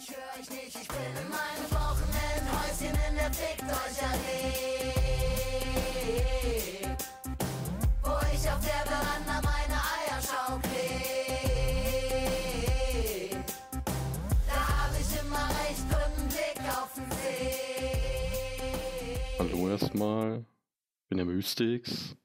ich 0.00 0.08
höre 0.10 0.32
euch 0.38 0.48
nicht, 0.50 0.76
ich 0.80 0.88
bin 0.88 0.96
in 0.98 1.28
meinem 1.28 1.70
Wochenendhäuschen 1.70 2.94
in 3.08 3.14
der 3.16 3.30
Fickt 3.32 3.64
euch 3.64 4.02
Allee. 4.02 4.94
Wo 8.02 8.16
ich 8.32 8.50
auf 8.50 8.60
der 8.64 8.86
Veranda 8.86 9.42
meine 9.42 9.78
Eierschau 9.98 10.58
leg. 10.72 11.84
Da 14.46 14.60
hab 14.68 14.92
ich 14.98 15.10
immer 15.20 15.46
recht 15.60 15.84
guten 15.90 16.24
Blick 16.28 16.60
auf 16.70 16.90
den 16.94 17.10
See. 17.18 17.98
Hallo 19.38 19.68
erstmal. 19.68 20.28
Ich 20.38 21.08
bin 21.08 21.18
der 21.18 21.26
Mystix. 21.26 22.16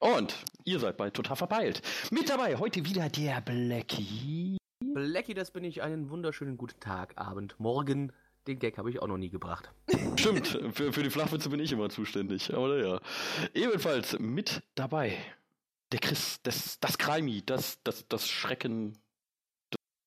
Und 0.00 0.44
ihr 0.64 0.78
seid 0.78 0.98
bei 0.98 1.08
Total 1.08 1.36
Verpeilt. 1.36 1.80
Mit 2.10 2.28
dabei 2.28 2.56
heute 2.56 2.84
wieder 2.84 3.08
der 3.08 3.40
Blackie. 3.40 4.58
Blackie, 4.94 5.34
das 5.34 5.50
bin 5.50 5.64
ich. 5.64 5.82
Einen 5.82 6.08
wunderschönen 6.08 6.56
guten 6.56 6.78
Tag, 6.80 7.14
Abend, 7.16 7.56
Morgen. 7.58 8.12
Den 8.46 8.58
Gag 8.58 8.78
habe 8.78 8.90
ich 8.90 9.00
auch 9.00 9.08
noch 9.08 9.16
nie 9.16 9.30
gebracht. 9.30 9.72
Stimmt, 10.18 10.46
für, 10.72 10.92
für 10.92 11.02
die 11.02 11.10
Flachwitze 11.10 11.48
bin 11.48 11.60
ich 11.60 11.72
immer 11.72 11.88
zuständig. 11.88 12.52
Aber 12.54 12.68
naja. 12.68 13.00
Ebenfalls 13.54 14.18
mit 14.18 14.62
dabei 14.74 15.18
der 15.92 16.00
Chris, 16.00 16.40
das, 16.42 16.78
das 16.80 16.98
Kreimi, 16.98 17.42
das, 17.44 17.82
das, 17.84 18.06
das 18.08 18.28
Schrecken, 18.28 18.98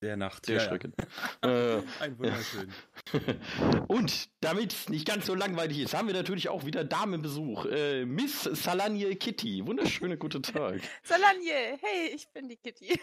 Der 0.01 0.15
Nacht. 0.17 0.47
der 0.47 0.57
ja, 0.57 0.61
Schrecken. 0.61 0.93
Äh, 1.43 1.77
Ja. 1.77 1.83
Ein 1.99 2.17
wunderschön. 2.19 2.71
Und 3.87 4.29
damit 4.41 4.71
es 4.73 4.89
nicht 4.89 5.07
ganz 5.07 5.25
so 5.25 5.33
langweilig 5.35 5.79
ist, 5.79 5.93
haben 5.95 6.07
wir 6.07 6.13
natürlich 6.15 6.47
auch 6.49 6.65
wieder 6.65 6.83
Damenbesuch. 6.83 7.65
Äh, 7.65 8.05
Miss 8.05 8.43
Salanje 8.43 9.15
Kitty. 9.15 9.65
Wunderschöne 9.65 10.17
guten 10.17 10.43
Tag. 10.43 10.79
Salanje, 11.03 11.77
hey, 11.81 12.11
ich 12.15 12.27
bin 12.29 12.47
die 12.49 12.57
Kitty. 12.57 12.99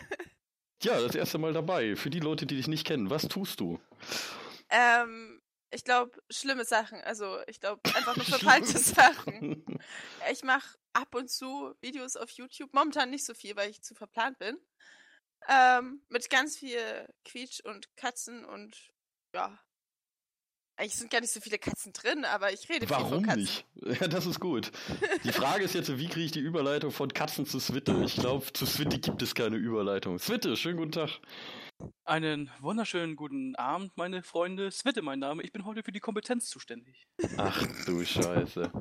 Ja, 0.84 1.00
das 1.00 1.14
erste 1.14 1.38
Mal 1.38 1.54
dabei. 1.54 1.96
Für 1.96 2.10
die 2.10 2.20
Leute, 2.20 2.44
die 2.44 2.56
dich 2.56 2.68
nicht 2.68 2.86
kennen, 2.86 3.08
was 3.08 3.22
tust 3.22 3.58
du? 3.58 3.80
Ähm, 4.68 5.40
ich 5.70 5.82
glaube, 5.82 6.22
schlimme 6.30 6.64
Sachen. 6.66 7.00
Also, 7.00 7.38
ich 7.46 7.58
glaube, 7.58 7.80
einfach 7.94 8.16
nur 8.16 8.26
verpeilte 8.26 8.78
Sachen. 8.78 9.64
Ich 10.30 10.44
mache 10.44 10.76
ab 10.92 11.14
und 11.14 11.30
zu 11.30 11.74
Videos 11.80 12.16
auf 12.16 12.30
YouTube. 12.30 12.74
Momentan 12.74 13.08
nicht 13.08 13.24
so 13.24 13.32
viel, 13.32 13.56
weil 13.56 13.70
ich 13.70 13.82
zu 13.82 13.94
verplant 13.94 14.38
bin. 14.38 14.58
Ähm, 15.48 16.02
mit 16.10 16.28
ganz 16.28 16.58
viel 16.58 17.08
Quietsch 17.24 17.60
und 17.60 17.96
Katzen 17.96 18.44
und 18.44 18.76
ja. 19.34 19.58
Eigentlich 20.76 20.96
sind 20.96 21.10
gar 21.10 21.20
nicht 21.20 21.32
so 21.32 21.40
viele 21.40 21.58
Katzen 21.58 21.92
drin, 21.92 22.24
aber 22.24 22.52
ich 22.52 22.68
rede 22.68 22.86
viel 22.86 22.96
Warum 22.96 23.10
von 23.10 23.22
Katzen. 23.22 23.40
nicht? 23.42 23.66
Ja, 24.00 24.08
das 24.08 24.26
ist 24.26 24.40
gut. 24.40 24.72
Die 25.22 25.30
Frage 25.32 25.64
ist 25.64 25.74
jetzt, 25.74 25.96
wie 25.98 26.08
kriege 26.08 26.26
ich 26.26 26.32
die 26.32 26.40
Überleitung 26.40 26.90
von 26.90 27.12
Katzen 27.12 27.46
zu 27.46 27.60
Switte? 27.60 28.02
Ich 28.04 28.16
glaube, 28.16 28.52
zu 28.52 28.66
Switte 28.66 28.98
gibt 28.98 29.22
es 29.22 29.34
keine 29.34 29.56
Überleitung. 29.56 30.18
Switte, 30.18 30.56
schönen 30.56 30.78
guten 30.78 30.92
Tag. 30.92 31.10
Einen 32.04 32.50
wunderschönen 32.60 33.14
guten 33.14 33.54
Abend, 33.56 33.96
meine 33.96 34.22
Freunde. 34.22 34.70
Switte, 34.70 35.02
mein 35.02 35.18
Name. 35.20 35.42
Ich 35.42 35.52
bin 35.52 35.64
heute 35.64 35.82
für 35.82 35.92
die 35.92 36.00
Kompetenz 36.00 36.48
zuständig. 36.48 37.06
Ach 37.36 37.64
du 37.86 38.04
Scheiße. 38.04 38.72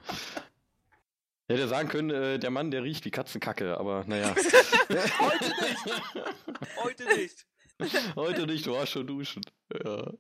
Hätte 1.50 1.68
sagen 1.68 1.90
können, 1.90 2.10
äh, 2.10 2.40
der 2.40 2.50
Mann, 2.50 2.72
der 2.72 2.84
riecht 2.84 3.06
wie 3.06 3.12
Katzenkacke, 3.12 3.78
aber 3.78 4.06
naja. 4.08 4.34
Heute 5.20 5.50
nicht! 5.50 6.78
Heute 6.78 7.06
nicht! 7.18 7.46
Heute 8.16 8.46
nicht, 8.48 8.66
du 8.66 8.74
warst 8.74 8.92
schon 8.92 9.08
duschen. 9.08 9.42
Ja. 9.84 10.12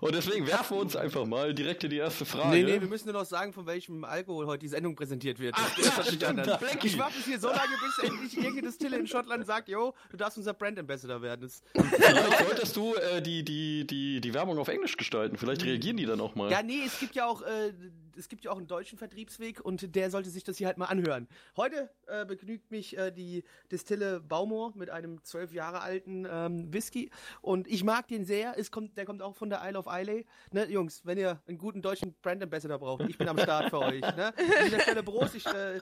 Und 0.00 0.14
deswegen 0.14 0.46
werfen 0.46 0.76
wir 0.76 0.80
uns 0.82 0.94
einfach 0.94 1.24
mal 1.24 1.52
direkt 1.54 1.82
in 1.84 1.90
die 1.90 1.96
erste 1.96 2.24
Frage. 2.24 2.50
Nee, 2.50 2.62
nee, 2.62 2.80
wir 2.80 2.88
müssen 2.88 3.06
nur 3.10 3.20
noch 3.20 3.26
sagen, 3.26 3.52
von 3.52 3.66
welchem 3.66 4.04
Alkohol 4.04 4.46
heute 4.46 4.60
die 4.60 4.68
Sendung 4.68 4.94
präsentiert 4.94 5.38
wird. 5.38 5.54
Ach, 5.58 5.74
Das 5.76 5.86
ja, 5.96 6.04
stimmt. 6.04 6.84
Ich 6.84 6.98
warte 6.98 7.18
hier 7.24 7.38
so 7.40 7.48
lange, 7.48 7.74
bis 7.82 8.08
endlich 8.08 8.36
irgendeine 8.36 8.68
Distille 8.68 8.98
in 8.98 9.06
Schottland 9.06 9.46
sagt, 9.46 9.68
yo, 9.68 9.94
du 10.10 10.16
darfst 10.16 10.38
unser 10.38 10.54
Brand 10.54 10.78
Ambassador 10.78 11.22
werden. 11.22 11.40
Das, 11.42 11.62
Vielleicht 11.74 12.38
solltest 12.46 12.76
du 12.76 12.94
äh, 12.94 13.20
die, 13.20 13.44
die, 13.44 13.86
die, 13.86 14.20
die 14.20 14.34
Werbung 14.34 14.58
auf 14.58 14.68
Englisch 14.68 14.96
gestalten. 14.96 15.36
Vielleicht 15.36 15.64
reagieren 15.64 15.96
die 15.96 16.06
dann 16.06 16.20
auch 16.20 16.34
mal. 16.34 16.50
ja, 16.50 16.62
nee, 16.62 16.82
es 16.86 16.98
gibt 16.98 17.14
ja 17.14 17.26
auch, 17.26 17.42
äh, 17.42 17.72
es 18.16 18.28
gibt 18.28 18.44
ja 18.44 18.50
auch 18.50 18.58
einen 18.58 18.66
deutschen 18.66 18.98
Vertriebsweg 18.98 19.60
und 19.60 19.94
der 19.94 20.10
sollte 20.10 20.30
sich 20.30 20.44
das 20.44 20.56
hier 20.56 20.66
halt 20.66 20.78
mal 20.78 20.86
anhören. 20.86 21.28
Heute 21.56 21.90
äh, 22.06 22.24
begnügt 22.24 22.70
mich 22.70 22.96
äh, 22.96 23.10
die 23.10 23.44
Distille 23.70 24.20
Baumor 24.20 24.72
mit 24.76 24.90
einem 24.90 25.22
zwölf 25.24 25.52
Jahre 25.52 25.80
alten 25.80 26.26
ähm, 26.30 26.72
Whisky 26.72 27.10
und 27.42 27.66
ich 27.68 27.84
mag 27.84 28.08
den 28.08 28.24
sehr. 28.24 28.58
Es 28.58 28.70
kommt, 28.70 28.96
der 28.96 29.04
kommt 29.04 29.22
auch 29.22 29.34
von 29.34 29.50
der 29.50 29.62
Isle 29.64 29.78
of 29.78 29.86
Islay. 29.86 30.26
Ne, 30.52 30.66
Jungs, 30.70 31.02
wenn 31.04 31.18
ihr 31.18 31.40
einen 31.46 31.58
guten 31.58 31.82
deutschen 31.82 32.14
Brand 32.22 32.42
Ambassador 32.42 32.78
braucht, 32.78 33.08
ich 33.08 33.18
bin 33.18 33.28
am 33.28 33.38
Start 33.38 33.70
für 33.70 33.80
euch. 33.80 34.00
Ne? 34.00 34.26
An 34.26 34.64
dieser 34.64 34.80
Stelle 34.80 35.02
Prost, 35.02 35.34
ich 35.34 35.46
äh, 35.46 35.80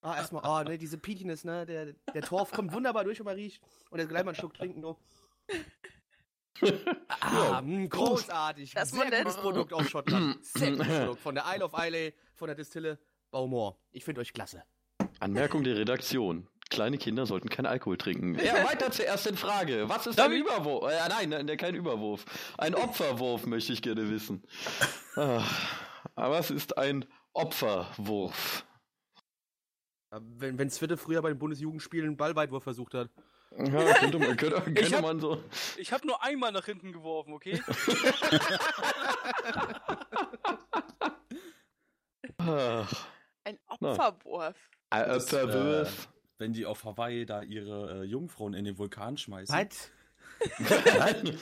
Ah, 0.00 0.16
erstmal, 0.16 0.42
oh, 0.46 0.68
ne, 0.68 0.78
diese 0.78 0.96
Peatiness, 0.96 1.42
ne, 1.42 1.66
der, 1.66 1.92
der 2.14 2.22
Torf 2.22 2.52
kommt 2.52 2.72
wunderbar 2.72 3.02
durch, 3.02 3.18
wenn 3.18 3.26
man 3.26 3.34
riecht. 3.34 3.60
Und 3.90 3.98
jetzt 3.98 4.08
gleich 4.08 4.22
mal 4.22 4.30
einen 4.30 4.36
Schluck 4.36 4.54
trinken, 4.54 4.80
nur. 4.80 4.96
Ah, 7.20 7.60
mh, 7.62 7.86
großartig. 7.88 8.72
Das 8.74 8.90
Sehr 8.90 9.10
gutes 9.10 9.36
Produkt 9.36 9.72
aus 9.72 9.88
Schottland. 9.88 10.44
Sehr 10.44 10.72
gutes 10.72 10.86
Produkt. 10.98 11.20
Von 11.20 11.34
der 11.34 11.44
Isle 11.54 11.64
of 11.64 11.72
Islay, 11.74 12.14
von 12.34 12.48
der 12.48 12.54
Distille 12.56 12.98
Baumor. 13.30 13.78
Ich 13.90 14.04
finde 14.04 14.20
euch 14.20 14.32
klasse. 14.32 14.64
Anmerkung 15.20 15.64
der 15.64 15.76
Redaktion. 15.76 16.48
Kleine 16.70 16.98
Kinder 16.98 17.24
sollten 17.24 17.48
kein 17.48 17.64
Alkohol 17.64 17.96
trinken. 17.96 18.38
Ja, 18.38 18.64
weiter 18.68 18.90
zur 18.90 19.06
ersten 19.06 19.36
Frage. 19.36 19.88
Was 19.88 20.06
ist 20.06 20.20
ein 20.20 20.32
Überwurf? 20.32 20.90
Äh, 20.92 21.08
nein, 21.08 21.30
nein, 21.30 21.56
kein 21.56 21.74
Überwurf. 21.74 22.24
Ein 22.58 22.74
Opferwurf 22.74 23.46
möchte 23.46 23.72
ich 23.72 23.80
gerne 23.80 24.10
wissen. 24.10 24.42
Ah, 25.16 25.42
aber 26.14 26.34
was 26.38 26.50
ist 26.50 26.76
ein 26.76 27.06
Opferwurf? 27.32 28.66
Wenn, 30.10 30.58
wenn 30.58 30.70
Zwitte 30.70 30.96
früher 30.96 31.22
bei 31.22 31.28
den 31.30 31.38
Bundesjugendspielen 31.38 32.06
einen 32.08 32.16
Ballweitwurf 32.16 32.64
versucht 32.64 32.94
hat. 32.94 33.10
Ja, 33.56 33.94
könnte 33.94 34.18
man, 34.18 34.36
könnte, 34.36 34.60
könnte 34.62 34.96
hab- 34.96 35.02
man 35.02 35.20
so. 35.20 35.42
Ich 35.76 35.92
habe 35.92 36.06
nur 36.06 36.22
einmal 36.22 36.52
nach 36.52 36.66
hinten 36.66 36.92
geworfen, 36.92 37.32
okay? 37.32 37.60
Ein 43.44 43.58
Opferwurf. 43.66 44.56
ein 44.90 45.10
Opferwurf. 45.10 46.06
äh, 46.06 46.10
wenn 46.38 46.52
die 46.52 46.66
auf 46.66 46.84
Hawaii 46.84 47.26
da 47.26 47.42
ihre 47.42 48.02
äh, 48.02 48.04
Jungfrauen 48.04 48.54
in 48.54 48.64
den 48.64 48.78
Vulkan 48.78 49.16
schmeißen. 49.16 49.54
Halt. 49.54 49.90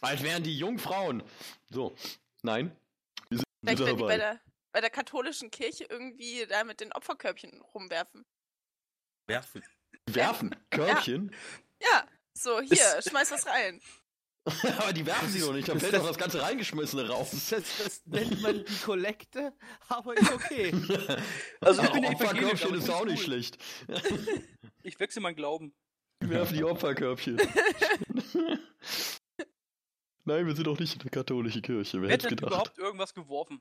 Als 0.00 0.22
wären 0.22 0.42
die 0.42 0.56
Jungfrauen. 0.58 1.22
So, 1.68 1.94
nein. 2.42 2.74
Wir 3.28 3.38
sind 3.38 3.46
Vielleicht, 3.62 3.78
wieder 3.78 3.90
wenn 3.90 3.96
die 3.96 4.02
bei 4.02 4.16
der, 4.16 4.40
bei 4.72 4.80
der 4.80 4.90
katholischen 4.90 5.50
Kirche 5.50 5.84
irgendwie 5.88 6.46
da 6.48 6.64
mit 6.64 6.80
den 6.80 6.92
Opferkörbchen 6.92 7.60
rumwerfen. 7.74 8.24
Werfen. 9.28 9.62
Werfen. 10.06 10.54
Körbchen. 10.70 11.34
Ja, 11.82 12.06
so, 12.34 12.60
hier, 12.60 13.00
schmeiß 13.02 13.30
was 13.30 13.46
rein. 13.46 13.80
Aber 14.78 14.92
die 14.92 15.04
werfen 15.04 15.28
sie 15.28 15.40
doch 15.40 15.52
nicht. 15.52 15.68
Da 15.68 15.78
fällt 15.78 15.94
doch 15.94 16.06
das 16.06 16.16
ganze 16.16 16.40
Reingeschmissene 16.40 17.08
raus. 17.08 17.30
Das, 17.50 17.62
das 17.78 18.02
nennt 18.06 18.40
man 18.40 18.64
die 18.64 18.78
Kollekte, 18.84 19.52
aber 19.88 20.16
ist 20.16 20.32
okay. 20.32 20.72
Also 21.60 21.82
ich 21.82 21.88
Aber 21.90 22.00
bin 22.00 22.06
Opferkörbchen 22.06 22.74
ist 22.74 22.88
auch 22.88 23.00
find's 23.04 23.12
nicht 23.12 23.28
cool. 23.28 23.42
schlecht. 23.42 23.58
Ich 24.82 24.98
wechsle 24.98 25.20
meinen 25.20 25.36
Glauben. 25.36 25.74
Wir 26.20 26.30
werfen 26.30 26.56
die 26.56 26.64
Opferkörbchen. 26.64 27.36
Nein, 30.24 30.46
wir 30.46 30.54
sind 30.54 30.66
doch 30.66 30.78
nicht 30.78 30.94
in 30.94 31.00
der 31.00 31.10
katholischen 31.10 31.62
Kirche. 31.62 32.00
Wer 32.00 32.08
Wer 32.08 32.14
hätte 32.14 32.28
denn 32.28 32.36
gedacht? 32.36 32.52
überhaupt 32.52 32.78
irgendwas 32.78 33.14
geworfen? 33.14 33.60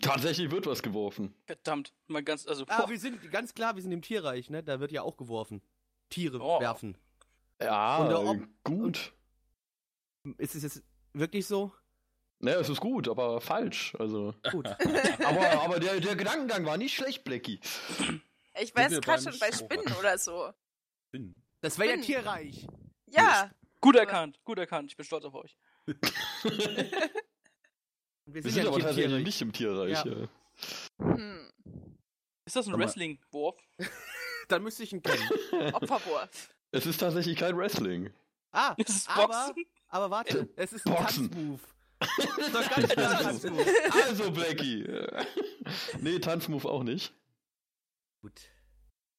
Tatsächlich 0.00 0.50
wird 0.50 0.66
was 0.66 0.82
geworfen. 0.82 1.34
Verdammt, 1.46 1.92
mal 2.06 2.22
ganz, 2.22 2.46
also, 2.46 2.64
Ah, 2.68 2.82
boah, 2.82 2.88
wir 2.90 2.98
sind 2.98 3.30
ganz 3.30 3.52
klar, 3.54 3.74
wir 3.74 3.82
sind 3.82 3.92
im 3.92 4.00
Tierreich, 4.02 4.48
ne? 4.50 4.62
Da 4.62 4.80
wird 4.80 4.92
ja 4.92 5.02
auch 5.02 5.16
geworfen. 5.16 5.60
Tiere 6.08 6.40
Oh. 6.40 6.60
werfen. 6.60 6.96
Ja, 7.60 8.34
gut. 8.64 9.12
Ist 10.38 10.54
es 10.54 10.62
jetzt 10.62 10.82
wirklich 11.12 11.46
so? 11.46 11.72
Naja, 12.40 12.58
es 12.60 12.68
ist 12.68 12.80
gut, 12.80 13.08
aber 13.08 13.40
falsch. 13.40 13.94
Also. 13.98 14.34
Gut. 14.50 14.66
Aber, 15.24 15.62
aber 15.62 15.80
der, 15.80 16.00
der 16.00 16.16
Gedankengang 16.16 16.64
war 16.66 16.76
nicht 16.76 16.94
schlecht, 16.94 17.24
Blackie. 17.24 17.60
Ich 18.60 18.74
weiß 18.74 19.00
gerade 19.00 19.22
schon 19.22 19.38
bei? 19.38 19.50
Spinnen 19.52 19.92
oder 19.98 20.18
so. 20.18 20.50
Bin. 21.10 21.34
Das 21.60 21.78
wäre 21.78 21.96
ja 21.96 22.02
Tierreich. 22.02 22.66
Ja, 23.06 23.50
gut 23.80 23.96
erkannt, 23.96 24.40
gut 24.44 24.58
erkannt. 24.58 24.90
Ich 24.90 24.96
bin 24.96 25.06
stolz 25.06 25.24
auf 25.24 25.34
euch. 25.34 25.56
Wir 28.26 28.42
Wir 28.44 28.50
sind 28.50 28.62
ja 28.64 28.68
aber 28.68 28.76
nicht 28.78 28.84
im 28.84 28.86
tatsächlich 28.88 29.06
Tierreich. 29.10 29.24
nicht 29.24 29.42
im 29.42 29.52
Tierreich. 29.52 30.04
Ja. 30.04 30.04
Ja. 30.06 31.14
hm. 31.16 31.50
Ist 32.46 32.56
das 32.56 32.66
ein 32.66 32.74
Aber- 32.74 32.82
Wrestling-Wurf? 32.82 33.56
Dann 34.48 34.62
müsste 34.62 34.82
ich 34.82 34.92
ihn 34.92 35.02
kennen. 35.02 35.28
Opferwurf. 35.74 36.54
Es 36.70 36.86
ist 36.86 36.98
tatsächlich 36.98 37.36
kein 37.38 37.56
Wrestling. 37.56 38.12
Ah, 38.52 38.74
Ist 38.78 38.88
es 38.90 39.08
aber, 39.08 39.26
Boxen? 39.46 39.64
aber 39.88 40.10
warte, 40.10 40.48
es 40.56 40.72
ist 40.72 40.86
ein 40.86 40.94
Boxen. 40.94 41.30
Tanzmove. 41.30 41.60
Das 41.98 42.38
ist 42.38 42.54
doch 42.54 42.70
ganz 42.70 42.88
klar 42.90 43.18
ein 43.18 43.24
Tanzmove. 43.24 43.66
Also, 44.06 44.30
Blackie. 44.30 44.84
nee, 46.00 46.18
Tanzmove 46.18 46.66
auch 46.66 46.82
nicht. 46.82 47.14
Gut. 48.22 48.32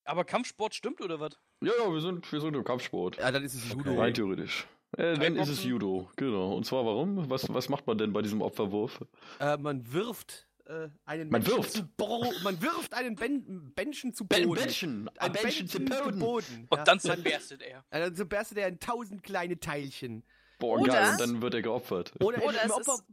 Aber 0.04 0.24
Kampfsport 0.24 0.76
stimmt 0.76 1.02
oder 1.02 1.20
was? 1.20 1.40
Ja, 1.62 1.72
ja, 1.80 1.92
wir 1.92 2.02
sind, 2.02 2.32
wir 2.32 2.40
sind 2.42 2.54
im 2.56 2.64
Kampfsport. 2.64 3.18
Ja, 3.18 3.32
dann 3.32 3.44
ist 3.44 3.56
es 3.56 3.68
Judo. 3.70 3.90
Okay. 3.92 4.00
Rein 4.00 4.14
theoretisch. 4.14 4.68
Äh, 4.98 5.18
dann 5.18 5.36
ist 5.36 5.50
es? 5.50 5.64
Judo, 5.64 6.10
genau. 6.16 6.56
Und 6.56 6.66
zwar 6.66 6.86
warum? 6.86 7.30
Was, 7.30 7.52
was 7.54 7.70
macht 7.70 7.86
man 7.88 7.98
denn 7.98 8.14
bei 8.14 8.22
diesem 8.22 8.42
Opferwurf? 8.42 9.02
Äh, 9.40 9.58
man 9.58 9.92
wirft 9.92 10.48
äh, 10.66 10.90
einen 11.06 11.30
Man 11.30 11.42
Menschen 11.42 11.58
wirft. 11.58 11.72
zu 11.74 11.88
Bo 11.98 12.32
man 12.44 12.62
wirft 12.62 12.94
einen 12.94 13.16
ben 13.16 13.74
Menschen 13.76 14.14
zu 14.14 14.26
Ben 14.26 14.48
Boden. 14.48 14.62
Menschen! 14.62 15.10
Ein 15.18 15.32
Menschen 15.34 15.68
zu 15.68 15.80
Boden! 15.80 16.20
Boden. 16.20 16.68
Und 16.70 16.78
Ja, 16.78 16.84
dann 16.84 17.00
zerberstet 17.00 17.62
er. 17.62 17.84
dann 17.92 18.16
so 18.16 18.26
berstet 18.26 18.58
er 18.58 18.68
in 18.68 18.80
tausend 18.80 19.22
kleine 19.24 19.60
Teilchen. 19.60 20.24
Boah, 20.60 20.80
Oder- 20.80 20.94
geil, 20.94 21.12
und 21.12 21.20
dann 21.20 21.42
wird 21.42 21.54
er 21.56 21.62
geopfert. 21.62 22.14
Oder, 22.22 22.42
Oder 22.44 22.64
im 22.64 22.70
es 22.70 22.76
Opfer. 22.76 22.94
ist- 22.94 23.04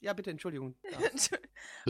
Ja, 0.00 0.12
bitte, 0.12 0.30
Entschuldigung. 0.30 0.76
Ja. 0.90 0.98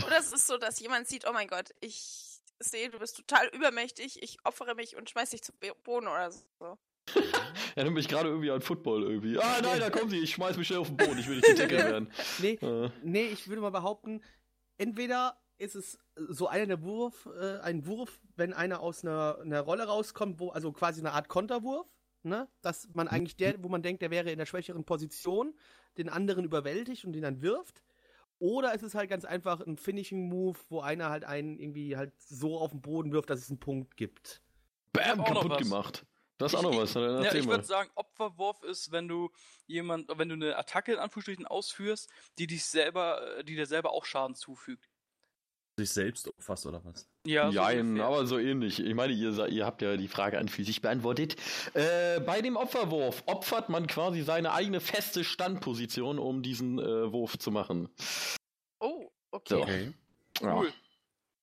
Oder 0.06 0.18
es 0.20 0.32
ist 0.32 0.46
so, 0.46 0.56
dass 0.58 0.78
jemand 0.80 1.08
sieht, 1.08 1.26
oh 1.28 1.32
mein 1.32 1.48
Gott, 1.48 1.70
ich 1.80 2.40
sehe, 2.60 2.88
du 2.90 2.98
bist 2.98 3.16
total 3.16 3.48
übermächtig, 3.48 4.22
ich 4.22 4.38
opfere 4.44 4.74
mich 4.74 4.96
und 4.96 5.10
schmeiß 5.10 5.30
dich 5.30 5.42
zu 5.42 5.52
Boden 5.84 6.06
oder 6.06 6.30
so. 6.30 6.78
Erinnert 7.74 7.94
mich 7.94 8.08
gerade 8.08 8.28
irgendwie 8.28 8.50
an 8.50 8.60
Football 8.60 9.04
irgendwie. 9.04 9.38
Ah, 9.38 9.60
nein, 9.62 9.80
da 9.80 9.90
kommen 9.90 10.10
sie, 10.10 10.18
ich 10.18 10.32
schmeiß 10.32 10.56
mich 10.56 10.66
schnell 10.66 10.80
auf 10.80 10.88
den 10.88 10.96
Boden, 10.96 11.18
ich 11.18 11.28
will 11.28 11.36
nicht 11.36 11.46
getackelt 11.46 11.84
werden. 11.90 12.12
Nee, 12.40 12.58
Äh, 12.60 12.90
nee, 13.02 13.26
ich 13.26 13.48
würde 13.48 13.62
mal 13.62 13.70
behaupten, 13.70 14.22
entweder 14.78 15.38
ist 15.58 15.76
es 15.76 15.98
so 16.14 16.48
einer 16.48 16.66
der 16.66 16.82
Wurf, 16.82 17.28
äh, 17.38 17.58
ein 17.58 17.86
Wurf, 17.86 18.20
wenn 18.36 18.52
einer 18.54 18.80
aus 18.80 19.04
einer, 19.04 19.38
einer 19.42 19.60
Rolle 19.60 19.84
rauskommt, 19.84 20.40
wo, 20.40 20.48
also 20.50 20.72
quasi 20.72 21.00
eine 21.00 21.12
Art 21.12 21.28
Konterwurf, 21.28 21.86
ne? 22.22 22.48
Dass 22.62 22.88
man 22.94 23.08
eigentlich 23.08 23.36
der, 23.36 23.62
wo 23.62 23.68
man 23.68 23.82
denkt, 23.82 24.02
der 24.02 24.10
wäre 24.10 24.30
in 24.30 24.38
der 24.38 24.46
schwächeren 24.46 24.84
Position, 24.84 25.54
den 25.98 26.08
anderen 26.08 26.44
überwältigt 26.44 27.04
und 27.04 27.12
den 27.12 27.22
dann 27.22 27.42
wirft. 27.42 27.82
Oder 28.38 28.74
es 28.74 28.82
ist 28.82 28.94
halt 28.94 29.10
ganz 29.10 29.26
einfach 29.26 29.60
ein 29.60 29.76
Finishing-Move, 29.76 30.58
wo 30.70 30.80
einer 30.80 31.10
halt 31.10 31.24
einen 31.24 31.58
irgendwie 31.58 31.96
halt 31.96 32.18
so 32.18 32.58
auf 32.58 32.70
den 32.70 32.80
Boden 32.80 33.12
wirft, 33.12 33.28
dass 33.28 33.40
es 33.40 33.50
einen 33.50 33.60
Punkt 33.60 33.98
gibt. 33.98 34.40
Bam, 34.94 35.22
kaputt 35.22 35.58
gemacht. 35.58 36.06
Hast 36.40 36.52
Ich- 36.52 36.58
auch 36.58 36.62
noch 36.62 36.72
ich- 36.72 36.78
was, 36.78 36.92
dann 36.94 37.22
Ja, 37.24 37.34
ich 37.34 37.46
würde 37.46 37.64
sagen, 37.64 37.90
Opferwurf 37.94 38.62
ist, 38.62 38.90
wenn 38.92 39.08
du 39.08 39.30
jemand, 39.66 40.08
wenn 40.16 40.28
du 40.28 40.34
eine 40.34 40.56
Attacke 40.56 40.92
in 40.92 40.98
Anführungsstrichen 40.98 41.46
ausführst, 41.46 42.08
die 42.38 42.46
dich 42.46 42.64
selber, 42.64 43.38
äh, 43.38 43.44
die 43.44 43.56
dir 43.56 43.66
selber 43.66 43.92
auch 43.92 44.04
Schaden 44.04 44.34
zufügt. 44.34 44.88
Sich 45.78 45.90
selbst 45.90 46.28
opferst 46.28 46.66
oder 46.66 46.84
was? 46.84 47.08
Ja, 47.24 47.50
so 47.50 47.60
ungefähr. 47.62 48.04
aber 48.04 48.26
so 48.26 48.38
ähnlich. 48.38 48.80
Ich 48.80 48.94
meine, 48.94 49.12
ihr, 49.14 49.46
ihr 49.48 49.64
habt 49.64 49.80
ja 49.80 49.96
die 49.96 50.08
Frage 50.08 50.38
an 50.38 50.48
für 50.48 50.62
sich 50.64 50.82
beantwortet. 50.82 51.36
Äh, 51.74 52.20
bei 52.20 52.42
dem 52.42 52.56
Opferwurf 52.56 53.22
opfert 53.26 53.68
man 53.70 53.86
quasi 53.86 54.22
seine 54.22 54.52
eigene 54.52 54.80
feste 54.80 55.24
Standposition, 55.24 56.18
um 56.18 56.42
diesen 56.42 56.78
äh, 56.78 57.12
Wurf 57.12 57.38
zu 57.38 57.50
machen. 57.50 57.88
Oh, 58.80 59.10
So. 59.48 59.62
okay. 59.62 59.92
Okay. 60.42 60.42
Ja. 60.42 60.64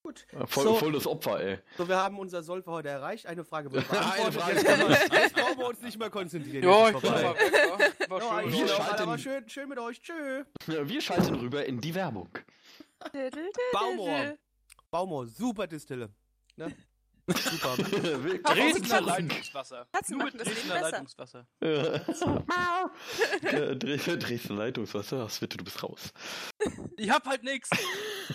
Gut. 0.08 0.26
Voll, 0.50 0.64
So. 0.64 0.76
voll 0.76 0.92
das 0.94 1.06
Opfer, 1.06 1.40
ey. 1.42 1.60
So, 1.78 1.88
wir 1.90 1.98
haben 1.98 2.18
unser 2.18 2.42
Soll 2.42 2.64
für 2.64 2.72
heute 2.72 2.88
erreicht. 2.88 3.26
Eine 3.26 3.44
Frage 3.44 3.70
wurde 3.70 3.80
Eine 3.90 4.32
beantwortet. 4.32 4.66
Frage 4.66 4.94
jetzt, 4.94 5.12
jetzt 5.14 5.36
brauchen 5.36 5.58
wir 5.60 5.68
uns 5.68 5.82
nicht 5.82 6.00
mehr 6.00 6.10
konzentrieren. 6.10 6.64
Ja, 6.64 6.90
ich 6.90 7.04
war, 7.04 7.04
war 7.04 8.22
Ja, 8.22 8.42
schön. 8.42 8.54
Wir 8.54 8.68
schalten- 8.70 8.82
Alter, 8.92 9.08
war 9.08 9.18
schön, 9.18 9.50
schön 9.50 9.68
mit 9.70 9.80
euch. 9.80 10.02
Tschö. 10.02 10.46
Wir 10.66 11.02
schalten 11.02 11.36
rüber 11.36 11.66
in 11.66 11.82
die 11.82 11.94
Werbung. 11.94 12.30
Baumor. 13.74 14.38
Baumor, 14.90 15.28
super 15.28 15.68
Distille. 15.68 16.10
Ne? 16.56 16.74
Super. 17.28 17.76
Dresdner. 18.54 19.02
Leitungswasser. 19.02 19.88
Katzen 19.92 20.18
Nur 20.18 20.28
Leben 20.28 20.38
Dresdner. 20.38 20.82
Leitungswasser. 20.82 21.46
Ja, 21.62 22.90
Dre- 23.74 24.18
Dresden 24.18 24.56
Leitungswasser. 24.56 25.28
Ach, 25.30 25.40
bitte, 25.40 25.58
du 25.58 25.66
bist 25.66 25.84
raus. 25.84 26.14
Ich 26.96 27.10
hab 27.10 27.26
halt 27.28 27.44
nix. 27.44 27.70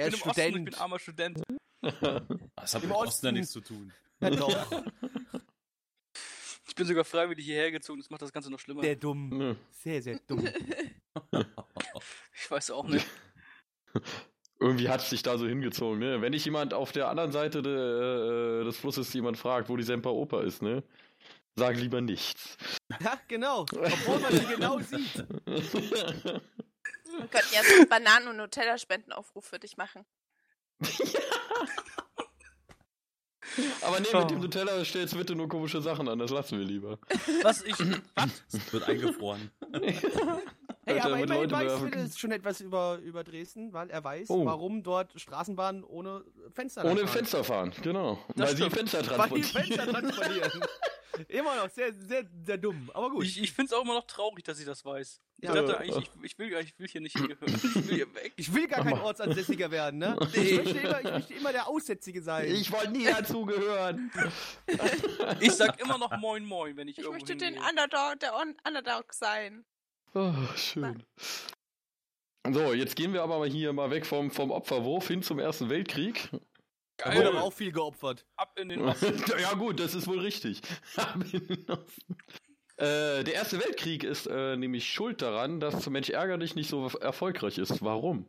Er 0.00 0.08
Ich 0.08 0.14
ist 0.14 0.22
bin 0.22 0.24
im 0.24 0.30
Osten, 0.30 0.40
ich 0.40 0.46
Student. 0.48 0.64
bin 0.64 0.74
armer 0.74 0.98
Student. 0.98 1.42
Das 2.56 2.74
hat 2.74 2.82
Im 2.82 2.88
mit 2.88 2.96
Osten 2.98 3.08
Osten. 3.08 3.26
ja 3.26 3.32
nichts 3.32 3.52
zu 3.52 3.60
tun. 3.60 3.92
Ja, 4.20 4.30
doch, 4.30 4.82
Ich 6.68 6.74
bin 6.74 6.86
sogar 6.86 7.04
freiwillig 7.04 7.44
hierher 7.44 7.70
gezogen, 7.70 8.00
das 8.00 8.10
macht 8.10 8.22
das 8.22 8.32
Ganze 8.32 8.50
noch 8.50 8.58
schlimmer. 8.60 8.82
sehr 8.82 8.96
dumm. 8.96 9.56
Sehr, 9.70 10.02
sehr 10.02 10.18
dumm. 10.26 10.46
Ich 12.34 12.50
weiß 12.50 12.70
auch 12.70 12.86
nicht. 12.88 13.06
Irgendwie 14.60 14.88
hat 14.88 15.00
es 15.00 15.10
sich 15.10 15.22
da 15.22 15.36
so 15.38 15.46
hingezogen, 15.46 15.98
ne? 15.98 16.20
Wenn 16.22 16.32
dich 16.32 16.44
jemand 16.44 16.72
auf 16.74 16.92
der 16.92 17.08
anderen 17.08 17.32
Seite 17.32 17.62
de, 17.62 18.60
äh, 18.60 18.64
des 18.64 18.76
Flusses 18.76 19.12
jemand 19.12 19.36
fragt, 19.38 19.68
wo 19.68 19.76
die 19.76 19.82
Semper 19.82 20.12
Oper 20.12 20.42
ist, 20.44 20.62
ne? 20.62 20.82
Sag 21.56 21.76
lieber 21.76 22.00
nichts. 22.00 22.56
Ja, 23.00 23.18
genau. 23.28 23.62
Obwohl 23.62 24.18
man 24.20 24.32
sie 24.32 24.46
genau 24.46 24.78
sieht. 24.80 25.26
Wir 27.20 27.28
könnten 27.28 27.54
ja 27.54 27.62
so 27.62 27.74
einen 27.74 27.88
Bananen- 27.88 28.28
und 28.28 28.36
Nutella-Spendenaufruf 28.38 29.44
für 29.44 29.58
dich 29.58 29.76
machen. 29.76 30.04
Aber 33.82 33.98
nee, 33.98 34.06
Oh. 34.12 34.20
mit 34.20 34.30
dem 34.30 34.40
Nutella 34.40 34.84
stellst 34.84 35.12
du 35.14 35.18
bitte 35.18 35.34
nur 35.34 35.48
komische 35.48 35.80
Sachen 35.82 36.08
an, 36.08 36.18
das 36.20 36.30
lassen 36.30 36.58
wir 36.58 36.64
lieber. 36.64 36.98
Was 37.42 37.62
ich. 37.62 37.74
Was? 38.14 38.44
Es 38.52 38.72
wird 38.72 38.88
eingefroren. 38.88 39.50
Hey, 40.86 40.98
Alter, 40.98 41.14
aber 41.14 41.20
immerhin 41.22 41.50
weiß. 41.50 41.72
Phil 41.78 42.10
schon 42.18 42.32
etwas 42.32 42.60
über, 42.62 42.98
über 43.04 43.22
Dresden, 43.22 43.72
weil 43.72 43.90
er 43.90 44.02
weiß, 44.02 44.28
Oh. 44.30 44.44
warum 44.46 44.82
dort 44.82 45.12
Straßenbahnen 45.20 45.84
ohne 45.84 46.24
Fenster 46.52 46.84
Ohne 46.84 47.00
fahren. 47.02 47.08
Fenster 47.08 47.44
fahren, 47.44 47.72
genau. 47.82 48.18
Das 48.34 48.38
Weil 48.38 48.48
sie 48.48 48.56
stimmt. 48.56 48.72
Fenster 48.90 48.98
Weil 48.98 49.28
die 49.30 49.42
transportieren. 49.42 49.66
Fenster 49.66 49.86
transportieren. 49.92 50.60
Immer 51.28 51.56
noch 51.56 51.70
sehr, 51.70 51.92
sehr, 51.92 52.24
sehr 52.44 52.58
dumm. 52.58 52.90
Aber 52.94 53.10
gut. 53.10 53.24
Ich, 53.24 53.40
ich 53.42 53.52
find's 53.52 53.72
auch 53.72 53.82
immer 53.82 53.94
noch 53.94 54.06
traurig, 54.06 54.44
dass 54.44 54.58
ich 54.58 54.66
das 54.66 54.84
weiß. 54.84 55.20
Ich 55.42 55.48
Ja. 55.48 55.54
dachte 55.54 55.78
eigentlich, 55.78 55.96
ich, 55.98 56.24
ich, 56.32 56.38
will, 56.38 56.52
ich 56.52 56.78
will 56.78 56.88
hier 56.88 57.00
nicht 57.00 57.16
hingehören. 57.16 57.54
Ich 57.54 57.74
will 57.88 57.94
hier 57.94 58.14
weg. 58.14 58.32
Ich 58.36 58.52
will 58.54 58.66
gar 58.68 58.82
kein 58.84 58.98
Ortsansässiger 58.98 59.70
werden, 59.70 59.98
ne? 59.98 60.16
Ich, 60.34 60.56
möchte 60.56 60.78
immer, 60.78 60.98
ich 61.00 61.10
möchte 61.10 61.34
immer 61.34 61.52
der 61.52 61.68
Aussätzige 61.68 62.22
sein. 62.22 62.46
Ich 62.54 62.70
wollte 62.72 62.90
nie 62.92 63.04
dazugehören. 63.04 64.10
Ich 65.40 65.52
sag 65.52 65.80
immer 65.80 65.96
noch 65.98 66.16
Moin 66.18 66.44
Moin, 66.44 66.76
wenn 66.76 66.88
ich, 66.88 66.98
Ich 66.98 67.04
irgendwo 67.04 67.20
möchte 67.24 67.36
den 67.36 67.54
hingehe. 67.54 67.68
Underdog, 67.70 68.20
der 68.20 68.34
Un 68.36 68.56
Underdog 68.66 69.12
sein. 69.12 69.64
Oh, 70.14 70.32
schön. 70.56 71.02
So, 72.50 72.72
jetzt 72.72 72.96
gehen 72.96 73.12
wir 73.12 73.22
aber 73.22 73.38
mal 73.38 73.48
hier 73.48 73.72
mal 73.72 73.90
weg 73.90 74.06
vom, 74.06 74.30
vom 74.30 74.50
Opferwurf 74.50 75.08
hin 75.08 75.22
zum 75.22 75.38
Ersten 75.38 75.68
Weltkrieg. 75.68 76.30
Da 77.04 77.14
wurde 77.14 77.28
aber 77.28 77.38
Geil. 77.38 77.42
auch 77.42 77.52
viel 77.52 77.72
geopfert. 77.72 78.26
Ab 78.36 78.58
in 78.58 78.68
den 78.68 78.80
Osten. 78.88 79.22
ja 79.40 79.54
gut, 79.54 79.80
das 79.80 79.94
ist 79.94 80.06
wohl 80.06 80.20
richtig. 80.20 80.60
äh, 82.76 83.24
der 83.24 83.34
Erste 83.34 83.58
Weltkrieg 83.60 84.04
ist 84.04 84.26
äh, 84.26 84.56
nämlich 84.56 84.88
schuld 84.92 85.22
daran, 85.22 85.60
dass 85.60 85.80
zum 85.82 85.92
Mensch 85.92 86.10
ärger 86.10 86.38
dich 86.38 86.54
nicht 86.54 86.68
so 86.68 86.86
erfolgreich 86.88 87.58
ist. 87.58 87.82
Warum? 87.82 88.26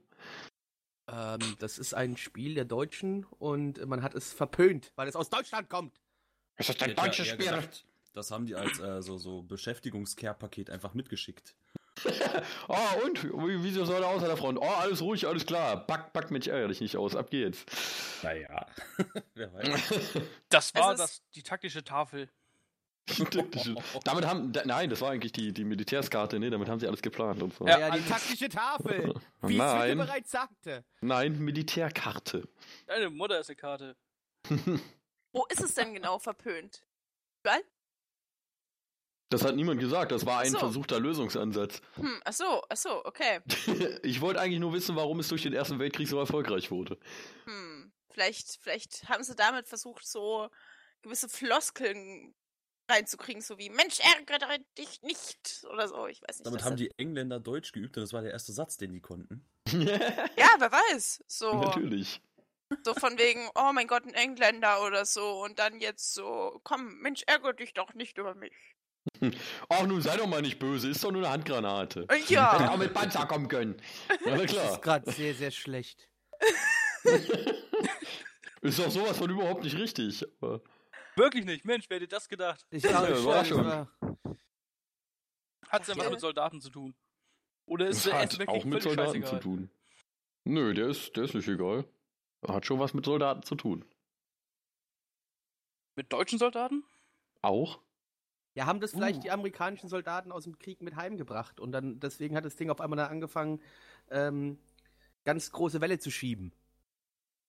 Ähm, 1.07 1.39
das 1.59 1.77
ist 1.77 1.93
ein 1.93 2.17
Spiel 2.17 2.55
der 2.55 2.65
Deutschen 2.65 3.25
und 3.39 3.85
man 3.85 4.01
hat 4.03 4.15
es 4.15 4.33
verpönt, 4.33 4.91
weil 4.95 5.07
es 5.07 5.15
aus 5.15 5.29
Deutschland 5.29 5.69
kommt. 5.69 5.99
Das 6.57 6.69
ist 6.69 6.81
hätte 6.81 6.91
ja 6.91 7.25
eher 7.25 7.37
gedacht, 7.37 7.85
Das 8.13 8.31
haben 8.31 8.45
die 8.45 8.55
als 8.55 8.79
äh, 8.79 9.01
so, 9.01 9.17
so 9.17 9.43
Beschäftigungs-Care-Paket 9.43 10.69
einfach 10.69 10.93
mitgeschickt. 10.93 11.55
Oh, 12.67 13.05
und? 13.05 13.23
Wie, 13.23 13.63
wieso 13.63 13.85
soll 13.85 14.01
er 14.01 14.07
außer 14.09 14.27
der 14.27 14.37
Front? 14.37 14.57
Oh, 14.59 14.63
alles 14.67 15.01
ruhig, 15.01 15.27
alles 15.27 15.45
klar. 15.45 15.85
Back, 15.85 16.13
back, 16.13 16.31
Mensch, 16.31 16.47
ärger 16.47 16.69
dich 16.69 16.81
nicht 16.81 16.97
aus. 16.97 17.15
Ab 17.15 17.29
geht's. 17.29 17.65
Naja, 18.23 18.65
wer 19.35 19.53
weiß. 19.53 19.69
Das 20.49 20.73
war 20.75 20.95
das, 20.95 21.21
die 21.35 21.43
taktische 21.43 21.83
Tafel. 21.83 22.29
Damit 24.03 24.25
haben, 24.25 24.51
da, 24.53 24.61
nein, 24.65 24.89
das 24.89 25.01
war 25.01 25.11
eigentlich 25.11 25.31
die, 25.31 25.51
die 25.53 25.63
Militärskarte, 25.65 26.39
ne? 26.39 26.49
Damit 26.49 26.69
haben 26.69 26.79
sie 26.79 26.87
alles 26.87 27.01
geplant 27.01 27.41
und 27.41 27.53
so. 27.53 27.65
Ja, 27.67 27.79
Ja, 27.79 27.87
die 27.87 27.93
alles. 27.99 28.07
taktische 28.09 28.47
Tafel. 28.49 29.13
Wie 29.41 29.57
Nein. 29.57 29.81
Svinte 29.91 30.05
bereits 30.05 30.31
sagte. 30.31 30.85
Nein, 31.01 31.37
Militärkarte. 31.39 32.47
Deine 32.87 33.09
Mutter 33.09 33.39
ist 33.39 33.49
eine 33.49 33.55
Karte. 33.57 33.95
Wo 35.33 35.45
ist 35.49 35.61
es 35.61 35.73
denn 35.73 35.93
genau 35.93 36.19
verpönt? 36.19 36.83
Überall? 37.43 37.63
Das 39.31 39.43
hat 39.43 39.55
niemand 39.55 39.79
gesagt, 39.79 40.11
das 40.11 40.25
war 40.25 40.39
ein 40.41 40.51
So. 40.51 40.59
versuchter 40.59 40.99
Lösungsansatz. 40.99 41.81
Hm, 41.95 42.21
ach 42.25 42.33
so, 42.33 42.61
ach 42.69 42.77
so, 42.77 43.03
okay. 43.05 43.39
Ich 44.03 44.21
wollte 44.21 44.39
eigentlich 44.41 44.59
nur 44.59 44.73
wissen, 44.73 44.95
warum 44.95 45.19
es 45.19 45.29
durch 45.29 45.41
den 45.43 45.53
Ersten 45.53 45.79
Weltkrieg 45.79 46.07
so 46.07 46.19
erfolgreich 46.19 46.69
wurde. 46.69 46.97
Hm, 47.45 47.91
vielleicht, 48.11 48.59
vielleicht 48.61 49.07
haben 49.09 49.23
sie 49.23 49.35
damit 49.35 49.67
versucht, 49.67 50.05
so 50.05 50.49
gewisse 51.01 51.29
Floskeln 51.29 52.35
reinzukriegen, 52.89 53.41
so 53.41 53.57
wie 53.57 53.69
Mensch, 53.69 53.99
ärgere 54.01 54.57
dich 54.77 55.01
nicht 55.01 55.65
oder 55.71 55.87
so. 55.87 56.07
Ich 56.07 56.21
weiß 56.21 56.39
nicht. 56.39 56.45
Damit 56.45 56.63
haben 56.63 56.71
das- 56.71 56.79
die 56.81 56.91
Engländer 56.97 57.39
Deutsch 57.39 57.71
geübt 57.71 57.95
und 57.97 58.03
das 58.03 58.11
war 58.11 58.21
der 58.21 58.31
erste 58.31 58.51
Satz, 58.51 58.77
den 58.77 58.91
die 58.91 59.01
konnten. 59.01 59.45
Ja, 59.71 60.49
wer 60.59 60.71
weiß. 60.71 61.23
So, 61.27 61.53
Natürlich. 61.53 62.21
so 62.83 62.93
von 62.93 63.17
wegen, 63.17 63.49
oh 63.55 63.71
mein 63.73 63.87
Gott, 63.87 64.03
ein 64.05 64.13
Engländer 64.13 64.83
oder 64.85 65.05
so. 65.05 65.41
Und 65.41 65.57
dann 65.59 65.79
jetzt 65.79 66.13
so, 66.13 66.59
komm, 66.65 66.97
Mensch, 66.99 67.23
ärgere 67.27 67.53
dich 67.53 67.73
doch 67.73 67.93
nicht 67.93 68.17
über 68.17 68.35
mich. 68.35 68.53
Ach, 69.69 69.85
nun 69.87 70.01
sei 70.01 70.17
doch 70.17 70.27
mal 70.27 70.41
nicht 70.41 70.59
böse, 70.59 70.89
ist 70.89 71.03
doch 71.03 71.11
nur 71.11 71.21
eine 71.23 71.31
Handgranate. 71.31 72.05
Äh, 72.09 72.15
Hätte 72.19 72.33
Ja. 72.33 72.69
auch 72.71 72.77
mit 72.77 72.93
Panzer 72.93 73.25
kommen 73.25 73.47
können. 73.47 73.81
Ja, 74.09 74.15
na 74.25 74.37
Das 74.37 74.51
klar. 74.51 74.71
ist 74.73 74.81
gerade 74.81 75.11
sehr, 75.11 75.33
sehr 75.35 75.51
schlecht. 75.51 76.09
Ist 78.61 78.77
doch 78.77 78.91
sowas 78.91 79.17
von 79.17 79.29
überhaupt 79.29 79.63
nicht 79.63 79.75
richtig. 79.75 80.23
Aber 80.39 80.61
Wirklich 81.15 81.45
nicht. 81.45 81.65
Mensch, 81.65 81.85
wer 81.89 81.97
hätte 81.97 82.07
das 82.07 82.27
gedacht? 82.29 82.63
Ich 82.69 82.83
Ja, 82.83 83.07
Überraschung. 83.07 83.59
ich 83.61 83.65
war- 83.65 83.91
Hat 85.67 85.81
es 85.83 85.87
was 85.89 85.97
Ja. 85.97 86.09
mit 86.11 86.19
Soldaten 86.19 86.61
zu 86.61 86.69
tun? 86.69 86.95
Oder 87.65 87.87
ist 87.87 88.05
der 88.05 88.19
hat 88.19 88.47
auch 88.47 88.63
mit 88.65 88.83
Soldaten 88.83 89.07
scheißegal? 89.23 89.29
zu 89.29 89.39
tun. 89.39 89.71
Nö, 90.43 90.73
der 90.75 90.87
ist, 90.89 91.15
der 91.15 91.23
ist 91.23 91.33
nicht 91.33 91.47
egal. 91.47 91.85
Hat 92.47 92.65
schon 92.65 92.79
was 92.79 92.93
mit 92.93 93.05
Soldaten 93.05 93.41
zu 93.43 93.55
tun. 93.55 93.83
Mit 95.95 96.11
deutschen 96.13 96.37
Soldaten? 96.39 96.83
Auch? 97.41 97.79
Ja, 98.53 98.65
haben 98.65 98.79
das 98.81 98.91
vielleicht 98.91 99.19
Uh. 99.19 99.23
die 99.23 99.31
amerikanischen 99.31 99.87
Soldaten 99.87 100.31
aus 100.31 100.43
dem 100.43 100.59
Krieg 100.59 100.81
mit 100.81 100.95
heimgebracht 100.95 101.59
und 101.59 101.71
dann 101.71 101.99
deswegen 101.99 102.35
hat 102.35 102.43
das 102.45 102.55
Ding 102.57 102.69
auf 102.69 102.81
einmal 102.81 102.97
dann 102.97 103.09
angefangen, 103.09 103.61
ähm, 104.09 104.57
ganz 105.23 105.51
große 105.51 105.79
Welle 105.79 105.99
zu 105.99 106.11
schieben. 106.11 106.51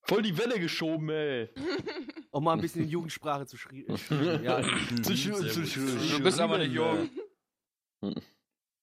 Voll 0.03 0.23
die 0.23 0.37
Welle 0.39 0.59
geschoben, 0.61 1.09
ey. 1.11 1.49
Um 2.31 2.45
mal 2.45 2.55
ein 2.55 2.61
bisschen 2.63 2.85
in 2.85 2.89
Jugendsprache 2.89 3.45
zu 3.47 3.57
schrie- 3.59 3.87
äh, 3.87 3.99
schieben. 3.99 4.43
Ja, 4.43 4.63
Zu 5.03 5.15
schön, 5.17 5.35
zu 5.51 5.67
schön. 5.67 5.87
Du 6.09 6.23
bist 6.23 6.41
aber 6.41 6.57
nicht 6.57 6.73
jung. 6.73 7.11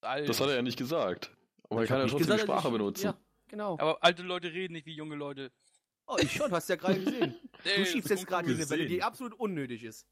Alter. 0.01 0.27
Das 0.27 0.39
hat 0.39 0.49
er 0.49 0.55
ja 0.57 0.61
nicht 0.61 0.77
gesagt. 0.77 1.35
Aber 1.69 1.79
er 1.79 1.83
Ich 1.83 1.89
kann 1.89 1.99
ja 1.99 2.05
trotzdem 2.07 2.35
die 2.37 2.41
Sprache 2.43 2.67
ich- 2.67 2.71
benutzen. 2.73 3.05
Ja, 3.05 3.17
genau. 3.47 3.73
Aber 3.79 4.03
alte 4.03 4.21
Leute 4.23 4.51
reden 4.53 4.73
nicht 4.73 4.85
wie 4.85 4.93
junge 4.93 5.15
Leute. 5.15 5.51
Oh, 6.05 6.17
ich 6.19 6.31
schon, 6.31 6.51
hast 6.51 6.69
ja 6.69 6.75
gerade 6.75 6.99
gesehen. 7.03 7.35
Du 7.63 7.69
das 7.79 7.89
schiebst 7.89 8.09
ist 8.11 8.19
jetzt 8.19 8.27
gerade 8.27 8.47
diese 8.47 8.69
Welle, 8.69 8.85
die 8.85 9.03
absolut 9.03 9.33
unnötig 9.33 9.83
ist. 9.83 10.07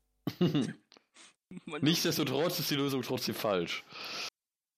Nichtsdestotrotz 1.81 2.59
ist 2.59 2.69
die 2.71 2.75
Lösung 2.75 3.01
trotzdem 3.01 3.35
falsch. 3.35 3.83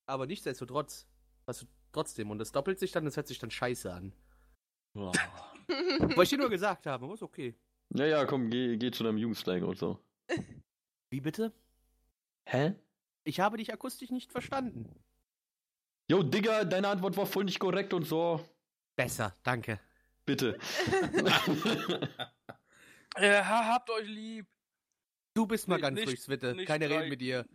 Aber 0.06 0.26
nichtsdestotrotz 0.28 1.08
hast 1.48 1.64
du 1.64 1.66
trotzdem. 1.92 2.30
Und 2.32 2.40
das 2.40 2.52
doppelt 2.52 2.80
sich 2.80 2.92
dann, 2.92 3.06
das 3.06 3.16
hört 3.18 3.28
sich 3.28 3.40
dann 3.40 3.52
scheiße 3.52 3.92
an. 3.92 4.14
Boah. 4.94 5.12
Wollte 5.68 6.24
ich 6.24 6.30
dir 6.30 6.38
nur 6.38 6.50
gesagt 6.50 6.86
haben, 6.88 7.04
aber 7.04 7.14
ist 7.14 7.24
okay. 7.24 7.56
Ja, 7.94 8.06
ja, 8.06 8.26
komm, 8.26 8.50
geh, 8.50 8.78
geh 8.78 8.92
zu 8.92 9.04
deinem 9.04 9.18
Jugendslang 9.18 9.64
und 9.64 9.78
so. 9.78 10.00
Wie 11.10 11.22
bitte? 11.22 11.52
Hä? 12.46 12.76
Ich 13.24 13.40
habe 13.40 13.58
dich 13.58 13.72
akustisch 13.74 14.10
nicht 14.12 14.32
verstanden. 14.32 14.90
Jo, 16.10 16.24
Digga, 16.24 16.66
deine 16.66 16.88
Antwort 16.88 17.16
war 17.18 17.26
voll 17.28 17.44
nicht 17.46 17.60
korrekt 17.60 17.94
und 17.94 18.04
so. 18.06 18.44
Besser, 18.96 19.36
danke. 19.44 19.80
Bitte. 20.26 20.58
Äh, 23.16 23.44
ha- 23.44 23.66
habt 23.74 23.90
euch 23.90 24.08
lieb. 24.08 24.48
Du 25.39 25.46
bist 25.48 25.69
mal 25.69 25.75
Nicht- 25.75 25.81
ganz 25.84 25.96
nicht- 25.96 26.08
durchs 26.10 26.27
Witte. 26.27 26.53
nicht 26.53 26.67
Keine 26.67 26.89
drei- 26.89 26.98
Reden 26.98 27.10
mit 27.12 27.22
dir. 27.22 27.46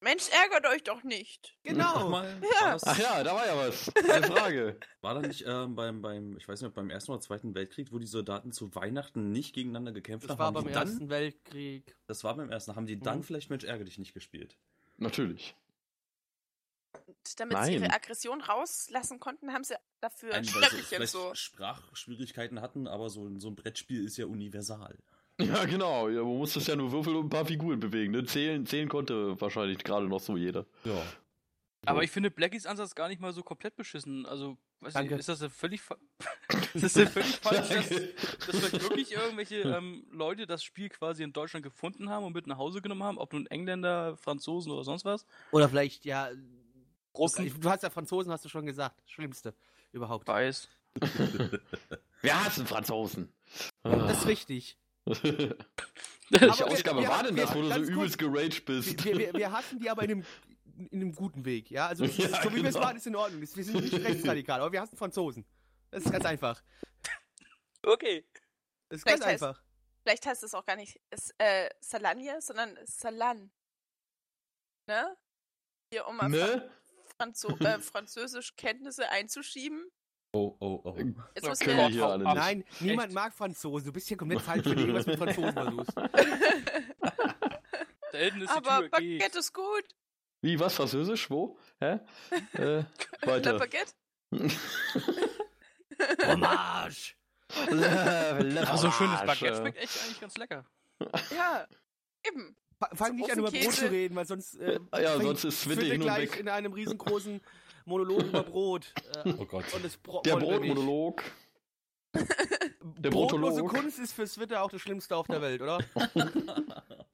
Mensch, 0.00 0.28
ärgert 0.30 0.66
euch 0.66 0.82
doch 0.82 1.04
nicht. 1.04 1.56
Genau. 1.62 2.08
Mal, 2.08 2.40
Ja. 2.42 2.60
war, 2.66 2.72
das, 2.72 2.84
Ach 2.84 2.98
ja, 2.98 3.22
da 3.22 3.34
war 3.36 3.46
ja 3.46 3.56
was. 3.56 3.88
Eine 3.96 4.26
Frage. 4.26 4.80
war 5.00 5.14
da 5.14 5.20
nicht 5.20 5.44
ähm, 5.46 5.76
beim, 5.76 6.02
beim, 6.02 6.36
ich 6.36 6.48
weiß 6.48 6.60
nicht, 6.60 6.68
ob 6.68 6.74
beim 6.74 6.90
Ersten 6.90 7.12
oder 7.12 7.20
Zweiten 7.20 7.54
Weltkrieg, 7.54 7.92
wo 7.92 8.00
die 8.00 8.06
Soldaten 8.06 8.50
zu 8.50 8.74
Weihnachten 8.74 9.30
nicht 9.30 9.54
gegeneinander 9.54 9.92
gekämpft 9.92 10.24
Das 10.24 10.30
haben? 10.32 10.38
war 10.38 10.46
haben 10.48 10.54
beim 10.54 10.72
dann, 10.72 10.88
Ersten 10.88 11.08
Weltkrieg. 11.08 11.96
Das 12.08 12.24
war 12.24 12.34
beim 12.36 12.50
Ersten. 12.50 12.74
Haben 12.74 12.86
die 12.86 12.98
dann 12.98 13.18
Mhm. 13.18 13.22
vielleicht 13.24 13.48
Mensch 13.50 13.62
ärgere 13.64 13.84
dich 13.84 13.98
nicht 13.98 14.12
gespielt? 14.14 14.56
Natürlich. 14.96 15.54
Und 17.06 17.40
damit 17.40 17.56
sie 17.58 17.62
Nein. 17.62 17.72
ihre 17.84 17.92
Aggression 17.92 18.40
rauslassen 18.40 19.20
konnten, 19.20 19.52
haben 19.52 19.64
sie 19.64 19.74
dafür 20.00 20.34
Ein, 20.34 20.44
sie 20.44 20.50
vielleicht 20.52 21.12
so. 21.12 21.32
Sprachschwierigkeiten 21.34 22.60
hatten, 22.60 22.86
aber 22.88 23.08
so, 23.08 23.28
so 23.38 23.48
ein 23.48 23.56
Brettspiel 23.56 24.04
ist 24.04 24.16
ja 24.16 24.26
universal. 24.26 24.98
Ja, 25.40 25.64
genau. 25.64 26.08
Ja, 26.08 26.22
man 26.22 26.36
muss 26.38 26.54
das 26.54 26.66
ja 26.66 26.74
nur 26.74 26.90
würfeln 26.90 27.16
und 27.16 27.26
ein 27.26 27.30
paar 27.30 27.46
Figuren 27.46 27.78
bewegen. 27.78 28.12
Ne? 28.12 28.24
Zählen, 28.24 28.66
zählen 28.66 28.88
konnte 28.88 29.40
wahrscheinlich 29.40 29.78
gerade 29.78 30.08
noch 30.08 30.20
so 30.20 30.36
jeder. 30.36 30.66
Ja. 30.84 31.00
Aber 31.86 32.02
ich 32.02 32.10
finde 32.10 32.30
Blackies 32.30 32.66
Ansatz 32.66 32.94
gar 32.94 33.08
nicht 33.08 33.20
mal 33.20 33.32
so 33.32 33.42
komplett 33.42 33.76
beschissen. 33.76 34.26
Also, 34.26 34.58
weiß 34.80 34.94
Danke. 34.94 35.12
nicht, 35.14 35.20
ist 35.20 35.28
das 35.28 35.40
ja 35.40 35.48
völlig, 35.48 35.80
fa 35.80 35.96
ist 36.74 36.82
das 36.82 36.94
ja 36.96 37.06
völlig 37.06 37.36
falsch, 37.36 37.68
dass, 37.68 37.88
dass 37.88 38.58
vielleicht 38.58 38.82
wirklich 38.82 39.12
irgendwelche 39.12 39.60
ähm, 39.60 40.04
Leute 40.10 40.46
das 40.46 40.64
Spiel 40.64 40.88
quasi 40.88 41.22
in 41.22 41.32
Deutschland 41.32 41.62
gefunden 41.62 42.10
haben 42.10 42.24
und 42.24 42.34
mit 42.34 42.46
nach 42.46 42.58
Hause 42.58 42.82
genommen 42.82 43.04
haben, 43.04 43.18
ob 43.18 43.32
nun 43.32 43.46
Engländer, 43.46 44.16
Franzosen 44.16 44.72
oder 44.72 44.84
sonst 44.84 45.04
was. 45.04 45.24
Oder 45.52 45.68
vielleicht, 45.68 46.04
ja. 46.04 46.30
Russen. 47.16 47.52
Du 47.60 47.70
hast 47.70 47.82
ja 47.82 47.90
Franzosen, 47.90 48.30
hast 48.30 48.44
du 48.44 48.48
schon 48.48 48.66
gesagt. 48.66 49.00
Schlimmste 49.06 49.54
überhaupt. 49.92 50.28
Weiß. 50.28 50.68
Wir 52.20 52.44
hassen 52.44 52.66
Franzosen. 52.66 53.32
Das 53.82 54.18
ist 54.18 54.26
richtig. 54.26 54.76
Welche 56.30 56.66
Ausgabe 56.66 57.00
wir 57.00 57.08
war 57.08 57.22
denn 57.22 57.36
das, 57.36 57.54
wo 57.54 57.62
du 57.62 57.68
so 57.72 57.80
übelst 57.80 58.18
geraged 58.18 58.64
bist? 58.66 59.02
Wir, 59.04 59.16
wir, 59.18 59.32
wir 59.34 59.50
hassen 59.52 59.78
die 59.78 59.88
aber 59.88 60.02
in 60.02 60.10
einem, 60.10 60.24
in 60.90 61.00
einem 61.00 61.14
guten 61.14 61.44
Weg, 61.44 61.70
ja? 61.70 61.86
Also, 61.86 62.04
ist, 62.04 62.18
Ja, 62.18 62.42
so 62.42 62.50
wie 62.52 62.56
wir 62.56 62.66
es 62.68 62.74
genau. 62.74 62.86
machen, 62.86 62.96
ist 62.98 63.06
in 63.06 63.16
Ordnung. 63.16 63.40
Wir 63.40 63.46
sind 63.64 63.80
nicht 63.80 63.94
rechtsradikal, 63.94 64.60
aber 64.60 64.72
wir 64.72 64.80
hassen 64.80 64.96
Franzosen. 64.96 65.46
Das 65.90 66.04
ist 66.04 66.12
ganz 66.12 66.24
einfach. 66.26 66.62
Okay. 67.82 68.26
Das 68.90 68.98
ist 68.98 69.02
Vielleicht 69.04 69.22
ganz 69.22 69.24
heißt- 69.42 69.46
einfach. 69.46 69.62
Vielleicht 70.02 70.26
heißt 70.26 70.42
es 70.42 70.54
auch 70.54 70.64
gar 70.64 70.76
nicht 70.76 70.98
S- 71.10 71.34
äh, 71.38 71.68
Salanje, 71.80 72.36
sondern 72.40 72.78
Salan. 72.84 73.50
Ne? 74.86 75.16
Hier, 75.92 76.06
um 76.06 76.16
mal 76.16 76.28
Ne? 76.30 76.70
Franzo 77.16 77.48
äh, 77.58 77.78
Französisch 77.80 78.54
Kenntnisse 78.56 79.10
einzuschieben. 79.10 79.90
Oh, 80.32 80.54
oh, 80.60 80.80
oh. 80.84 80.94
Jetzt 81.34 81.48
müssen 81.48 81.66
wir 81.68 81.88
hier 81.88 82.06
alle 82.06 82.24
nicht. 82.24 82.34
Nein, 82.34 82.64
niemand 82.80 83.12
mag 83.14 83.32
Franzosen. 83.34 83.86
Du 83.86 83.92
bist 83.92 84.08
hier 84.08 84.16
komplett 84.16 84.42
falsch, 84.42 84.64
wenn 84.66 84.74
du 84.76 84.80
irgendwas 84.80 85.06
mit 85.06 85.18
Franzosen 85.18 85.52
versuchst. 85.52 85.92
Da 88.10 88.16
hinten 88.18 88.40
ist 88.40 88.50
die 88.50 88.56
Aber 88.56 88.78
Tür. 88.80 89.00
Geht. 89.00 89.18
Baguette 89.18 89.38
ist 89.38 89.52
gut. 89.52 89.84
Wie, 90.40 90.58
was? 90.58 90.74
Französisch? 90.74 91.28
Wo? 91.30 91.58
Hä? 91.78 91.98
Äh, 92.54 92.58
Le 92.62 92.86
weiter. 93.22 93.58
Baguette. 93.58 93.92
Fromage! 96.18 97.14
Ach, 97.50 98.78
so 98.78 98.86
ein 98.86 98.92
schönes 98.92 99.20
Baguette 99.20 99.56
schmeckt 99.56 99.78
echt 99.78 100.02
eigentlich 100.02 100.20
ganz 100.20 100.36
lecker. 100.38 100.64
Ja, 101.36 101.66
eben. 102.26 102.56
Fa- 102.78 102.90
Fang 102.94 103.08
So 103.08 103.14
nicht 103.14 103.32
an, 103.32 103.38
über 103.40 103.50
Brot 103.50 103.72
zu 103.74 103.90
reden, 103.90 104.14
weil 104.16 104.26
sonst. 104.26 104.54
Äh, 104.54 104.78
Ja, 104.94 105.10
fängt 105.12 105.22
sonst 105.24 105.44
ist 105.44 105.60
Switte 105.62 105.82
hin 105.84 105.94
und 105.96 106.00
gleich 106.00 106.32
weg. 106.32 106.40
in 106.40 106.48
einem 106.48 106.72
riesengroßen 106.72 107.40
Monolog 107.88 108.22
über 108.22 108.42
Brot. 108.42 108.92
Äh, 109.24 109.34
Oh 109.38 109.44
Gott. 109.46 109.64
und 109.74 109.84
das 109.84 109.96
Bro 109.96 110.22
Der. 110.22 110.36
Brotmonolog. 110.36 111.22
Der 112.98 113.10
Brotlose. 113.10 113.62
Kunst 113.64 113.98
ist 113.98 114.12
für 114.12 114.26
Switte 114.26 114.60
auch 114.60 114.70
das 114.70 114.80
Schlimmste 114.80 115.16
auf 115.16 115.26
der 115.26 115.40
Welt, 115.42 115.60
oder? 115.60 115.78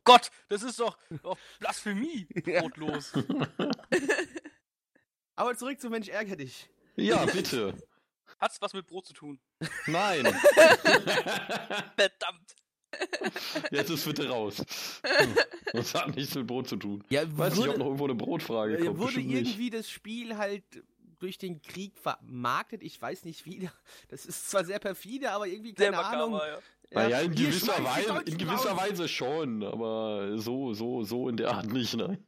Gott, 0.04 0.30
das 0.48 0.62
ist 0.62 0.78
doch 0.78 0.96
doch 1.22 1.36
Blasphemie. 1.58 2.26
Brotlos. 2.44 3.12
Aber 5.36 5.56
zurück 5.56 5.80
zum 5.80 5.90
Mensch 5.90 6.08
ärger 6.08 6.36
dich. 6.36 6.68
Ja, 6.96 7.24
bitte. 7.26 7.74
Hat's 8.40 8.60
was 8.62 8.72
mit 8.72 8.86
Brot 8.86 9.06
zu 9.06 9.12
tun? 9.14 9.40
Nein. 9.86 10.24
Verdammt. 11.96 12.54
Jetzt 13.70 13.90
ist 13.90 14.04
Twitter 14.04 14.28
raus. 14.28 14.62
Das 15.72 15.92
hat 15.92 16.14
nichts 16.14 16.32
mit 16.36 16.46
Brot 16.46 16.68
zu 16.68 16.76
tun. 16.76 17.02
Ja, 17.08 17.22
Weiß 17.36 17.56
nicht, 17.56 17.66
ob 17.68 17.78
noch 17.78 17.86
irgendwo 17.86 18.04
eine 18.04 18.14
Brotfrage 18.14 18.76
kommt. 18.76 18.96
wurde 18.98 19.06
Bestimmt 19.06 19.26
nicht. 19.26 19.48
irgendwie 19.48 19.70
das 19.70 19.90
Spiel 19.90 20.36
halt 20.36 20.62
durch 21.18 21.36
den 21.36 21.60
Krieg 21.62 21.98
vermarktet. 21.98 22.80
Ich 22.84 23.00
weiß 23.02 23.24
nicht 23.24 23.44
wie. 23.44 23.68
Das 24.08 24.24
ist 24.24 24.50
zwar 24.50 24.64
sehr 24.64 24.78
perfide, 24.78 25.32
aber 25.32 25.48
irgendwie 25.48 25.74
Sehr 25.76 25.90
keine 25.90 26.04
Ahnung. 26.04 26.32
makaber, 26.32 26.48
ja. 26.52 26.58
Naja, 26.92 27.20
in 27.22 27.34
gewisser, 27.34 27.82
Weise, 27.82 28.22
in 28.26 28.38
gewisser. 28.38 28.76
Weise 28.76 29.08
schon, 29.08 29.64
aber 29.64 30.38
so, 30.38 30.74
so, 30.74 31.02
so 31.02 31.28
in 31.28 31.36
der 31.36 31.50
Art 31.50 31.66
nicht, 31.66 31.96
ne? 31.96 32.18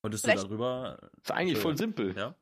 Konntest 0.00 0.24
Vielleicht- 0.24 0.42
du 0.42 0.48
darüber. 0.48 0.98
Ist 1.22 1.30
eigentlich 1.30 1.58
voll 1.58 1.76
simpel. 1.76 2.12
Ja? 2.16 2.34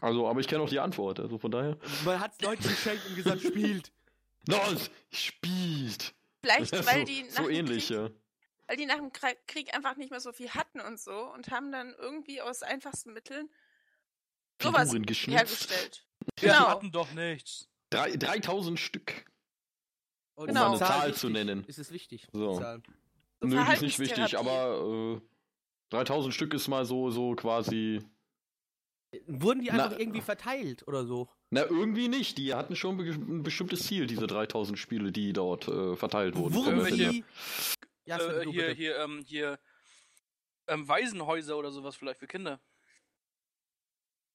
Also, 0.00 0.26
aber 0.26 0.40
ich 0.40 0.48
kenne 0.48 0.62
auch 0.62 0.68
die 0.70 0.80
Antwort, 0.80 1.20
also 1.20 1.36
von 1.36 1.50
daher. 1.50 1.76
Man 2.06 2.18
hat 2.20 2.32
es 2.38 2.40
Leuten 2.40 2.62
geschenkt 2.62 3.02
und 3.06 3.16
gesagt, 3.16 3.42
spielt. 3.42 3.92
Los, 4.48 4.90
spielt! 5.10 6.14
Vielleicht, 6.42 6.72
Ja, 6.74 6.86
weil 6.86 7.00
so, 7.00 7.04
die 7.06 7.22
nach 7.22 7.30
so 7.36 7.42
dem 7.48 7.50
ähnlich, 7.52 7.86
Krieg, 7.88 7.96
ja. 7.96 8.10
weil 8.66 8.76
die 8.76 8.86
nach 8.86 8.96
dem 8.96 9.12
Krieg 9.46 9.74
einfach 9.74 9.96
nicht 9.96 10.10
mehr 10.10 10.20
so 10.20 10.32
viel 10.32 10.50
hatten 10.50 10.80
und 10.80 11.00
so 11.00 11.32
und 11.32 11.50
haben 11.50 11.72
dann 11.72 11.94
irgendwie 11.98 12.40
aus 12.42 12.62
einfachsten 12.62 13.12
Mitteln 13.12 13.48
sowas 14.60 14.92
hergestellt. 14.92 16.06
Genau. 16.40 16.68
hatten 16.68 16.92
doch 16.92 17.10
nichts. 17.14 17.68
Drei, 17.90 18.16
3000 18.16 18.78
Stück. 18.78 19.24
Und 20.34 20.46
Genau. 20.46 20.72
ist 20.74 20.80
Um 20.80 20.86
eine 20.86 20.92
Zahl 20.92 21.06
wichtig. 21.08 21.20
zu 21.20 21.28
nennen. 21.30 21.64
Ist 21.64 21.78
es 21.78 21.90
wichtig? 21.90 22.28
So. 22.32 22.52
die 22.52 22.58
Zahl. 22.60 22.82
So 23.40 23.48
Nö, 23.48 23.64
die 23.64 23.72
ist 23.72 23.82
nicht 23.82 23.98
wichtig, 23.98 24.38
aber 24.38 25.18
äh, 25.20 25.20
3000 25.90 26.32
Stück 26.32 26.54
ist 26.54 26.68
mal 26.68 26.84
so, 26.84 27.10
so 27.10 27.34
quasi. 27.34 28.00
Wurden 29.26 29.60
die 29.60 29.68
Na- 29.70 29.84
einfach 29.84 29.98
irgendwie 29.98 30.20
verteilt 30.22 30.86
oder 30.88 31.04
so? 31.04 31.28
Na, 31.50 31.64
irgendwie 31.64 32.08
nicht. 32.08 32.38
Die 32.38 32.54
hatten 32.54 32.76
schon 32.76 32.98
ein 32.98 33.42
bestimmtes 33.42 33.86
Ziel, 33.86 34.06
diese 34.06 34.26
3000 34.26 34.78
Spiele, 34.78 35.12
die 35.12 35.32
dort 35.32 35.68
äh, 35.68 35.96
verteilt 35.96 36.34
wurden. 36.36 36.54
Wurden 36.54 36.84
die... 36.96 37.24
Ja, 38.04 38.18
äh, 38.18 38.44
hier, 38.50 38.66
bitte. 38.66 38.72
hier, 38.72 38.96
ähm, 38.98 39.22
hier, 39.24 39.58
ähm, 40.66 40.88
Waisenhäuser 40.88 41.56
oder 41.56 41.70
sowas 41.70 41.94
vielleicht 41.96 42.20
für 42.20 42.26
Kinder. 42.26 42.60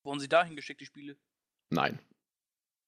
Wurden 0.04 0.20
sie 0.20 0.30
dahin 0.30 0.56
geschickt, 0.56 0.80
die 0.80 0.86
Spiele? 0.86 1.18
Nein. 1.70 2.00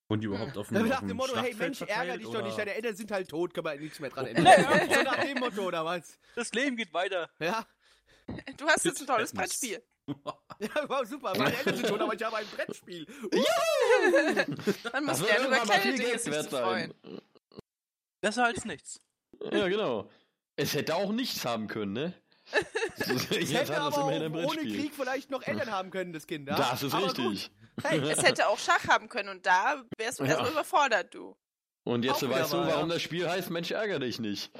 Und 0.08 0.22
die 0.22 0.28
überhaupt 0.28 0.58
auf 0.58 0.70
dem, 0.70 0.78
auf 0.78 0.88
nach 0.88 1.02
dem 1.02 1.18
Motto, 1.18 1.38
hey 1.38 1.54
Mensch, 1.56 1.82
ärger 1.82 2.18
dich 2.18 2.28
oder? 2.28 2.40
doch 2.40 2.46
nicht, 2.46 2.58
deine 2.58 2.74
Eltern 2.74 2.96
sind 2.96 3.12
halt 3.12 3.30
tot, 3.30 3.54
kann 3.54 3.64
man 3.64 3.80
nichts 3.80 4.00
mehr 4.00 4.10
dran 4.10 4.26
ändern. 4.28 4.46
Ja, 4.46 4.96
so 4.96 5.04
nach 5.04 5.24
dem 5.24 5.38
Motto, 5.40 5.62
oder 5.68 5.84
was? 5.86 6.18
Das 6.36 6.52
Leben 6.54 6.78
geht 6.78 6.94
weiter. 6.94 7.30
Ja, 7.40 7.68
Du 8.58 8.68
hast 8.68 8.86
jetzt 8.86 9.02
ein 9.02 9.08
tolles. 9.08 9.34
Brettspiel. 9.34 9.84
ja 10.60 10.90
wow, 10.90 11.06
super, 11.06 11.38
meine 11.38 11.56
Eltern 11.58 11.76
sind 11.76 11.88
tot, 11.88 12.02
aber 12.02 12.14
ich 12.14 12.24
habe 12.24 12.38
ein 12.38 12.48
Brettspiel. 12.48 13.06
Man 14.94 15.06
muss 15.06 15.22
lernen, 15.22 15.48
über 15.48 15.58
kleine 15.60 15.94
Dinge 15.96 16.20
sich 16.20 16.34
zu 16.34 16.50
freuen. 16.50 16.94
sein. 17.04 17.22
Besser 18.22 18.46
als 18.46 18.66
nichts. 18.66 19.02
Ja, 19.52 19.68
genau. 19.68 20.10
Es 20.56 20.74
hätte 20.74 20.96
auch 20.96 21.12
nichts 21.12 21.46
haben 21.46 21.68
können, 21.68 21.94
ne? 21.94 22.14
Jetzt 23.30 23.54
hätte 23.54 23.80
aber 23.80 23.98
auch 23.98 24.08
ohne. 24.08 24.56
Krieg 24.62 24.94
vielleicht 24.94 25.30
noch 25.30 25.44
Eltern 25.44 25.72
haben 25.72 25.92
können, 25.92 26.12
das 26.14 26.28
Kind. 26.28 26.50
Ja? 26.50 26.58
Das 26.58 26.84
ist 26.84 26.94
aber 26.94 27.06
richtig. 27.06 27.52
Hey, 27.84 28.00
Es 28.00 28.22
hätte 28.24 28.48
auch 28.48 28.60
Schach 28.60 28.88
haben 28.88 29.08
können 29.08 29.30
und 29.30 29.46
da 29.46 29.84
wärst 29.98 30.20
du 30.20 30.24
Ja. 30.24 30.32
erstmal 30.32 30.52
überfordert, 30.52 31.14
du. 31.14 31.38
Und 31.86 32.04
jetzt 32.04 32.28
weißt 32.28 32.54
du, 32.54 32.58
warum 32.58 32.90
ja. 32.90 32.96
das 32.96 33.02
Spiel 33.02 33.30
heißt, 33.30 33.50
Mensch, 33.52 33.72
ärgere 33.72 34.00
dich 34.00 34.20
nicht. 34.20 34.52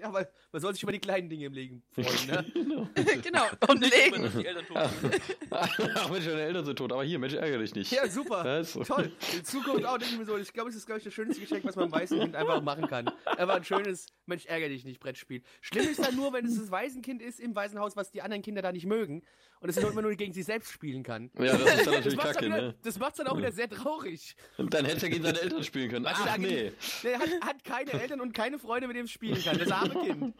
Ja, 0.00 0.12
weil 0.12 0.28
man 0.52 0.62
soll 0.62 0.72
sich 0.72 0.82
über 0.82 0.92
die 0.92 0.98
kleinen 0.98 1.28
Dinge 1.28 1.46
im 1.46 1.52
Leben 1.52 1.82
freuen. 1.92 2.26
Ne? 2.26 2.44
genau. 2.54 2.88
genau. 3.22 3.44
Und 3.68 3.80
nicht, 3.80 3.96
Legen. 3.96 4.14
wenn 4.16 4.22
das 4.22 4.32
die 4.34 4.46
Eltern 4.46 4.66
tot 4.66 4.90
sind. 5.00 5.22
Ach 5.50 6.10
Mensch, 6.10 6.24
deine 6.24 6.42
Eltern 6.42 6.64
sind 6.64 6.76
tot. 6.76 6.92
Aber 6.92 7.04
hier, 7.04 7.18
Mensch, 7.18 7.34
ärgere 7.34 7.58
dich 7.58 7.74
nicht. 7.74 7.92
Ja, 7.92 8.08
super. 8.08 8.44
Ja, 8.44 8.58
ist 8.60 8.72
so. 8.72 8.84
Toll. 8.84 9.12
In 9.34 9.44
Zukunft 9.44 9.84
auch 9.84 9.98
denke 9.98 10.14
ich 10.14 10.18
mir 10.18 10.26
so, 10.26 10.36
ich 10.36 10.52
glaube, 10.52 10.70
es 10.70 10.76
ist, 10.76 10.86
glaube 10.86 10.98
ich, 10.98 11.04
das 11.04 11.14
schönste 11.14 11.40
Geschenk, 11.40 11.64
was 11.64 11.76
man 11.76 11.84
einem 11.84 11.92
Waisenkind 11.92 12.36
einfach 12.36 12.62
machen 12.62 12.86
kann. 12.86 13.10
Einfach 13.24 13.56
ein 13.56 13.64
schönes, 13.64 14.06
Mensch, 14.26 14.46
ärgere 14.46 14.68
dich 14.68 14.84
nicht 14.84 15.00
Brettspiel. 15.00 15.42
Schlimm 15.60 15.88
ist 15.88 16.04
dann 16.04 16.16
nur, 16.16 16.32
wenn 16.32 16.46
es 16.46 16.58
das 16.58 16.70
Waisenkind 16.70 17.22
ist 17.22 17.40
im 17.40 17.54
Waisenhaus, 17.54 17.96
was 17.96 18.10
die 18.10 18.22
anderen 18.22 18.42
Kinder 18.42 18.62
da 18.62 18.72
nicht 18.72 18.86
mögen. 18.86 19.22
Und 19.60 19.68
dass 19.68 19.80
nur 19.80 19.90
immer 19.92 20.02
nur 20.02 20.14
gegen 20.14 20.32
sich 20.32 20.44
selbst 20.46 20.72
spielen 20.72 21.02
kann. 21.02 21.30
Ja, 21.38 21.56
das 21.56 21.60
ist 21.60 21.68
dann 21.68 21.76
Das 21.76 21.86
natürlich 21.86 22.16
macht's 22.16 22.32
kacke, 22.32 22.48
dann 22.48 22.58
wieder, 22.58 22.68
ne? 22.68 22.74
das 22.82 22.98
macht's 22.98 23.18
dann 23.18 23.26
auch 23.26 23.36
wieder 23.36 23.52
sehr 23.52 23.68
traurig. 23.68 24.34
Und 24.56 24.72
dann 24.72 24.84
hätte 24.86 25.06
er 25.06 25.10
gegen 25.10 25.22
seine 25.22 25.40
Eltern 25.40 25.64
spielen 25.64 25.90
können. 25.90 26.06
Ach 26.06 26.24
sagen 26.24 26.42
nee. 26.42 26.72
Der 27.02 27.18
hat, 27.18 27.28
hat 27.42 27.64
keine 27.64 27.92
Eltern 27.92 28.20
und 28.20 28.32
keine 28.32 28.58
Freunde, 28.58 28.88
mit 28.88 28.96
dem 28.96 29.06
spielen 29.06 29.42
kann. 29.42 29.58
Das 29.58 29.70
arme 29.70 30.02
Kind. 30.02 30.34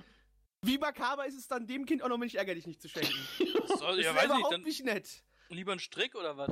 Wie 0.63 0.79
makaber 0.79 1.27
ist 1.27 1.39
es 1.39 1.49
dann, 1.49 1.67
dem 1.67 1.87
Kind 1.87 2.03
auch 2.03 2.09
noch 2.09 2.19
Milch 2.19 2.35
ärgerlich 2.35 2.67
nicht 2.67 2.83
zu 2.83 2.89
schenken? 2.89 3.13
Das 3.39 3.81
ja, 3.81 3.91
ist 3.93 4.15
weiß 4.15 4.25
überhaupt 4.25 4.51
nicht, 4.59 4.67
nicht 4.67 4.85
nett. 4.85 5.09
lieber 5.49 5.73
ein 5.73 5.79
Strick 5.79 6.15
oder 6.15 6.37
was? 6.37 6.51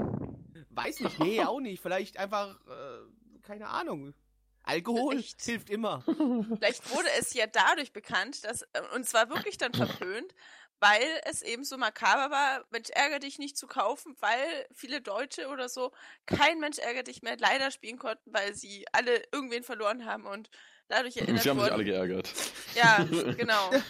Weiß 0.71 1.01
nicht, 1.01 1.19
nee, 1.21 1.43
auch 1.45 1.61
nicht. 1.61 1.83
Vielleicht 1.83 2.19
einfach, 2.19 2.59
äh, 2.67 3.41
keine 3.43 3.69
Ahnung. 3.69 4.15
Alkohol 4.63 5.19
Echt? 5.19 5.41
hilft 5.43 5.71
immer. 5.71 6.03
Vielleicht 6.05 6.91
wurde 6.91 7.09
es 7.19 7.33
ja 7.33 7.47
dadurch 7.47 7.93
bekannt, 7.93 8.45
dass, 8.45 8.63
äh, 8.63 8.83
und 8.95 9.07
zwar 9.07 9.31
wirklich 9.31 9.57
dann 9.57 9.73
verpönt, 9.75 10.35
weil 10.81 11.21
es 11.25 11.43
eben 11.43 11.65
so 11.65 11.77
makaber 11.77 12.31
war, 12.31 12.65
Mensch 12.71 12.91
ärger 12.91 13.19
dich 13.19 13.39
nicht 13.39 13.57
zu 13.57 13.67
kaufen, 13.67 14.17
weil 14.21 14.67
viele 14.73 15.01
Deutsche 15.01 15.49
oder 15.49 15.69
so 15.69 15.93
kein 16.27 16.61
Mensch 16.61 16.79
ärger 16.79 17.03
dich 17.03 17.23
mehr 17.23 17.37
leider 17.39 17.71
spielen 17.71 17.99
konnten, 17.99 18.33
weil 18.33 18.55
sie 18.55 18.87
alle 18.93 19.23
irgendwen 19.33 19.63
verloren 19.63 20.05
haben 20.05 20.27
und 20.27 20.51
dadurch 20.89 21.17
erinnert 21.17 21.43
Sie 21.43 21.51
haben 21.51 21.59
sich 21.59 21.65
wurden. 21.65 21.75
alle 21.75 21.85
geärgert. 21.85 22.33
Ja, 22.75 23.05
genau. 23.37 23.71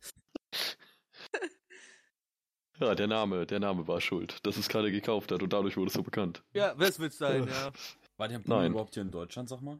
Ja, 2.80 2.94
der 2.94 3.08
Name, 3.08 3.44
der 3.44 3.58
Name 3.58 3.88
war 3.88 4.00
schuld, 4.00 4.46
dass 4.46 4.56
es 4.56 4.68
keiner 4.68 4.90
gekauft 4.90 5.32
hat 5.32 5.42
und 5.42 5.52
dadurch 5.52 5.76
wurde 5.76 5.88
es 5.88 5.94
so 5.94 6.02
bekannt. 6.02 6.44
Ja, 6.52 6.74
was 6.78 6.98
wird's 7.00 7.18
sein, 7.18 7.46
ja. 7.48 7.72
War 8.16 8.28
der 8.28 8.38
Boom 8.38 8.56
Nein. 8.56 8.70
überhaupt 8.72 8.94
hier 8.94 9.02
in 9.02 9.10
Deutschland, 9.10 9.48
sag 9.48 9.60
mal? 9.62 9.78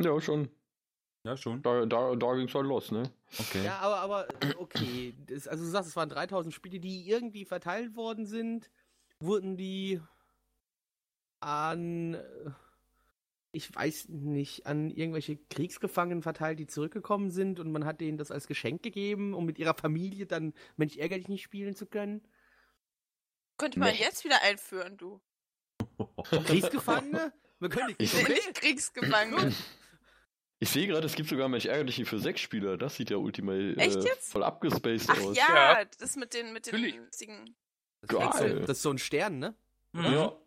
Ja, 0.00 0.20
schon. 0.20 0.48
Ja, 1.24 1.36
schon. 1.38 1.62
Da, 1.62 1.86
da, 1.86 2.14
da 2.16 2.34
ging 2.34 2.48
es 2.48 2.54
halt 2.54 2.66
los, 2.66 2.90
ne? 2.92 3.10
Okay. 3.38 3.64
Ja, 3.64 3.78
aber, 3.78 3.96
aber 4.00 4.28
äh, 4.44 4.54
okay. 4.58 5.14
Das, 5.26 5.48
also 5.48 5.64
du 5.64 5.70
sagst, 5.70 5.88
es 5.88 5.96
waren 5.96 6.10
3000 6.10 6.52
Spiele, 6.54 6.78
die 6.80 7.08
irgendwie 7.08 7.44
verteilt 7.46 7.96
worden 7.96 8.26
sind. 8.26 8.70
Wurden 9.20 9.56
die 9.56 10.00
an, 11.40 12.14
äh, 12.14 12.50
ich 13.52 13.74
weiß 13.74 14.08
nicht, 14.10 14.66
an 14.66 14.90
irgendwelche 14.90 15.36
Kriegsgefangenen 15.36 16.22
verteilt, 16.22 16.58
die 16.58 16.66
zurückgekommen 16.66 17.30
sind 17.30 17.58
und 17.58 17.72
man 17.72 17.84
hat 17.86 18.00
denen 18.02 18.18
das 18.18 18.30
als 18.30 18.46
Geschenk 18.46 18.82
gegeben, 18.82 19.32
um 19.32 19.46
mit 19.46 19.58
ihrer 19.58 19.74
Familie 19.74 20.26
dann 20.26 20.52
Mensch 20.76 20.96
ärgerlich 20.96 21.28
nicht 21.28 21.42
spielen 21.42 21.74
zu 21.74 21.86
können? 21.86 22.22
Könnte 23.56 23.78
man 23.78 23.92
Nee. 23.92 24.00
jetzt 24.00 24.24
wieder 24.24 24.42
einführen, 24.42 24.96
du. 24.98 25.20
Kriegsgefangene? 26.44 27.32
Wir 27.60 27.68
können 27.68 27.94
die 27.98 28.02
Ich- 28.04 28.12
Nee, 28.14 28.22
okay. 28.22 28.32
nicht 28.32 28.54
Kriegsgefangene. 28.54 29.52
Ich 30.60 30.70
sehe 30.70 30.86
gerade, 30.86 31.06
es 31.06 31.14
gibt 31.14 31.28
sogar 31.28 31.48
Mensch 31.48 31.66
ärgerliche 31.66 32.06
für 32.06 32.18
sechs 32.18 32.40
Spieler. 32.40 32.76
Das 32.78 32.96
sieht 32.96 33.10
ja 33.10 33.16
ultimate 33.16 33.76
Echt 33.76 33.96
äh, 33.96 34.16
voll 34.20 34.44
abgespaced 34.44 35.10
Ach 35.10 35.20
aus. 35.20 35.36
ja, 35.36 35.78
Ja. 35.80 35.84
das 35.98 36.16
mit 36.16 36.32
den, 36.32 36.52
mit 36.52 36.66
den. 36.66 37.06
Siegen. 37.10 37.54
Das, 38.00 38.10
ist 38.10 38.38
so, 38.38 38.44
Geil. 38.44 38.60
das 38.60 38.70
ist 38.78 38.82
so 38.82 38.90
ein 38.90 38.98
Stern, 38.98 39.38
ne? 39.38 39.54
Mhm. 39.92 40.04
Ja. 40.04 40.38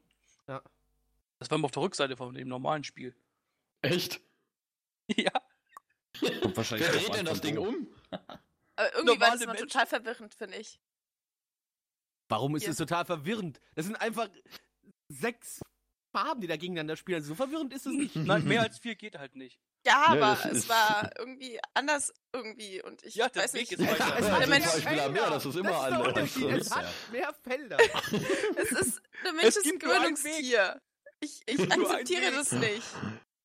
Das 1.39 1.51
war 1.51 1.57
immer 1.57 1.65
auf 1.65 1.71
der 1.71 1.83
Rückseite 1.83 2.17
von 2.17 2.33
dem 2.33 2.47
normalen 2.47 2.83
Spiel. 2.83 3.15
Echt? 3.81 4.21
Ja. 5.15 5.31
Kommt 6.41 6.57
wahrscheinlich 6.57 6.85
Wer 6.91 6.99
dreht 6.99 7.15
denn 7.15 7.25
das 7.25 7.39
Ding 7.39 7.57
um? 7.57 7.87
Aber 8.11 8.93
irgendwie 8.95 9.19
war 9.21 9.31
das 9.31 9.39
Normale 9.39 9.43
immer 9.43 9.53
Menschen. 9.53 9.67
total 9.69 9.85
verwirrend, 9.87 10.33
finde 10.33 10.57
ich. 10.57 10.81
Warum 12.27 12.55
ist 12.57 12.63
Ja. 12.63 12.69
das 12.69 12.77
total 12.77 13.05
verwirrend? 13.05 13.61
Das 13.75 13.85
sind 13.85 13.95
einfach 13.95 14.27
sechs 15.07 15.61
Farben, 16.11 16.41
die 16.41 16.47
da 16.47 16.57
gegeneinander 16.57 16.97
spielen. 16.97 17.17
Also 17.17 17.29
so 17.29 17.35
verwirrend 17.35 17.71
ist 17.73 17.85
es 17.85 17.93
nicht. 17.93 18.15
Nein, 18.17 18.43
mehr 18.45 18.61
als 18.63 18.79
vier 18.79 18.95
geht 18.95 19.17
halt 19.17 19.35
nicht. 19.35 19.61
Ja, 19.87 19.93
Ja, 19.93 20.05
aber 20.07 20.37
das 20.43 20.51
es 20.57 20.69
war 20.69 21.09
irgendwie 21.17 21.59
anders 21.73 22.13
irgendwie 22.33 22.81
und 22.83 23.03
ich 23.03 23.15
Ja, 23.15 23.27
weiß 23.33 23.53
nicht. 23.53 23.71
ist. 23.71 23.79
Es 23.81 23.97
Ja, 23.97 24.05
hat 24.31 24.41
der 24.41 24.47
Mensch, 24.47 24.65
zwei 24.65 24.81
Spieler 24.81 25.09
mehr, 25.09 25.29
das 25.29 25.45
ist 25.45 25.55
immer 25.55 25.69
das 25.71 25.81
anders. 25.81 26.35
Es 26.35 26.69
Ja. 26.69 26.75
hat 26.75 26.85
mehr 27.11 27.33
Felder. 27.43 27.77
es 28.55 28.71
ist, 28.71 29.01
der 29.23 29.33
Mensch 29.33 29.55
ist 29.55 29.65
ein 29.65 29.79
Gewöhnungstier. 29.79 30.81
Ich, 31.19 31.41
ich 31.45 31.71
akzeptiere 31.71 32.31
das 32.31 32.51
nicht. 32.51 32.83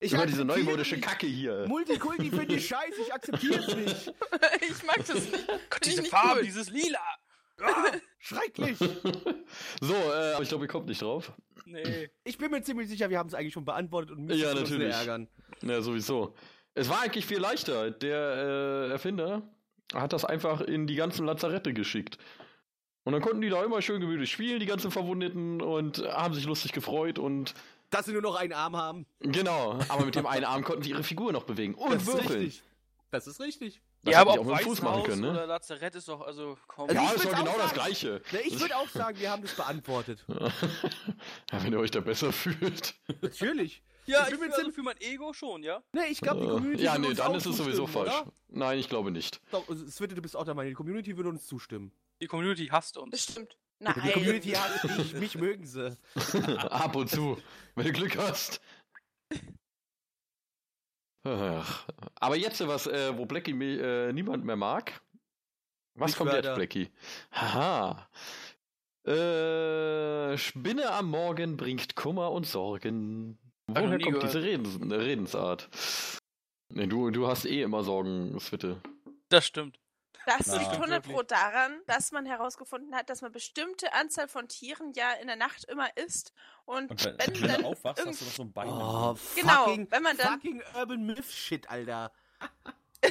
Ich 0.00 0.12
Immer 0.12 0.26
diese 0.26 0.44
neumodische. 0.44 1.00
Kacke 1.00 1.26
hier. 1.28 1.64
Multikulti 1.68 2.28
finde 2.31 2.57
ich 2.57 2.66
scheiße, 2.72 3.00
ich 3.02 3.14
akzeptiere 3.14 3.61
es 3.61 3.76
nicht. 3.76 4.12
ich 4.61 4.83
mag 4.83 4.96
das 5.07 5.14
nicht. 5.14 5.46
Gott, 5.70 5.85
diese 5.85 6.02
nicht 6.02 6.11
Farben, 6.11 6.38
cool. 6.40 6.42
dieses 6.44 6.68
Lila. 6.70 6.98
Schrecklich. 8.24 8.78
so, 9.80 9.94
äh, 9.94 10.32
aber 10.35 10.42
ich 10.44 10.48
glaube, 10.48 10.64
ihr 10.64 10.68
kommt 10.68 10.87
nicht 10.87 11.02
drauf. 11.02 11.32
Nee. 11.66 12.08
Ich 12.22 12.38
bin 12.38 12.52
mir 12.52 12.62
ziemlich 12.62 12.88
sicher, 12.88 13.11
wir 13.11 13.18
haben 13.18 13.26
es 13.28 13.35
eigentlich 13.35 13.52
schon 13.52 13.64
beantwortet 13.64 14.12
und 14.12 14.26
müssen 14.26 14.40
Ja, 14.40 14.52
uns 14.52 14.61
natürlich. 14.61 14.92
ärgern. 14.94 15.26
Ja, 15.62 15.80
sowieso. 15.82 16.35
Es 16.74 16.88
war 16.88 17.02
eigentlich 17.02 17.26
viel 17.26 17.38
leichter. 17.38 17.90
Der 17.90 18.87
äh, 18.88 18.90
Erfinder 18.92 19.42
hat 19.92 20.12
das 20.12 20.24
einfach 20.24 20.61
in 20.61 20.87
die 20.87 20.94
ganzen 20.94 21.26
Lazarette 21.26 21.72
geschickt. 21.74 22.16
Und 23.04 23.12
dann 23.12 23.22
konnten 23.22 23.40
die 23.40 23.48
da 23.50 23.64
immer 23.64 23.82
schön 23.82 24.00
gemütlich 24.00 24.30
spielen, 24.30 24.61
die 24.61 24.66
ganzen 24.66 24.92
Verwundeten, 24.92 25.61
und 25.61 25.98
haben 26.08 26.32
sich 26.35 26.44
lustig 26.44 26.70
gefreut 26.72 27.18
und 27.18 27.54
Dass 27.90 28.06
sie 28.06 28.12
nur 28.12 28.22
noch 28.22 28.37
einen 28.37 28.52
Arm 28.52 28.76
haben. 28.76 29.04
genau. 29.18 29.80
Aber 29.88 30.04
mit 30.04 30.14
dem 30.14 30.26
einen 30.26 30.44
Arm 30.44 30.62
konnten 30.62 30.85
sie 30.85 30.90
ihre 30.90 31.02
Figur 31.02 31.32
noch 31.32 31.42
bewegen 31.42 31.74
und 31.74 31.92
das 31.92 32.02
ist 32.02 32.06
würfeln. 32.14 32.38
richtig. 32.42 32.62
Das 33.11 33.26
ist 33.26 33.40
richtig. 33.40 33.82
Das 34.04 34.14
ja, 34.14 34.20
aber 34.20 34.32
auch 34.32 34.38
auch 34.38 34.44
mit 34.44 34.58
dem 34.58 34.64
Fuß 34.64 34.82
machen 34.82 35.04
können, 35.04 35.20
ne? 35.20 35.30
oder 35.30 35.46
Lazarett 35.46 35.94
ist 35.94 36.08
doch, 36.08 36.20
also 36.22 36.58
komm. 36.66 36.88
Also 36.88 37.00
Ja, 37.00 37.10
ist 37.12 37.24
doch 37.24 37.30
genau 37.30 37.44
das 37.44 37.56
sagen. 37.56 37.74
Gleiche. 37.74 38.22
Na, 38.32 38.38
ich 38.40 38.58
würde 38.58 38.76
auch 38.76 38.88
sagen, 38.88 39.18
wir 39.18 39.30
haben 39.30 39.42
das 39.42 39.54
beantwortet. 39.54 40.24
ja, 40.28 41.64
wenn 41.64 41.72
ihr 41.72 41.78
euch 41.78 41.92
da 41.92 42.00
besser 42.00 42.32
fühlt. 42.32 42.94
Natürlich. 43.20 43.82
ja, 44.06 44.22
ich 44.22 44.24
ich 44.24 44.30
bin 44.30 44.40
bin 44.40 44.48
mir 44.48 44.56
also 44.56 44.72
für 44.72 44.82
mein 44.82 45.00
Ego 45.00 45.32
schon, 45.32 45.62
ja? 45.62 45.82
Ne, 45.92 46.06
ich 46.08 46.20
glaube, 46.20 46.40
die 46.40 46.48
Community 46.48 46.82
ja, 46.82 46.92
würde 46.92 47.02
nee, 47.02 47.08
uns 47.08 47.18
dann 47.18 47.28
auch 47.28 47.36
ist 47.36 47.46
es 47.46 47.56
sowieso 47.56 47.86
falsch. 47.86 48.12
Oder? 48.12 48.32
Nein, 48.48 48.78
ich 48.80 48.88
glaube 48.88 49.12
nicht. 49.12 49.40
Doch, 49.52 49.68
also, 49.68 49.86
Switte, 49.88 50.16
du 50.16 50.22
bist 50.22 50.36
auch 50.36 50.44
der 50.44 50.54
Meinung, 50.54 50.70
die 50.70 50.74
Community 50.74 51.16
würde 51.16 51.28
uns 51.28 51.46
zustimmen. 51.46 51.92
Die 52.20 52.26
Community 52.26 52.66
hasst 52.66 52.96
uns. 52.96 53.10
Bestimmt. 53.10 53.56
Die 53.78 53.84
Nein. 53.84 54.12
Community 54.12 54.50
hat 54.50 54.98
mich, 54.98 55.14
mich 55.14 55.34
mögen 55.36 55.66
sie. 55.66 55.96
Ab 56.70 56.94
und 56.96 57.08
zu, 57.08 57.36
wenn 57.74 57.84
du 57.84 57.92
Glück 57.92 58.16
hast. 58.16 58.60
Ach, 61.24 61.87
aber 62.16 62.37
jetzt 62.37 62.66
was, 62.66 62.87
äh, 62.87 63.16
wo 63.16 63.26
Blackie 63.26 63.52
äh, 63.52 64.12
niemand 64.12 64.44
mehr 64.44 64.56
mag. 64.56 65.00
Was 65.94 66.12
Big 66.12 66.18
kommt 66.18 66.32
jetzt, 66.32 66.54
Blackie? 66.54 66.90
Haha. 67.30 68.08
Äh, 69.04 70.38
Spinne 70.38 70.90
am 70.90 71.11
Morgen 71.11 71.56
bringt 71.56 71.96
Kummer 71.96 72.32
und 72.32 72.46
Sorgen. 72.46 73.38
Woher 73.66 73.90
kommt 73.90 74.04
gehört. 74.04 74.22
diese 74.22 74.42
Redens 74.42 74.78
Redensart? 74.80 75.68
Nee, 76.68 76.87
du, 76.87 77.11
du 77.11 77.26
hast 77.26 77.44
eh 77.44 77.62
immer 77.62 77.85
Sorgen, 77.85 78.38
Switte. 78.40 78.80
Das 79.28 79.46
stimmt. 79.46 79.78
Das 80.27 80.46
Na. 80.46 80.55
liegt 80.55 80.66
Stimmt 80.66 80.85
100 80.85 81.05
Pro 81.05 81.22
daran, 81.22 81.81
dass 81.87 82.12
man 82.12 82.27
herausgefunden 82.27 82.94
hat, 82.94 83.11
dass 83.11 83.22
man 83.22 83.33
bestimmte 83.33 83.92
Anzahl 83.92 84.29
von 84.29 84.48
Tieren 84.48 84.92
ja 84.94 85.12
in 85.14 85.27
der 85.27 85.37
Nacht 85.37 85.64
immer 85.64 85.96
isst. 85.96 86.33
Und, 86.64 86.90
Und 86.90 87.05
wenn, 87.05 87.18
wenn, 87.18 87.40
wenn 87.42 87.48
dann 87.48 87.62
du 87.62 87.68
aufwachst, 87.68 88.07
hast 88.07 88.20
du 88.20 88.25
noch 88.27 88.33
so 88.33 88.42
ein 88.42 88.53
Bein. 88.53 88.68
Oh, 88.68 89.16
Genau, 89.35 89.64
fucking, 89.64 89.90
wenn 89.90 90.03
man 90.03 90.16
dann- 90.16 90.35
fucking 90.35 90.62
Urban 90.75 91.07
Myth 91.07 91.25
Shit, 91.25 91.68
Alter. 91.68 92.12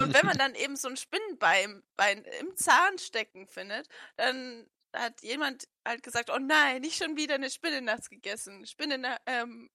und 0.00 0.14
wenn 0.14 0.26
man 0.26 0.36
dann 0.36 0.54
eben 0.54 0.76
so 0.76 0.88
ein 0.88 0.96
Spinnenbein 0.96 1.82
Bein 1.96 2.24
im 2.40 2.56
Zahn 2.56 2.98
stecken 2.98 3.46
findet, 3.46 3.88
dann 4.16 4.68
hat 4.94 5.22
jemand 5.22 5.68
halt 5.86 6.02
gesagt, 6.02 6.30
oh 6.30 6.38
nein, 6.38 6.82
nicht 6.82 7.02
schon 7.02 7.16
wieder 7.16 7.36
eine 7.36 7.50
Spinne 7.50 7.80
nachts 7.80 8.10
gegessen. 8.10 8.66
Spinne 8.66 8.98
na 8.98 9.16
ähm, 9.26 9.70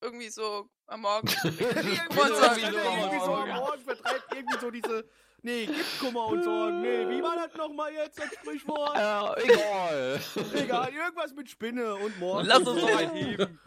irgendwie 0.00 0.28
so 0.30 0.68
am 0.86 1.02
Morgen. 1.02 1.28
irgendwie 1.44 1.64
so, 1.64 2.22
irgendwie 2.22 2.36
so 2.36 2.46
am 2.46 2.58
irgendwie 2.58 3.18
so 3.18 3.24
am 3.24 3.48
Morgen. 3.48 3.52
Morgen 3.54 3.82
vertreibt 3.82 4.34
irgendwie 4.34 4.58
so 4.58 4.70
diese, 4.70 5.08
nee, 5.42 5.66
gibt 5.66 6.00
Kummer 6.00 6.26
und 6.26 6.42
Sorgen, 6.42 6.80
nee, 6.82 7.08
wie 7.08 7.22
war 7.22 7.36
das 7.36 7.54
nochmal 7.56 7.92
jetzt, 7.92 8.18
das 8.18 8.32
Sprichwort? 8.34 8.96
Ja, 8.96 9.36
egal. 9.36 10.20
Egal, 10.54 10.92
irgendwas 10.92 11.32
mit 11.34 11.48
Spinne 11.50 11.94
und 11.96 12.18
Morgen. 12.18 12.46
Lass 12.46 12.58
uns 12.58 12.80
so. 12.80 12.86
noch 12.88 12.96
einen 12.96 13.14
heben. 13.14 13.60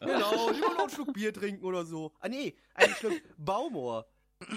Genau, 0.00 0.50
lieber 0.50 0.68
noch 0.74 0.80
einen 0.80 0.90
Schluck 0.90 1.12
Bier 1.12 1.32
trinken 1.32 1.64
oder 1.64 1.84
so. 1.84 2.12
Ah 2.20 2.28
nee, 2.28 2.56
einen 2.74 2.94
Schluck 2.94 3.20
Baumor. 3.36 4.06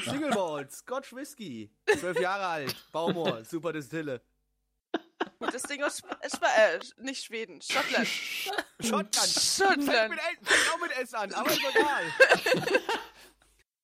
Single 0.06 0.30
Malt, 0.30 0.72
Scotch 0.72 1.14
Whisky. 1.14 1.70
Zwölf 2.00 2.20
Jahre 2.20 2.46
alt, 2.46 2.76
Baumor, 2.92 3.44
super 3.44 3.74
Distille. 3.74 4.22
Das 5.40 5.64
Ding 5.64 5.84
aus 5.84 5.98
Sp 6.24 6.46
äh, 6.46 6.78
äh, 6.78 6.80
nicht 7.02 7.26
Schweden, 7.26 7.62
Schottland. 7.62 8.08
Schottland. 8.08 9.16
Fängt 9.16 9.84
Schottland. 9.84 10.10
mit, 10.12 10.20
S- 10.20 10.26
fängt 10.42 10.74
auch 10.74 10.80
mit 10.82 10.98
S 10.98 11.14
an, 11.14 11.34
aber 11.34 11.52
ist 11.52 11.60
egal. 11.60 12.04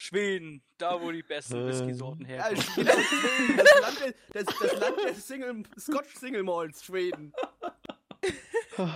Schweden, 0.10 0.64
da 0.80 1.00
wo 1.00 1.12
die 1.12 1.22
besten 1.22 1.68
Whisky-Sorten 1.68 2.24
Ja, 2.24 2.46
herkommen. 2.46 2.62
Schweden, 2.64 3.58
das 3.58 3.82
Land, 3.82 4.00
der, 4.00 4.44
das, 4.44 4.60
das 4.60 4.80
Land 4.80 4.98
der 5.06 5.14
Single, 5.14 5.64
Scotch 5.78 6.16
Single 6.16 6.44
Malts, 6.44 6.86
Schweden. 6.86 7.34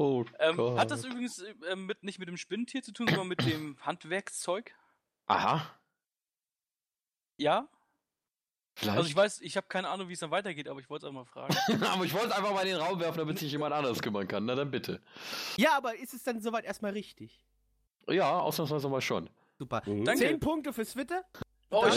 Oh 0.00 0.24
Ähm, 0.38 0.78
hat 0.78 0.92
das 0.92 1.04
übrigens 1.04 1.40
äh, 1.40 1.74
mit, 1.74 2.04
nicht 2.04 2.20
mit 2.20 2.28
dem 2.28 2.36
Spinnentier 2.36 2.84
zu 2.84 2.92
tun, 2.92 3.08
sondern 3.08 3.26
mit 3.26 3.44
dem 3.44 3.76
Handwerkszeug? 3.80 4.72
Aha. 5.26 5.68
Ja? 7.36 7.68
Vielleicht. 8.76 8.96
Also 8.96 9.10
ich 9.10 9.16
weiß, 9.16 9.40
ich 9.40 9.56
habe 9.56 9.66
keine 9.66 9.88
Ahnung, 9.88 10.08
wie 10.08 10.12
es 10.12 10.20
dann 10.20 10.30
weitergeht, 10.30 10.68
aber 10.68 10.78
ich 10.78 10.88
wollte 10.88 11.06
es 11.06 11.08
einmal 11.08 11.24
fragen. 11.24 11.52
aber 11.82 12.04
ich 12.04 12.14
wollte 12.14 12.28
es 12.28 12.32
einfach 12.32 12.54
mal 12.54 12.60
in 12.60 12.74
den 12.74 12.80
Raum 12.80 13.00
werfen, 13.00 13.18
damit 13.18 13.40
sich 13.40 13.50
jemand 13.50 13.74
anderes 13.74 14.00
kümmern 14.00 14.28
kann. 14.28 14.44
Na 14.44 14.54
dann 14.54 14.70
bitte. 14.70 15.02
Ja, 15.56 15.76
aber 15.76 15.96
ist 15.96 16.14
es 16.14 16.22
dann 16.22 16.40
soweit 16.40 16.64
erstmal 16.64 16.92
richtig? 16.92 17.44
Ja, 18.06 18.38
ausnahmsweise 18.38 18.88
mal 18.88 19.00
schon. 19.00 19.28
Super. 19.58 19.82
Mhm. 19.86 20.04
Danke. 20.04 20.20
Zehn 20.26 20.40
Punkte 20.40 20.72
für 20.72 20.84
Switte, 20.84 21.24
Oh, 21.70 21.84
ich, 21.86 21.94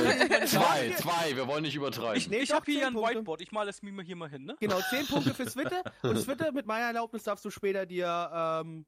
Zwei, 0.49 0.89
zwei, 0.97 1.33
wir 1.37 1.47
wollen 1.47 1.61
nicht 1.63 1.75
übertreiben. 1.75 2.17
ich, 2.17 2.27
Nee, 2.29 2.39
ich 2.39 2.51
habe 2.51 2.65
hier 2.65 2.79
zehn 2.79 2.87
ein 2.87 2.93
Punkte. 2.93 3.15
Whiteboard. 3.15 3.39
Ich 3.41 3.53
male 3.53 3.67
das 3.67 3.81
mir 3.81 4.03
hier 4.03 4.17
mal 4.17 4.29
hin, 4.29 4.43
ne? 4.43 4.57
Genau, 4.59 4.81
10 4.89 5.07
Punkte 5.07 5.33
für 5.33 5.45
Twitter. 5.45 5.81
Und 6.01 6.21
Twitter, 6.21 6.51
mit 6.51 6.65
meiner 6.65 6.87
Erlaubnis 6.87 7.23
darfst 7.23 7.45
du 7.45 7.49
später 7.49 7.85
dir 7.85 8.29
ähm, 8.65 8.85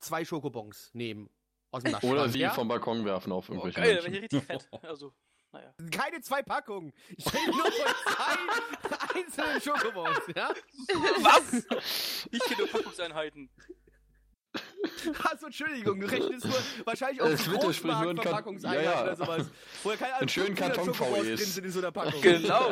zwei 0.00 0.24
Schokobons 0.24 0.90
nehmen. 0.92 1.30
Aus 1.70 1.84
dem 1.84 1.92
Naschschrank, 1.92 2.12
Oder 2.12 2.28
sie 2.28 2.40
ja? 2.40 2.50
vom 2.50 2.66
Balkon 2.66 3.04
werfen 3.04 3.30
auf 3.30 3.48
Oh, 3.48 3.52
irgendwelche 3.52 3.80
geil, 3.80 3.90
wäre 3.94 4.02
Menschen. 4.10 4.14
ich 4.24 4.32
richtig 4.32 4.42
fett. 4.44 4.68
Also, 4.82 5.12
naja. 5.52 5.72
Keine 5.92 6.20
zwei 6.20 6.42
Packungen. 6.42 6.92
Ich 7.16 7.26
rede 7.32 7.50
nur 7.52 7.66
von 7.66 7.72
zwei 8.12 9.20
einzelnen 9.20 9.60
Schokobons, 9.60 10.20
ja? 10.34 10.50
Was? 11.20 11.64
Ich 12.32 12.40
kenne 12.40 12.66
Packungseinheiten. 12.66 13.50
Achso, 15.24 15.46
Entschuldigung, 15.46 16.00
du 16.00 16.06
rechnest 16.06 16.44
nur 16.44 16.54
wahrscheinlich 16.84 17.20
auf 17.22 17.28
Äh, 17.30 17.36
die 17.36 17.50
Großmarktverpackungseinheit 17.50 18.84
Ja, 18.84 18.92
ja. 18.92 19.02
oder 19.02 19.16
sowas. 19.16 19.46
Wo 19.82 19.90
ja 19.90 19.96
keine 19.96 20.12
Ahnung, 20.14 20.22
In 20.22 20.28
schönen 20.28 20.56
500 20.56 20.76
Schokobons 20.76 20.98
Kartonfolies. 20.98 21.40
drin 21.40 21.48
sind 21.50 21.64
in 21.64 21.70
so 21.72 21.78
einer 21.80 21.92
Packung. 21.92 22.20
Genau. 22.22 22.70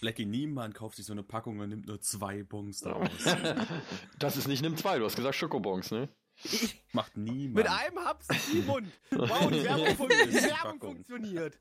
Blackie, 0.00 0.26
niemand 0.26 0.74
kauft 0.74 0.96
sich 0.96 1.06
so 1.06 1.12
eine 1.12 1.22
Packung 1.22 1.58
und 1.58 1.68
nimmt 1.68 1.86
nur 1.86 2.00
zwei 2.00 2.42
Bons 2.42 2.80
daraus. 2.80 3.08
Das 4.18 4.36
ist 4.36 4.48
nicht 4.48 4.62
nimm 4.62 4.76
zwei, 4.76 4.98
du 4.98 5.04
hast 5.04 5.16
gesagt 5.16 5.34
Schokobons, 5.36 5.90
ne? 5.90 6.08
Ich, 6.42 6.82
Macht 6.92 7.16
niemand. 7.16 7.54
mit 7.54 7.68
einem 7.68 8.04
Haps 8.04 8.26
im 8.52 8.66
Mund. 8.66 8.88
Wow, 9.10 9.50
die 9.52 9.62
Werbung, 9.64 9.96
fun 9.96 10.08
die 10.08 10.34
Werbung 10.34 10.80
funktioniert. 10.80 11.58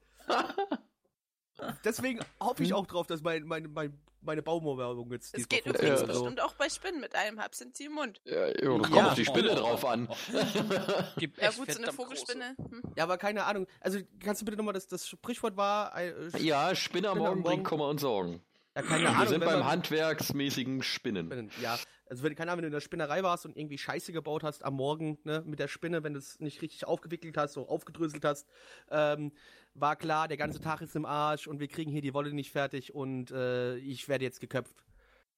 Deswegen 1.84 2.20
hoffe 2.42 2.64
ich 2.64 2.74
auch 2.74 2.86
drauf, 2.88 3.08
dass 3.08 3.22
mein, 3.22 3.44
mein, 3.44 3.72
mein, 3.74 4.00
meine 4.22 4.42
Baumwollwerbung 4.42 5.12
jetzt 5.12 5.38
Es 5.38 5.48
geht 5.48 5.66
übrigens 5.66 6.02
Ja. 6.02 6.08
bestimmt 6.08 6.42
auch 6.42 6.54
bei 6.56 6.70
Spinnen 6.70 7.00
mit 7.02 7.14
einem 7.16 7.40
sind 7.52 7.76
sie 7.78 7.86
im 7.86 7.94
Mund. 7.94 8.22
Ja, 8.26 8.48
jo, 8.62 8.78
das 8.80 8.90
Ja. 8.90 8.96
kommt 8.96 9.08
auf 9.10 9.14
die 9.16 9.26
Spinne 9.26 9.50
drauf 9.56 9.86
an. 9.86 10.08
Gibt 11.18 11.38
Ja 11.42 11.52
gut, 11.52 11.72
so 11.72 11.82
eine 11.82 11.92
Vogelspinne. 11.92 12.56
Hm. 12.58 12.82
Ja, 12.96 13.04
aber 13.04 13.18
keine 13.18 13.44
Ahnung. 13.46 13.68
Also, 13.82 14.00
kannst 14.20 14.42
du 14.42 14.46
bitte 14.46 14.58
nochmal, 14.58 14.74
das, 14.74 14.88
das 14.88 15.08
Sprichwort 15.08 15.58
war, 15.58 15.96
äh, 15.98 16.14
Ja, 16.40 16.74
Spinne 16.76 17.10
am 17.10 17.18
Morgen 17.20 17.44
bringt 17.44 17.46
Morgen. 17.46 17.64
Kummer 17.64 17.88
und 17.90 18.00
Sorgen. 18.00 18.42
Ja, 18.76 18.82
keine 18.82 19.04
Wir 19.04 19.10
Ahnung. 19.12 19.28
sind 19.28 19.42
wenn 19.42 19.48
beim 19.50 19.60
man- 19.60 19.68
handwerksmäßigen 19.70 20.82
Spinnen. 20.84 21.52
Ja, 21.62 21.78
also 22.08 22.24
wenn, 22.24 22.36
keine 22.36 22.52
Ahnung, 22.52 22.60
wenn 22.60 22.64
du 22.64 22.68
in 22.68 22.74
der 22.74 22.82
Spinnerei 22.82 23.24
warst 23.24 23.46
und 23.46 23.56
irgendwie 23.58 23.78
Scheiße 23.78 24.12
gebaut 24.14 24.44
hast 24.44 24.64
am 24.64 24.76
Morgen, 24.76 25.18
ne, 25.24 25.42
mit 25.46 25.60
der 25.60 25.68
Spinne, 25.68 26.04
wenn 26.04 26.14
du 26.14 26.20
es 26.20 26.40
nicht 26.40 26.62
richtig 26.62 26.86
aufgewickelt 26.86 27.38
hast, 27.38 27.54
so 27.54 27.68
aufgedröselt 27.68 28.24
hast, 28.26 28.48
ähm, 28.90 29.32
war 29.74 29.96
klar, 29.96 30.28
der 30.28 30.38
ganze 30.38 30.60
Tag 30.60 30.82
ist 30.82 30.96
im 30.96 31.06
Arsch 31.06 31.48
und 31.48 31.60
wir 31.60 31.68
kriegen 31.68 31.92
hier 31.92 32.02
die 32.02 32.14
Wolle 32.14 32.34
nicht 32.34 32.52
fertig 32.52 32.94
und 32.94 33.32
äh, 33.32 33.78
ich 33.78 34.08
werde 34.08 34.26
jetzt 34.26 34.40
geköpft. 34.40 34.84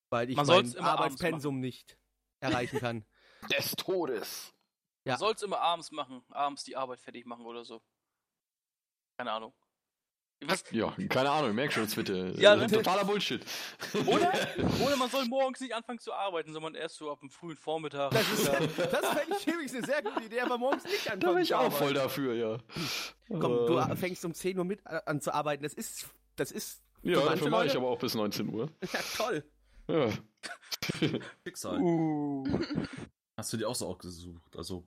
Weil 0.10 0.30
ich 0.30 0.36
Man 0.36 0.46
mein 0.46 0.78
Arbeitspensum 0.78 1.60
nicht 1.60 1.98
erreichen 2.40 2.80
kann. 2.80 3.06
Des 3.52 3.72
Todes. 3.72 4.54
Ja. 5.04 5.14
Ja. 5.14 5.18
Soll's 5.18 5.42
immer 5.44 5.60
abends 5.60 5.92
machen, 5.92 6.24
abends 6.30 6.64
die 6.64 6.76
Arbeit 6.76 7.00
fertig 7.00 7.26
machen 7.26 7.46
oder 7.46 7.64
so. 7.64 7.82
Keine 9.18 9.32
Ahnung. 9.32 9.54
Was? 10.44 10.64
Ja, 10.72 10.94
keine 11.10 11.30
Ahnung, 11.32 11.50
ich 11.52 11.56
merk 11.56 11.72
schon, 11.72 11.88
Twitter. 11.88 12.38
Ja, 12.40 12.56
das 12.56 12.66
ist 12.66 12.72
bitte. 12.72 12.84
totaler 12.84 13.06
Bullshit. 13.06 13.44
Oder? 14.06 14.32
Oder 14.86 14.96
man 14.98 15.10
soll 15.10 15.26
morgens 15.26 15.60
nicht 15.62 15.74
anfangen 15.74 16.00
zu 16.00 16.14
arbeiten, 16.14 16.54
sondern 16.54 16.76
erst 16.76 16.98
so 16.98 17.10
ab 17.12 17.20
dem 17.22 17.30
frühen 17.30 17.58
Vormittag. 17.58 18.12
Das, 18.12 18.32
ist, 18.32 18.48
das 18.78 19.08
fände 19.08 19.36
ich 19.40 19.48
übrigens 19.48 19.74
eine 19.74 19.86
sehr 19.86 20.04
gute 20.04 20.24
Idee, 20.24 20.42
aber 20.42 20.58
morgens 20.58 20.84
nicht 20.84 21.08
Da 21.08 21.14
anfangen 21.14 21.36
bin 21.36 21.44
ich 21.44 21.56
auch 21.56 21.72
voll 21.72 21.94
dafür, 21.94 22.34
ja. 22.36 22.58
Komm, 23.30 23.66
du 23.66 23.78
Äh, 23.78 23.96
fängst 23.96 24.24
um 24.26 24.34
10 24.34 24.58
Uhr 24.60 24.66
mit 24.66 24.82
äh, 24.86 25.00
an 25.06 25.22
zu 25.22 25.34
arbeiten. 25.34 25.64
Das 25.64 25.74
ist, 25.74 26.08
das 26.36 26.52
ist 26.52 26.84
für 27.02 27.10
Ja, 27.12 27.22
dafür 27.22 27.50
mache 27.50 27.68
ich 27.68 27.76
aber 27.76 27.88
auch 27.88 28.00
bis 28.00 28.14
19 28.14 28.50
Uhr. 28.50 28.70
ja, 28.94 29.00
toll. 29.16 29.44
Ja. 29.88 30.10
Schicksal. 31.44 31.80
Uh. 31.80 32.44
Hast 33.38 33.54
du 33.54 33.58
dir 33.58 33.68
auch 33.70 33.76
so 33.76 33.88
ausgesucht? 33.88 34.56
Also, 34.58 34.84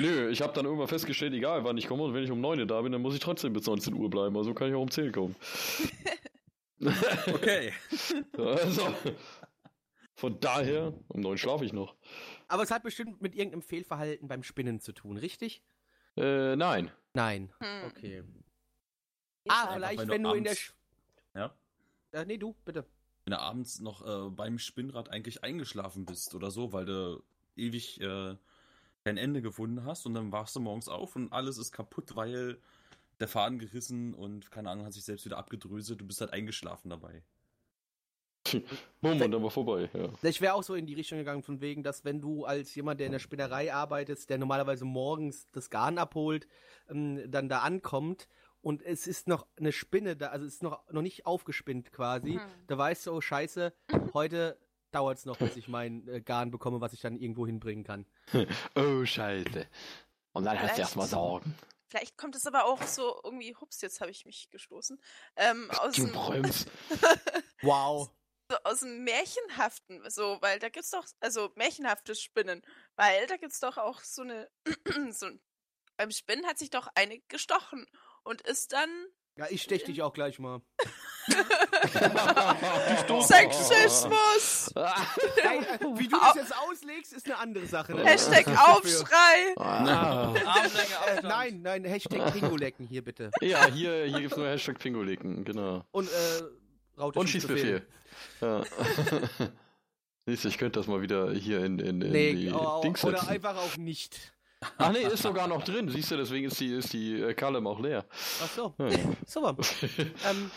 Nö, 0.00 0.28
ich 0.30 0.42
habe 0.42 0.52
dann 0.52 0.64
irgendwann 0.64 0.88
festgestellt, 0.88 1.34
egal 1.34 1.64
wann 1.64 1.76
ich 1.78 1.86
komme 1.86 2.02
und 2.04 2.14
wenn 2.14 2.24
ich 2.24 2.30
um 2.30 2.40
9 2.40 2.60
Uhr 2.60 2.66
da 2.66 2.80
bin, 2.82 2.92
dann 2.92 3.02
muss 3.02 3.14
ich 3.14 3.20
trotzdem 3.20 3.52
bis 3.52 3.66
19 3.66 3.94
Uhr 3.94 4.10
bleiben. 4.10 4.36
Also 4.36 4.54
kann 4.54 4.68
ich 4.68 4.74
auch 4.74 4.82
um 4.82 4.90
10 4.90 5.12
kommen. 5.12 5.36
okay. 7.26 7.72
Also, 8.36 8.94
von 10.14 10.40
daher, 10.40 10.94
um 11.08 11.20
9 11.20 11.38
schlafe 11.38 11.64
ich 11.64 11.72
noch. 11.72 11.94
Aber 12.48 12.62
es 12.62 12.70
hat 12.70 12.82
bestimmt 12.82 13.20
mit 13.20 13.34
irgendeinem 13.34 13.62
Fehlverhalten 13.62 14.28
beim 14.28 14.42
Spinnen 14.42 14.80
zu 14.80 14.92
tun, 14.92 15.16
richtig? 15.16 15.62
Äh, 16.16 16.56
nein. 16.56 16.90
Nein. 17.14 17.52
Hm. 17.60 17.90
Okay. 17.90 18.24
Ah, 19.48 19.74
vielleicht, 19.74 19.98
wenn 19.98 20.08
wenn 20.08 20.22
du 20.22 20.32
in 20.32 20.44
der. 20.44 20.54
Sch 20.54 20.72
Ja. 21.34 21.54
äh, 22.12 22.24
nee, 22.24 22.36
du, 22.36 22.54
bitte. 22.64 22.84
Wenn 23.24 23.32
du 23.32 23.40
abends 23.40 23.80
noch 23.80 24.04
äh, 24.06 24.30
beim 24.30 24.58
Spinnrad 24.58 25.10
eigentlich 25.10 25.44
eingeschlafen 25.44 26.04
bist 26.04 26.34
oder 26.34 26.50
so, 26.50 26.72
weil 26.72 26.86
du 26.86 27.22
ewig 27.56 28.00
äh, 28.00 28.36
kein 29.08 29.16
Ende 29.16 29.40
gefunden 29.40 29.84
hast 29.86 30.04
und 30.04 30.12
dann 30.12 30.32
wachst 30.32 30.54
du 30.54 30.60
morgens 30.60 30.88
auf 30.88 31.16
und 31.16 31.32
alles 31.32 31.56
ist 31.56 31.72
kaputt, 31.72 32.14
weil 32.14 32.58
der 33.20 33.28
Faden 33.28 33.58
gerissen 33.58 34.12
und 34.12 34.50
keine 34.50 34.70
Ahnung, 34.70 34.84
hat 34.84 34.92
sich 34.92 35.04
selbst 35.04 35.24
wieder 35.24 35.38
abgedröselt, 35.38 36.00
du 36.00 36.06
bist 36.06 36.20
halt 36.20 36.32
eingeschlafen 36.32 36.90
dabei. 36.90 37.22
Bumm, 39.00 39.12
und 39.12 39.18
dann 39.18 39.42
war 39.42 39.50
vorbei. 39.50 39.90
Ja. 39.92 40.10
Ich 40.22 40.40
wäre 40.40 40.54
auch 40.54 40.62
so 40.62 40.74
in 40.74 40.86
die 40.86 40.94
Richtung 40.94 41.18
gegangen, 41.18 41.42
von 41.42 41.60
wegen, 41.60 41.82
dass 41.82 42.04
wenn 42.04 42.20
du 42.20 42.44
als 42.44 42.74
jemand, 42.74 43.00
der 43.00 43.06
in 43.06 43.12
der 43.12 43.18
Spinnerei 43.18 43.72
arbeitet, 43.72 44.28
der 44.30 44.38
normalerweise 44.38 44.84
morgens 44.84 45.46
das 45.52 45.70
Garn 45.70 45.98
abholt, 45.98 46.46
ähm, 46.88 47.30
dann 47.30 47.48
da 47.48 47.60
ankommt 47.60 48.28
und 48.60 48.82
es 48.82 49.06
ist 49.06 49.26
noch 49.26 49.46
eine 49.56 49.72
Spinne 49.72 50.16
da, 50.16 50.28
also 50.28 50.46
es 50.46 50.54
ist 50.54 50.62
noch, 50.62 50.86
noch 50.90 51.02
nicht 51.02 51.24
aufgespinnt 51.26 51.92
quasi, 51.92 52.34
Hm. 52.34 52.40
da 52.66 52.76
weißt 52.76 53.06
du, 53.06 53.12
oh 53.12 53.20
Scheiße, 53.20 53.72
heute 54.14 54.58
dauert 54.90 55.18
es 55.18 55.24
noch, 55.24 55.36
bis 55.38 55.56
ich 55.56 55.68
mein 55.68 56.06
äh, 56.08 56.20
Garn 56.20 56.50
bekomme, 56.50 56.80
was 56.80 56.92
ich 56.92 57.00
dann 57.00 57.16
irgendwo 57.16 57.46
hinbringen 57.46 57.84
kann. 57.84 58.06
Oh, 58.74 59.04
Scheiße. 59.04 59.66
Und 60.32 60.44
dann 60.44 60.60
hast 60.60 60.76
du 60.76 60.80
erstmal 60.82 61.06
Sorgen. 61.06 61.54
Vielleicht 61.88 62.18
kommt 62.18 62.36
es 62.36 62.46
aber 62.46 62.66
auch 62.66 62.82
so 62.82 63.18
irgendwie, 63.24 63.54
hups, 63.56 63.80
jetzt 63.80 64.00
habe 64.00 64.10
ich 64.10 64.26
mich 64.26 64.50
gestoßen, 64.50 65.00
ähm, 65.36 65.70
aus, 65.78 65.96
Du 65.96 66.04
dem, 66.04 66.12
träumst. 66.12 66.70
Wow. 67.62 68.10
so 68.50 68.56
aus 68.64 68.80
dem 68.80 69.04
Märchenhaften, 69.04 70.08
so, 70.10 70.38
weil 70.42 70.58
da 70.58 70.68
gibt's 70.68 70.90
doch, 70.90 71.06
also 71.20 71.50
märchenhafte 71.56 72.14
Spinnen, 72.14 72.62
weil 72.96 73.26
da 73.26 73.36
gibt's 73.36 73.58
doch 73.60 73.78
auch 73.78 74.00
so 74.02 74.22
eine, 74.22 74.50
so 75.10 75.26
ein, 75.26 75.40
beim 75.96 76.10
Spinnen 76.10 76.46
hat 76.46 76.58
sich 76.58 76.70
doch 76.70 76.88
eine 76.94 77.18
gestochen 77.28 77.86
und 78.22 78.42
ist 78.42 78.72
dann 78.72 78.90
Ja, 79.38 79.46
ich 79.50 79.62
stech 79.62 79.84
dich 79.84 80.02
auch 80.02 80.12
gleich 80.12 80.38
mal. 80.40 80.60
Sexismus! 83.22 84.72
Äh, 84.74 84.88
wie 85.96 86.08
du 86.08 86.18
das 86.18 86.34
jetzt 86.34 86.54
auslegst, 86.56 87.12
ist 87.12 87.26
eine 87.26 87.38
andere 87.38 87.66
Sache. 87.66 87.94
Ne? 87.94 88.04
Hashtag 88.04 88.46
Aufschrei! 88.48 89.54
Ah. 89.56 90.34
Äh, 90.34 91.22
nein, 91.22 91.62
nein, 91.62 91.84
Hashtag 91.84 92.32
Pingolecken 92.32 92.86
hier 92.86 93.02
bitte. 93.04 93.30
Ja, 93.40 93.66
hier, 93.66 94.06
hier 94.06 94.20
gibt 94.20 94.32
es 94.32 94.36
nur 94.38 94.48
Hashtag 94.48 94.78
Pingoliken, 94.78 95.44
genau. 95.44 95.84
Und 95.92 96.08
äh, 96.08 96.42
Raute 97.00 97.18
Und 97.20 97.28
Schießbefehl. 97.28 97.86
Ja. 98.40 98.64
Siehst 100.26 100.44
du, 100.44 100.48
ich 100.48 100.58
könnte 100.58 100.80
das 100.80 100.86
mal 100.88 101.00
wieder 101.00 101.30
hier 101.32 101.64
in, 101.64 101.78
in, 101.78 102.02
in 102.02 102.10
Nee, 102.12 102.34
die 102.34 102.52
au- 102.52 102.80
Dings 102.82 103.04
oder 103.04 103.18
setzen. 103.18 103.30
einfach 103.32 103.56
auch 103.56 103.76
nicht. 103.76 104.34
Ach 104.78 104.92
nee, 104.92 105.02
ist 105.02 105.22
sogar 105.22 105.46
noch 105.48 105.62
drin. 105.62 105.88
Siehst 105.88 106.10
du, 106.10 106.16
deswegen 106.16 106.46
ist 106.48 106.58
die, 106.58 106.72
ist 106.74 106.92
die 106.92 107.20
äh, 107.20 107.34
Kalem 107.34 107.66
auch 107.66 107.78
leer. 107.80 108.04
Ach 108.42 108.48
so. 108.48 108.74
Ja. 108.78 108.88
Super. 109.26 109.56
ähm, 110.28 110.50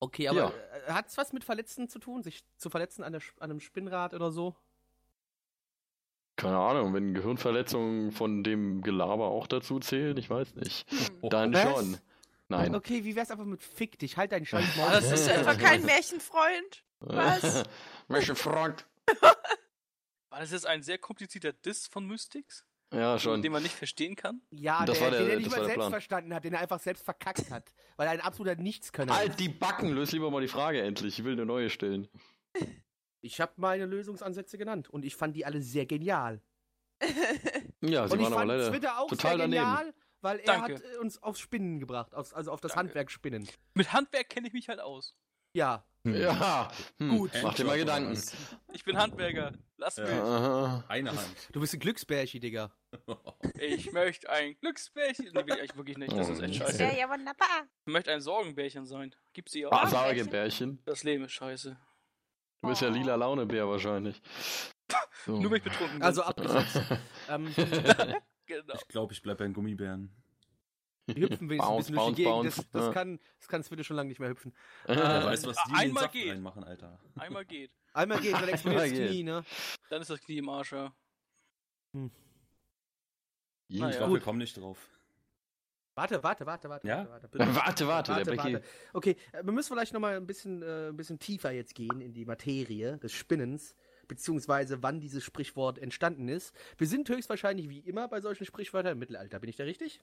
okay, 0.00 0.28
aber 0.28 0.38
Ja. 0.38 0.48
äh, 0.88 0.92
hat's 0.92 1.16
was 1.18 1.32
mit 1.32 1.44
Verletzten 1.44 1.88
zu 1.88 1.98
tun? 1.98 2.22
Sich 2.22 2.44
zu 2.56 2.70
verletzen 2.70 3.02
an, 3.04 3.12
der, 3.12 3.22
an 3.40 3.50
einem 3.50 3.60
Spinnrad 3.60 4.14
oder 4.14 4.30
so? 4.30 4.56
Keine 6.36 6.56
Ahnung, 6.56 6.94
wenn 6.94 7.14
Gehirnverletzungen 7.14 8.12
von 8.12 8.44
dem 8.44 8.80
Gelaber 8.82 9.26
auch 9.26 9.46
dazu 9.48 9.80
zählen, 9.80 10.16
ich 10.16 10.30
weiß 10.30 10.54
nicht. 10.54 10.88
Hm. 10.90 11.28
Dann 11.30 11.52
Was? 11.52 11.62
schon. 11.62 11.98
Nein. 12.48 12.74
Okay, 12.74 13.04
wie 13.04 13.14
wär's 13.16 13.30
einfach 13.30 13.44
mit 13.44 13.60
Fick 13.62 13.98
dich? 13.98 14.16
Halt 14.16 14.32
deinen 14.32 14.46
Scheiß 14.46 14.64
Maul. 14.76 14.90
das 14.92 15.26
du 15.26 15.32
etwa 15.32 15.54
kein 15.54 15.84
Märchenfreund? 15.84 16.84
Was? 17.00 17.64
Front? 18.34 18.86
War 20.30 20.40
das 20.40 20.52
jetzt 20.52 20.66
ein 20.66 20.82
sehr 20.82 20.98
komplizierter 20.98 21.52
Diss 21.52 21.86
von 21.86 22.06
Mystics? 22.06 22.64
Ja, 22.92 23.18
schon. 23.18 23.42
Den 23.42 23.52
man 23.52 23.62
nicht 23.62 23.74
verstehen 23.74 24.16
kann? 24.16 24.40
Ja, 24.50 24.84
Das 24.86 24.96
der, 24.98 25.04
war 25.04 25.10
der- 25.10 25.20
den 25.20 25.30
er 25.30 25.36
nicht 25.38 25.50
mal 25.50 25.56
selbst 25.60 25.74
Plan. 25.74 25.90
verstanden 25.90 26.34
hat, 26.34 26.44
den 26.44 26.54
er 26.54 26.60
einfach 26.60 26.80
selbst 26.80 27.04
verkackt 27.04 27.50
hat. 27.50 27.72
Weil 27.96 28.06
er 28.06 28.12
ein 28.12 28.20
absoluter 28.20 28.56
Nichtskönner 28.56 29.14
Halt 29.14 29.30
ist. 29.30 29.40
die 29.40 29.48
Backen, 29.50 29.90
löse 29.90 30.12
lieber 30.12 30.30
mal 30.30 30.40
die 30.40 30.48
Frage 30.48 30.80
endlich. 30.80 31.18
Ich 31.18 31.24
will 31.24 31.32
eine 31.34 31.44
neue 31.44 31.68
stellen. 31.68 32.08
Ich 33.20 33.40
habe 33.40 33.52
meine 33.56 33.84
Lösungsansätze 33.86 34.56
genannt 34.58 34.88
und 34.88 35.04
ich 35.04 35.16
fand 35.16 35.36
die 35.36 35.44
alle 35.44 35.60
sehr 35.60 35.84
genial. 35.86 36.40
Ja, 37.80 38.08
sie 38.08 38.14
und 38.14 38.20
ich 38.20 38.24
waren 38.24 38.32
aber 38.32 38.34
fand 38.36 38.48
leider 38.48 38.70
Twitter 38.70 38.98
auch 39.00 39.08
total 39.08 39.30
sehr 39.32 39.38
daneben. 39.38 39.64
genial, 39.64 39.94
weil 40.20 40.38
er 40.40 40.44
Danke. 40.46 40.74
hat 40.76 40.82
äh, 40.82 40.96
uns 40.98 41.22
aufs 41.22 41.40
Spinnen 41.40 41.78
gebracht, 41.80 42.14
aufs, 42.14 42.32
also 42.32 42.50
auf 42.52 42.60
das 42.60 42.72
Danke. 42.72 42.88
Handwerk 42.88 43.10
Spinnen. 43.10 43.48
Mit 43.74 43.92
Handwerk 43.92 44.28
kenne 44.30 44.48
ich 44.48 44.52
mich 44.52 44.68
halt 44.68 44.80
aus. 44.80 45.14
Ja, 45.58 45.84
Ja, 46.04 46.70
hm. 46.98 47.18
Gut. 47.18 47.32
Mach 47.42 47.54
dir 47.54 47.64
mal 47.64 47.76
Gedanken. 47.76 48.16
Ich 48.72 48.84
bin 48.84 48.96
Handwerker. 48.96 49.52
Lass 49.76 49.96
Ja. 49.96 50.04
mich. 50.04 50.12
Aha. 50.14 50.84
Eine 50.88 51.10
Hand. 51.10 51.48
du 51.52 51.60
bist 51.60 51.74
ein 51.74 51.80
Glücksbärchi, 51.80 52.38
Digga. 52.40 52.70
Ich 53.60 53.90
möchte 53.92 54.30
ein 54.30 54.56
Glücksbärchen. 54.60 55.30
Nee, 55.34 55.44
will 55.46 55.58
ich 55.64 55.76
wirklich 55.76 55.98
nicht. 55.98 56.12
Das 56.16 56.28
ist 56.28 56.40
echt 56.40 56.62
Oh, 56.62 56.66
scheiße. 56.66 56.82
Ja, 56.84 56.92
ja, 56.92 57.10
wunderbar. 57.10 57.66
Ich 57.86 57.92
möchte 57.92 58.12
ein 58.12 58.20
Sorgenbärchen 58.20 58.86
sein. 58.86 59.14
Gibt's 59.32 59.52
sie 59.52 59.66
auch? 59.66 59.72
Ah, 59.72 59.88
Sorgebärchen. 59.88 60.80
Das 60.84 61.02
Leben 61.02 61.24
ist 61.24 61.32
scheiße. 61.32 61.76
Du 62.62 62.68
bist 62.68 62.80
ja 62.82 62.88
lila 62.88 63.16
Launebär 63.16 63.68
wahrscheinlich. 63.68 64.22
So. 65.26 65.32
Nur 65.40 65.50
wenn 65.50 65.58
ich 65.58 65.64
betrunken 65.64 65.94
bin. 65.98 66.02
Also 66.02 66.22
abgesetzt. 66.22 66.80
ähm, 67.28 67.52
genau. 68.46 68.74
Ich 68.74 68.86
glaube, 68.88 69.12
ich 69.12 69.20
bleibe 69.22 69.38
bei 69.38 69.44
den 69.44 69.54
Gummibären. 69.54 70.14
Hüpfen 71.16 71.48
wenigstens 71.50 71.58
Bounce, 71.58 71.92
ein 71.92 71.94
bisschen 71.94 71.94
durch 72.06 72.16
die 72.16 72.24
bounce, 72.24 72.42
Gegend. 72.42 72.46
Das, 72.46 72.56
bounce, 72.56 72.68
das, 72.72 72.86
ja. 72.86 72.92
kann, 72.92 73.20
das 73.38 73.48
kann 73.48 73.62
Switch 73.62 73.86
schon 73.86 73.96
lange 73.96 74.08
nicht 74.08 74.20
mehr 74.20 74.28
hüpfen. 74.30 74.54
Wer 74.86 74.96
Äh, 74.96 75.24
weiß, 75.24 75.46
was 75.46 75.56
die 75.64 75.70
in 75.70 75.76
den 75.76 75.80
einmal 75.88 76.02
Saft 76.04 76.12
geht. 76.14 76.30
reinmachen, 76.32 76.64
Alter. 76.64 76.98
Einmal 77.16 77.44
geht. 77.44 77.70
Einmal 77.92 78.20
geht, 78.20 78.34
dann 78.34 78.48
explodiert 78.48 78.82
das 78.82 78.90
Einmal. 78.92 79.08
Knie, 79.08 79.22
ne? 79.22 79.44
Dann 79.90 80.00
ist 80.02 80.10
das 80.10 80.20
Knie 80.20 80.38
im 80.38 80.48
Arsch, 80.48 80.72
ja. 80.72 80.92
Ich 83.68 83.80
Naja. 83.80 83.96
glaube, 83.98 84.14
wir 84.14 84.20
kommen 84.20 84.38
nicht 84.38 84.56
drauf. 84.56 84.88
Warte, 85.94 86.22
warte, 86.22 86.46
warte, 86.46 86.68
warte. 86.68 86.86
Ja? 86.86 87.08
Warte, 87.08 87.28
warte, 87.32 87.54
Warte, 87.56 87.86
warte, 87.88 88.14
der 88.14 88.24
Becky. 88.36 88.58
Okay, 88.92 89.16
äh, 89.32 89.42
wir 89.44 89.52
müssen 89.52 89.72
vielleicht 89.72 89.92
noch 89.92 90.00
mal 90.00 90.16
ein 90.16 90.26
bisschen, 90.26 90.62
äh, 90.62 90.88
ein 90.90 90.96
bisschen 90.96 91.18
tiefer 91.18 91.50
jetzt 91.50 91.74
gehen 91.74 92.00
in 92.00 92.12
die 92.12 92.24
Materie 92.24 92.98
des 92.98 93.12
Spinnens, 93.12 93.74
beziehungsweise 94.06 94.80
wann 94.82 95.00
dieses 95.00 95.24
Sprichwort 95.24 95.76
entstanden 95.78 96.28
ist. 96.28 96.54
Wir 96.76 96.86
sind 96.86 97.08
höchstwahrscheinlich 97.08 97.68
wie 97.68 97.80
immer 97.80 98.06
bei 98.06 98.20
solchen 98.20 98.44
Sprichwörtern 98.46 98.92
im 98.92 98.98
Mittelalter. 99.00 99.40
Bin 99.40 99.50
ich 99.50 99.56
da 99.56 99.64
richtig? 99.64 100.00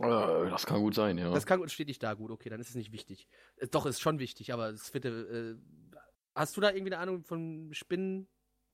Äh, 0.00 0.50
das 0.50 0.66
kann 0.66 0.80
gut 0.80 0.94
sein, 0.94 1.18
ja. 1.18 1.30
Das 1.30 1.46
kann 1.46 1.66
steht 1.68 1.88
nicht 1.88 2.02
da 2.02 2.14
gut. 2.14 2.30
Okay, 2.30 2.48
dann 2.48 2.60
ist 2.60 2.68
es 2.70 2.74
nicht 2.74 2.92
wichtig. 2.92 3.28
Äh, 3.56 3.68
Doch, 3.68 3.86
ist 3.86 4.00
schon 4.00 4.18
wichtig, 4.18 4.52
aber 4.52 4.68
es 4.70 4.92
wird. 4.92 5.04
Äh, 5.06 5.54
hast 6.34 6.56
du 6.56 6.60
da 6.60 6.70
irgendwie 6.70 6.92
eine 6.92 6.98
Ahnung 7.02 7.24
von 7.24 7.70
Spinnen 7.72 8.28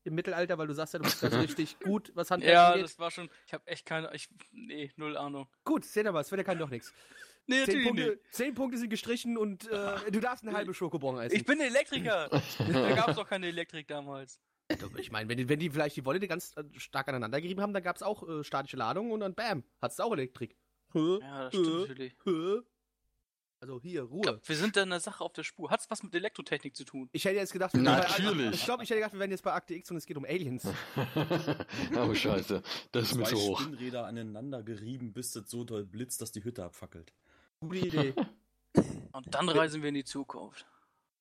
im 0.04 0.14
Mittelalter, 0.14 0.58
weil 0.58 0.66
du 0.66 0.74
sagst 0.74 0.94
ja, 0.94 0.98
du 0.98 1.04
bist 1.04 1.20
so 1.20 1.26
richtig 1.38 1.78
gut, 1.80 2.10
was 2.14 2.30
Handwerk 2.30 2.52
Ja, 2.52 2.68
angeht? 2.70 2.84
das 2.84 2.98
war 2.98 3.10
schon. 3.10 3.30
Ich 3.46 3.54
habe 3.54 3.66
echt 3.66 3.86
keine. 3.86 4.12
Ich, 4.14 4.28
nee, 4.50 4.90
null 4.96 5.16
Ahnung. 5.16 5.48
Gut, 5.64 5.84
sehen 5.84 6.04
wir 6.04 6.12
mal, 6.12 6.24
Sven 6.24 6.42
kann 6.44 6.58
doch 6.58 6.70
nichts. 6.70 6.92
Nee, 7.46 7.56
Zehn 7.56 7.60
natürlich 7.66 7.86
Punkte, 7.86 8.06
nicht. 8.10 8.20
zehn 8.34 8.54
Punkte 8.54 8.78
sind 8.78 8.90
gestrichen 8.90 9.36
und 9.36 9.68
äh, 9.68 10.10
du 10.12 10.20
darfst 10.20 10.44
eine 10.46 10.56
halbe 10.56 10.74
Schokobon 10.74 11.18
essen. 11.18 11.34
Ich 11.36 11.44
bin 11.44 11.60
Elektriker. 11.60 12.28
da 12.30 12.94
gab 12.94 13.08
es 13.08 13.16
doch 13.16 13.28
keine 13.28 13.48
Elektrik 13.48 13.88
damals. 13.88 14.40
Ich 14.96 15.10
meine, 15.10 15.28
wenn 15.28 15.36
die, 15.38 15.48
wenn 15.48 15.58
die 15.58 15.68
vielleicht 15.68 15.96
die 15.96 16.04
Wolle 16.04 16.20
ganz 16.20 16.56
äh, 16.56 16.62
stark 16.78 17.08
aneinander 17.08 17.40
gerieben 17.40 17.60
haben, 17.60 17.72
dann 17.74 17.82
gab 17.82 17.96
es 17.96 18.02
auch 18.02 18.26
äh, 18.28 18.44
statische 18.44 18.76
Ladungen 18.76 19.10
und 19.12 19.20
dann 19.20 19.34
bam, 19.34 19.64
hat 19.80 19.90
es 19.90 19.98
auch 20.00 20.12
Elektrik. 20.12 20.56
Ja, 20.94 21.44
das 21.44 21.54
stimmt 21.54 21.88
natürlich. 21.88 22.14
Also 23.60 23.80
hier, 23.80 24.02
Ruhe. 24.02 24.22
glaub, 24.22 24.48
wir 24.48 24.56
sind 24.56 24.76
da 24.76 24.82
in 24.82 24.90
der 24.90 24.98
Sache 24.98 25.22
auf 25.22 25.32
der 25.34 25.44
Spur. 25.44 25.70
Hat's 25.70 25.88
was 25.88 26.02
mit 26.02 26.12
Elektrotechnik 26.16 26.74
zu 26.74 26.84
tun? 26.84 27.08
Ich 27.12 27.24
hätte 27.24 27.36
jetzt 27.36 27.52
gedacht, 27.52 27.72
wir 27.74 27.84
wären 27.84 28.00
bei- 28.00 28.08
Natürlich. 28.08 28.54
ich 28.56 28.64
glaube, 28.64 28.82
ich 28.82 28.90
hätte 28.90 28.98
gedacht, 28.98 29.12
wir 29.12 29.20
wären 29.20 29.30
jetzt 29.30 29.44
bei 29.44 29.52
Akte 29.52 29.74
X 29.74 29.88
und 29.92 29.98
es 29.98 30.04
geht 30.06 30.16
um 30.16 30.24
Aliens. 30.24 30.66
oh, 31.96 32.12
scheiße. 32.12 32.60
Das 32.90 33.04
ist 33.04 33.14
mir 33.14 33.22
zu 33.24 33.36
hoch. 33.36 33.60
Spinnräder 33.60 34.04
aneinander 34.04 34.64
gerieben, 34.64 35.12
bis 35.12 35.30
das 35.30 35.48
so 35.48 35.62
doll 35.62 35.84
blitzt, 35.84 36.20
dass 36.20 36.32
die 36.32 36.42
Hütte 36.42 36.64
abfackelt. 36.64 37.12
Gute 37.60 37.78
Idee. 37.86 38.14
Und 39.12 39.32
dann 39.32 39.48
reisen 39.48 39.80
wir 39.82 39.90
in 39.90 39.94
die 39.94 40.04
Zukunft. 40.04 40.66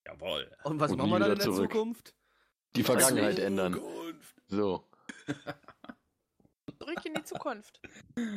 Jawohl. 0.07 0.49
Und 0.63 0.79
was 0.79 0.91
Und 0.93 0.97
machen 0.97 1.11
wir 1.11 1.19
dann 1.19 1.31
in 1.33 1.37
der 1.37 1.45
zurück. 1.45 1.71
Zukunft? 1.71 2.15
Die 2.75 2.81
Vergangenheit 2.83 3.37
ändern. 3.37 3.79
So. 4.47 4.87
Zurück 6.81 7.05
in 7.05 7.13
die 7.13 7.23
Zukunft. 7.23 7.81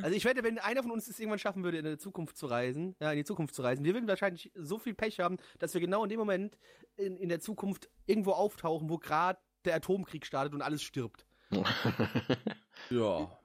Also 0.02 0.16
ich 0.16 0.24
wette, 0.24 0.42
wenn 0.42 0.58
einer 0.58 0.82
von 0.82 0.90
uns 0.90 1.08
es 1.08 1.18
irgendwann 1.18 1.38
schaffen 1.38 1.64
würde, 1.64 1.78
in 1.78 1.84
die 1.84 1.98
Zukunft 1.98 2.36
zu 2.36 2.46
reisen, 2.46 2.94
ja, 3.00 3.10
in 3.10 3.18
die 3.18 3.24
Zukunft 3.24 3.54
zu 3.54 3.62
reisen, 3.62 3.84
wir 3.84 3.94
würden 3.94 4.08
wahrscheinlich 4.08 4.52
so 4.54 4.78
viel 4.78 4.94
Pech 4.94 5.20
haben, 5.20 5.38
dass 5.58 5.74
wir 5.74 5.80
genau 5.80 6.04
in 6.04 6.10
dem 6.10 6.18
Moment 6.18 6.58
in, 6.96 7.16
in 7.16 7.28
der 7.28 7.40
Zukunft 7.40 7.88
irgendwo 8.06 8.32
auftauchen, 8.32 8.88
wo 8.88 8.98
gerade 8.98 9.38
der 9.64 9.76
Atomkrieg 9.76 10.26
startet 10.26 10.54
und 10.54 10.62
alles 10.62 10.82
stirbt. 10.82 11.26
Ja. 12.90 13.38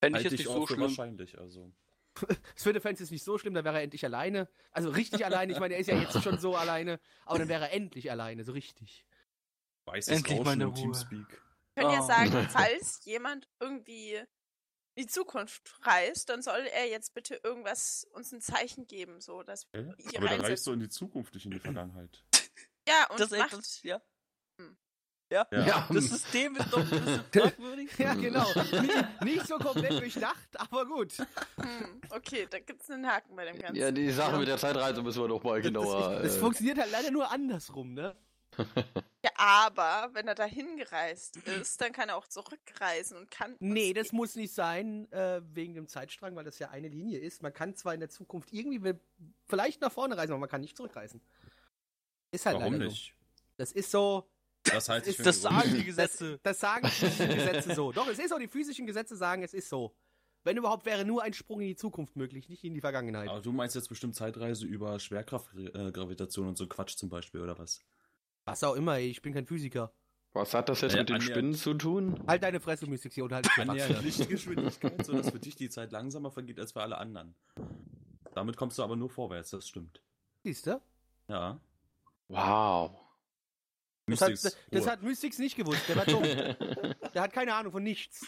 Fände 0.00 0.18
ich 0.18 0.24
jetzt 0.24 0.32
ich 0.34 0.40
nicht 0.40 0.48
auch 0.48 0.60
so 0.60 0.66
schlimm. 0.66 0.80
wahrscheinlich, 0.82 1.38
also. 1.38 1.72
Das 2.14 2.28
für 2.62 2.80
Fans 2.80 3.00
ist 3.00 3.10
nicht 3.10 3.24
so 3.24 3.38
schlimm, 3.38 3.54
dann 3.54 3.64
wäre 3.64 3.76
er 3.76 3.82
endlich 3.82 4.04
alleine. 4.04 4.48
Also 4.70 4.90
richtig 4.90 5.24
alleine, 5.24 5.52
ich 5.52 5.58
meine, 5.58 5.74
er 5.74 5.80
ist 5.80 5.86
ja 5.86 5.96
jetzt 5.96 6.22
schon 6.22 6.38
so 6.38 6.54
alleine, 6.56 7.00
aber 7.24 7.38
dann 7.38 7.48
wäre 7.48 7.64
er 7.64 7.72
endlich 7.72 8.10
alleine, 8.10 8.44
so 8.44 8.52
richtig. 8.52 9.04
Weißes 9.86 10.16
Endlich 10.16 10.38
Rauschen 10.38 10.44
meine 10.44 10.66
Ruhe. 10.66 10.74
Teamspeak. 10.74 11.42
Wir 11.74 11.84
können 11.84 11.94
ja 11.94 12.02
Oh. 12.02 12.06
sagen, 12.06 12.48
falls 12.50 13.04
jemand 13.04 13.48
irgendwie 13.60 14.14
in 14.94 15.04
die 15.04 15.06
Zukunft 15.06 15.74
reist, 15.82 16.28
dann 16.28 16.42
soll 16.42 16.66
er 16.72 16.86
jetzt 16.88 17.14
bitte 17.14 17.40
irgendwas 17.42 18.06
uns 18.12 18.32
ein 18.32 18.40
Zeichen 18.42 18.86
geben, 18.86 19.20
so 19.20 19.42
dass 19.42 19.66
Hä? 19.72 19.92
Hier 19.98 20.18
Aber 20.18 20.28
da 20.28 20.36
reist 20.36 20.66
du 20.66 20.72
in 20.72 20.80
die 20.80 20.88
Zukunft, 20.90 21.34
nicht 21.34 21.46
in 21.46 21.52
die 21.52 21.60
Vergangenheit. 21.60 22.22
ja 22.88 23.08
und 23.10 23.18
Das, 23.20 23.32
ist 23.32 23.38
macht 23.38 23.52
das, 23.54 23.82
ja. 23.82 24.02
Hm. 24.60 24.76
Ja. 25.30 25.46
Ja. 25.50 25.88
Das 25.90 26.04
System 26.04 26.56
ist 26.56 26.70
doch 26.70 26.80
ein 26.80 26.90
bisschen 26.90 27.24
fragwürdig. 27.32 27.90
Ja, 27.98 28.12
genau. 28.12 28.46
nicht, 28.82 29.22
nicht 29.22 29.46
so 29.46 29.56
komplett 29.56 29.92
durchdacht, 29.98 30.60
aber 30.60 30.84
gut. 30.84 31.16
hm, 31.56 32.02
okay, 32.10 32.46
da 32.50 32.58
gibt's 32.58 32.90
einen 32.90 33.06
Haken 33.06 33.34
bei 33.34 33.46
dem 33.46 33.58
Ganzen. 33.58 33.76
Ja, 33.76 33.90
die 33.90 34.10
Sache 34.10 34.36
mit 34.36 34.46
der 34.46 34.58
Zeitreise 34.58 35.02
müssen 35.02 35.22
wir 35.22 35.28
doch 35.28 35.42
mal 35.42 35.62
genauer. 35.62 36.10
Das, 36.16 36.22
das 36.24 36.36
äh, 36.36 36.38
funktioniert 36.38 36.76
halt 36.76 36.90
leider 36.92 37.10
nur 37.10 37.30
andersrum, 37.32 37.94
ne? 37.94 38.14
Ja, 39.24 39.30
aber 39.36 40.10
wenn 40.14 40.26
er 40.26 40.34
dahin 40.34 40.76
gereist 40.76 41.36
ist, 41.36 41.80
dann 41.80 41.92
kann 41.92 42.08
er 42.08 42.16
auch 42.16 42.26
zurückreisen 42.26 43.16
und 43.16 43.30
kann. 43.30 43.56
Nee, 43.60 43.92
das 43.92 44.12
muss 44.12 44.34
nicht 44.34 44.52
sein, 44.52 45.10
äh, 45.12 45.40
wegen 45.54 45.74
dem 45.74 45.86
Zeitstrang, 45.88 46.34
weil 46.34 46.44
das 46.44 46.58
ja 46.58 46.70
eine 46.70 46.88
Linie 46.88 47.18
ist. 47.20 47.42
Man 47.42 47.52
kann 47.52 47.74
zwar 47.76 47.94
in 47.94 48.00
der 48.00 48.08
Zukunft 48.10 48.52
irgendwie 48.52 48.94
vielleicht 49.46 49.80
nach 49.80 49.92
vorne 49.92 50.16
reisen, 50.16 50.32
aber 50.32 50.40
man 50.40 50.48
kann 50.48 50.60
nicht 50.60 50.76
zurückreisen. 50.76 51.20
Ist 52.32 52.46
halt 52.46 52.58
Warum 52.58 52.78
nicht? 52.78 53.14
so. 53.14 53.42
Das 53.58 53.72
ist 53.72 53.90
so, 53.90 54.28
Das 54.64 54.88
ich 55.06 55.16
für 55.16 55.22
Das 55.22 55.40
sagen 55.42 55.70
die 55.70 55.76
das, 55.78 55.86
Gesetze. 55.86 56.40
das 56.42 56.58
sagen 56.60 56.86
die 56.86 56.90
physischen 56.90 57.28
Gesetze 57.36 57.74
so. 57.74 57.92
Doch, 57.92 58.08
es 58.08 58.18
ist 58.18 58.30
so, 58.30 58.38
die 58.38 58.48
physischen 58.48 58.86
Gesetze 58.86 59.16
sagen, 59.16 59.42
es 59.42 59.54
ist 59.54 59.68
so. 59.68 59.94
Wenn 60.44 60.56
überhaupt, 60.56 60.84
wäre 60.86 61.04
nur 61.04 61.22
ein 61.22 61.32
Sprung 61.34 61.60
in 61.60 61.68
die 61.68 61.76
Zukunft 61.76 62.16
möglich, 62.16 62.48
nicht 62.48 62.64
in 62.64 62.74
die 62.74 62.80
Vergangenheit. 62.80 63.28
Aber 63.28 63.40
du 63.40 63.52
meinst 63.52 63.76
jetzt 63.76 63.88
bestimmt 63.88 64.16
Zeitreise 64.16 64.66
über 64.66 64.98
Schwerkraftgravitation 64.98 66.48
und 66.48 66.58
so 66.58 66.66
Quatsch 66.66 66.96
zum 66.96 67.08
Beispiel, 67.08 67.40
oder 67.40 67.56
was? 67.58 67.80
Was 68.44 68.62
auch 68.64 68.74
immer, 68.74 68.96
ey, 68.96 69.08
ich 69.08 69.22
bin 69.22 69.32
kein 69.34 69.46
Physiker. 69.46 69.92
Was 70.34 70.54
hat 70.54 70.68
das 70.68 70.80
jetzt 70.80 70.94
Ja, 70.94 71.00
mit 71.00 71.10
den. 71.10 71.20
Spinnen 71.20 71.54
zu 71.54 71.74
tun? 71.74 72.22
Halt 72.26 72.42
deine 72.42 72.58
Fresse, 72.58 72.86
Mystik, 72.86 73.12
hier 73.12 73.24
unterhalte 73.24 73.50
dich 73.50 73.58
mit 73.58 73.68
Annähernd 73.68 73.92
Max. 73.92 74.04
Lichtgeschwindigkeit, 74.04 75.04
sodass 75.04 75.30
für 75.30 75.38
dich 75.38 75.56
die 75.56 75.68
Zeit 75.68 75.92
langsamer 75.92 76.30
vergeht 76.30 76.58
als 76.58 76.72
für 76.72 76.80
alle 76.80 76.96
anderen. 76.98 77.34
Damit 78.34 78.56
kommst 78.56 78.78
du 78.78 78.82
aber 78.82 78.96
nur 78.96 79.10
vorwärts, 79.10 79.50
das 79.50 79.68
stimmt. 79.68 80.00
Siehst 80.42 80.66
du? 80.66 80.80
Ja. 81.28 81.60
Wow. 82.28 82.98
Das, 84.06 84.20
hat, 84.22 84.30
Mystics 84.30 84.56
das 84.70 84.82
Ruhe. 84.82 84.90
hat 84.90 85.02
Mystics 85.02 85.38
nicht 85.38 85.54
gewusst, 85.56 85.82
der 85.88 85.96
war 85.96 86.04
dumm. 86.06 86.22
der 86.22 87.22
hat 87.22 87.32
keine 87.32 87.54
Ahnung 87.54 87.70
von 87.72 87.82
nichts. 87.82 88.26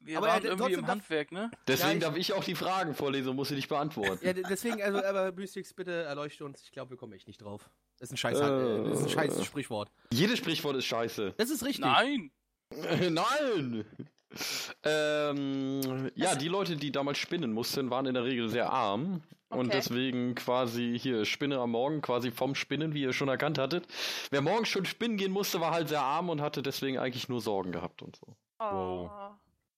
Wir 0.00 0.18
Aber 0.18 0.26
waren 0.26 0.42
er- 0.42 0.50
irgendwie 0.50 0.62
trotzdem 0.64 0.78
im 0.80 0.86
Handwerk, 0.88 1.30
ne? 1.32 1.50
Deswegen 1.68 1.88
Ja, 1.90 1.94
ich- 1.96 2.02
darf 2.02 2.16
ich 2.16 2.32
auch 2.32 2.44
die 2.44 2.56
Fragen 2.56 2.94
vorlesen 2.94 3.30
und 3.30 3.36
muss 3.36 3.48
sie 3.48 3.54
nicht 3.54 3.68
beantworten. 3.68 4.18
Ja, 4.26 4.32
deswegen, 4.32 4.82
also, 4.82 5.02
aber 5.02 5.30
Mystics, 5.32 5.72
bitte 5.72 5.92
erleuchte 6.02 6.44
uns. 6.44 6.62
Ich 6.64 6.72
glaube, 6.72 6.90
wir 6.90 6.96
kommen 6.98 7.12
echt 7.12 7.28
nicht 7.28 7.40
drauf. 7.40 7.70
Das 8.02 8.08
ist 8.10 8.14
ein 8.14 8.16
scheiß, 8.16 8.40
Äh. 8.40 8.82
das 8.90 8.98
ist 8.98 9.04
ein 9.04 9.08
scheiß 9.10 9.44
Sprichwort. 9.44 9.92
Jedes 10.12 10.36
Sprichwort 10.38 10.74
ist 10.74 10.86
scheiße. 10.86 11.34
Das 11.36 11.50
ist 11.50 11.64
richtig. 11.64 11.84
Nein! 11.84 12.32
Nein! 12.74 13.84
Ähm, 14.82 16.10
ja, 16.16 16.34
die 16.34 16.48
Leute, 16.48 16.74
die 16.74 16.90
damals 16.90 17.18
spinnen 17.18 17.52
mussten, 17.52 17.90
waren 17.90 18.06
in 18.06 18.14
der 18.14 18.24
Regel 18.24 18.48
sehr 18.48 18.72
arm. 18.72 19.22
Und 19.50 19.66
Okay. 19.66 19.76
deswegen 19.76 20.34
quasi 20.34 20.98
hier 20.98 21.24
Spinne 21.26 21.58
am 21.58 21.70
Morgen, 21.72 22.00
quasi 22.02 22.32
vom 22.32 22.56
Spinnen, 22.56 22.92
wie 22.92 23.02
ihr 23.02 23.12
schon 23.12 23.28
erkannt 23.28 23.58
hattet. 23.58 23.86
Wer 24.30 24.40
morgens 24.40 24.68
schon 24.68 24.84
spinnen 24.84 25.16
gehen 25.16 25.30
musste, 25.30 25.60
war 25.60 25.70
halt 25.70 25.88
sehr 25.88 26.00
arm 26.00 26.28
und 26.28 26.40
hatte 26.40 26.60
deswegen 26.62 26.98
eigentlich 26.98 27.28
nur 27.28 27.40
Sorgen 27.40 27.70
gehabt 27.70 28.02
und 28.02 28.16
so. 28.16 28.34
Oh. 28.58 29.08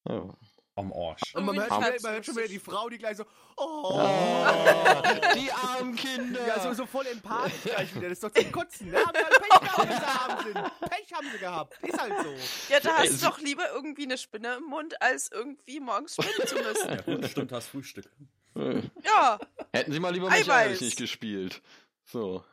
Ja. 0.08 0.28
Am 0.76 0.92
Arsch. 0.92 1.34
Und 1.34 1.44
man 1.44 1.54
hört, 1.56 1.70
Irgendwie 1.70 1.74
schon 1.74 1.78
wieder, 1.78 1.90
fand's 1.90 2.02
man 2.02 2.12
hört 2.14 2.26
schon 2.26 2.36
wieder 2.36 2.48
die 2.48 2.58
Frau, 2.58 2.88
die 2.88 2.98
gleich 2.98 3.16
so, 3.16 3.24
oh. 3.56 4.00
die 5.36 5.52
armen 5.62 5.94
Kinder! 5.94 6.46
Ja, 6.48 6.60
so, 6.60 6.72
so 6.74 6.84
voll 6.86 7.06
empathisch 7.06 7.62
gleich 7.62 7.94
wieder. 7.94 8.08
Das 8.08 8.18
ist 8.18 8.24
doch 8.24 8.32
zum 8.32 8.50
Kotzen. 8.50 8.90
Ne? 8.90 8.98
Haben 8.98 9.12
halt 9.14 9.40
Pech 9.40 9.60
gehabt, 9.60 9.88
wenn 9.88 9.96
sie 9.96 10.04
arm 10.04 10.44
sind. 10.44 10.90
Pech 10.90 11.12
haben 11.12 11.26
sie 11.30 11.38
gehabt. 11.38 11.78
Ist 11.82 12.00
halt 12.00 12.12
so. 12.22 12.72
Ja, 12.72 12.80
da 12.80 12.96
hast 12.98 13.22
du 13.22 13.26
doch 13.26 13.38
lieber 13.38 13.70
irgendwie 13.72 14.02
eine 14.02 14.18
Spinne 14.18 14.56
im 14.56 14.64
Mund, 14.64 15.00
als 15.00 15.30
irgendwie 15.30 15.78
morgens 15.78 16.14
spinnen 16.14 16.48
zu 16.48 16.56
müssen. 16.56 16.88
Ja, 16.88 17.00
gut, 17.02 17.30
stimmt, 17.30 17.52
hast 17.52 17.68
Frühstück. 17.68 18.10
Ja, 19.04 19.40
Hätten 19.72 19.92
sie 19.92 19.98
mal 19.98 20.12
lieber 20.12 20.28
Eiweiß. 20.28 20.46
Michaelis 20.46 20.80
nicht 20.80 20.96
gespielt. 20.96 21.60
So. 22.04 22.44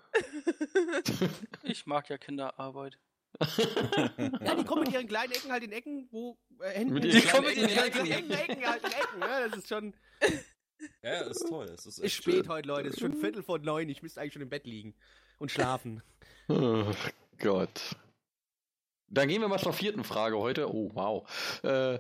Ich 1.62 1.86
mag 1.86 2.10
ja 2.10 2.18
Kinderarbeit. 2.18 2.98
Ja, 4.46 4.56
die 4.56 4.64
kommen 4.66 4.84
mit 4.84 4.94
ihren 4.94 5.08
kleinen 5.08 5.32
Ecken 5.32 5.52
halt 5.52 5.64
in 5.64 5.72
Ecken, 5.72 6.08
wo 6.12 6.38
äh, 6.62 6.70
Händen. 6.70 6.94
Mit 6.94 7.04
Die 7.04 7.10
ihren 7.10 7.30
kommen 7.30 7.46
mit 7.48 7.56
kleinen 7.56 7.70
ihren 7.70 7.86
Ecken. 7.86 8.04
kleinen 8.06 8.32
Ecken, 8.32 8.52
Ecken 8.52 8.66
halt 8.68 8.84
in 8.84 8.92
Ecken. 8.92 9.20
Ne? 9.20 9.50
Das 9.50 9.58
ist 9.58 9.68
schon. 9.70 9.94
Ja, 11.04 11.22
ist 11.22 11.48
toll. 11.48 11.66
Es 11.66 11.86
ist, 11.86 12.00
Ist 12.00 12.14
spät 12.14 12.34
schön. 12.46 12.50
heute, 12.50 12.68
Leute. 12.68 12.88
Es 12.90 12.96
ist 12.96 13.02
schon 13.02 13.14
Viertel 13.14 13.44
vor 13.44 13.60
neun. 13.60 13.88
Ich 13.88 14.02
müsste 14.02 14.20
eigentlich 14.20 14.34
schon 14.34 14.42
im 14.42 14.50
Bett 14.50 14.66
liegen 14.66 14.96
und 15.38 15.52
schlafen. 15.52 16.02
Ach 16.50 17.10
Gott. 17.38 17.96
Dann 19.08 19.28
gehen 19.28 19.42
wir 19.42 19.48
mal 19.48 19.60
zur 19.60 19.74
vierten 19.74 20.04
Frage 20.04 20.40
heute. 20.40 20.74
Oh, 20.74 20.90
wow. 20.96 21.62
Äh, 21.64 22.00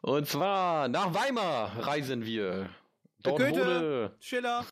und 0.00 0.26
zwar 0.26 0.88
nach 0.88 1.14
Weimar 1.14 1.86
reisen 1.86 2.24
wir. 2.24 2.68
Dort 3.22 3.38
Goethe. 3.38 3.52
wurde. 3.54 4.16
Schiller, 4.18 4.66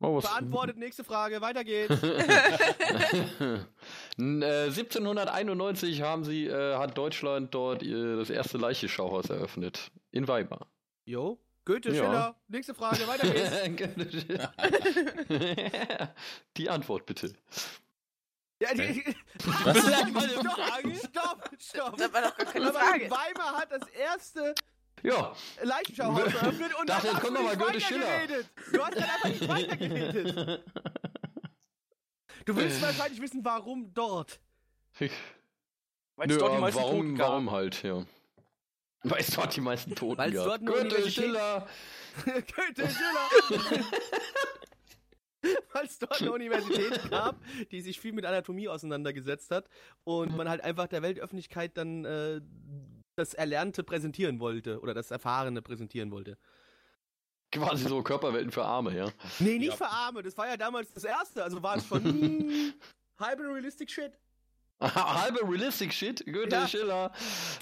Oh, 0.00 0.16
was- 0.16 0.24
beantwortet. 0.24 0.76
Nächste 0.76 1.02
Frage. 1.04 1.40
Weiter 1.40 1.64
geht's. 1.64 2.00
N- 4.16 4.42
äh, 4.42 4.64
1791 4.66 6.02
haben 6.02 6.24
sie, 6.24 6.46
äh, 6.46 6.76
hat 6.76 6.96
Deutschland 6.96 7.52
dort 7.54 7.82
äh, 7.82 8.16
das 8.16 8.30
erste 8.30 8.58
Leichenschauhaus 8.58 9.28
eröffnet. 9.30 9.90
In 10.12 10.28
Weimar. 10.28 10.66
Jo. 11.04 11.38
Goethe, 11.64 11.90
Ja. 11.90 11.94
Schiller. 12.04 12.36
Nächste 12.48 12.74
Frage. 12.74 13.06
Weiter 13.08 13.28
geht's. 13.28 14.48
Die 16.56 16.70
Antwort 16.70 17.04
bitte. 17.06 17.32
Ja, 18.60 18.74
die, 18.74 18.80
eine 18.82 19.04
stopp, 20.30 20.44
Frage? 20.50 20.94
stopp, 20.96 21.50
stopp. 21.60 21.96
das 21.96 22.12
war 22.12 22.22
doch 22.22 22.36
gar 22.36 22.46
keine 22.46 22.68
Aber 22.70 22.78
Frage. 22.80 23.04
Weimar 23.08 23.52
hat 23.56 23.70
das 23.70 23.86
erste 23.90 24.52
Ja, 25.02 25.34
Leichenschauhaus 25.62 26.34
eröffnet 26.34 26.74
und 26.80 26.88
Dachte, 26.88 27.06
dann 27.06 27.16
hast 27.16 27.22
kommt 27.24 27.38
du 27.38 27.42
mal 27.42 27.56
Goethe 27.56 27.80
Schiller. 27.80 28.06
weitergeredet. 28.06 28.50
Du 28.72 28.82
hast 28.84 28.94
dann 28.96 29.04
einfach 29.04 29.28
nicht 29.28 29.48
weitergeredet. 29.48 30.64
Du 32.44 32.56
willst 32.56 32.82
wahrscheinlich 32.82 33.20
wissen, 33.20 33.44
warum 33.44 33.92
dort. 33.94 34.40
Weil 34.98 35.10
es 36.30 36.38
dort 36.38 36.50
die 36.50 36.56
aber 36.56 36.58
meisten 36.60 36.80
warum, 36.80 36.96
Toten 37.02 37.14
gab. 37.16 37.28
warum 37.28 37.50
halt, 37.50 37.82
ja. 37.82 38.04
Weil 39.04 39.20
es 39.20 39.28
dort 39.30 39.54
die 39.54 39.60
meisten 39.60 39.94
Toten 39.94 40.18
Weil 40.18 40.30
es 40.30 40.36
gab. 40.36 40.46
dort 40.46 40.66
Goethe, 40.66 40.80
Universität- 40.96 41.12
Schiller. 41.12 41.68
Goethe 42.24 42.88
Schiller. 42.88 43.84
Weil 45.72 45.84
es 45.86 45.98
dort 46.00 46.20
eine 46.20 46.32
Universität 46.32 47.08
gab, 47.10 47.36
die 47.70 47.80
sich 47.80 48.00
viel 48.00 48.12
mit 48.12 48.24
Anatomie 48.24 48.68
auseinandergesetzt 48.68 49.52
hat 49.52 49.68
und 50.02 50.36
man 50.36 50.48
halt 50.48 50.62
einfach 50.62 50.88
der 50.88 51.00
Weltöffentlichkeit 51.02 51.76
dann 51.76 52.04
äh, 52.04 52.40
das 53.18 53.34
Erlernte 53.34 53.82
präsentieren 53.84 54.40
wollte 54.40 54.80
oder 54.80 54.94
das 54.94 55.10
Erfahrene 55.10 55.60
präsentieren 55.62 56.10
wollte. 56.10 56.38
Quasi 57.50 57.84
so 57.88 58.02
Körperwelten 58.02 58.52
für 58.52 58.64
Arme, 58.64 58.94
ja. 58.96 59.08
Nee, 59.38 59.58
nicht 59.58 59.70
Ja. 59.70 59.76
für 59.76 59.88
Arme, 59.88 60.22
das 60.22 60.36
war 60.36 60.46
ja 60.48 60.56
damals 60.56 60.92
das 60.92 61.04
erste, 61.04 61.42
also 61.42 61.62
war 61.62 61.76
es 61.76 61.86
schon 61.86 62.04
hm, 62.04 62.74
halbe 63.18 63.42
realistic 63.44 63.90
shit. 63.90 64.12
Halbe 64.80 65.40
Realistic 65.42 65.92
Shit, 65.92 66.24
Goethe, 66.24 66.54
Ja. 66.54 66.68
Schiller. 66.68 67.12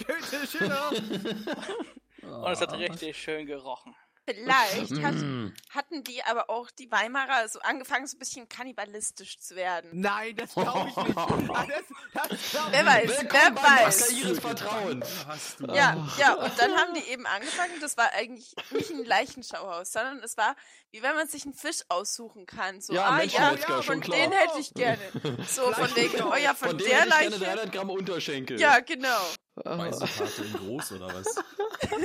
Goethe 0.07 0.47
Schiller. 0.47 0.91
Und 2.45 2.53
es 2.53 2.61
hat 2.61 2.75
richtig 2.75 3.17
schön 3.17 3.47
gerochen. 3.47 3.95
Vielleicht 4.27 4.91
hat, 5.03 5.15
Mm. 5.15 5.55
hatten 5.71 6.03
die 6.03 6.23
aber 6.25 6.51
auch 6.51 6.71
die 6.73 6.91
Weimarer 6.91 7.49
so 7.49 7.61
angefangen, 7.61 8.07
so 8.09 8.17
ein 8.17 8.19
bisschen 8.19 8.49
kannibalistisch 8.49 9.39
zu 9.39 9.55
werden. 9.55 9.91
Nein, 9.93 10.37
das 10.37 10.53
glaube 10.53 10.89
ich 10.91 10.97
nicht. 10.97 11.17
Ah, 11.17 11.65
Das, 11.67 12.29
das 12.29 12.51
glaub 12.51 12.73
Wer 12.73 12.87
weiß, 12.87 13.11
wer 13.31 13.55
weiß. 13.57 14.13
Ihres 14.13 14.41
Vertrauens. 14.41 15.07
Hast. 15.29 15.61
Ja, 15.73 16.09
ja, 16.19 16.35
und 16.35 16.59
dann 16.59 16.73
haben 16.77 16.93
die 16.95 17.09
eben 17.09 17.25
angefangen, 17.27 17.81
das 17.81 17.97
war 17.97 18.13
eigentlich 18.15 18.55
nicht 18.71 18.91
ein 18.91 19.05
Leichenschauhaus, 19.05 19.93
sondern 19.93 20.19
es 20.25 20.37
war, 20.37 20.57
wie 20.91 21.03
wenn 21.03 21.15
man 21.15 21.29
sich 21.29 21.45
einen 21.45 21.55
Fisch 21.55 21.81
aussuchen 21.89 22.47
kann. 22.47 22.81
So, 22.81 22.95
Ja, 22.95 23.05
ah 23.11 23.23
ja, 23.23 23.55
ja, 23.55 23.83
von 23.83 24.01
den 24.01 24.33
hätte 24.33 24.59
ich 24.59 24.75
gerne. 24.75 24.99
So, 25.49 25.73
von 25.73 25.95
wegen, 25.95 26.21
oh 26.23 26.35
ja, 26.35 26.55
von, 26.55 26.71
Von 26.71 26.79
dem 26.79 26.89
der 26.89 26.97
hätte 27.03 27.09
ich 27.09 27.19
gerne 27.19 27.31
Leiche. 27.37 27.45
300 27.45 27.73
Gramm 27.73 27.91
Unterschenkel. 27.91 28.61
Ja, 28.61 28.81
genau. 28.81 29.21
Speisekarte 29.61 30.45
in 30.45 30.53
groß 30.53 30.93
oder 30.93 31.09
was? 31.09 31.35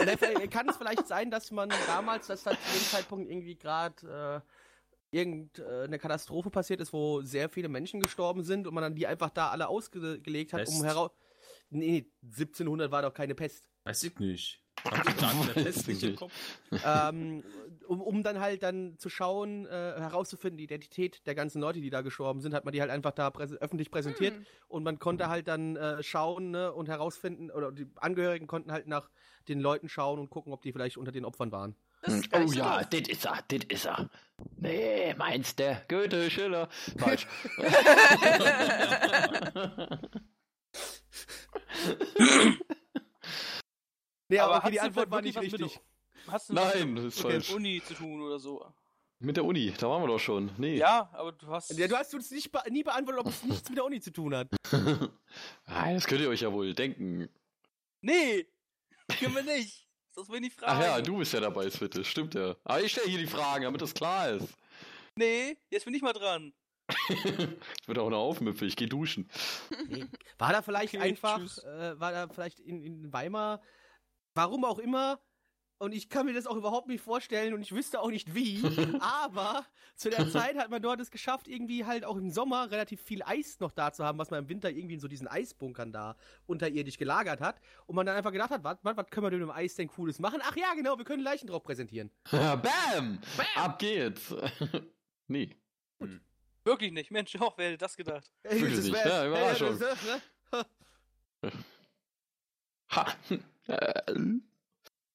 Da 0.05 0.47
Kann 0.47 0.69
es 0.69 0.77
vielleicht 0.77 1.07
sein, 1.07 1.31
dass 1.31 1.51
man 1.51 1.69
damals, 1.87 2.27
dass 2.27 2.43
da 2.43 2.51
zu 2.51 2.57
dem 2.57 2.81
Zeitpunkt 2.81 3.29
irgendwie 3.29 3.55
gerade 3.55 4.43
äh, 5.11 5.17
irgendeine 5.17 5.99
Katastrophe 5.99 6.49
passiert 6.49 6.81
ist, 6.81 6.93
wo 6.93 7.21
sehr 7.21 7.49
viele 7.49 7.67
Menschen 7.67 7.99
gestorben 7.99 8.43
sind 8.43 8.67
und 8.67 8.73
man 8.73 8.83
dann 8.83 8.95
die 8.95 9.07
einfach 9.07 9.29
da 9.29 9.49
alle 9.49 9.67
ausgelegt 9.67 10.53
hat, 10.53 10.67
um 10.67 10.73
Pest? 10.73 10.83
heraus. 10.83 11.11
Nee, 11.69 12.09
1700 12.23 12.91
war 12.91 13.01
doch 13.01 13.13
keine 13.13 13.35
Pest. 13.35 13.69
Weiß 13.83 14.03
ich 14.03 14.17
nicht. 14.19 14.60
Ähm, 16.85 17.43
um, 17.87 18.01
um 18.01 18.23
dann 18.23 18.39
halt 18.39 18.63
dann 18.63 18.97
zu 18.97 19.09
schauen, 19.09 19.65
äh, 19.65 19.69
herauszufinden, 19.69 20.57
die 20.57 20.63
Identität 20.63 21.25
der 21.27 21.35
ganzen 21.35 21.61
Leute, 21.61 21.81
die 21.81 21.89
da 21.89 22.01
gestorben 22.01 22.41
sind, 22.41 22.53
hat 22.53 22.65
man 22.65 22.71
die 22.71 22.81
halt 22.81 22.91
einfach 22.91 23.11
da 23.11 23.29
präse 23.29 23.57
öffentlich 23.61 23.91
präsentiert 23.91 24.35
Hm. 24.35 24.45
und 24.67 24.83
man 24.83 24.99
konnte 24.99 25.29
halt 25.29 25.47
dann 25.47 25.75
äh, 25.75 26.01
schauen 26.03 26.51
ne, 26.51 26.71
und 26.71 26.89
herausfinden, 26.89 27.51
oder 27.51 27.71
die 27.71 27.87
Angehörigen 27.95 28.47
konnten 28.47 28.71
halt 28.71 28.87
nach 28.87 29.09
den 29.47 29.59
Leuten 29.59 29.89
schauen 29.89 30.19
und 30.19 30.29
gucken, 30.29 30.53
ob 30.53 30.61
die 30.61 30.71
vielleicht 30.71 30.97
unter 30.97 31.11
den 31.11 31.25
Opfern 31.25 31.51
waren. 31.51 31.75
Oh 32.33 32.51
ja, 32.51 32.83
das 32.83 33.01
ist 33.01 33.25
er, 33.25 33.39
das 33.47 33.59
ist 33.69 33.85
er. 33.85 34.09
Nee, 34.57 35.13
meinst 35.15 35.59
der 35.59 35.83
Goethe, 35.87 36.31
Schiller. 36.31 36.67
Falsch. 36.97 37.27
Nee, 44.31 44.39
aber, 44.39 44.55
okay, 44.55 44.63
hat's 44.63 44.71
die 44.71 44.79
Antwort 44.79 45.11
war 45.11 45.21
nicht 45.21 45.35
mit 45.35 45.53
richtig. 45.53 45.73
der- 45.73 46.33
Hast 46.33 46.49
du 46.49 46.53
Nein, 46.53 46.95
was 46.95 47.03
das 47.03 47.13
ist 47.15 47.23
mit 47.23 47.31
falsch. 47.33 47.47
der 47.47 47.55
Uni 47.57 47.81
zu 47.85 47.93
tun 47.95 48.21
oder 48.21 48.39
so? 48.39 48.65
Mit 49.19 49.37
der 49.37 49.45
Uni, 49.45 49.73
da 49.77 49.89
waren 49.89 50.01
wir 50.01 50.07
doch 50.07 50.19
schon. 50.19 50.51
Nee. 50.57 50.77
Ja, 50.77 51.09
aber 51.13 51.31
du 51.33 51.47
hast. 51.47 51.77
Ja, 51.77 51.87
du 51.87 51.95
hast 51.95 52.13
uns 52.15 52.31
nicht 52.31 52.51
be 52.51 52.59
nie 52.69 52.83
beantwortet, 52.83 53.21
ob 53.25 53.27
es 53.27 53.43
nichts 53.43 53.69
mit 53.69 53.77
der 53.77 53.85
Uni 53.85 53.99
zu 53.99 54.11
tun 54.11 54.35
hat. 54.35 54.47
ah, 55.65 55.93
das 55.93 56.07
könnt 56.07 56.21
ihr 56.21 56.29
euch 56.29 56.41
ja 56.41 56.51
wohl 56.51 56.73
denken. 56.73 57.29
Nee! 58.01 58.47
Können 59.19 59.35
wir 59.35 59.43
nicht. 59.43 59.87
Das 60.15 60.27
will 60.29 60.43
ich 60.43 60.53
fragen. 60.53 60.71
Ach 60.75 60.81
ja, 60.81 61.01
du 61.01 61.17
bist 61.17 61.33
ja 61.33 61.39
dabei, 61.39 61.69
Switte. 61.69 62.03
Stimmt 62.03 62.33
ja. 62.33 62.55
Aber 62.63 62.81
ich 62.81 62.91
stelle 62.91 63.07
hier 63.09 63.19
die 63.19 63.27
Fragen, 63.27 63.63
damit 63.63 63.81
das 63.81 63.93
klar 63.93 64.29
ist. 64.31 64.47
Nee, 65.15 65.57
jetzt 65.69 65.85
bin 65.85 65.93
ich 65.93 66.01
mal 66.01 66.13
dran. 66.13 66.53
Ich 67.09 67.87
würde 67.87 68.01
auch 68.01 68.09
noch 68.09 68.19
aufmüpfen, 68.19 68.67
ich 68.67 68.75
gehe 68.75 68.87
duschen. 68.87 69.29
War 70.37 70.51
da 70.51 70.61
vielleicht 70.61 70.93
Okay, 70.95 71.03
einfach, 71.03 71.39
äh, 71.63 71.99
war 71.99 72.11
da 72.11 72.27
vielleicht 72.27 72.59
in, 72.59 72.81
in 72.83 73.13
Weimar, 73.13 73.61
warum 74.33 74.65
auch 74.65 74.79
immer, 74.79 75.19
und 75.81 75.95
ich 75.95 76.09
kann 76.09 76.27
mir 76.27 76.33
das 76.33 76.45
auch 76.45 76.55
überhaupt 76.55 76.87
nicht 76.87 77.03
vorstellen 77.03 77.55
und 77.55 77.61
ich 77.63 77.71
wüsste 77.71 78.01
auch 78.01 78.11
nicht 78.11 78.35
wie, 78.35 78.61
aber 78.99 79.65
zu 79.95 80.11
der 80.11 80.29
Zeit 80.29 80.55
hat 80.55 80.69
man 80.69 80.79
dort 80.79 80.99
es 81.01 81.09
geschafft, 81.09 81.47
irgendwie 81.47 81.85
halt 81.85 82.05
auch 82.05 82.17
im 82.17 82.29
Sommer 82.29 82.69
relativ 82.69 83.01
viel 83.01 83.23
Eis 83.23 83.59
noch 83.59 83.71
da 83.71 83.91
zu 83.91 84.05
haben, 84.05 84.19
was 84.19 84.29
man 84.29 84.43
im 84.43 84.49
Winter 84.49 84.69
irgendwie 84.69 84.93
in 84.93 84.99
so 84.99 85.07
diesen 85.07 85.27
Eisbunkern 85.27 85.91
da 85.91 86.15
unterirdisch 86.45 86.99
gelagert 86.99 87.41
hat. 87.41 87.59
Und 87.87 87.95
man 87.95 88.05
dann 88.05 88.15
einfach 88.15 88.31
gedacht 88.31 88.51
hat, 88.51 88.63
was, 88.63 88.77
können 89.09 89.25
wir 89.25 89.31
denn 89.31 89.39
mit 89.39 89.49
dem 89.49 89.51
Eis 89.51 89.73
denn 89.73 89.87
Cooles 89.87 90.19
machen? 90.19 90.39
Ach 90.43 90.55
ja, 90.55 90.75
genau, 90.75 90.99
wir 90.99 91.05
können 91.05 91.23
Leichen 91.23 91.47
drauf 91.47 91.63
präsentieren. 91.63 92.11
Bam! 92.31 93.19
Ab 93.55 93.79
geht's! 93.79 94.35
nee. 95.27 95.55
Wirklich 96.63 96.91
nicht. 96.91 97.09
Mensch, 97.09 97.35
auch 97.37 97.57
wer 97.57 97.69
hätte 97.69 97.79
das 97.79 97.97
gedacht? 97.97 98.31
Wirklich 98.43 98.75
das 98.75 98.85
nicht. 98.85 99.03
Ja, 99.03 99.25
Überraschung. 99.25 99.79
ne? 99.79 101.51
Ha! 102.91 103.07
Äh, 103.67 104.13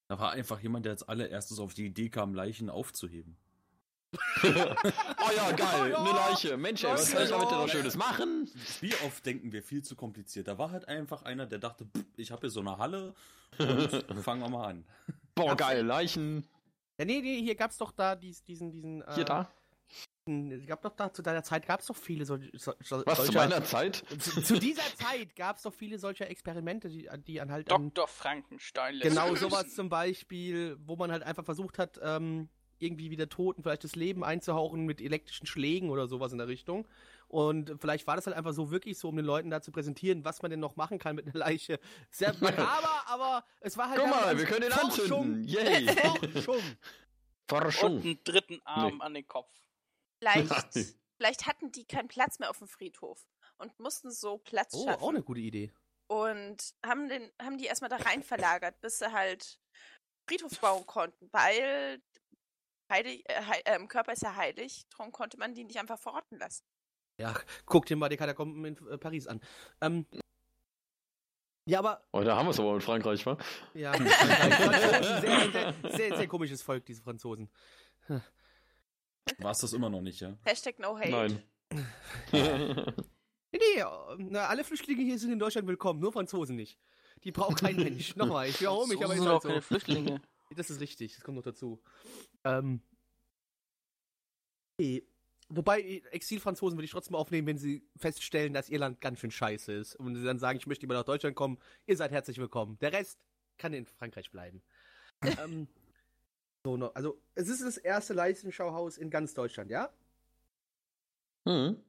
Da 0.09 0.19
war 0.19 0.33
einfach 0.33 0.61
jemand, 0.61 0.85
der 0.87 0.93
als 0.93 1.03
allererstes 1.09 1.59
auf 1.59 1.75
die 1.75 1.87
Idee 1.87 2.09
kam, 2.11 2.35
Leichen 2.35 2.71
aufzuheben. 2.71 3.37
oh 4.43 4.49
ja, 5.37 5.53
geil, 5.53 5.91
Ja. 5.91 5.99
eine 5.99 6.11
Leiche. 6.11 6.57
Mensch, 6.57 6.85
ey, 6.85 6.93
was 6.93 7.11
soll 7.11 7.23
ich 7.25 7.29
damit 7.31 7.51
denn 7.51 7.59
noch 7.59 7.69
Schönes 7.69 7.97
machen? 7.97 8.49
Wie 8.81 8.95
oft 9.05 9.27
denken 9.27 9.53
wir 9.53 9.63
viel 9.63 9.83
zu 9.83 9.97
kompliziert? 9.97 10.49
Da 10.49 10.59
war 10.59 10.71
halt 10.71 10.89
einfach 10.89 11.23
einer, 11.23 11.45
der 11.47 11.59
dachte, 11.59 11.87
ich 12.17 12.31
habe 12.31 12.43
hier 12.43 12.51
so 12.51 12.61
eine 12.61 12.79
Halle 12.79 13.15
und 13.59 14.23
fangen 14.23 14.41
wir 14.43 14.49
mal 14.49 14.69
an. 14.69 14.87
Boah, 15.35 15.57
geil, 15.57 15.85
Leichen. 15.85 16.49
Ja, 16.99 17.05
nee, 17.05 17.21
nee, 17.21 17.43
hier 17.43 17.57
gab's 17.57 17.77
doch 17.77 17.93
da 17.93 18.15
dies, 18.17 18.43
diesen, 18.43 18.71
diesen, 18.71 19.05
Hier, 19.15 19.23
äh, 19.25 19.27
da. 19.27 19.51
Es 20.29 20.67
gab 20.67 20.83
doch 20.83 20.93
da, 20.97 21.13
zu 21.13 21.23
deiner 21.23 21.45
Zeit 21.45 21.67
gab 21.67 21.81
es 21.81 21.87
doch 21.87 21.95
viele 21.97 22.25
solche. 22.25 22.51
So, 22.59 22.73
so, 22.83 23.03
Was, 23.07 23.19
zu 23.19 23.25
solcher, 23.27 23.39
meiner 23.39 23.65
Zeit? 23.65 24.03
zu, 24.19 24.43
zu 24.43 24.59
dieser 24.59 24.83
Zeit 24.97 25.37
gab 25.37 25.57
es 25.57 25.63
doch 25.63 25.73
viele 25.73 25.99
solcher 25.99 26.29
Experimente, 26.29 26.89
die, 26.89 27.09
die 27.27 27.41
an 27.41 27.53
halt 27.53 27.71
an, 27.71 27.93
Dr. 27.95 28.09
Frankenstein. 28.09 28.95
lässt 28.97 29.09
genau 29.09 29.29
grüßen. 29.29 29.49
sowas 29.51 29.75
zum 29.75 29.89
Beispiel, 29.89 30.77
wo 30.85 30.97
man 30.97 31.13
halt 31.13 31.23
einfach 31.23 31.45
versucht 31.45 31.79
hat, 31.79 32.01
ähm, 32.03 32.49
irgendwie 32.79 33.11
wieder 33.11 33.29
Toten 33.29 33.63
vielleicht 33.63 33.85
das 33.85 33.95
Leben 33.95 34.25
einzuhauchen 34.25 34.85
mit 34.85 35.01
elektrischen 35.01 35.47
Schlägen 35.47 35.91
oder 35.91 36.09
sowas 36.09 36.33
in 36.33 36.39
der 36.39 36.49
Richtung. 36.49 36.89
Und 37.29 37.73
vielleicht 37.81 38.07
war 38.09 38.17
das 38.17 38.27
halt 38.27 38.37
einfach 38.37 38.53
so 38.53 38.71
wirklich 38.71 38.99
so, 38.99 39.09
um 39.09 39.17
den 39.17 39.25
Leuten 39.25 39.49
da 39.51 39.63
zu 39.63 39.71
präsentieren, 39.73 40.25
was 40.25 40.43
man 40.43 40.51
denn 40.51 40.61
noch 40.61 40.77
machen 40.77 40.99
kann 40.99 41.15
mit 41.17 41.27
einer 41.27 41.39
Leiche. 41.39 41.79
Sehr 42.11 42.35
makaber, 42.41 43.03
aber 43.07 43.45
es 43.61 43.77
war 43.79 43.91
halt. 43.91 44.01
Guck 44.01 44.11
mal, 44.11 44.37
wir 44.37 44.45
können 44.45 44.63
den 44.63 44.73
Forschung. 44.73 45.23
anzünden. 45.23 45.45
Yay. 45.45 45.87
Forschung. 46.33 46.57
Und 46.57 46.77
Forschung. 47.49 48.01
einen 48.03 48.19
dritten 48.25 48.61
Arm 48.65 48.97
Nee. 48.97 49.01
an 49.05 49.15
den 49.15 49.27
Kopf. 49.29 49.49
Vielleicht, 50.33 50.95
vielleicht 51.17 51.47
hatten 51.47 51.73
die 51.73 51.85
keinen 51.85 52.09
Platz 52.09 52.39
mehr 52.39 52.51
auf 52.51 52.59
dem 52.59 52.69
Friedhof 52.69 53.27
und 53.59 53.79
mussten 53.79 54.11
so 54.11 54.39
Platz 54.39 54.75
Oh, 54.75 54.85
schaffen. 54.85 55.03
auch 55.03 55.09
eine 55.11 55.23
gute 55.23 55.41
Idee. 55.41 55.73
und 56.09 56.75
haben, 56.85 57.09
den, 57.09 57.31
haben 57.41 57.59
die 57.59 57.67
erstmal 57.67 57.91
da 57.91 57.97
rein 57.97 58.23
verlagert, 58.23 58.81
bis 58.81 58.99
sie 58.99 59.13
halt 59.13 59.59
Friedhof 60.29 60.59
bauen 60.61 60.87
konnten, 60.87 61.29
weil 61.33 62.03
heilig, 62.93 63.25
äh, 63.29 63.43
ähm, 63.67 63.89
Körper 63.89 64.13
ist 64.13 64.23
ja 64.23 64.37
heilig, 64.37 64.87
darum 64.91 65.11
konnte 65.13 65.39
man 65.39 65.55
die 65.55 65.65
nicht 65.65 65.79
einfach 65.79 65.99
verrotten 65.99 66.39
lassen. 66.39 66.65
Ja, 67.19 67.35
guck 67.65 67.87
dir 67.87 67.97
mal 67.97 68.09
die 68.11 68.17
Katakomben 68.19 68.65
in 68.65 68.77
äh, 68.89 68.99
Paris 68.99 69.27
an. 69.27 69.41
Ähm, 69.81 70.07
ja, 71.69 71.81
aber 71.81 72.07
Oh, 72.13 72.21
da 72.23 72.37
haben 72.37 72.47
wir 72.47 72.51
es 72.51 72.61
aber 72.61 72.75
mit 72.75 72.85
Frankreich, 72.85 73.25
wa? 73.27 73.37
ja, 73.75 73.93
sehr, 73.99 75.51
sehr, 75.51 75.75
sehr, 75.97 76.17
sehr 76.17 76.29
komisches 76.29 76.63
Volk, 76.63 76.85
diese 76.87 77.03
Franzosen. 77.03 77.51
War 79.39 79.51
es 79.51 79.59
das 79.59 79.73
immer 79.73 79.91
noch 79.91 80.01
nicht, 80.01 80.21
ja? 80.21 80.37
Hashtag 80.45 80.79
no 80.79 80.99
hate. 80.99 81.11
Nein. 81.11 81.43
Nee, 83.53 83.61
nee, 83.75 83.81
äh, 83.81 84.17
na, 84.19 84.47
alle 84.47 84.65
Flüchtlinge 84.65 85.03
hier 85.03 85.19
sind 85.19 85.33
in 85.33 85.39
Deutschland 85.39 85.67
willkommen, 85.67 86.01
nur 86.01 86.13
Franzosen 86.13 86.57
nicht. 86.57 86.79
Die 87.25 87.33
braucht 87.33 87.61
kein 87.61 87.77
Mensch. 87.77 88.15
Nochmal, 88.17 88.49
ich 88.49 88.61
wiederhole 88.61 88.89
mich, 88.89 89.03
aber 89.03 89.15
ist 89.15 89.21
halt 89.21 89.31
auch 89.31 89.43
keine 89.43 89.55
so. 89.57 89.61
Flüchtlinge. 89.63 90.21
Das 90.55 90.71
ist 90.71 90.81
richtig, 90.81 91.15
das 91.15 91.25
kommt 91.25 91.37
noch 91.37 91.45
dazu. 91.45 91.83
Ähm, 92.45 92.81
okay. 94.79 95.07
Wobei, 95.49 96.03
Exilfranzosen 96.11 96.77
würde 96.77 96.87
ich 96.87 96.91
trotzdem 96.91 97.15
aufnehmen, 97.15 97.47
wenn 97.47 97.59
sie 97.59 97.89
feststellen, 97.97 98.53
dass 98.53 98.69
ihr 98.69 98.81
Land 98.81 99.01
ganz 99.01 99.21
schön 99.21 99.31
scheiße 99.31 99.73
ist. 99.73 99.95
Und 99.95 100.17
sie 100.17 100.25
dann 100.25 100.41
sagen, 100.41 100.59
ich 100.59 100.67
möchte 100.67 100.83
lieber 100.83 100.95
nach 100.95 101.05
Deutschland 101.05 101.37
kommen, 101.37 101.59
ihr 101.87 101.97
seid 101.97 102.11
herzlich 102.11 102.39
willkommen. 102.39 102.79
Der 102.81 102.93
Rest 102.93 103.21
kann 103.57 103.73
in 103.73 103.87
Frankreich 103.87 104.31
bleiben. 104.31 104.63
ähm, 105.23 105.69
so, 106.67 106.77
noch, 106.77 106.93
also, 106.97 107.17
es 107.37 107.49
ist 107.49 107.63
das 107.63 107.77
erste 107.77 108.13
Leichenschauhaus 108.13 108.99
in 108.99 109.09
ganz 109.09 109.35
Deutschland, 109.35 109.71
ja? 109.71 109.89
Hm. 111.47 111.81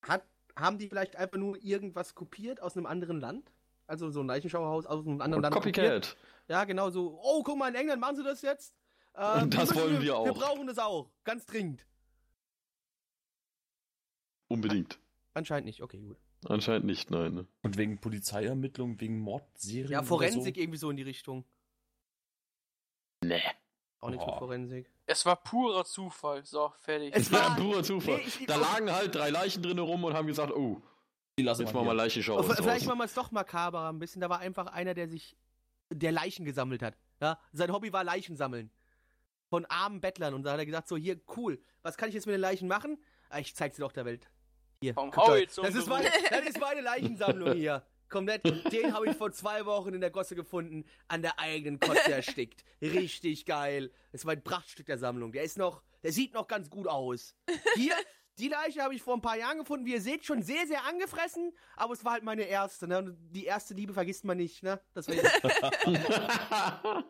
Hat, 0.00 0.24
haben 0.56 0.78
die 0.78 0.88
vielleicht 0.88 1.16
einfach 1.16 1.36
nur 1.36 1.62
irgendwas 1.62 2.14
kopiert 2.14 2.62
aus 2.62 2.78
einem 2.78 2.86
anderen 2.86 3.20
Land? 3.20 3.52
Also 3.86 4.08
so 4.10 4.20
ein 4.20 4.26
Leichenschauerhaus 4.26 4.86
aus 4.86 5.06
einem 5.06 5.20
anderen 5.20 5.42
Land. 5.42 5.54
kopiert. 5.54 5.76
Copycat. 5.76 6.16
Ja, 6.48 6.64
genau 6.64 6.88
so. 6.88 7.20
Oh, 7.22 7.42
guck 7.42 7.58
mal, 7.58 7.68
in 7.68 7.74
England 7.74 8.00
machen 8.00 8.16
sie 8.16 8.24
das 8.24 8.40
jetzt. 8.40 8.74
Ähm, 9.14 9.50
Das 9.50 9.68
müssen 9.68 9.76
wollen 9.82 9.92
wir 9.96 10.00
Wir 10.00 10.16
auch. 10.16 10.34
brauchen 10.34 10.66
das 10.66 10.78
auch. 10.78 11.10
Ganz 11.24 11.44
dringend. 11.44 11.84
Unbedingt. 14.48 14.98
Anscheinend 15.34 15.66
nicht. 15.66 15.82
Okay, 15.82 15.98
gut. 16.00 16.16
Anscheinend 16.48 16.86
nicht, 16.86 17.10
nein. 17.10 17.34
ne? 17.34 17.46
Und 17.62 17.76
wegen 17.76 17.98
Polizeiermittlungen, 17.98 18.98
wegen 18.98 19.18
Mordserien. 19.20 19.90
Ja, 19.90 19.98
oder 19.98 20.06
Forensik 20.06 20.56
irgendwie 20.56 20.78
so 20.78 20.88
in 20.88 20.96
die 20.96 21.02
Richtung. 21.02 21.44
Nee. 23.26 23.42
Auch 24.00 24.10
nichts 24.10 24.24
mit. 24.26 24.34
Forensik. 24.36 24.90
Es 25.06 25.24
war 25.26 25.36
purer 25.36 25.84
Zufall. 25.84 26.44
So, 26.44 26.72
fertig. 26.80 27.12
Es 27.14 27.30
war 27.32 27.56
purer 27.56 27.82
Zufall. 27.82 28.16
Nee, 28.18 28.24
ich- 28.26 28.46
da 28.46 28.56
lagen 28.56 28.90
halt 28.92 29.14
drei 29.14 29.30
Leichen 29.30 29.62
drin 29.62 29.78
rum 29.78 30.04
und 30.04 30.14
haben 30.14 30.26
gesagt, 30.26 30.52
oh. 30.52 30.80
Die 31.38 31.42
lassen 31.42 31.62
jetzt 31.62 31.74
wir 31.74 31.82
hier. 31.82 31.94
Leichenschau. 31.94 32.38
Aber 32.38 32.48
aus 32.48 32.56
vielleicht 32.56 32.86
machen 32.86 32.98
wir 32.98 33.04
es 33.04 33.14
doch 33.14 33.30
makaber 33.30 33.88
ein 33.88 33.98
bisschen. 33.98 34.20
Da 34.20 34.28
war 34.30 34.38
einfach 34.40 34.66
einer, 34.68 34.94
der 34.94 35.08
sich 35.08 35.36
der 35.90 36.12
Leichen 36.12 36.44
gesammelt 36.44 36.82
hat. 36.82 36.96
Ja? 37.20 37.38
Sein 37.52 37.72
Hobby 37.72 37.92
war 37.92 38.04
Leichen 38.04 38.36
sammeln. 38.36 38.70
Von 39.48 39.64
armen 39.66 40.00
Bettlern. 40.00 40.34
Und 40.34 40.42
da 40.44 40.52
hat 40.52 40.58
er 40.58 40.66
gesagt, 40.66 40.88
so 40.88 40.96
hier, 40.96 41.20
cool, 41.36 41.60
was 41.82 41.96
kann 41.96 42.08
ich 42.08 42.14
jetzt 42.14 42.26
mit 42.26 42.34
den 42.34 42.40
Leichen 42.40 42.68
machen? 42.68 42.98
Ah, 43.28 43.38
ich 43.38 43.54
zeig 43.54 43.74
sie 43.74 43.82
doch 43.82 43.92
der 43.92 44.04
Welt. 44.04 44.28
Hier, 44.80 44.94
Komm, 44.94 45.10
guckt 45.10 45.28
das, 45.28 45.74
ist 45.74 45.84
so. 45.84 45.90
meine, 45.90 46.10
das 46.30 46.40
ist 46.46 46.60
meine 46.60 46.80
Leichensammlung 46.80 47.52
hier. 47.56 47.82
Komplett. 48.08 48.44
Den 48.72 48.92
habe 48.92 49.10
ich 49.10 49.16
vor 49.16 49.32
zwei 49.32 49.66
Wochen 49.66 49.94
in 49.94 50.00
der 50.00 50.10
Gosse 50.10 50.36
gefunden, 50.36 50.84
an 51.08 51.22
der 51.22 51.38
eigenen 51.38 51.80
Kotze 51.80 52.12
erstickt. 52.12 52.64
Richtig 52.80 53.46
geil. 53.46 53.90
Das 54.12 54.24
war 54.24 54.32
ein 54.32 54.42
Prachtstück 54.42 54.86
der 54.86 54.98
Sammlung. 54.98 55.32
Der 55.32 55.42
ist 55.42 55.58
noch, 55.58 55.82
der 56.02 56.12
sieht 56.12 56.34
noch 56.34 56.46
ganz 56.46 56.70
gut 56.70 56.86
aus. 56.86 57.34
Hier, 57.74 57.94
die 58.38 58.48
Leiche 58.48 58.82
habe 58.82 58.94
ich 58.94 59.02
vor 59.02 59.14
ein 59.14 59.22
paar 59.22 59.36
Jahren 59.36 59.58
gefunden. 59.58 59.86
Wie 59.86 59.92
ihr 59.92 60.00
seht, 60.00 60.24
schon 60.24 60.42
sehr, 60.42 60.66
sehr 60.66 60.84
angefressen. 60.84 61.52
Aber 61.76 61.94
es 61.94 62.04
war 62.04 62.12
halt 62.12 62.24
meine 62.24 62.42
erste. 62.42 62.86
Ne? 62.86 62.98
Und 62.98 63.16
Die 63.30 63.44
erste 63.44 63.74
Liebe 63.74 63.92
vergisst 63.94 64.24
man 64.24 64.36
nicht. 64.36 64.62
Ne? 64.62 64.80
Deswegen. 64.94 65.26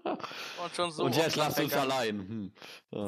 Und 0.07 0.75
schon 0.75 0.91
so. 0.91 1.05
und 1.05 1.17
jetzt 1.17 1.37
lasst 1.37 1.61
uns 1.61 1.75
allein. 1.75 2.19
Hm. 2.19 2.53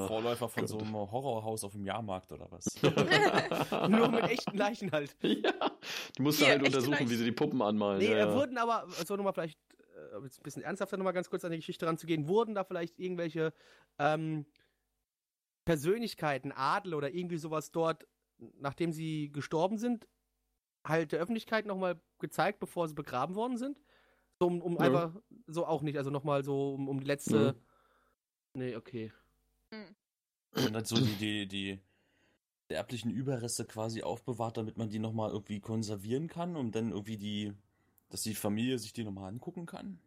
Vorläufer 0.06 0.48
von 0.48 0.66
so 0.66 0.78
einem 0.78 0.94
Horrorhaus 0.94 1.64
auf 1.64 1.72
dem 1.72 1.84
Jahrmarkt 1.84 2.32
oder 2.32 2.48
was? 2.50 2.64
Nur 3.88 4.08
mit 4.08 4.24
echten 4.24 4.56
Leichen 4.56 4.90
halt. 4.90 5.16
Ja, 5.22 5.52
die 6.16 6.22
musste 6.22 6.44
Hier, 6.44 6.54
halt 6.54 6.64
untersuchen, 6.64 6.98
wie 6.98 7.04
Leichen. 7.04 7.18
sie 7.18 7.24
die 7.24 7.32
Puppen 7.32 7.62
anmalen. 7.62 7.98
Nee, 7.98 8.10
ja, 8.10 8.16
äh, 8.16 8.18
ja. 8.20 8.34
wurden 8.34 8.58
aber, 8.58 8.86
so 8.88 9.16
nochmal 9.16 9.32
vielleicht, 9.32 9.58
äh, 9.96 10.22
jetzt 10.24 10.40
ein 10.40 10.42
bisschen 10.42 10.62
ernsthafter 10.62 10.96
nochmal 10.96 11.12
ganz 11.12 11.30
kurz 11.30 11.44
an 11.44 11.52
die 11.52 11.58
Geschichte 11.58 11.86
ranzugehen, 11.86 12.28
wurden 12.28 12.54
da 12.54 12.64
vielleicht 12.64 12.98
irgendwelche 12.98 13.52
ähm, 13.98 14.46
Persönlichkeiten, 15.68 16.50
Adel 16.50 16.94
oder 16.94 17.12
irgendwie 17.12 17.36
sowas 17.36 17.70
dort, 17.70 18.08
nachdem 18.58 18.90
sie 18.90 19.30
gestorben 19.30 19.76
sind, 19.76 20.08
halt 20.82 21.12
der 21.12 21.20
Öffentlichkeit 21.20 21.66
nochmal 21.66 22.00
gezeigt, 22.18 22.58
bevor 22.58 22.88
sie 22.88 22.94
begraben 22.94 23.34
worden 23.34 23.58
sind? 23.58 23.78
So, 24.40 24.46
um, 24.46 24.62
um 24.62 24.72
Nö. 24.72 24.80
einfach, 24.80 25.14
so 25.46 25.66
auch 25.66 25.82
nicht, 25.82 25.98
also 25.98 26.08
nochmal 26.08 26.42
so, 26.42 26.72
um, 26.72 26.88
um 26.88 27.00
die 27.00 27.06
letzte. 27.06 27.54
Nee, 28.54 28.76
okay. 28.76 29.12
Und 30.52 30.72
dann 30.72 30.86
so 30.86 30.96
die, 31.00 31.46
die, 31.46 31.46
die 32.70 32.74
erblichen 32.74 33.10
Überreste 33.10 33.66
quasi 33.66 34.02
aufbewahrt, 34.02 34.56
damit 34.56 34.78
man 34.78 34.88
die 34.88 34.98
nochmal 34.98 35.32
irgendwie 35.32 35.60
konservieren 35.60 36.28
kann, 36.28 36.56
um 36.56 36.72
dann 36.72 36.92
irgendwie 36.92 37.18
die, 37.18 37.52
dass 38.08 38.22
die 38.22 38.34
Familie 38.34 38.78
sich 38.78 38.94
die 38.94 39.04
nochmal 39.04 39.28
angucken 39.28 39.66
kann? 39.66 40.00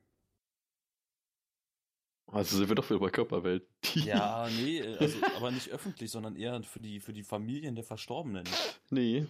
Also 2.32 2.58
sind 2.58 2.70
wir 2.70 2.76
doch 2.76 2.90
wieder 2.90 3.00
bei 3.00 3.10
Körperwelt. 3.10 3.68
Ja, 3.96 4.48
nee, 4.50 4.80
äh, 4.80 4.98
also, 4.98 5.18
aber 5.36 5.52
nicht 5.52 5.70
öffentlich, 5.70 6.10
sondern 6.12 6.36
eher 6.36 6.62
für 6.64 6.80
die, 6.80 7.00
für 7.00 7.14
die 7.14 7.24
Familien 7.24 7.76
der 7.76 7.84
Verstorbenen. 7.84 8.48
Nee. 8.90 9.28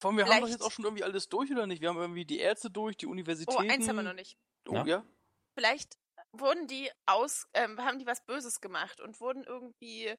Vor 0.00 0.10
allem, 0.10 0.18
wir 0.18 0.24
haben 0.24 0.30
doch 0.30 0.36
Vielleicht- 0.38 0.52
jetzt 0.52 0.62
auch 0.62 0.70
schon 0.70 0.84
irgendwie 0.84 1.04
alles 1.04 1.28
durch, 1.28 1.50
oder 1.50 1.66
nicht? 1.66 1.80
Wir 1.80 1.88
haben 1.88 1.96
irgendwie 1.98 2.24
die 2.26 2.38
Ärzte 2.38 2.70
durch, 2.70 2.96
die 2.96 3.06
Oh, 3.06 3.10
Universitäten. 3.10 3.70
eins 3.70 3.88
haben 3.88 3.96
wir 3.96 4.02
noch 4.02 4.12
nicht. 4.14 4.36
Oh, 4.68 4.74
Ja? 4.74 4.84
ja? 4.84 5.04
Vielleicht 5.54 5.96
wurden 6.32 6.66
die 6.66 6.90
aus, 7.06 7.46
ähm, 7.54 7.78
haben 7.80 7.98
die 7.98 8.06
was 8.06 8.24
Böses 8.26 8.60
gemacht 8.60 9.00
und 9.00 9.20
wurden 9.20 9.44
irgendwie 9.44 10.14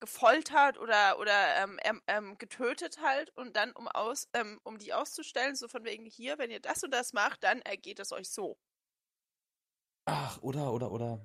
gefoltert 0.00 0.78
oder 0.78 1.18
oder 1.18 1.62
ähm, 1.62 1.78
ähm, 1.82 2.02
ähm, 2.06 2.36
getötet 2.36 2.98
halt 3.00 3.30
und 3.36 3.56
dann 3.56 3.72
um 3.72 3.88
aus 3.88 4.28
ähm, 4.34 4.60
um 4.62 4.76
die 4.76 4.92
auszustellen 4.92 5.56
so 5.56 5.68
von 5.68 5.84
wegen 5.84 6.04
hier 6.04 6.36
wenn 6.36 6.50
ihr 6.50 6.60
das 6.60 6.82
und 6.84 6.90
das 6.90 7.14
macht 7.14 7.42
dann 7.44 7.62
ergeht 7.62 7.98
es 7.98 8.12
euch 8.12 8.28
so 8.28 8.58
Ach, 10.04 10.36
oder, 10.42 10.72
oder, 10.74 10.92
oder. 10.92 11.24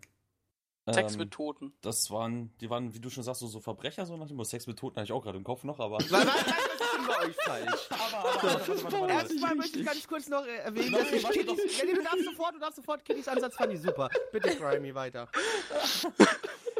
Sex 0.89 1.13
ähm, 1.13 1.19
mit 1.19 1.31
Toten. 1.31 1.73
Das 1.81 2.09
waren, 2.09 2.51
die 2.59 2.69
waren, 2.69 2.93
wie 2.95 2.99
du 2.99 3.09
schon 3.09 3.23
sagst, 3.23 3.41
so, 3.41 3.47
so 3.47 3.59
Verbrecher, 3.59 4.05
so 4.05 4.17
nach 4.17 4.27
dem. 4.27 4.43
Sex 4.43 4.65
mit 4.65 4.79
Toten 4.79 4.95
hatte 4.95 5.05
ich 5.05 5.11
auch 5.11 5.21
gerade 5.21 5.37
im 5.37 5.43
Kopf 5.43 5.63
noch, 5.63 5.79
aber. 5.79 5.97
Was, 5.97 6.11
was, 6.11 6.25
was 6.25 6.35
ist 6.35 6.93
denn 6.97 7.07
bei 7.07 7.25
euch 7.27 7.35
falsch? 7.35 7.89
aber, 7.91 8.97
aber, 8.97 9.09
Erstmal 9.09 9.55
möchte 9.55 9.79
ich 9.79 9.85
ganz 9.85 10.07
kurz 10.07 10.27
noch 10.27 10.43
äh, 10.43 10.57
erwähnen, 10.57 10.91
Nein, 10.91 11.01
dass 11.01 11.11
ich 11.11 11.29
Kittys, 11.29 11.79
ja, 11.79 11.85
du 11.85 12.01
darfst 12.01 12.25
sofort, 12.25 12.55
du 12.55 12.59
darfst 12.59 12.75
sofort, 12.77 13.05
Kittys 13.05 13.27
Ansatz 13.27 13.55
fand 13.55 13.73
ich 13.73 13.81
super. 13.81 14.09
Bitte, 14.31 14.55
Grimy, 14.55 14.95
weiter. 14.95 15.29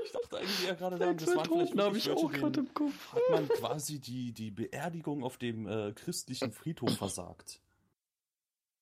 Ich 0.03 0.11
dachte 0.11 0.39
eigentlich 0.39 0.67
eher 0.67 0.75
gerade, 0.75 0.97
daran, 0.97 1.17
das 1.17 1.27
mit 1.27 1.47
vielleicht 1.47 1.77
habe 1.77 1.95
wirklich 1.95 2.07
ich 2.07 2.11
auch 2.11 2.31
gerade 2.31 2.59
im 2.61 2.73
Kopf. 2.73 3.13
Hat 3.13 3.21
man 3.29 3.47
quasi 3.47 3.99
die, 3.99 4.33
die 4.33 4.51
Beerdigung 4.51 5.23
auf 5.23 5.37
dem 5.37 5.67
äh, 5.67 5.93
christlichen 5.93 6.51
Friedhof 6.51 6.97
versagt? 6.97 7.61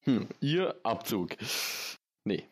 Hm, 0.05 0.29
ihr 0.39 0.79
Abzug. 0.83 1.35
Nee. 2.23 2.47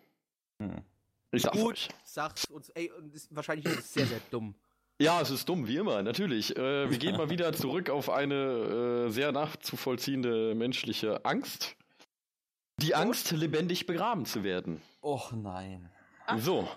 Hm. 0.61 0.83
Ich 1.31 1.41
sag's 1.43 1.57
Gut, 1.57 1.73
euch. 1.73 1.89
sag's 2.03 2.45
uns, 2.45 2.69
ey, 2.69 2.91
und 2.91 3.13
das, 3.13 3.27
wahrscheinlich 3.31 3.65
ist 3.65 3.79
es 3.79 3.93
sehr, 3.93 4.05
sehr 4.05 4.21
dumm. 4.31 4.55
Ja, 4.99 5.21
es 5.21 5.29
ist 5.29 5.47
dumm, 5.47 5.67
wie 5.67 5.77
immer, 5.77 6.01
natürlich. 6.01 6.55
Äh, 6.55 6.89
wir 6.89 6.97
gehen 6.97 7.17
mal 7.17 7.29
wieder 7.29 7.53
zurück 7.53 7.89
auf 7.89 8.09
eine 8.09 9.05
äh, 9.07 9.09
sehr 9.11 9.31
nachzuvollziehende 9.31 10.55
menschliche 10.55 11.23
Angst. 11.23 11.75
Die 12.79 12.95
Angst, 12.95 13.31
lebendig 13.31 13.85
begraben 13.85 14.25
zu 14.25 14.43
werden. 14.43 14.81
Och 15.03 15.31
nein. 15.33 15.89
Ach. 16.25 16.39
So. 16.39 16.67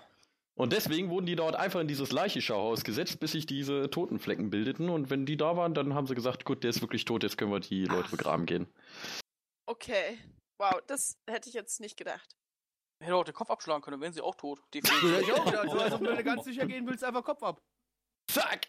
Und 0.55 0.73
deswegen 0.73 1.09
wurden 1.09 1.25
die 1.25 1.35
dort 1.35 1.55
einfach 1.55 1.79
in 1.79 1.87
dieses 1.87 2.11
Leichenschauhaus 2.11 2.83
gesetzt, 2.83 3.19
bis 3.19 3.31
sich 3.31 3.45
diese 3.47 3.89
Totenflecken 3.89 4.49
bildeten. 4.51 4.89
Und 4.89 5.09
wenn 5.09 5.25
die 5.25 5.37
da 5.37 5.57
waren, 5.57 5.73
dann 5.73 5.95
haben 5.95 6.05
sie 6.05 6.13
gesagt, 6.13 6.45
gut, 6.45 6.63
der 6.63 6.69
ist 6.69 6.81
wirklich 6.81 7.05
tot, 7.05 7.23
jetzt 7.23 7.37
können 7.37 7.51
wir 7.51 7.59
die 7.59 7.85
Leute 7.85 8.05
Ach. 8.07 8.11
begraben 8.11 8.45
gehen. 8.45 8.67
okay 9.65 10.17
wow 10.57 10.79
das 10.87 11.17
hätte 11.27 11.49
ich 11.49 11.55
jetzt 11.55 11.79
nicht 11.79 11.97
gedacht 11.97 12.35
Hätte 13.01 13.15
auch 13.15 13.23
den 13.23 13.33
Kopf 13.33 13.49
abschlagen 13.49 13.81
können, 13.81 13.93
dann 13.95 14.01
wären 14.01 14.13
sie 14.13 14.21
auch 14.21 14.35
tot. 14.35 14.59
Ja, 14.59 14.81
Definitiv. 14.81 15.21
ich 15.21 15.33
auch 15.33 15.45
gedacht, 15.45 15.69
so, 15.71 15.79
also, 15.79 15.99
wenn 16.01 16.15
du 16.15 16.23
ganz 16.23 16.43
sicher 16.45 16.65
gehen 16.67 16.85
willst, 16.87 17.03
einfach 17.03 17.23
Kopf 17.23 17.41
ab. 17.43 17.61
Zack! 18.27 18.67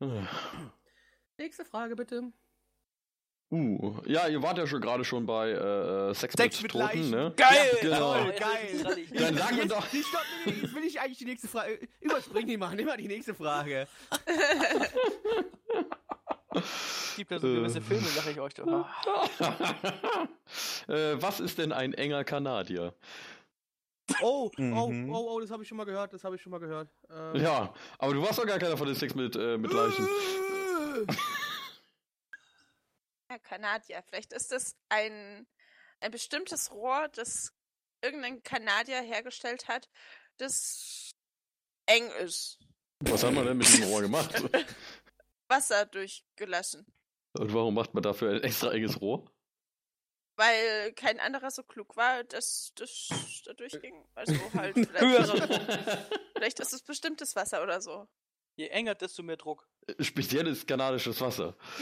Uh, 0.00 0.22
Nächste 1.36 1.64
Frage, 1.66 1.94
bitte. 1.96 2.32
ja, 4.06 4.28
ihr 4.28 4.42
wart 4.42 4.56
ja 4.58 4.66
schon 4.66 4.80
gerade 4.80 5.04
schon 5.04 5.26
bei 5.26 5.50
äh, 5.50 6.14
Sex, 6.14 6.34
Sex 6.34 6.62
mit 6.62 6.62
mit 6.62 6.72
Toten, 6.72 6.84
Leichen. 6.86 7.10
ne? 7.10 7.34
Geil! 7.36 7.78
Genau. 7.82 8.12
Oh, 8.14 8.24
jetzt 8.26 8.40
Geil. 8.40 9.06
Dann 9.12 9.36
sag 9.36 9.52
mir 9.52 9.58
Jetzt, 9.62 9.70
doch. 9.72 9.86
die 9.88 10.02
stopp, 10.02 10.22
nee, 10.46 10.52
jetzt 10.52 10.74
will 10.74 10.84
ich 10.84 11.00
eigentlich 11.00 11.18
die 11.18 11.24
nächste 11.26 11.48
Frage. 11.48 11.86
Überspring 12.00 12.46
die 12.46 12.56
mal, 12.56 12.74
nimm 12.74 12.86
mal 12.86 12.96
die 12.96 13.08
nächste 13.08 13.34
Frage. 13.34 13.86
Es 16.54 17.14
gibt 17.16 17.30
ja 17.30 17.38
so 17.38 17.46
Äh. 17.46 17.54
gewisse 17.56 17.80
Filme, 17.80 18.06
sag 18.08 18.26
ich 18.26 18.40
euch 18.40 18.54
doch. 18.54 18.66
Ah. 18.66 20.28
äh, 20.88 21.20
was 21.22 21.40
ist 21.40 21.58
denn 21.58 21.72
ein 21.72 21.94
enger 21.94 22.24
Kanadier? 22.24 22.94
Oh, 24.22 24.50
oh, 24.58 24.88
Mhm. 24.88 25.12
oh, 25.14 25.34
oh, 25.34 25.40
das 25.40 25.50
habe 25.52 25.62
ich 25.62 25.68
schon 25.68 25.76
mal 25.78 25.84
gehört, 25.84 26.12
das 26.12 26.24
habe 26.24 26.34
ich 26.36 26.42
schon 26.42 26.50
mal 26.50 26.58
gehört. 26.58 26.90
Ähm, 27.08 27.36
Ja, 27.36 27.72
aber 27.98 28.12
du 28.14 28.22
warst 28.22 28.38
doch 28.40 28.46
gar 28.46 28.58
keiner 28.58 28.76
von 28.76 28.86
den 28.88 28.96
Sex 28.96 29.14
mit, 29.14 29.36
äh, 29.36 29.56
mit 29.56 29.72
Leichen. 29.72 30.08
ja 33.30 33.38
Kanadier 33.38 34.02
vielleicht 34.08 34.32
ist 34.32 34.50
das 34.50 34.74
ein 34.88 35.46
ein 36.00 36.10
bestimmtes 36.10 36.72
Rohr 36.72 37.08
das 37.14 37.52
irgendein 38.02 38.42
Kanadier 38.42 39.00
hergestellt 39.02 39.68
hat 39.68 39.88
das 40.38 41.12
eng 41.86 42.08
ist 42.24 42.58
Was 43.04 43.22
hat 43.22 43.32
man 43.32 43.46
denn 43.46 43.56
mit 43.58 43.72
dem 43.72 43.84
Rohr 43.84 44.02
gemacht? 44.02 44.34
Wasser 45.50 45.84
durchgelassen 45.86 46.86
Und 47.38 47.52
warum 47.52 47.74
macht 47.74 47.92
man 47.94 48.02
dafür 48.02 48.30
ein 48.30 48.42
extra 48.42 48.72
enges 48.72 49.00
Rohr? 49.00 49.30
weil 50.36 50.94
kein 50.94 51.20
anderer 51.20 51.50
so 51.50 51.62
klug 51.62 51.96
war, 51.98 52.24
dass 52.24 52.72
das 52.76 53.42
da 53.44 53.52
durchging. 53.52 54.06
Also 54.14 54.32
halt, 54.54 54.74
vielleicht, 54.74 56.08
vielleicht 56.34 56.60
ist 56.60 56.72
es 56.72 56.82
bestimmtes 56.82 57.36
Wasser 57.36 57.62
oder 57.62 57.82
so. 57.82 58.08
Je 58.56 58.68
enger, 58.68 58.94
desto 58.94 59.22
mehr 59.22 59.36
Druck. 59.36 59.68
Spezielles 60.00 60.64
kanadisches 60.66 61.20
Wasser. 61.20 61.56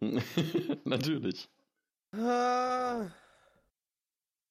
Genau. 0.00 0.80
Natürlich. 0.84 1.48
Ah, 2.12 3.10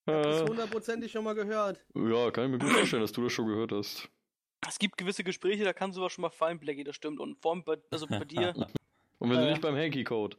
das 0.06 0.42
Äh, 0.42 0.48
hundertprozentig 0.48 1.12
schon 1.12 1.26
mal 1.26 1.36
gehört. 1.36 1.86
ja, 1.96 2.32
kann 2.32 2.46
ich 2.46 2.52
mir 2.52 2.60
gut 2.60 2.72
vorstellen, 2.78 3.02
dass 3.02 3.12
du 3.12 3.24
das 3.24 3.34
schon 3.34 3.48
gehört 3.48 3.74
hast. 3.74 4.08
Es 4.66 4.80
gibt 4.80 4.97
gewisse 4.97 5.24
Gespräche, 5.24 5.64
da 5.64 5.74
kann 5.74 5.91
sowas 5.93 6.12
schon 6.14 6.22
mal 6.24 6.30
fallen, 6.30 6.60
Blackie, 6.60 6.84
das 6.84 6.95
stimmt. 6.95 7.20
Und 7.20 7.41
vor 7.41 7.51
allem 7.53 7.64
bei, 7.64 7.78
also 7.91 8.08
bei 8.08 8.20
dir, 8.26 8.53
Und 9.20 9.30
wenn 9.30 9.38
du 9.38 9.47
Äh. 9.47 9.51
nicht 9.51 9.62
beim 9.62 9.76
Hanky-Code. 9.76 10.38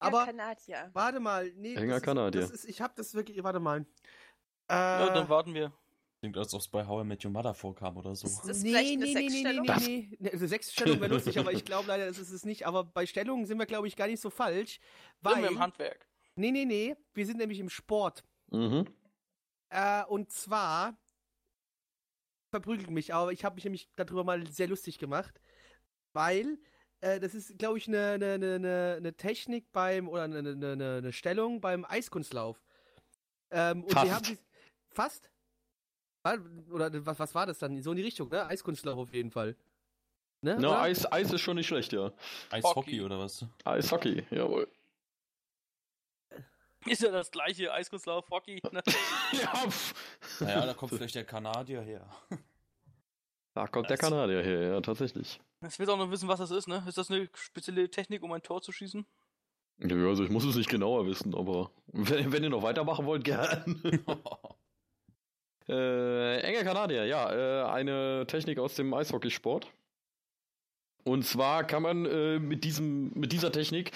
Aber- 0.00 0.24
Kanadier. 0.26 0.90
Warte 0.92 1.20
mal, 1.20 1.50
nee. 1.54 1.74
Enger 1.74 1.86
das 1.88 1.96
ist- 1.98 2.02
Kanadier. 2.04 2.40
Das 2.40 2.50
ist, 2.50 2.64
ich 2.64 2.80
hab 2.80 2.96
das 2.96 3.14
wirklich, 3.14 3.42
warte 3.42 3.60
mal. 3.60 3.80
Äh, 4.68 4.74
ja, 4.74 5.10
dann 5.14 5.28
warten 5.28 5.54
wir. 5.54 5.72
Klingt, 6.20 6.36
als 6.36 6.54
ob 6.54 6.60
es 6.60 6.68
bei 6.68 6.86
How 6.86 7.02
I 7.02 7.06
Met 7.06 7.24
Your 7.24 7.32
Mother 7.32 7.52
vorkam 7.54 7.96
oder 7.96 8.14
so. 8.14 8.26
Ist 8.28 8.42
das 8.48 8.62
vielleicht 8.62 8.92
eine 8.92 9.06
Sexstellung? 9.06 9.66
Nee, 9.66 9.74
nee, 9.78 10.06
nee, 10.10 10.16
nee. 10.20 10.30
Also 10.30 10.46
Sexstellung 10.46 11.00
wäre 11.00 11.12
lustig, 11.14 11.36
aber 11.38 11.52
ich 11.52 11.64
glaube 11.64 11.88
leider, 11.88 12.06
das 12.06 12.18
ist 12.18 12.30
es 12.30 12.44
nicht. 12.44 12.64
Aber 12.66 12.84
bei 12.84 13.06
Stellungen 13.06 13.44
sind 13.44 13.58
wir, 13.58 13.66
glaube 13.66 13.88
ich, 13.88 13.96
gar 13.96 14.06
nicht 14.06 14.20
so 14.20 14.30
falsch. 14.30 14.78
Sind 15.20 15.36
wir 15.36 15.42
Weil, 15.42 15.44
im 15.52 15.58
Handwerk. 15.58 16.08
Nee, 16.36 16.52
nee, 16.52 16.64
nee. 16.64 16.96
Wir 17.12 17.26
sind 17.26 17.38
nämlich 17.38 17.58
im 17.58 17.68
Sport. 17.68 18.24
Mhm. 18.50 18.86
Äh, 19.70 20.04
und 20.04 20.30
zwar 20.30 20.96
verprügelt 22.52 22.90
mich, 22.90 23.12
aber 23.12 23.32
ich 23.32 23.44
habe 23.44 23.56
mich 23.56 23.64
nämlich 23.64 23.88
darüber 23.96 24.24
mal 24.24 24.46
sehr 24.46 24.68
lustig 24.68 24.98
gemacht, 24.98 25.40
weil 26.12 26.58
äh, 27.00 27.18
das 27.18 27.34
ist, 27.34 27.58
glaube 27.58 27.78
ich, 27.78 27.88
eine 27.88 28.18
ne, 28.18 28.38
ne, 28.38 28.60
ne, 28.60 28.98
ne 29.00 29.14
Technik 29.14 29.72
beim 29.72 30.06
oder 30.08 30.24
eine 30.24 30.42
ne, 30.42 30.76
ne, 30.76 31.02
ne, 31.02 31.12
Stellung 31.12 31.60
beim 31.60 31.84
Eiskunstlauf. 31.84 32.62
Ähm, 33.50 33.84
und 33.84 33.92
Fast. 33.92 34.06
wir 34.06 34.14
haben 34.14 34.24
sie 34.24 34.38
fast 34.94 35.30
oder 36.70 37.04
was, 37.04 37.18
was 37.18 37.34
war 37.34 37.46
das 37.46 37.58
dann? 37.58 37.82
So 37.82 37.90
in 37.90 37.96
die 37.96 38.04
Richtung, 38.04 38.28
ne? 38.28 38.46
Eiskunstlauf 38.46 38.96
auf 38.96 39.12
jeden 39.12 39.32
Fall. 39.32 39.56
Ne? 40.42 40.56
Na? 40.60 40.82
Eis, 40.82 41.10
Eis 41.10 41.32
ist 41.32 41.40
schon 41.40 41.56
nicht 41.56 41.66
schlecht, 41.66 41.92
ja. 41.92 42.12
Eishockey 42.50 42.74
Hockey. 42.74 43.02
oder 43.02 43.18
was? 43.18 43.44
Eishockey, 43.64 44.24
jawohl. 44.30 44.68
Ist 46.86 47.02
ja 47.02 47.10
das 47.10 47.30
gleiche 47.30 47.72
Eiskunstlauf, 47.72 48.28
Hockey. 48.30 48.60
Ne? 48.72 48.82
Ja, 49.32 49.54
pff. 49.54 49.94
Naja, 50.40 50.66
da 50.66 50.74
kommt 50.74 50.92
vielleicht 50.92 51.14
der 51.14 51.24
Kanadier 51.24 51.80
her. 51.82 52.06
Da 53.54 53.66
kommt 53.66 53.88
der 53.90 53.96
Das- 53.96 54.08
Kanadier 54.08 54.42
her, 54.42 54.60
ja, 54.74 54.80
tatsächlich. 54.80 55.40
Jetzt 55.62 55.78
willst 55.78 55.88
du 55.88 55.94
auch 55.94 55.98
noch 55.98 56.10
wissen, 56.10 56.28
was 56.28 56.40
das 56.40 56.50
ist, 56.50 56.66
ne? 56.68 56.82
Ist 56.88 56.98
das 56.98 57.10
eine 57.10 57.28
spezielle 57.34 57.88
Technik, 57.90 58.22
um 58.22 58.32
ein 58.32 58.42
Tor 58.42 58.60
zu 58.62 58.72
schießen? 58.72 59.06
Ja, 59.78 59.96
also 60.08 60.24
ich 60.24 60.30
muss 60.30 60.44
es 60.44 60.56
nicht 60.56 60.68
genauer 60.70 61.06
wissen, 61.06 61.34
aber 61.34 61.70
wenn, 61.86 62.30
wenn 62.32 62.42
ihr 62.42 62.50
noch 62.50 62.62
weitermachen 62.62 63.06
wollt, 63.06 63.24
gern. 63.24 63.80
Äh, 65.68 66.40
enger 66.40 66.64
Kanadier, 66.64 67.04
ja, 67.06 67.30
äh, 67.32 67.70
eine 67.70 68.26
Technik 68.26 68.58
aus 68.58 68.74
dem 68.74 68.92
Eishockeysport. 68.92 69.68
Und 71.04 71.24
zwar 71.24 71.64
kann 71.64 71.82
man 71.82 72.06
äh, 72.06 72.38
mit, 72.38 72.64
diesem, 72.64 73.12
mit 73.14 73.32
dieser 73.32 73.50
Technik 73.50 73.90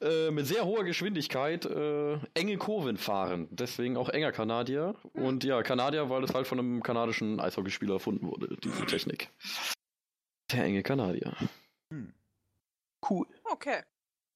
äh, 0.00 0.30
mit 0.30 0.46
sehr 0.46 0.64
hoher 0.64 0.84
Geschwindigkeit 0.84 1.66
äh, 1.66 2.18
enge 2.34 2.56
Kurven 2.56 2.96
fahren. 2.96 3.48
Deswegen 3.50 3.96
auch 3.96 4.08
enger 4.08 4.32
Kanadier. 4.32 4.94
Und 5.12 5.44
ja, 5.44 5.62
Kanadier, 5.62 6.08
weil 6.08 6.24
es 6.24 6.34
halt 6.34 6.46
von 6.46 6.58
einem 6.58 6.82
kanadischen 6.82 7.40
Eishockeyspieler 7.40 7.94
erfunden 7.94 8.26
wurde, 8.26 8.56
diese 8.62 8.86
Technik. 8.86 9.30
Der 10.52 10.64
enge 10.64 10.82
Kanadier. 10.82 11.36
Cool. 13.08 13.26
Okay. 13.44 13.82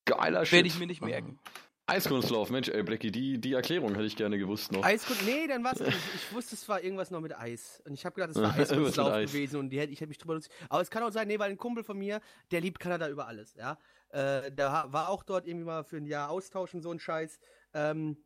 Geiler 0.05 0.45
Shit. 0.45 0.53
Werde 0.53 0.67
ich 0.67 0.79
mir 0.79 0.87
nicht 0.87 1.01
merken. 1.01 1.39
Eiskunstlauf, 1.87 2.49
Mensch, 2.51 2.69
ey, 2.69 2.83
Blackie, 2.83 3.11
die, 3.11 3.39
die 3.39 3.53
Erklärung 3.53 3.93
hätte 3.95 4.05
ich 4.05 4.15
gerne 4.15 4.37
gewusst 4.37 4.71
noch. 4.71 4.83
Eiskunst. 4.83 5.25
Nee, 5.25 5.47
dann 5.47 5.63
war's 5.63 5.79
nicht. 5.79 5.97
Ich 6.15 6.33
wusste, 6.33 6.55
es 6.55 6.67
war 6.69 6.81
irgendwas 6.81 7.11
noch 7.11 7.19
mit 7.19 7.35
Eis. 7.37 7.81
Und 7.85 7.93
ich 7.93 8.05
habe 8.05 8.15
gedacht, 8.15 8.29
es 8.35 8.41
war 8.41 8.53
Eiskunstlauf 8.57 9.11
Eis. 9.11 9.31
gewesen 9.31 9.59
und 9.59 9.69
die 9.69 9.77
ich 9.79 9.99
hätte 9.99 10.07
mich 10.07 10.17
drüber 10.17 10.35
lustig. 10.35 10.53
Aber 10.69 10.81
es 10.81 10.89
kann 10.89 11.03
auch 11.03 11.11
sein, 11.11 11.27
nee, 11.27 11.37
weil 11.37 11.51
ein 11.51 11.57
Kumpel 11.57 11.83
von 11.83 11.97
mir, 11.97 12.21
der 12.51 12.61
liebt 12.61 12.79
Kanada 12.79 13.09
über 13.09 13.27
alles, 13.27 13.55
ja. 13.55 13.77
Äh, 14.09 14.51
der 14.51 14.71
ha- 14.71 14.87
war 14.93 15.09
auch 15.09 15.23
dort 15.23 15.47
irgendwie 15.47 15.65
mal 15.65 15.83
für 15.83 15.97
ein 15.97 16.05
Jahr 16.05 16.29
austauschen, 16.29 16.81
so 16.81 16.91
ein 16.91 16.99
Scheiß. 16.99 17.39
Ähm, 17.73 18.17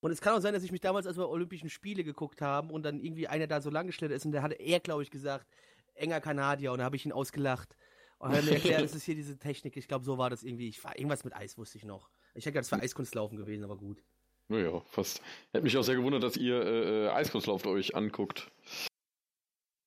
und 0.00 0.10
es 0.12 0.20
kann 0.20 0.34
auch 0.36 0.40
sein, 0.40 0.52
dass 0.54 0.62
ich 0.62 0.70
mich 0.72 0.80
damals, 0.80 1.06
als 1.06 1.16
wir 1.16 1.28
Olympischen 1.28 1.70
Spiele 1.70 2.04
geguckt 2.04 2.40
haben 2.40 2.70
und 2.70 2.82
dann 2.84 3.00
irgendwie 3.00 3.26
einer 3.28 3.46
da 3.48 3.60
so 3.60 3.70
lang 3.70 3.86
geschlittert 3.86 4.16
ist 4.16 4.26
und 4.26 4.32
der 4.32 4.42
hatte 4.42 4.54
er, 4.56 4.80
glaube 4.80 5.02
ich, 5.02 5.10
gesagt, 5.10 5.46
enger 5.94 6.20
Kanadier 6.20 6.72
und 6.72 6.78
da 6.78 6.84
habe 6.84 6.96
ich 6.96 7.06
ihn 7.06 7.12
ausgelacht. 7.12 7.76
Und 8.18 8.30
dann 8.30 8.38
hat 8.38 8.44
er 8.44 8.50
mir 8.50 8.54
erklärt, 8.56 8.82
das 8.84 8.94
ist 8.94 9.04
hier 9.04 9.14
diese 9.16 9.38
Technik. 9.38 9.76
Ich 9.76 9.88
glaube, 9.88 10.04
so 10.04 10.18
war 10.18 10.30
das 10.30 10.42
irgendwie. 10.44 10.68
Ich 10.68 10.82
war 10.84 10.96
irgendwas 10.96 11.24
mit 11.24 11.34
Eis, 11.34 11.56
wusste 11.58 11.78
ich 11.78 11.84
noch. 11.84 12.10
Ich 12.34 12.46
hätte 12.46 12.52
gedacht, 12.52 12.66
es 12.66 12.72
war 12.72 12.82
Eiskunstlaufen 12.82 13.36
gewesen, 13.38 13.64
aber 13.64 13.76
gut. 13.76 14.02
Naja, 14.48 14.80
fast. 14.88 15.22
Hätte 15.52 15.64
mich 15.64 15.76
auch 15.76 15.82
sehr 15.82 15.96
gewundert, 15.96 16.22
dass 16.22 16.36
ihr 16.36 16.60
äh, 16.62 17.06
äh, 17.06 17.08
Eiskunstlauf 17.10 17.64
euch 17.66 17.94
anguckt. 17.94 18.50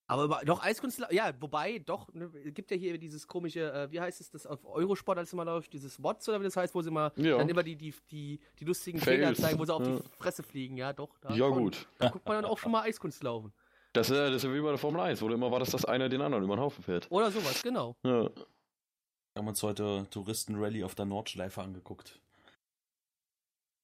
Aber 0.08 0.24
über, 0.24 0.40
doch 0.44 0.62
Eiskunstlauf, 0.62 1.12
ja, 1.12 1.32
wobei, 1.40 1.80
doch, 1.80 2.12
ne, 2.14 2.30
es 2.44 2.54
gibt 2.54 2.70
ja 2.70 2.76
hier 2.76 2.96
dieses 2.96 3.26
komische, 3.26 3.72
äh, 3.72 3.90
wie 3.90 4.00
heißt 4.00 4.20
es, 4.20 4.30
das 4.30 4.46
auf 4.46 4.64
Eurosport, 4.64 5.18
als 5.18 5.32
immer 5.32 5.44
läuft, 5.44 5.72
dieses 5.72 6.00
Watts 6.00 6.28
oder 6.28 6.38
wie 6.40 6.44
das 6.44 6.56
heißt, 6.56 6.74
wo 6.76 6.82
sie 6.82 6.90
immer 6.90 7.12
Ja. 7.16 7.38
dann 7.38 7.48
immer 7.48 7.64
die, 7.64 7.74
die, 7.74 7.92
die, 8.10 8.38
die 8.58 8.64
lustigen 8.64 9.00
Fails, 9.00 9.16
Fehler 9.16 9.34
zeigen, 9.34 9.58
wo 9.58 9.64
sie 9.64 9.74
auf 9.74 9.84
ja. 9.84 9.96
die 9.96 10.02
Fresse 10.18 10.44
fliegen, 10.44 10.76
ja, 10.76 10.92
doch. 10.92 11.18
Da 11.18 11.34
Ja, 11.34 11.48
gut. 11.48 11.88
Da 11.98 12.10
guckt 12.10 12.24
man 12.26 12.36
dann 12.36 12.44
auch 12.44 12.58
schon 12.58 12.70
mal 12.70 12.82
Eiskunstlaufen. 12.82 13.52
Das, 13.92 14.10
äh, 14.10 14.14
das 14.14 14.36
ist 14.36 14.44
ja 14.44 14.54
wie 14.54 14.60
bei 14.60 14.68
der 14.68 14.78
Formel 14.78 15.00
1, 15.00 15.20
wo 15.22 15.28
immer 15.28 15.50
war, 15.50 15.58
dass 15.58 15.70
das 15.70 15.84
einer 15.84 16.08
den 16.08 16.20
anderen 16.20 16.44
über 16.44 16.54
den 16.54 16.60
Haufen 16.60 16.84
fährt. 16.84 17.10
Oder 17.10 17.32
sowas, 17.32 17.62
genau. 17.62 17.96
Ja. 18.04 18.30
Wir 18.30 19.40
haben 19.40 19.48
uns 19.48 19.62
heute 19.62 20.06
Touristenrally 20.10 20.84
auf 20.84 20.94
der 20.94 21.04
Nordschleife 21.04 21.62
angeguckt. 21.62 22.20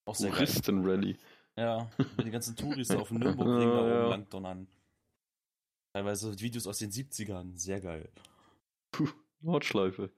Auch 0.05 0.15
sehr. 0.15 0.31
Touristenrally. 0.31 1.17
Ja, 1.57 1.91
wenn 2.17 2.25
die 2.25 2.31
ganzen 2.31 2.57
Touristen 2.57 2.97
auf 2.97 3.09
dem 3.09 3.19
Nürburgring 3.19 3.69
da 3.71 3.89
Ja. 3.89 4.01
oben 4.03 4.11
lang 4.11 4.29
donnern. 4.31 4.67
Teilweise 5.95 6.39
Videos 6.41 6.67
aus 6.67 6.79
den 6.79 6.91
70ern, 6.91 7.57
sehr 7.57 7.81
geil. 7.81 8.09
Nordschleife. 9.41 10.11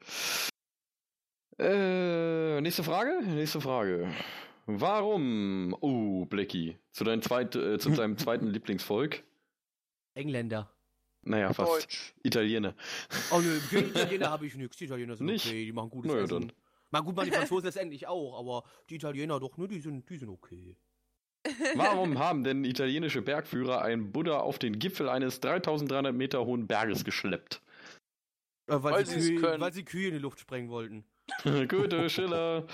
Äh, 1.58 2.60
nächste 2.60 2.82
Frage? 2.84 3.22
Nächste 3.26 3.60
Frage. 3.60 4.12
Warum, 4.66 5.76
oh, 5.80 6.24
Blackie, 6.26 6.78
zu, 6.92 7.04
deinem 7.04 7.22
zweit, 7.22 7.54
äh, 7.54 7.78
zu 7.78 7.90
deinem 7.90 8.16
zweiten 8.18 8.46
Lieblingsvolk? 8.48 9.22
Engländer. 10.14 10.70
Naja, 11.22 11.52
fast. 11.52 11.72
Deutsch. 11.72 12.14
Italiener. 12.22 12.74
Oh 13.30 13.40
nö, 13.40 13.58
gegen 13.70 13.88
Italiener 13.90 14.30
habe 14.30 14.46
ich 14.46 14.54
nichts. 14.56 14.76
Die 14.76 14.84
Italiener 14.84 15.16
sind 15.16 15.26
Nicht? 15.26 15.46
okay, 15.46 15.64
die 15.64 15.72
machen 15.72 15.90
gutes 15.90 16.12
Naja, 16.12 16.24
Essen. 16.24 16.48
dann. 16.48 16.52
Mal 16.94 17.00
gut, 17.00 17.16
mal 17.16 17.24
die 17.24 17.32
Franzosen 17.32 17.64
letztendlich 17.64 18.06
auch, 18.06 18.38
aber 18.38 18.62
die 18.88 18.94
Italiener 18.94 19.40
doch, 19.40 19.56
ne, 19.56 19.66
die 19.66 19.80
sind, 19.80 20.08
die 20.08 20.16
sind 20.16 20.28
okay. 20.28 20.76
Warum 21.74 22.20
haben 22.20 22.44
denn 22.44 22.64
italienische 22.64 23.20
Bergführer 23.20 23.82
einen 23.82 24.12
Buddha 24.12 24.38
auf 24.38 24.60
den 24.60 24.78
Gipfel 24.78 25.08
eines 25.08 25.40
3300 25.40 26.14
Meter 26.14 26.46
hohen 26.46 26.68
Berges 26.68 27.04
geschleppt? 27.04 27.60
Äh, 28.68 28.74
weil, 28.80 28.92
Weil 28.92 29.06
sie 29.06 29.34
Kühe, 29.34 29.40
können. 29.40 29.60
weil 29.60 29.72
sie 29.72 29.84
Kühe 29.84 30.06
in 30.06 30.14
die 30.14 30.20
Luft 30.20 30.38
sprengen 30.38 30.70
wollten. 30.70 31.04
Goethe, 31.68 32.08
Schiller. 32.08 32.64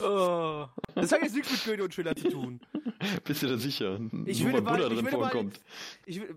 Oh. 0.00 0.66
Das 0.94 1.12
hat 1.12 1.22
jetzt 1.22 1.34
nichts 1.34 1.50
mit 1.52 1.64
Goethe 1.64 1.84
und 1.84 1.94
Schiller 1.94 2.14
zu 2.16 2.28
tun. 2.30 2.60
Bist 3.24 3.42
du 3.42 3.46
da 3.48 3.56
sicher? 3.56 3.98
Ich 4.26 4.44
würde 4.44 4.60
mal, 4.62 4.72
Buddha 4.72 4.88
ich 4.88 4.94
drin 4.94 5.04
würde 5.04 5.16
mal, 5.18 5.30
vorkommt. 5.30 5.60
ich, 6.06 6.20
will- 6.20 6.34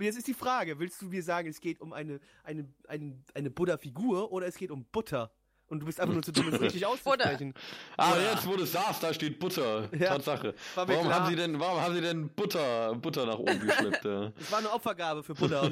jetzt 0.00 0.18
ist 0.18 0.26
die 0.28 0.34
Frage, 0.34 0.78
willst 0.78 1.00
du 1.02 1.06
mir 1.06 1.22
sagen, 1.22 1.48
es 1.48 1.60
geht 1.60 1.80
um 1.80 1.92
eine, 1.92 2.20
eine, 2.44 2.66
eine, 2.88 3.16
eine 3.34 3.50
Buddha-Figur 3.50 4.30
oder 4.32 4.46
es 4.46 4.56
geht 4.56 4.70
um 4.70 4.84
Butter? 4.92 5.30
Und 5.68 5.80
du 5.80 5.86
bist 5.86 6.00
einfach 6.00 6.12
nur 6.12 6.22
zu 6.22 6.32
dumm, 6.32 6.48
es 6.52 6.60
richtig 6.60 6.84
auszusprechen. 6.84 7.54
Ah, 7.96 8.12
jetzt 8.18 8.46
wo 8.46 8.56
du 8.56 8.64
es 8.64 8.72
sagst, 8.72 9.02
da 9.02 9.14
steht 9.14 9.38
Butter. 9.38 9.88
Ja, 9.98 10.08
Tatsache. 10.08 10.54
Warum 10.74 10.86
klar. 11.06 11.14
haben 11.20 11.26
sie 11.30 11.36
denn, 11.36 11.58
warum 11.58 11.80
haben 11.80 11.94
sie 11.94 12.02
denn 12.02 12.28
Butter, 12.28 12.94
Butter 12.96 13.24
nach 13.24 13.38
oben 13.38 13.58
geschleppt? 13.66 14.04
Ja. 14.04 14.30
Das 14.38 14.52
war 14.52 14.58
eine 14.58 14.70
Opfergabe 14.70 15.22
für 15.22 15.32
Buddha. 15.34 15.70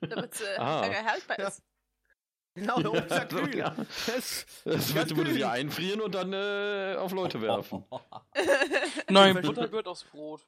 Damit 0.00 0.34
sie 0.34 0.44
Ah. 0.58 0.82
länger 0.82 1.04
haltbar 1.06 1.38
Ja. 1.40 1.48
ist. 1.48 1.62
Genau, 2.54 2.80
der 2.80 2.90
oben 2.90 3.06
ist 3.06 3.28
grün. 3.28 3.52
ja. 3.56 3.74
Das, 4.06 4.46
Das 4.64 4.94
wird, 4.94 5.16
würde 5.16 5.32
sie 5.32 5.44
einfrieren 5.44 6.00
und 6.00 6.14
dann 6.14 6.32
äh, 6.32 6.96
auf 6.98 7.12
Leute 7.12 7.40
werfen. 7.40 7.84
Nein, 9.08 9.40
Butter 9.42 9.68
gehört 9.68 9.86
aufs 9.88 10.04
Brot. 10.04 10.42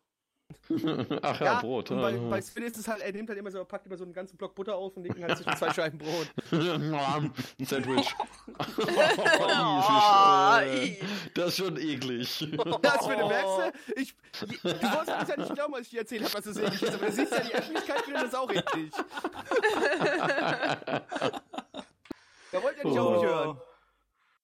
Ach 1.23 1.41
ja, 1.41 1.47
Ja, 1.47 1.61
Brot. 1.61 1.91
und 1.91 2.03
bei, 2.03 2.11
ja. 2.11 2.29
bei 2.29 2.41
Sven 2.43 2.65
ist 2.65 2.77
es 2.77 2.87
halt, 2.87 3.01
er 3.01 3.11
nimmt 3.13 3.29
halt 3.29 3.39
immer 3.39 3.51
so, 3.51 3.65
packt 3.65 3.87
immer 3.87 3.97
so 3.97 4.05
einen 4.05 4.13
ganzen 4.13 4.37
Block 4.37 4.55
Butter 4.55 4.77
auf 4.77 4.95
und 4.97 5.05
legt 5.05 5.17
ihn 5.17 5.25
halt 5.25 5.39
zwischen 5.39 5.57
zwei 5.57 5.71
Scheiben 5.75 5.99
Brot. 5.99 6.29
Ein 6.53 7.33
Sandwich. 7.65 8.15
Oh, 8.59 10.61
äh, 10.61 10.97
das 11.35 11.49
ist 11.49 11.57
schon 11.57 11.79
eklig. 11.79 12.47
Das 12.83 13.07
für 13.07 13.13
eine 13.13 13.27
Merkse? 13.29 13.73
Ich, 13.97 14.15
du 14.41 14.47
wolltest 14.53 15.09
das 15.09 15.29
ja 15.29 15.37
nicht 15.39 15.55
glauben, 15.55 15.75
als 15.75 15.85
ich 15.87 15.91
dir 15.91 16.01
erzählt 16.01 16.23
habe, 16.25 16.35
dass 16.35 16.45
das 16.45 16.57
eklig 16.59 16.83
ist, 16.83 16.95
aber 16.95 17.07
du 17.07 17.13
siehst 17.13 17.33
ja, 17.33 17.41
die 17.41 17.55
Öffentlichkeit 17.55 18.01
findet 18.03 18.23
das 18.25 18.35
auch 18.35 18.51
eklig. 18.53 18.93
Da 22.53 22.63
wollt 22.63 22.77
ihr 22.79 22.85
nicht 22.85 22.99
auch 22.99 23.13
nicht 23.15 23.25
hören. 23.25 23.61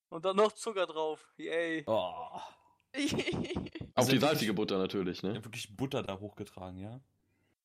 Und 0.09 0.25
dann 0.25 0.37
noch 0.37 0.53
Zucker 0.53 0.87
drauf. 0.87 1.29
Yay. 1.37 1.85
Oh. 1.87 2.41
Auf 3.95 4.09
die 4.09 4.19
salzige 4.19 4.55
Butter 4.55 4.79
natürlich, 4.79 5.23
ne? 5.23 5.35
Ja, 5.35 5.45
wirklich 5.45 5.77
Butter 5.77 6.03
da 6.03 6.19
hochgetragen, 6.19 6.79
ja? 6.79 7.01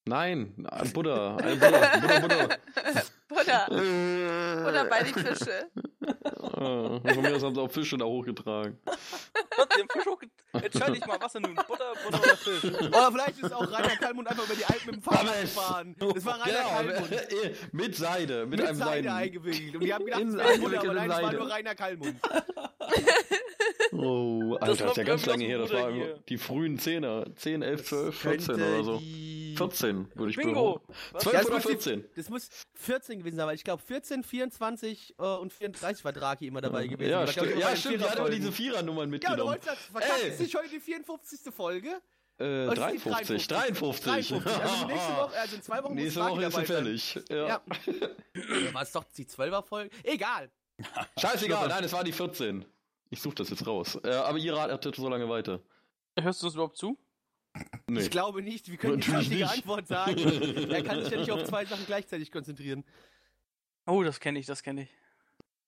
Nein, 0.06 0.68
ein 0.70 0.92
Buddha. 0.92 1.38
Ein 1.38 1.60
Buddha. 1.60 1.98
Buddha, 2.00 2.20
Buddha. 2.20 2.48
Butter. 2.48 3.04
Äh, 3.38 4.64
Butter 4.64 4.86
bei 4.86 5.04
die 5.04 5.14
Fische. 5.14 5.70
äh, 6.06 7.14
Von 7.14 7.22
mir 7.22 7.36
aus 7.36 7.44
haben 7.44 7.56
sie 7.56 7.62
auch 7.62 7.72
Fische 7.72 7.98
da 7.98 8.06
hochgetragen. 8.06 8.78
Gott, 9.56 9.70
den 9.78 9.88
Fisch 9.90 10.06
hoch. 10.06 10.22
Entscheide 10.54 10.98
ich 10.98 11.06
mal, 11.06 11.18
was 11.20 11.34
denn 11.34 11.42
nun? 11.44 11.56
Butter, 11.56 11.94
Butter 12.04 12.20
oder 12.22 12.38
Fisch? 12.38 12.64
Oder 12.66 13.12
vielleicht 13.12 13.40
ist 13.40 13.54
auch 13.54 13.62
Rainer 13.72 13.96
Kalmund 13.98 14.28
einfach 14.28 14.46
über 14.46 14.56
die 14.56 14.66
Alpen 14.66 14.86
mit 14.88 14.96
dem 14.96 15.02
Fahrrad 15.02 15.42
gefahren. 15.42 15.96
Das 16.00 16.26
war 16.26 16.40
Rainer 16.46 16.58
Genau, 16.58 16.70
Kalmund. 17.00 17.28
mit 17.74 17.96
Seide, 17.96 18.46
mit, 18.46 18.60
Mit 18.60 18.68
einem 18.68 18.78
Seide 18.78 18.90
Seiden. 18.92 19.12
eingewickelt. 19.12 19.76
Und 19.76 19.84
die 19.84 19.94
haben 19.94 20.06
gedacht, 20.06 20.22
In 20.22 20.28
es 20.30 20.36
wäre 20.38 20.58
Buddha, 20.60 20.80
aber 20.80 20.94
nein, 20.94 21.10
es 21.10 21.16
war 21.18 21.24
Seide. 21.24 21.38
nur 21.38 21.52
Rainer 21.52 21.76
Kalmund. 21.76 22.16
Oh, 23.96 24.58
Das 24.60 24.70
Alter, 24.70 24.72
das, 24.74 24.82
war 24.82 24.90
ist 24.92 24.98
ja 24.98 25.04
ganz 25.04 25.26
lange 25.28 25.46
her. 25.46 25.58
Das 25.60 25.70
Bruder 25.70 25.84
war 25.84 25.92
hier. 25.92 26.20
die 26.28 26.38
frühen 26.38 26.80
Zehner. 26.80 27.26
10, 27.36 27.62
11, 27.62 27.86
12, 27.86 28.16
14 28.18 28.48
Könnte 28.56 28.74
oder 28.74 28.84
so. 28.84 28.98
die- 28.98 29.43
14 29.58 30.12
würde 30.16 30.30
ich 30.32 30.38
Bingo. 30.38 30.54
behaupten. 30.54 30.94
Was? 31.12 31.24
12 31.24 31.34
Ja, 31.34 31.40
das 31.40 31.46
oder 31.48 31.56
muss 31.56 31.64
die- 31.64 31.68
14. 31.70 32.06
Das 32.16 32.30
muss 32.30 32.50
14 32.76 33.20
gewesen 33.20 33.36
sein, 33.38 33.48
weil 33.48 33.56
ich 33.56 33.64
glaube 33.64 33.82
14, 33.84 34.24
24 34.24 35.16
äh, 35.18 35.24
und 35.24 35.54
34 35.54 36.04
war 36.06 36.14
Draki 36.14 36.48
immer 36.48 36.62
dabei 36.62 36.88
gewesen. 36.88 37.10
Ja, 37.12 37.22
immer 37.24 37.26
ja, 37.26 37.32
stimmt. 37.32 37.48
Die 37.58 37.64
hat 37.64 37.72
immer 37.74 38.00
Viererfolgen. 38.00 38.36
diese 38.40 38.52
Vierernummern 38.52 39.00
Ja, 39.00 39.06
du 39.06 39.12
mitgenommen. 39.12 39.44
wolltest 39.50 39.78
das. 39.94 40.22
Ist 40.24 40.40
nicht 40.40 40.56
heute 40.56 40.70
die 40.70 40.80
54. 40.80 41.54
Folge? 41.54 42.02
Äh, 42.40 42.68
Oder 42.68 42.92
ist 42.92 43.06
die 43.06 43.10
53, 43.10 43.48
53. 43.48 44.28
53. 44.30 44.64
Also 44.64 44.88
nächste 44.88 45.14
Woche, 45.18 45.40
also 45.40 45.56
in 45.56 45.62
zwei 45.62 45.84
Wochen 45.84 45.94
Nächste 45.94 46.20
Woche 46.22 46.44
ist 46.46 46.56
sie 46.56 46.66
fällig. 46.66 47.20
Ja. 47.30 47.48
Ja. 47.48 47.62
War 48.74 48.82
es 48.82 48.92
doch 48.92 49.04
die 49.16 49.26
12er 49.26 49.64
Folge? 49.64 49.92
Egal. 50.04 50.50
Scheißegal, 51.20 51.68
nein, 51.68 51.84
es 51.84 51.94
war 51.94 52.04
die 52.04 52.12
14. 52.12 52.66
Ich 53.12 53.22
suche 53.22 53.36
das 53.36 53.52
jetzt 53.52 53.68
raus. 53.68 54.00
Äh, 54.04 54.10
aber 54.16 54.40
ihr 54.40 54.56
ratet 54.56 54.96
so 54.96 55.08
lange 55.08 55.30
weiter. 55.30 55.60
Hörst 56.20 56.42
du 56.42 56.48
das 56.48 56.56
überhaupt 56.56 56.78
zu? 56.78 56.98
Nee. 57.88 58.02
Ich 58.02 58.10
glaube 58.10 58.42
nicht, 58.42 58.70
wir 58.70 58.78
können 58.78 59.00
die 59.02 59.12
Natürlich 59.12 59.30
richtige 59.32 59.44
nicht. 59.44 59.58
Antwort 59.58 59.88
sagen. 59.88 60.18
er 60.18 60.84
kann 60.84 61.04
sich 61.04 61.12
ja 61.12 61.20
nicht 61.20 61.32
auf 61.32 61.44
zwei 61.44 61.66
Sachen 61.66 61.86
gleichzeitig 61.86 62.32
konzentrieren. 62.32 62.84
Oh, 63.86 64.04
das 64.04 64.20
kenne 64.20 64.40
ich, 64.40 64.46
das 64.46 64.64
kenne 64.64 64.84
ich. 64.84 64.90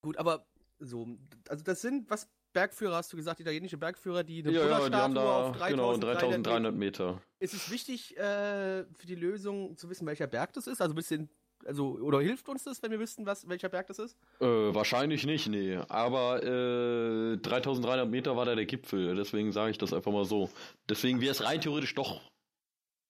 Gut, 0.02 0.18
aber 0.18 0.46
so, 0.80 1.08
also 1.50 1.64
das 1.64 1.82
sind, 1.82 2.10
was 2.10 2.30
Bergführer 2.54 2.96
hast 2.96 3.12
du 3.12 3.18
gesagt, 3.18 3.40
italienische 3.42 3.78
Bergführer, 3.78 4.24
die 4.24 4.42
eine 4.42 4.52
ja, 4.52 4.62
ja, 4.68 4.90
die 4.90 4.96
haben 4.96 5.14
Buddha-Statue 5.14 5.14
da 5.14 5.50
auf 5.50 5.58
genau 5.70 5.98
3300 5.98 6.22
3300 6.22 6.76
Meter. 6.76 7.22
Ist 7.40 7.54
es 7.54 7.70
wichtig 7.70 8.18
äh, 8.18 8.86
für 8.94 9.08
die 9.08 9.16
Lösung 9.16 9.78
zu 9.78 9.90
wissen, 9.90 10.08
welcher 10.08 10.28
Berg 10.28 10.54
das 10.54 10.68
ist? 10.68 10.82
Also 10.82 10.94
ein 10.94 10.96
bisschen, 10.96 11.30
also, 11.66 11.98
oder 12.02 12.22
hilft 12.22 12.48
uns 12.50 12.64
das, 12.64 12.82
wenn 12.84 12.92
wir 12.92 13.00
wüssten, 13.00 13.26
was, 13.26 13.48
welcher 13.50 13.70
Berg 13.70 13.88
das 13.88 14.00
ist? 14.00 14.16
Äh, 14.40 14.46
wahrscheinlich 14.46 15.26
nicht, 15.26 15.48
nee. 15.48 15.78
Aber 15.90 16.44
äh, 16.44 17.38
3300 17.38 18.10
Meter 18.10 18.36
war 18.38 18.46
da 18.46 18.56
der 18.56 18.66
Gipfel, 18.66 19.16
deswegen 19.16 19.52
sage 19.52 19.72
ich 19.72 19.78
das 19.78 19.94
einfach 19.94 20.12
mal 20.12 20.26
so. 20.26 20.50
Deswegen 20.90 21.22
wäre 21.22 21.32
es 21.32 21.44
rein 21.44 21.62
theoretisch 21.62 21.96
doch 21.96 22.22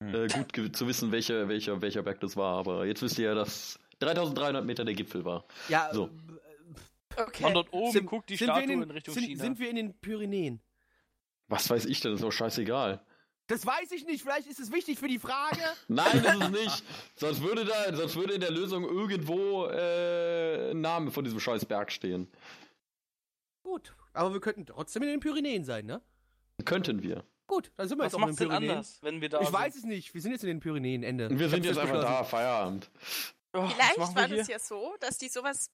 Hm. 0.03 0.13
äh, 0.13 0.27
gut 0.27 0.75
zu 0.75 0.87
wissen, 0.87 1.11
welcher, 1.13 1.47
welcher, 1.47 1.81
welcher 1.81 2.03
Berg 2.03 2.19
das 2.19 2.35
war. 2.35 2.57
Aber 2.57 2.85
jetzt 2.85 3.01
wisst 3.01 3.17
ihr 3.17 3.25
ja, 3.29 3.33
dass 3.33 3.79
3300 3.99 4.65
Meter 4.65 4.83
der 4.83 4.93
Gipfel 4.93 5.23
war. 5.23 5.45
Ja, 5.69 5.89
So. 5.93 6.05
äh, 6.07 6.09
Okay. 7.17 7.43
Von 7.43 7.53
dort 7.53 7.71
oben 7.71 7.91
sind, 7.93 8.05
guckt 8.07 8.29
die 8.29 8.35
Statue 8.37 8.63
in, 8.63 8.69
in, 8.71 8.79
den, 8.81 8.91
Richtung 8.91 9.13
sind, 9.13 9.23
China. 9.23 9.41
sind 9.41 9.57
wir 9.57 9.69
in 9.69 9.77
den 9.77 9.93
Pyrenäen? 9.93 10.59
Was 11.47 11.69
weiß 11.69 11.85
ich 11.85 12.01
denn, 12.01 12.11
das 12.11 12.19
ist 12.19 12.25
doch 12.25 12.31
scheißegal. 12.33 13.01
Das 13.47 13.65
weiß 13.65 13.91
ich 13.91 14.05
nicht, 14.05 14.23
vielleicht 14.23 14.47
ist 14.47 14.59
es 14.59 14.71
wichtig 14.71 14.97
für 14.97 15.07
die 15.07 15.19
Frage. 15.19 15.61
Nein, 15.87 16.23
das 16.23 16.35
ist 16.35 16.51
nicht. 16.51 16.83
sonst 17.15 17.41
würde 17.41 17.63
da, 17.65 17.95
sonst 17.95 18.15
würde 18.15 18.33
in 18.33 18.41
der 18.41 18.51
Lösung 18.51 18.83
irgendwo 18.85 19.67
äh, 19.67 20.71
ein 20.71 20.81
Name 20.81 21.11
von 21.11 21.23
diesem 21.23 21.39
scheiß 21.39 21.65
Berg 21.65 21.91
stehen. 21.91 22.27
Gut, 23.63 23.95
aber 24.13 24.33
wir 24.33 24.41
könnten 24.41 24.65
trotzdem 24.65 25.03
in 25.03 25.09
den 25.09 25.19
Pyrenäen 25.19 25.63
sein, 25.63 25.85
ne? 25.85 26.01
Könnten 26.65 27.03
wir. 27.03 27.23
Gut, 27.47 27.71
dann 27.77 27.87
sind 27.87 27.97
wir 27.99 28.05
Was 28.05 28.13
jetzt 28.13 28.21
auch 28.21 28.27
in 28.27 28.35
den 28.35 28.47
Pyrenäen. 28.47 28.71
anders, 28.71 28.97
wenn 29.03 29.21
wir 29.21 29.29
da 29.29 29.39
Ich 29.41 29.47
sind? 29.47 29.53
weiß 29.53 29.75
es 29.75 29.83
nicht, 29.83 30.13
wir 30.13 30.21
sind 30.21 30.31
jetzt 30.31 30.43
in 30.43 30.47
den 30.47 30.59
Pyrenäen, 30.59 31.03
Ende. 31.03 31.29
Wir 31.29 31.45
Ich 31.45 31.51
sind 31.51 31.65
jetzt 31.65 31.77
einfach 31.77 32.01
da, 32.01 32.23
Feierabend. 32.23 32.89
Oh, 33.53 33.67
Vielleicht 33.67 34.15
war 34.15 34.27
das 34.27 34.47
ja 34.47 34.57
so, 34.59 34.95
dass 34.99 35.17
die 35.19 35.29
sowas 35.29 35.69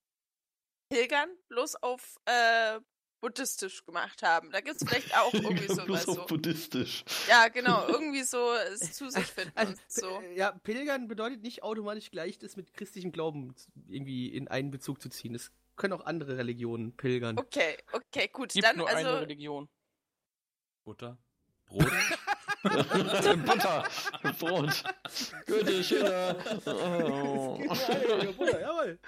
Pilgern 0.89 1.29
bloß 1.47 1.77
auf 1.81 2.17
äh, 2.25 2.79
buddhistisch 3.21 3.85
gemacht 3.85 4.23
haben. 4.23 4.51
Da 4.51 4.59
gibt 4.59 4.81
es 4.81 4.87
vielleicht 4.87 5.15
auch 5.17 5.33
irgendwie 5.33 5.67
Bloß 5.67 5.77
sowas 5.77 6.07
auf 6.07 6.15
so. 6.15 6.25
buddhistisch. 6.25 7.05
Ja, 7.29 7.47
genau, 7.47 7.87
irgendwie 7.87 8.23
so 8.23 8.53
es 8.53 8.93
zu 8.93 9.09
sich 9.09 9.25
finden 9.27 9.53
Also, 9.55 9.71
und 9.71 9.81
so. 9.87 10.21
Ja, 10.35 10.51
Pilgern 10.51 11.07
bedeutet 11.07 11.41
nicht 11.43 11.63
automatisch 11.63 12.11
gleich, 12.11 12.37
das 12.39 12.57
mit 12.57 12.73
christlichem 12.73 13.11
Glauben 13.11 13.55
irgendwie 13.87 14.27
in 14.27 14.47
einen 14.47 14.71
Bezug 14.71 15.01
zu 15.01 15.09
ziehen. 15.09 15.35
Es 15.35 15.51
können 15.77 15.93
auch 15.93 16.05
andere 16.05 16.37
Religionen 16.37 16.95
pilgern. 16.97 17.37
Okay, 17.37 17.77
okay, 17.93 18.27
gut. 18.27 18.51
Gibt 18.53 18.65
Dann 18.65 18.77
nur 18.77 18.89
eine 18.89 19.07
also 19.07 19.19
Religion. 19.19 19.69
Butter, 20.83 21.17
Brot. 21.65 21.91
Butter, 23.45 23.87
Brot, 24.39 24.83
Goethe, 25.47 25.83
Schiller. 25.83 26.35
Oh. 26.65 27.59
Jawohl. 27.61 28.99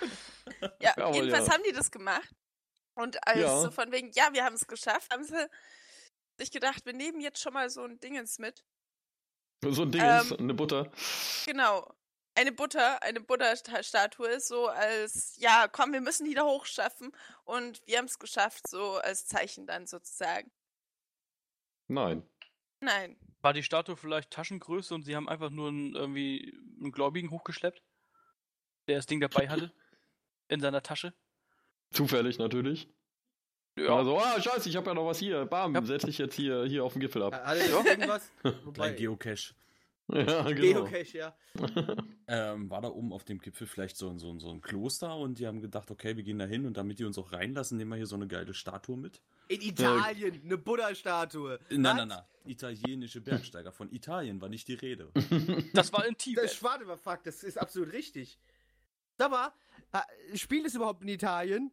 Ja, 0.80 0.94
Jawohl, 0.98 1.16
jedenfalls 1.16 1.48
ja. 1.48 1.54
haben 1.54 1.64
die 1.68 1.72
das 1.74 1.92
gemacht. 1.92 2.30
Und 2.96 3.26
als 3.28 3.40
Ja. 3.40 3.60
so 3.62 3.72
von 3.72 3.92
wegen, 3.92 4.12
ja, 4.12 4.30
wir 4.34 4.44
haben 4.44 4.56
es 4.56 4.68
geschafft, 4.68 5.12
haben 5.12 5.24
sie 5.24 5.48
sich 6.38 6.52
gedacht, 6.52 6.86
wir 6.86 6.94
nehmen 6.94 7.20
jetzt 7.22 7.42
schon 7.42 7.54
mal 7.54 7.70
so 7.70 7.84
ein 7.84 8.00
Dingens 8.00 8.40
mit. 8.40 8.64
So 9.64 9.84
ein 9.84 9.92
Ding 9.92 10.02
Ähm. 10.02 10.20
ist 10.22 10.40
eine 10.40 10.54
Butter. 10.54 10.92
Genau. 11.46 11.96
Eine 12.36 12.52
Butter, 12.52 13.02
eine 13.04 13.22
Buddha-Statue, 13.22 14.40
so 14.40 14.68
als, 14.68 15.36
ja, 15.38 15.68
komm, 15.68 15.94
wir 15.94 16.02
müssen 16.02 16.26
die 16.26 16.34
da 16.34 16.44
hochschaffen. 16.44 17.16
Und 17.44 17.86
wir 17.86 18.00
haben 18.00 18.06
es 18.06 18.18
geschafft, 18.18 18.68
so 18.68 18.96
als 18.98 19.28
Zeichen 19.28 19.68
dann 19.68 19.86
sozusagen. 19.86 20.52
Nein. 21.88 22.28
Nein. 22.80 23.18
War 23.42 23.54
die 23.54 23.62
Statue 23.64 23.96
vielleicht 23.98 24.32
Taschengröße 24.32 24.96
und 24.96 25.04
sie 25.04 25.16
haben 25.16 25.30
einfach 25.30 25.52
nur 25.52 25.68
einen, 25.70 25.96
irgendwie 25.96 26.52
einen 26.80 26.92
Gläubigen 26.92 27.30
hochgeschleppt, 27.30 27.82
der 28.88 28.96
das 28.98 29.06
Ding 29.06 29.22
dabei 29.22 29.48
hatte? 29.50 29.72
In 30.48 30.60
seiner 30.60 30.82
Tasche? 30.82 31.14
Zufällig 31.94 32.38
natürlich. 32.40 32.88
Ja. 33.78 33.96
Also, 33.98 34.20
ah, 34.20 34.40
scheiße, 34.40 34.70
ich 34.70 34.76
habe 34.76 34.88
ja 34.88 34.94
noch 34.94 35.06
was 35.08 35.18
hier. 35.20 35.46
Bam, 35.46 35.74
Ja. 35.74 35.82
setz 35.84 36.04
ich 36.04 36.18
jetzt 36.20 36.36
hier, 36.36 36.64
hier 36.66 36.84
auf 36.84 36.94
den 36.94 37.00
Gipfel 37.00 37.24
ab. 37.24 37.34
Hat 37.34 37.58
er 37.58 37.70
noch 37.70 37.86
irgendwas? 37.86 38.32
Wobei, 38.66 38.92
Geocache. 38.94 39.56
Ja, 40.12 40.44
genau. 40.52 40.86
Geocache, 40.86 41.18
ja. 41.18 41.36
Ähm, 42.26 42.70
war 42.70 42.82
da 42.82 42.88
oben 42.88 43.12
auf 43.12 43.26
dem 43.26 43.40
Gipfel 43.40 43.68
vielleicht 43.68 43.98
so, 43.98 44.10
ein- 44.10 44.18
so, 44.18 44.30
ein- 44.32 44.40
so 44.40 44.50
ein 44.50 44.62
Kloster 44.62 45.18
und 45.18 45.40
die 45.40 45.46
haben 45.46 45.60
gedacht, 45.60 45.92
okay, 45.92 46.16
wir 46.16 46.24
gehen 46.24 46.40
da 46.40 46.46
hin 46.46 46.66
und 46.66 46.78
damit 46.78 46.98
die 47.00 47.04
uns 47.04 47.18
auch 47.18 47.34
reinlassen, 47.34 47.78
nehmen 47.78 47.92
wir 47.92 47.98
hier 47.98 48.06
so 48.08 48.16
eine 48.16 48.28
geile 48.28 48.54
Statue 48.54 48.96
mit. 48.96 49.22
In 49.50 49.62
Italien, 49.62 50.42
eine 50.44 50.58
Buddha-Statue. 50.58 51.60
Nein, 51.70 51.98
nein, 51.98 52.08
nein. 52.08 52.22
Italienische 52.46 53.20
Bergsteiger. 53.20 53.74
Von 53.74 53.92
Italien 53.92 54.40
war 54.40 54.48
nicht 54.48 54.70
die 54.70 54.74
Rede. 54.76 55.12
Das 55.74 55.92
war 55.92 56.06
in 56.06 56.16
Tibet. 56.18 56.46
Das 56.46 56.64
warte 56.64 56.86
mal, 56.86 56.96
fuck, 56.98 57.24
das 57.24 57.44
ist 57.44 57.58
absolut 57.58 57.92
richtig. 57.92 58.40
Sag 59.18 59.30
mal, 59.30 59.52
äh, 59.92 60.38
spielt 60.38 60.66
es 60.66 60.76
überhaupt 60.76 61.02
in 61.04 61.10
Italien? 61.10 61.72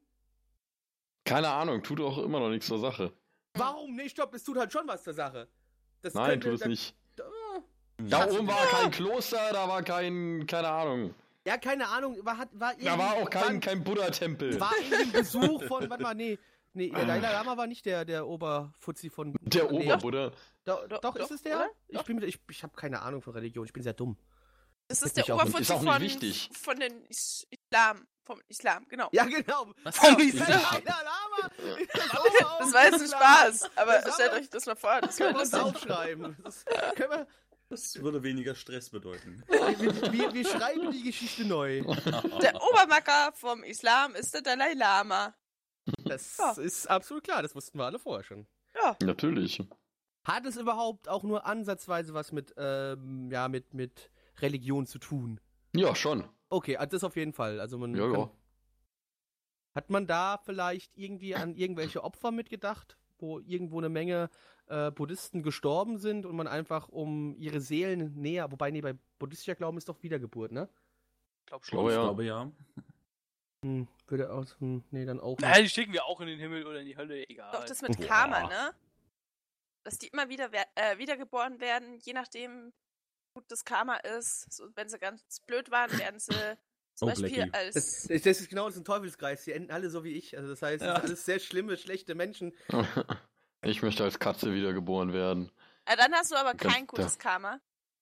Keine 1.25 1.49
Ahnung, 1.49 1.83
tut 1.83 2.01
auch 2.01 2.19
immer 2.19 2.41
noch 2.41 2.49
nichts 2.49 2.67
zur 2.67 2.79
Sache. 2.79 3.13
Warum 3.55 3.95
nicht? 3.97 4.13
Stopp, 4.13 4.33
das 4.33 4.43
tut 4.45 4.57
halt 4.57 4.73
schon 4.73 4.87
was 4.87 5.03
zur 5.03 5.13
Sache. 5.15 5.49
Das 6.03 6.15
Nein, 6.15 6.41
könnte- 6.41 6.47
tut 6.49 6.55
es 6.55 6.61
da- 6.61 6.69
nicht. 6.69 6.95
da- 7.17 7.25
Da 7.99 8.31
oben 8.31 8.47
war 8.49 8.67
kein 8.67 8.91
Kloster, 8.91 9.53
da 9.53 9.69
war 9.69 9.83
kein, 9.83 10.47
keine 10.47 10.69
Ahnung. 10.69 11.15
Ja, 11.47 11.57
keine 11.59 11.89
Ahnung, 11.89 12.17
war, 12.25 12.39
hat, 12.39 12.49
war 12.53 12.75
Da 12.75 12.99
war 12.99 13.15
auch 13.15 13.29
kein, 13.29 13.55
war, 13.55 13.61
kein 13.61 13.85
Buddha-Tempel. 13.85 14.59
war 14.61 14.73
irgendwie 14.79 15.03
ein 15.03 15.13
Besuch 15.13 15.63
von, 15.65 15.89
warte 15.91 16.03
mal, 16.03 16.15
nee, 16.15 16.39
nee, 16.75 16.91
der 16.95 17.05
Dalai 17.07 17.33
Lama 17.33 17.57
war 17.57 17.67
nicht 17.67 17.85
der, 17.87 18.05
der 18.05 18.27
Oberfuzzi 18.27 19.11
von... 19.11 19.35
Der 19.41 19.71
nee, 19.71 19.85
Oberbuddha. 19.85 20.33
Doch, 20.65 20.87
Doch, 20.89 21.01
doch, 21.01 21.17
ist 21.17 21.31
es 21.31 21.43
der? 21.43 21.57
oder? 21.57 21.71
Ich, 21.89 22.03
bin, 22.03 22.17
mit- 22.17 22.25
ich, 22.25 22.39
ich 22.51 22.63
habe 22.63 22.75
keine 22.77 23.03
Ahnung 23.03 23.21
von 23.23 23.33
Religion, 23.35 23.65
ich 23.67 23.73
bin 23.73 23.83
sehr 23.83 23.95
dumm. 23.95 24.17
Das 24.89 25.03
Ist 25.03 25.17
der 25.17 25.29
Oberfuzzi 25.35 25.63
ist 25.63 25.71
auch 25.71 25.99
nicht 25.99 26.47
von, 26.49 26.57
von 26.57 26.81
den 26.81 27.05
Is 27.07 27.47
Islam. 27.51 28.07
Vom 28.31 28.41
Islam, 28.47 28.87
genau. 28.89 29.09
Ja, 29.11 29.25
genau. 29.25 29.73
Was? 29.83 29.97
Vom 29.97 30.11
Vom 30.11 30.17
Dalai 30.17 30.29
Islam. 30.29 30.83
Lama. 30.85 31.51
Das 32.61 32.73
war 32.73 32.85
jetzt 32.85 33.01
ein 33.01 33.09
Spaß, 33.09 33.71
aber 33.77 34.13
stellt 34.13 34.33
euch 34.35 34.51
das 34.51 34.67
mal 34.67 34.77
vor. 34.77 35.01
Das 35.01 35.17
Können 35.17 35.35
wir 35.35 35.41
uns 35.41 35.53
aufschreiben. 35.55 36.37
Das 36.45 36.65
können 36.95 37.11
wir, 37.11 37.27
Das 37.71 38.01
würde 38.01 38.23
weniger 38.23 38.55
Stress 38.55 38.91
bedeuten. 38.91 39.43
wir, 39.49 40.13
wir, 40.13 40.33
wir 40.33 40.45
schreiben 40.47 40.93
die 40.93 41.03
Geschichte 41.03 41.45
neu. 41.45 41.83
Der 42.41 42.55
Obermacker 42.63 43.33
vom 43.35 43.65
Islam 43.65 44.15
ist 44.15 44.33
der 44.33 44.43
Dalai 44.43 44.75
Lama. 44.75 45.35
Das 46.05 46.37
Ja. 46.39 46.53
ist 46.53 46.89
absolut 46.89 47.25
klar, 47.25 47.43
das 47.43 47.57
wussten 47.57 47.79
wir 47.79 47.85
alle 47.87 47.99
vorher 47.99 48.23
schon. 48.23 48.47
Ja. 48.77 48.97
Natürlich. 49.03 49.61
Hat 50.23 50.47
es 50.47 50.57
überhaupt 50.57 51.09
auch 51.09 51.25
nur 51.25 51.47
ansatzweise 51.47 52.15
was 52.15 52.31
mit, 52.31 52.55
ähm, 52.57 53.29
ja, 53.33 53.49
mit, 53.49 53.75
mit 53.75 54.09
Religion 54.39 54.87
zu 54.87 55.01
tun? 55.01 55.41
Ja, 55.75 55.95
schon. 55.95 56.25
Okay, 56.49 56.77
also 56.77 56.91
das 56.91 57.05
auf 57.05 57.17
jeden 57.17 57.33
Fall. 57.33 57.61
Also 57.61 57.79
man 57.79 57.95
Ja, 57.95 58.11
kann, 58.11 58.21
ja. 58.21 58.31
Hat 59.75 59.91
man 59.91 60.07
da 60.07 60.39
vielleicht 60.39 60.97
irgendwie 60.97 61.35
an 61.35 61.55
irgendwelche 61.55 62.03
Opfer 62.03 62.33
mitgedacht, 62.33 62.97
wo 63.19 63.39
irgendwo 63.39 63.79
eine 63.79 63.89
Menge 63.89 64.31
äh, 64.67 64.91
Buddhisten 64.91 65.43
gestorben 65.43 65.99
sind 65.99 66.27
und 66.27 66.35
man 66.35 66.49
einfach 66.49 66.89
um 66.89 67.37
ihre 67.37 67.61
Seelen 67.61 68.15
näher, 68.15 68.51
wobei 68.51 68.71
nee, 68.71 68.81
bei 68.81 68.95
buddhistischer 69.19 69.55
Glauben 69.55 69.79
ist 69.79 69.89
doch 69.89 70.03
Wiedergeburt, 70.03 70.53
ne? 70.53 70.69
Ich 71.41 71.47
glaube 71.47 71.65
schon. 71.65 71.87
Ich 71.87 71.93
ja. 71.93 72.03
glaube 72.03 72.25
ja. 72.25 72.51
Hm, 73.65 73.89
würde 74.07 74.33
aus, 74.33 74.57
hm, 74.59 74.83
nee, 74.91 75.05
dann 75.05 75.21
auch. 75.21 75.39
Ja, 75.41 75.61
die 75.61 75.69
schicken 75.69 75.93
wir 75.93 76.05
auch 76.07 76.21
in 76.21 76.29
den 76.29 76.39
Himmel 76.39 76.67
oder 76.67 76.81
in 76.81 76.87
die 76.87 76.97
Hölle, 76.97 77.29
egal. 77.29 77.53
Doch, 77.53 77.65
das 77.65 77.83
mit 77.83 77.97
Boah. 77.97 78.07
Karma, 78.07 78.49
ne? 78.49 78.73
Dass 79.85 79.99
die 79.99 80.09
immer 80.09 80.29
wieder 80.29 80.51
äh, 80.75 80.99
wiedergeboren 80.99 81.61
werden, 81.61 81.99
je 81.99 82.13
nachdem, 82.13 82.73
wie 83.41 83.43
gut 83.43 83.51
das 83.53 83.65
Karma 83.65 83.97
ist. 83.97 84.53
So, 84.53 84.69
wenn 84.75 84.89
sie 84.89 84.99
ganz 84.99 85.41
blöd 85.47 85.71
waren, 85.71 85.97
werden 85.99 86.21
sie 86.21 86.35
zum 86.95 87.09
Oh, 87.09 87.11
Beispiel 87.13 87.31
Blackie. 87.31 87.53
als. 87.55 87.75
Das, 87.75 88.03
das 88.23 88.41
ist 88.41 88.49
genau 88.51 88.67
das 88.67 88.75
ist 88.77 88.83
ein 88.83 88.85
Teufelskreis. 88.85 89.45
Die 89.45 89.53
enden 89.53 89.71
alle 89.71 89.89
so 89.91 90.05
wie 90.05 90.13
ich. 90.13 90.37
Also 90.37 90.51
das 90.51 90.61
heißt, 90.63 90.83
Ja. 90.83 90.89
das 90.95 91.01
sind 91.03 91.09
alles 91.11 91.25
sehr 91.25 91.39
schlimme, 91.39 91.77
schlechte 91.77 92.15
Menschen. 92.15 92.55
Ich 93.63 93.83
möchte 93.83 94.05
als 94.05 94.19
Katze 94.19 94.55
wiedergeboren 94.55 95.13
werden. 95.13 95.53
Ah, 95.85 95.95
dann 95.95 96.15
hast 96.15 96.31
du 96.31 96.37
aber 96.37 96.55
Ganz- 96.55 96.73
kein 96.75 96.87
gutes 96.87 97.19
Karma. 97.19 97.61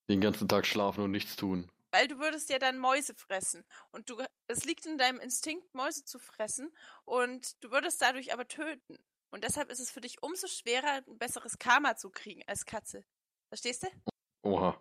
Den 0.09 0.21
ganzen 0.21 0.47
Tag 0.47 0.67
schlafen 0.67 1.03
und 1.03 1.11
nichts 1.11 1.35
tun. 1.35 1.69
Weil 1.91 2.07
du 2.07 2.19
würdest 2.21 2.49
ja 2.49 2.61
dann 2.61 2.79
Mäuse 2.79 3.13
fressen. 3.17 3.65
Und 3.91 4.09
du, 4.09 4.23
es 4.47 4.65
liegt 4.65 4.87
in 4.87 4.99
deinem 4.99 5.19
Instinkt, 5.19 5.75
Mäuse 5.75 6.05
zu 6.05 6.21
fressen. 6.21 6.73
Und 7.05 7.63
du 7.65 7.73
würdest 7.73 8.01
dadurch 8.01 8.33
aber 8.33 8.47
töten. 8.47 8.99
Und 9.33 9.43
deshalb 9.43 9.69
ist 9.73 9.81
es 9.81 9.91
für 9.91 10.01
dich 10.01 10.23
umso 10.23 10.47
schwerer, 10.47 11.03
ein 11.09 11.19
besseres 11.19 11.59
Karma 11.59 11.97
zu 11.97 12.11
kriegen 12.11 12.43
als 12.47 12.65
Katze. 12.65 13.05
Verstehst 13.49 13.83
du? 13.83 13.89
Oha. 14.43 14.81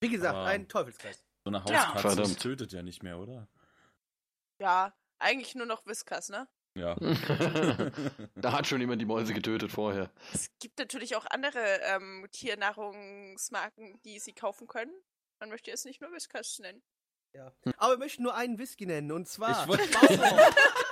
Wie 0.00 0.08
gesagt, 0.08 0.34
Ah. 0.36 0.44
ein 0.46 0.68
Teufelskreis. 0.68 1.22
So 1.44 1.50
eine 1.50 1.58
Ja. 1.68 1.88
Hauskatze 1.94 2.00
Verdammt. 2.16 2.40
tötet 2.40 2.72
ja 2.72 2.82
nicht 2.82 3.02
mehr, 3.02 3.18
oder? 3.18 3.48
Ja, 4.60 4.94
eigentlich 5.18 5.54
nur 5.54 5.66
noch 5.66 5.86
Whiskas, 5.86 6.28
ne? 6.28 6.48
Ja. 6.74 6.94
da 8.36 8.52
hat 8.52 8.66
schon 8.66 8.80
jemand 8.80 9.00
die 9.00 9.06
Mäuse 9.06 9.34
getötet 9.34 9.72
vorher. 9.72 10.10
Es 10.32 10.50
gibt 10.60 10.78
natürlich 10.78 11.16
auch 11.16 11.26
andere 11.30 11.80
ähm, 11.82 12.26
Tiernahrungsmarken, 12.30 14.00
die 14.04 14.18
sie 14.20 14.32
kaufen 14.32 14.66
können. 14.68 14.92
Man 15.40 15.48
möchte 15.48 15.70
es 15.70 15.84
nicht 15.84 16.00
nur 16.00 16.12
Whiskas 16.12 16.58
nennen. 16.60 16.82
Aber 17.76 17.92
wir 17.94 17.98
möchten 17.98 18.22
nur 18.24 18.34
einen 18.34 18.58
Whisky 18.58 18.84
nennen 18.86 19.12
und 19.12 19.28
zwar 19.28 19.62
Ich 19.62 19.68
wollte-. 19.68 19.84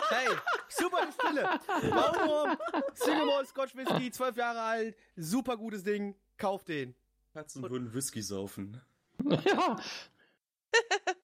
Hey, 0.08 0.28
super 0.68 1.04
Distille. 1.06 1.42
Mauro, 1.90 2.56
Single 2.94 3.26
Malt 3.26 3.48
Scotch 3.48 3.74
Whisky, 3.74 4.10
12 4.12 4.36
Jahre 4.36 4.60
alt, 4.60 4.96
super 5.16 5.56
gutes 5.56 5.82
Ding. 5.82 6.14
Kauf 6.36 6.62
den. 6.62 6.94
Katzen 7.32 7.62
würden 7.62 7.92
Whisky 7.92 8.22
saufen. 8.22 8.80
Ja. 9.30 9.76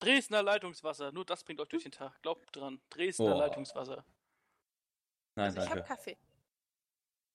Dresdner 0.00 0.42
Leitungswasser, 0.42 1.10
nur 1.12 1.24
das 1.24 1.42
bringt 1.44 1.60
euch 1.60 1.68
durch 1.68 1.82
den 1.82 1.92
Tag. 1.92 2.20
Glaubt 2.22 2.54
dran. 2.54 2.80
Dresdner 2.90 3.32
Boah. 3.32 3.38
Leitungswasser. 3.38 4.04
Nein, 5.34 5.46
Also 5.46 5.60
ich 5.60 5.70
habe. 5.70 5.82
Kaffee. 5.82 6.18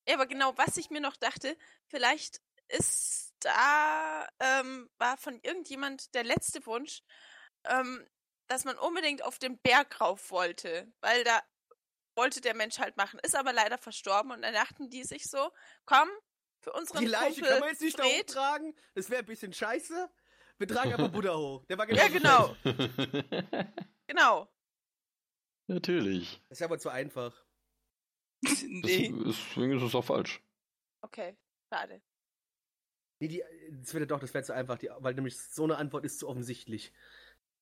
Ja, 0.07 0.15
aber 0.15 0.27
genau, 0.27 0.57
was 0.57 0.77
ich 0.77 0.89
mir 0.89 1.01
noch 1.01 1.15
dachte, 1.15 1.57
vielleicht 1.87 2.41
ist 2.69 3.33
da, 3.39 4.27
ähm, 4.39 4.89
war 4.97 5.17
von 5.17 5.39
irgendjemand 5.41 6.13
der 6.13 6.23
letzte 6.23 6.65
Wunsch, 6.65 7.03
ähm, 7.65 8.05
dass 8.47 8.65
man 8.65 8.77
unbedingt 8.77 9.23
auf 9.23 9.39
den 9.39 9.57
Berg 9.59 9.99
rauf 10.01 10.31
wollte, 10.31 10.91
weil 11.01 11.23
da 11.23 11.41
wollte 12.15 12.41
der 12.41 12.55
Mensch 12.55 12.79
halt 12.79 12.97
machen, 12.97 13.19
ist 13.23 13.35
aber 13.35 13.53
leider 13.53 13.77
verstorben 13.77 14.31
und 14.31 14.41
dann 14.41 14.53
dachten 14.53 14.89
die 14.89 15.03
sich 15.03 15.29
so, 15.29 15.51
komm, 15.85 16.09
für 16.63 16.71
unseren 16.73 16.99
Die 17.01 17.05
Leiche 17.07 17.33
Kumpel 17.41 17.49
kann 17.49 17.59
man 17.59 17.69
jetzt 17.69 17.81
nicht 17.81 17.99
da 17.99 18.03
Fred- 18.03 18.21
hochtragen. 18.29 18.73
Das 18.95 19.09
wäre 19.09 19.19
ein 19.19 19.25
bisschen 19.25 19.53
scheiße. 19.53 20.09
Wir 20.57 20.67
tragen 20.67 20.93
aber 20.95 21.09
Buddha 21.09 21.35
hoch. 21.35 21.65
Der 21.65 21.77
war 21.77 21.89
Ja, 21.91 22.07
genauso 22.07 22.55
genau, 22.63 23.65
genau. 24.07 24.49
Natürlich. 25.67 26.41
Das 26.49 26.59
ist 26.59 26.63
aber 26.63 26.79
zu 26.79 26.89
einfach. 26.89 27.33
Das, 28.45 28.61
nee. 28.67 29.13
Deswegen 29.25 29.77
ist 29.77 29.83
es 29.83 29.95
auch 29.95 30.03
falsch. 30.03 30.41
Okay, 31.01 31.37
schade. 31.71 32.01
Nee, 33.21 33.29
die, 33.29 33.43
das 33.71 33.93
wäre 33.93 34.05
doch, 34.05 34.19
das 34.19 34.33
wäre 34.33 34.43
zu 34.43 34.53
einfach, 34.53 34.77
die, 34.77 34.89
weil 34.97 35.13
nämlich 35.13 35.39
so 35.39 35.63
eine 35.63 35.77
Antwort 35.77 36.03
ist 36.03 36.19
zu 36.19 36.27
offensichtlich. 36.27 36.91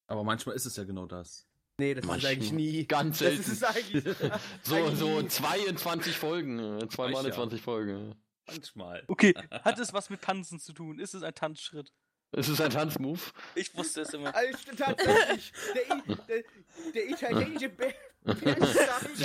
Aber 0.07 0.23
manchmal 0.23 0.55
ist 0.55 0.65
es 0.65 0.75
ja 0.77 0.83
genau 0.83 1.05
das. 1.05 1.47
Nee, 1.77 1.93
das 1.93 2.03
ist 2.03 2.07
Manchmal. 2.07 2.31
eigentlich 2.33 2.51
nie. 2.51 2.85
Ganz 2.87 3.19
Das 3.19 3.27
selten. 3.27 3.51
ist 3.51 3.63
eigentlich. 3.63 4.15
So, 4.63 4.75
eigentlich 4.75 4.97
so 4.99 5.21
nie. 5.21 5.27
22 5.27 6.17
Folgen. 6.17 6.59
äh, 6.79 6.87
Zweimal 6.89 7.23
in 7.25 7.29
ja. 7.29 7.35
20 7.35 7.61
Folgen. 7.61 8.15
Manchmal. 8.47 9.03
Okay, 9.07 9.33
hat 9.63 9.79
es 9.79 9.93
was 9.93 10.09
mit 10.09 10.21
Tanzen 10.21 10.59
zu 10.59 10.73
tun? 10.73 10.99
Ist 10.99 11.13
es 11.13 11.23
ein 11.23 11.33
Tanzschritt? 11.33 11.91
Es 12.33 12.47
ist 12.47 12.61
ein 12.61 12.69
Tanzmove. 12.69 13.33
Ich 13.55 13.75
wusste 13.75 14.01
es 14.01 14.13
immer. 14.13 14.33
Also, 14.33 14.57
tatsächlich, 14.77 15.51
der, 15.75 15.97
I- 15.97 16.15
der, 16.27 16.43
der 16.93 17.09
italienische 17.09 17.67
Bär. 17.69 17.93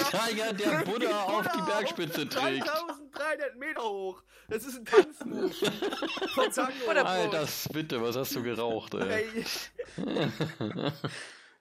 Steiger, 0.09 0.53
der 0.55 0.85
Buddha 0.85 1.23
auf 1.25 1.47
die 1.55 1.63
Bergspitze 1.63 2.29
trägt. 2.29 2.67
3300 2.67 3.57
Meter 3.57 3.83
hoch. 3.83 4.23
Das 4.49 4.65
ist 4.65 4.77
ein 4.79 4.85
Tanzmove. 4.87 5.53
Von 6.85 6.97
Alter, 6.99 7.47
bitte, 7.73 8.03
was 8.03 8.17
hast 8.17 8.35
du 8.35 8.43
geraucht, 8.43 8.95
ey? 8.95 9.45
Ey, 9.45 9.45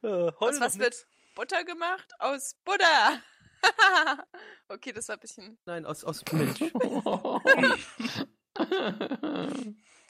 Äh, 0.02 0.08
Aus 0.08 0.34
heute 0.40 0.60
was 0.62 0.80
wird 0.80 1.06
Butter 1.36 1.64
gemacht? 1.64 2.08
Aus 2.20 2.56
Buddha. 2.64 3.20
okay, 4.70 4.92
das 4.92 5.08
war 5.08 5.16
ein 5.16 5.20
bisschen. 5.20 5.58
nein, 5.66 5.86
aus, 5.86 6.04
aus 6.04 6.24
Milch. 6.32 6.60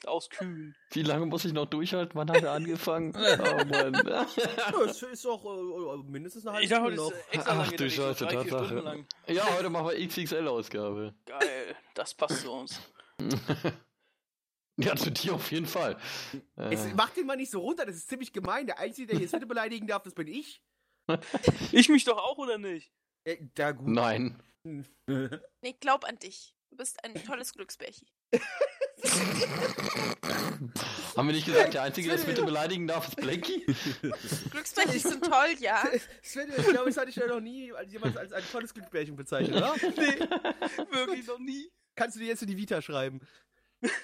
nicht 0.06 0.08
auskühlen. 0.08 0.74
Wie 0.92 1.02
lange 1.02 1.26
muss 1.26 1.44
ich 1.44 1.52
noch 1.52 1.66
durchhalten? 1.66 2.14
Wann 2.14 2.30
hat 2.30 2.42
er 2.42 2.52
angefangen? 2.52 3.14
Oh 3.16 3.64
Mann. 3.64 3.92
Das 3.92 5.02
ist 5.02 5.26
auch 5.26 5.44
äh, 5.44 6.10
mindestens 6.10 6.46
eine 6.46 6.54
halbe 6.54 6.64
Ich 6.64 6.70
dachte, 6.70 6.92
Stunde 6.92 7.16
noch. 7.34 7.46
Ach 7.46 7.72
du 7.72 7.90
Scheiße, 7.90 8.26
Tatsache. 8.26 9.06
Ja, 9.26 9.44
heute 9.56 9.70
machen 9.70 9.88
wir 9.88 10.08
XXL-Ausgabe. 10.08 11.14
Geil, 11.26 11.76
das 11.94 12.14
passt 12.14 12.42
zu 12.42 12.52
uns. 12.52 12.80
Ja, 14.78 14.94
zu 14.94 15.10
dir 15.10 15.34
auf 15.34 15.50
jeden 15.50 15.66
Fall. 15.66 15.96
Äh, 16.56 16.70
Jetzt 16.70 16.94
mach 16.94 17.10
den 17.10 17.26
mal 17.26 17.36
nicht 17.36 17.50
so 17.50 17.60
runter, 17.60 17.86
das 17.86 17.96
ist 17.96 18.08
ziemlich 18.08 18.32
gemein. 18.32 18.66
Der 18.66 18.78
Einzige, 18.78 19.12
der 19.12 19.20
jetzt 19.20 19.32
bitte 19.32 19.46
beleidigen 19.46 19.86
darf, 19.86 20.02
das 20.02 20.14
bin 20.14 20.28
ich. 20.28 20.62
Ich 21.72 21.88
mich 21.88 22.04
doch 22.04 22.18
auch, 22.18 22.36
oder 22.36 22.58
nicht? 22.58 22.92
Äh, 23.26 23.38
da 23.54 23.72
gut. 23.72 23.88
nein. 23.88 24.42
Nee, 25.62 25.76
glaub 25.78 26.04
an 26.04 26.18
dich. 26.18 26.54
Du 26.70 26.76
bist 26.76 27.04
ein 27.04 27.14
tolles 27.24 27.52
Glücksbärchen. 27.52 28.08
Haben 31.16 31.28
wir 31.28 31.34
nicht 31.34 31.46
gesagt, 31.46 31.74
der 31.74 31.82
Einzige, 31.82 32.08
der 32.08 32.18
es 32.18 32.24
bitte 32.24 32.44
beleidigen 32.44 32.86
darf, 32.88 33.06
ist 33.08 33.16
Blanky? 33.16 33.64
Glücksbärchen 34.50 34.98
sind 34.98 35.24
toll, 35.24 35.54
ja. 35.60 35.84
Sven, 36.22 36.50
ich 36.56 36.66
glaube, 36.66 36.86
das 36.86 36.96
hatte 36.96 37.10
ich 37.10 37.16
ja 37.16 37.26
noch 37.26 37.40
nie 37.40 37.72
als 37.72 37.92
jemand 37.92 38.16
als 38.18 38.32
ein 38.32 38.42
tolles 38.50 38.74
Glücksbärchen 38.74 39.16
bezeichnet, 39.16 39.56
oder? 39.56 39.74
Nee, 39.80 40.18
wirklich 40.90 41.26
noch 41.26 41.38
nie. 41.38 41.70
Kannst 41.94 42.16
du 42.16 42.20
dir 42.20 42.26
jetzt 42.26 42.42
in 42.42 42.48
die 42.48 42.56
Vita 42.56 42.82
schreiben. 42.82 43.20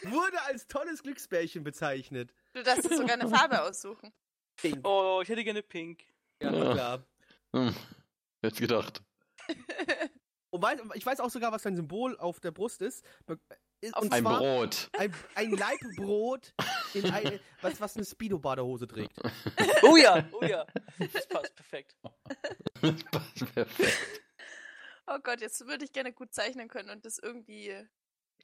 Wurde 0.04 0.40
als 0.42 0.66
tolles 0.68 1.02
Glücksbärchen 1.02 1.64
bezeichnet. 1.64 2.32
Du 2.54 2.62
darfst 2.62 2.88
dir 2.90 2.96
sogar 2.96 3.14
eine 3.18 3.28
Farbe 3.28 3.62
aussuchen. 3.62 4.12
Pink. 4.56 4.86
Oh, 4.86 5.20
ich 5.22 5.28
hätte 5.28 5.44
gerne 5.44 5.62
Pink. 5.62 6.04
Ja, 6.40 6.52
Ja. 6.52 6.72
klar. 6.72 7.06
Hm, 7.54 7.74
jetzt 8.42 8.58
gedacht. 8.60 9.02
Und 10.50 10.62
weiß, 10.62 10.80
ich 10.94 11.06
weiß 11.06 11.20
auch 11.20 11.30
sogar, 11.30 11.50
was 11.52 11.62
dein 11.62 11.76
Symbol 11.76 12.18
auf 12.18 12.38
der 12.40 12.50
Brust 12.50 12.82
ist. 12.82 13.04
Auf 13.26 14.02
Und 14.02 14.12
Ein 14.12 14.22
zwar 14.22 14.38
Brot. 14.38 14.90
ein, 14.98 15.14
ein 15.34 15.50
Laibbrot, 15.52 16.52
in 16.94 17.10
ein, 17.10 17.40
was, 17.62 17.80
was 17.80 17.96
eine 17.96 18.04
Speedo-Badehose 18.04 18.86
trägt. 18.86 19.16
Oh 19.82 19.96
ja, 19.96 20.24
oh 20.32 20.44
ja. 20.44 20.64
Das 21.12 21.26
passt 21.26 21.54
perfekt. 21.56 21.96
Das 22.80 23.02
passt 23.10 23.54
perfekt. 23.54 23.98
Oh 25.08 25.18
Gott, 25.22 25.40
jetzt 25.40 25.66
würde 25.66 25.84
ich 25.84 25.92
gerne 25.92 26.12
gut 26.12 26.32
zeichnen 26.32 26.68
können 26.68 26.90
und 26.90 27.04
das 27.04 27.18
irgendwie. 27.18 27.74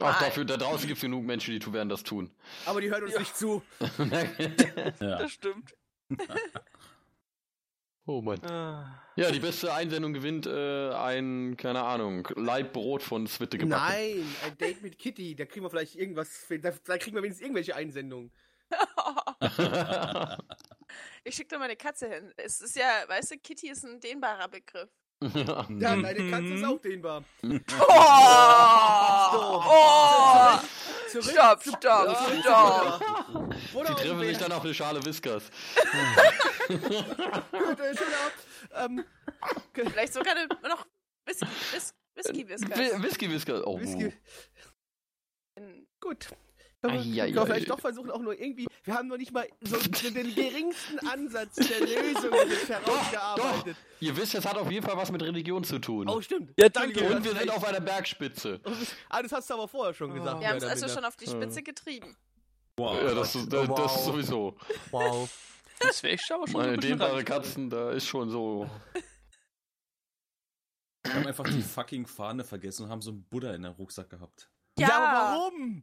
Auch 0.00 0.06
Nein. 0.12 0.16
dafür, 0.20 0.44
da 0.44 0.56
draußen 0.56 0.86
gibt 0.88 0.96
es 0.98 1.02
genug 1.02 1.24
Menschen, 1.24 1.58
die 1.58 1.72
werden 1.72 1.88
das 1.88 2.02
tun. 2.02 2.34
Aber 2.66 2.80
die 2.80 2.90
hören 2.90 3.04
uns 3.04 3.12
Ja. 3.12 3.18
nicht 3.20 3.36
zu. 3.36 3.62
Ja. 5.00 5.18
Das 5.18 5.30
stimmt. 5.30 5.74
oh 8.08 8.20
Mann. 8.22 8.44
Ah. 8.44 9.02
Ja, 9.16 9.30
die 9.30 9.40
beste 9.40 9.72
Einsendung 9.72 10.12
gewinnt 10.12 10.46
äh, 10.46 10.90
ein, 10.92 11.56
keine 11.56 11.82
Ahnung, 11.82 12.28
Leibbrot 12.36 13.02
von 13.02 13.26
Zwitte 13.26 13.58
gebacken. 13.58 13.84
Nein, 13.92 14.24
ein 14.44 14.56
Date 14.58 14.82
mit 14.82 14.98
Kitty. 14.98 15.34
Da 15.34 15.44
kriegen 15.44 15.64
wir 15.64 15.70
vielleicht 15.70 15.96
irgendwas. 15.96 16.28
für- 16.28 16.58
Da, 16.58 16.72
da 16.84 16.98
kriegen 16.98 17.16
wir 17.16 17.22
wenigstens 17.22 17.42
irgendwelche 17.44 17.74
Einsendungen. 17.76 18.30
ich 21.24 21.34
schicke 21.34 21.48
da 21.48 21.58
meine 21.58 21.76
Katze 21.76 22.08
hin. 22.08 22.32
Es 22.36 22.60
ist 22.60 22.76
ja, 22.76 23.04
weißt 23.08 23.32
du, 23.32 23.38
Kitty 23.38 23.70
ist 23.70 23.84
ein 23.84 24.00
dehnbarer 24.00 24.48
Begriff. 24.48 24.90
Ja. 25.22 25.66
Ja, 25.68 25.96
Mhm. 25.96 26.02
deine 26.02 26.30
Katze 26.30 26.54
ist 26.54 26.64
auch 26.64 26.80
dehnbar. 26.80 27.24
Oh! 27.42 27.46
oh. 29.68 30.58
Zurück 31.10 31.24
Stopp, 31.30 31.62
zu- 31.62 31.70
stopp, 31.70 32.16
zurück 32.16 32.34
zu 32.34 32.40
stopp. 32.42 33.00
Die 33.88 33.94
treffen 33.94 34.20
sich 34.20 34.38
dann 34.38 34.52
auf 34.52 34.62
eine 34.62 34.74
Schale 34.74 35.02
Whiskers. 35.04 35.44
Gut, 36.68 37.80
äh. 37.80 37.94
Ähm, 38.74 39.04
Vielleicht 39.72 40.12
sogar 40.12 40.36
eine, 40.36 40.46
noch 40.68 40.86
Whisky, 41.24 41.46
Whis 41.72 41.94
Whisky 42.14 42.46
Whiskers. 42.48 42.78
Whi- 42.78 43.02
Whisky 43.02 43.30
Whiskers. 43.30 43.62
Oh. 43.64 43.80
Whisky. 43.80 44.12
Gut. 46.00 46.28
Ai, 46.82 46.90
können 47.02 47.34
wir 47.34 47.46
vielleicht 47.46 47.70
doch 47.70 47.80
versuchen, 47.80 48.10
auch 48.10 48.20
nur 48.20 48.38
irgendwie. 48.38 48.66
Wir 48.84 48.94
haben 48.94 49.08
noch 49.08 49.16
nicht 49.16 49.32
mal 49.32 49.48
so 49.62 49.76
den 49.78 50.34
geringsten 50.34 50.98
Ansatz 51.08 51.56
der 51.56 51.80
Lösung 51.80 52.32
herausgearbeitet. 52.68 53.76
Ihr 54.00 54.16
wisst, 54.16 54.34
das 54.34 54.46
hat 54.46 54.56
auf 54.56 54.70
jeden 54.70 54.86
Fall 54.86 54.96
was 54.96 55.10
mit 55.10 55.20
Religion 55.22 55.64
zu 55.64 55.80
tun. 55.80 56.08
Oh, 56.08 56.20
stimmt. 56.20 56.52
Ja, 56.58 56.68
Danke. 56.68 57.02
Und 57.02 57.24
wir 57.24 57.34
sind 57.34 57.50
auf 57.50 57.64
einer 57.64 57.80
Bergspitze. 57.80 58.60
Ah, 59.08 59.22
das 59.22 59.32
hast 59.32 59.50
du 59.50 59.54
aber 59.54 59.66
vorher 59.66 59.92
schon 59.94 60.14
gesagt. 60.14 60.40
Wir 60.40 60.48
haben 60.48 60.56
es 60.58 60.64
also 60.64 60.88
schon 60.88 61.04
auf 61.04 61.16
die 61.16 61.26
Spitze 61.26 61.62
getrieben. 61.62 62.16
Wow. 62.76 62.96
Ja, 63.02 63.14
das, 63.14 63.34
ist- 63.34 63.52
das, 63.52 63.68
das 63.68 63.96
ist 63.96 64.04
sowieso. 64.04 64.56
Wow. 64.92 65.28
Das 65.80 66.02
wäre 66.02 66.14
ich 66.14 66.32
aber 66.32 66.46
schon 66.46 66.60
Meine 66.60 66.76
dehnbare. 66.76 67.24
Katzen, 67.24 67.70
da 67.70 67.90
ist 67.90 68.06
schon 68.06 68.30
so. 68.30 68.70
Wir 71.04 71.14
haben 71.14 71.26
einfach 71.26 71.44
die 71.44 71.62
fucking 71.62 72.06
Fahne 72.06 72.44
vergessen 72.44 72.84
und 72.84 72.90
haben 72.90 73.00
so 73.02 73.10
einen 73.10 73.24
Buddha 73.24 73.52
in 73.54 73.62
der 73.62 73.72
Rucksack 73.72 74.10
gehabt. 74.10 74.48
Ja, 74.78 74.88
Ja. 74.88 74.96
aber 74.98 75.38
warum? 75.40 75.82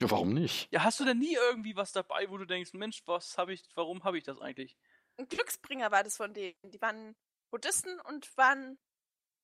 Ja, 0.00 0.10
warum 0.10 0.32
nicht? 0.32 0.68
Ja, 0.70 0.84
hast 0.84 1.00
du 1.00 1.04
denn 1.04 1.18
nie 1.18 1.34
irgendwie 1.34 1.74
was 1.74 1.92
dabei, 1.92 2.30
wo 2.30 2.38
du 2.38 2.44
denkst, 2.44 2.72
Mensch, 2.74 3.02
was 3.06 3.36
habe 3.36 3.52
ich, 3.52 3.64
warum 3.74 4.04
habe 4.04 4.16
ich 4.16 4.24
das 4.24 4.40
eigentlich? 4.40 4.76
Ein 5.16 5.26
Glücksbringer 5.28 5.90
war 5.90 6.04
das 6.04 6.16
von 6.16 6.32
denen. 6.32 6.54
Die 6.62 6.80
waren 6.80 7.16
Buddhisten 7.50 7.98
und 8.00 8.36
waren, 8.36 8.78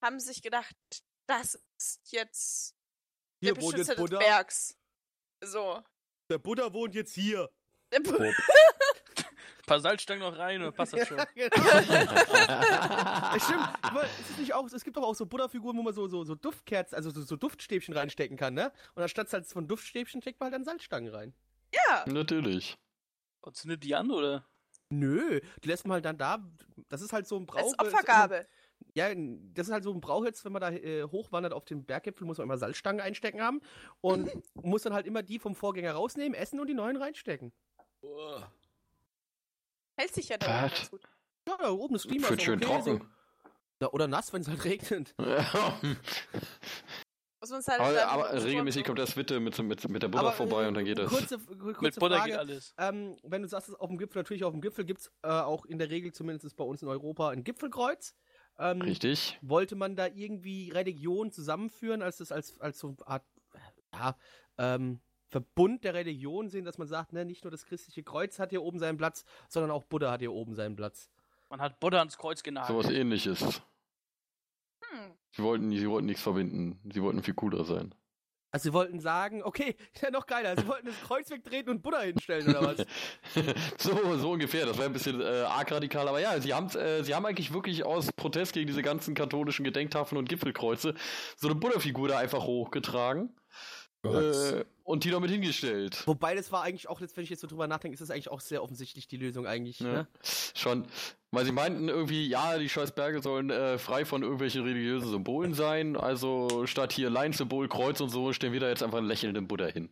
haben 0.00 0.20
sich 0.20 0.42
gedacht, 0.42 0.76
das 1.26 1.60
ist 1.76 2.12
jetzt 2.12 2.76
Hier 3.40 3.54
der 3.54 3.62
wohnt 3.62 3.72
Beschützer 3.72 3.92
jetzt 3.92 3.98
des 3.98 4.10
Buddha. 4.10 4.18
Bergs. 4.18 4.78
So. 5.40 5.82
Der 6.28 6.38
Buddha 6.38 6.72
wohnt 6.72 6.94
jetzt 6.94 7.14
hier. 7.14 7.50
Der 7.90 8.00
Bu 8.00 8.12
Ein 9.64 9.66
paar 9.66 9.80
Salzstangen 9.80 10.22
noch 10.22 10.36
rein 10.38 10.60
und 10.62 10.74
passt 10.76 10.92
das 10.92 11.08
schon. 11.08 11.16
Ja, 11.36 11.48
stimmt. 13.40 13.68
Aber 13.82 14.04
es, 14.04 14.30
ist 14.30 14.38
nicht 14.38 14.52
auch, 14.54 14.66
es 14.70 14.84
gibt 14.84 14.96
doch 14.96 15.02
auch 15.02 15.14
so 15.14 15.24
Buddha-Figuren, 15.26 15.76
wo 15.76 15.82
man 15.82 15.94
so, 15.94 16.06
so, 16.06 16.22
so 16.24 16.34
Duftkerzen, 16.34 16.94
also 16.96 17.10
so, 17.10 17.22
so 17.22 17.36
Duftstäbchen 17.36 17.94
reinstecken 17.96 18.36
kann, 18.36 18.54
ne? 18.54 18.72
Und 18.94 19.02
anstatt 19.02 19.32
halt 19.32 19.46
von 19.46 19.66
Duftstäbchen 19.66 20.20
steckt 20.20 20.38
man 20.40 20.46
halt 20.46 20.54
dann 20.54 20.64
Salzstangen 20.64 21.12
rein. 21.14 21.34
ja. 21.72 22.04
Natürlich. 22.06 22.76
Und 23.40 23.56
zündet 23.56 23.82
die 23.84 23.94
an, 23.94 24.10
oder? 24.10 24.46
Nö, 24.90 25.40
die 25.62 25.68
lässt 25.68 25.86
man 25.86 25.94
halt 25.94 26.04
dann 26.04 26.18
da. 26.18 26.38
Das 26.88 27.00
ist 27.02 27.12
halt 27.12 27.26
so 27.26 27.36
ein 27.36 27.46
Brauch. 27.46 27.74
Als 27.78 27.78
Opfergabe. 27.78 28.46
Ja, 28.94 29.08
das 29.14 29.68
ist 29.68 29.72
halt 29.72 29.82
so 29.84 29.92
ein 29.92 30.00
Brauch 30.00 30.24
jetzt, 30.24 30.44
wenn 30.44 30.52
man 30.52 30.60
da 30.60 30.70
äh, 30.70 31.04
hochwandert 31.04 31.52
auf 31.52 31.64
den 31.64 31.84
Berggipfel, 31.84 32.26
muss 32.26 32.38
man 32.38 32.44
immer 32.44 32.58
Salzstangen 32.58 33.00
einstecken 33.00 33.40
haben 33.42 33.60
und 34.00 34.30
muss 34.54 34.82
dann 34.82 34.92
halt 34.92 35.06
immer 35.06 35.22
die 35.22 35.38
vom 35.38 35.54
Vorgänger 35.54 35.92
rausnehmen, 35.92 36.34
essen 36.34 36.60
und 36.60 36.68
die 36.68 36.74
neuen 36.74 36.96
reinstecken. 36.96 37.52
Oh. 38.02 38.40
Hält 39.96 40.14
sich 40.14 40.28
ja 40.28 40.36
dann 40.38 40.64
Was? 40.64 40.72
ganz 40.72 40.90
gut. 40.90 41.02
Ja, 41.46 41.56
da 41.58 41.70
oben 41.70 41.94
ist 41.94 42.08
Klima. 42.08 42.28
Wird 42.28 42.40
ist 42.40 42.44
schön 42.44 42.58
okay, 42.62 42.66
trocken. 42.66 43.08
Ja, 43.80 43.92
oder 43.92 44.08
nass, 44.08 44.32
wenn 44.32 44.42
es 44.42 44.48
halt 44.48 44.64
regnet. 44.64 45.14
Muss 45.18 45.28
man 47.50 47.60
es 47.60 47.68
halt 47.68 47.80
aber 47.80 48.08
aber 48.08 48.42
regelmäßig 48.42 48.84
kommt 48.84 48.98
das 48.98 49.18
Witte 49.18 49.38
mit, 49.38 49.58
mit, 49.58 49.86
mit 49.90 50.02
der 50.02 50.08
Butter 50.08 50.28
Aber, 50.28 50.32
vorbei 50.32 50.64
äh, 50.64 50.68
und 50.68 50.74
dann 50.74 50.86
geht 50.86 50.98
das. 50.98 51.10
Kurze, 51.10 51.38
kurze 51.38 51.82
Mit 51.82 51.94
Butter 51.96 52.16
Frage. 52.16 52.30
geht 52.30 52.38
alles. 52.38 52.72
Ähm, 52.78 53.18
wenn 53.22 53.42
du 53.42 53.48
sagst, 53.48 53.68
es 53.68 53.74
ist 53.74 53.80
auf 53.80 53.90
dem 53.90 53.98
Gipfel, 53.98 54.20
natürlich 54.20 54.44
auf 54.44 54.52
dem 54.52 54.62
Gipfel 54.62 54.86
gibt 54.86 55.02
es 55.02 55.12
äh, 55.22 55.28
auch 55.28 55.66
in 55.66 55.76
der 55.78 55.90
Regel, 55.90 56.12
zumindest 56.12 56.56
bei 56.56 56.64
uns 56.64 56.80
in 56.80 56.88
Europa, 56.88 57.28
ein 57.28 57.44
Gipfelkreuz. 57.44 58.14
Ähm, 58.58 58.80
Richtig. 58.80 59.38
wollte 59.42 59.76
man 59.76 59.96
da 59.96 60.06
irgendwie 60.06 60.70
Religion 60.70 61.30
zusammenführen, 61.32 62.00
als 62.00 62.16
das 62.16 62.32
als, 62.32 62.58
als 62.60 62.78
so 62.78 62.96
eine 62.96 63.06
Art 63.06 63.26
ja, 63.92 64.16
ähm, 64.56 65.02
Verbund 65.34 65.82
der 65.82 65.94
Religion 65.94 66.48
sehen, 66.48 66.64
dass 66.64 66.78
man 66.78 66.86
sagt, 66.86 67.12
ne, 67.12 67.24
nicht 67.24 67.42
nur 67.42 67.50
das 67.50 67.64
christliche 67.64 68.04
Kreuz 68.04 68.38
hat 68.38 68.50
hier 68.50 68.62
oben 68.62 68.78
seinen 68.78 68.96
Platz, 68.96 69.24
sondern 69.48 69.72
auch 69.72 69.82
Buddha 69.82 70.12
hat 70.12 70.20
hier 70.20 70.32
oben 70.32 70.54
seinen 70.54 70.76
Platz. 70.76 71.10
Man 71.50 71.60
hat 71.60 71.80
Butter 71.80 71.98
ans 71.98 72.16
Kreuz 72.16 72.44
genagelt. 72.44 72.68
Sowas 72.68 72.88
ähnliches. 72.88 73.42
Hm. 73.42 75.10
Sie 75.32 75.42
wollten, 75.42 75.72
sie 75.72 75.90
wollten 75.90 76.06
nichts 76.06 76.22
verbinden. 76.22 76.78
Sie 76.88 77.02
wollten 77.02 77.20
viel 77.24 77.34
cooler 77.34 77.64
sein. 77.64 77.92
Also 78.52 78.68
sie 78.68 78.72
wollten 78.74 79.00
sagen, 79.00 79.42
okay, 79.42 79.74
ja 80.02 80.12
noch 80.12 80.28
geiler, 80.28 80.56
sie 80.56 80.68
wollten 80.68 80.86
das 80.86 81.00
Kreuz 81.00 81.28
wegtreten 81.30 81.68
und 81.70 81.82
Buddha 81.82 82.02
hinstellen 82.02 82.48
oder 82.50 82.62
was? 82.62 82.86
so, 83.78 84.16
so 84.16 84.30
ungefähr. 84.30 84.66
Das 84.66 84.76
wäre 84.76 84.86
ein 84.86 84.92
bisschen 84.92 85.20
äh, 85.20 85.40
arg 85.48 85.72
radikal, 85.72 86.06
aber 86.06 86.20
ja, 86.20 86.40
sie 86.40 86.54
haben 86.54 86.68
äh, 86.78 87.02
sie 87.02 87.12
haben 87.12 87.26
eigentlich 87.26 87.52
wirklich 87.52 87.84
aus 87.84 88.12
Protest 88.12 88.52
gegen 88.52 88.68
diese 88.68 88.82
ganzen 88.82 89.16
katholischen 89.16 89.64
Gedenktafeln 89.64 90.16
und 90.16 90.28
Gipfelkreuze 90.28 90.94
so 91.36 91.48
eine 91.48 91.56
Buddha-Figur 91.56 92.06
da 92.06 92.18
einfach 92.18 92.44
hochgetragen 92.44 93.34
äh, 94.04 94.64
und 94.84 95.04
die 95.04 95.10
damit 95.10 95.30
hingestellt. 95.30 96.06
Wobei 96.06 96.34
das 96.34 96.52
war 96.52 96.62
eigentlich 96.62 96.88
auch, 96.88 97.00
jetzt, 97.00 97.16
wenn 97.16 97.24
ich 97.24 97.30
jetzt 97.30 97.40
so 97.40 97.46
drüber 97.46 97.66
nachdenke, 97.66 97.94
ist 97.94 98.00
das 98.00 98.10
eigentlich 98.10 98.30
auch 98.30 98.40
sehr 98.40 98.62
offensichtlich 98.62 99.08
die 99.08 99.16
Lösung 99.16 99.46
eigentlich. 99.46 99.80
Ja. 99.80 99.92
Ne? 99.92 100.08
Schon, 100.54 100.86
weil 101.30 101.44
sie 101.44 101.52
meinten 101.52 101.88
irgendwie, 101.88 102.26
ja, 102.28 102.58
die 102.58 102.68
scheiß 102.68 102.92
Berge 102.92 103.22
sollen 103.22 103.50
äh, 103.50 103.78
frei 103.78 104.04
von 104.04 104.22
irgendwelchen 104.22 104.62
religiösen 104.62 105.10
Symbolen 105.10 105.54
sein. 105.54 105.96
Also 105.96 106.66
statt 106.66 106.92
hier 106.92 107.10
Lion-Symbol, 107.10 107.68
Kreuz 107.68 108.00
und 108.00 108.10
so, 108.10 108.32
stellen 108.32 108.52
wir 108.52 108.60
da 108.60 108.68
jetzt 108.68 108.82
einfach 108.82 108.98
einen 108.98 109.06
lächelnden 109.08 109.48
Buddha 109.48 109.66
hin. 109.66 109.90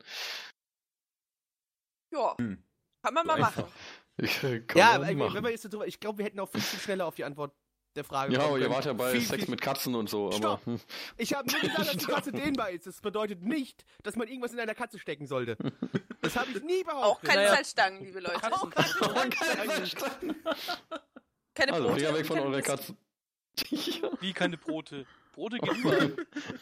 Ja, 2.13 2.35
Hm. 2.39 2.63
kann 3.03 3.15
man 3.15 3.27
mal 3.27 3.35
Einfach. 3.43 3.57
machen. 3.57 3.73
Kann 4.67 4.79
Ja, 4.79 4.99
man 4.99 5.17
machen. 5.17 5.35
wenn 5.35 5.43
man 5.43 5.53
jetzt 5.53 5.63
so 5.63 5.69
drüber, 5.71 5.87
ich 5.87 5.99
glaube, 5.99 6.19
wir 6.19 6.27
hätten 6.27 6.39
auch 6.39 6.49
viel 6.51 6.61
zu 6.61 6.77
schneller 6.77 7.07
auf 7.07 7.15
die 7.15 7.25
Antwort 7.25 7.55
der 7.97 8.05
Frage 8.05 8.33
ja, 8.35 8.41
aber 8.41 8.59
ihr 8.59 8.71
wart 8.71 8.85
ja 8.85 8.93
bei 8.93 9.11
Viel, 9.13 9.21
Sex 9.21 9.43
viel- 9.45 9.51
mit 9.51 9.61
Katzen 9.61 9.95
und 9.95 10.09
so, 10.09 10.27
aber. 10.29 10.37
Stopp. 10.37 10.67
Hm. 10.67 10.81
Ich 11.19 11.35
habe 11.35 11.51
nur 11.51 11.61
gesagt, 11.61 11.79
dass 11.79 11.91
die 11.97 12.07
Katze 12.07 12.33
dehnbar 12.33 12.71
ist. 12.71 12.87
Das 12.87 13.01
bedeutet 13.01 13.43
nicht, 13.43 13.85
dass 14.03 14.17
man 14.17 14.29
irgendwas 14.29 14.53
in 14.53 14.61
einer 14.61 14.75
Katze 14.75 14.99
stecken 14.99 15.27
sollte. 15.27 15.57
Das 16.23 16.37
habe 16.37 16.51
ich 16.53 16.63
nie 16.63 16.85
behauptet. 16.85 17.05
Auch 17.05 17.21
keine 17.23 17.43
Naja. 17.43 17.55
Salzstangen, 17.55 18.05
liebe 18.05 18.21
Leute. 18.21 18.53
Auch 18.53 18.71
keine 18.71 18.89
Keine 21.55 21.73
Also, 21.75 21.89
Brote 21.89 22.01
Finger 22.01 22.15
weg 22.19 22.27
von 22.27 22.39
eurer. 22.39 22.63
Katzen. 22.63 22.97
Wie 24.21 24.33
keine 24.33 24.57
Brote. 24.57 25.05
Brote 25.35 25.59
geht 25.61 25.75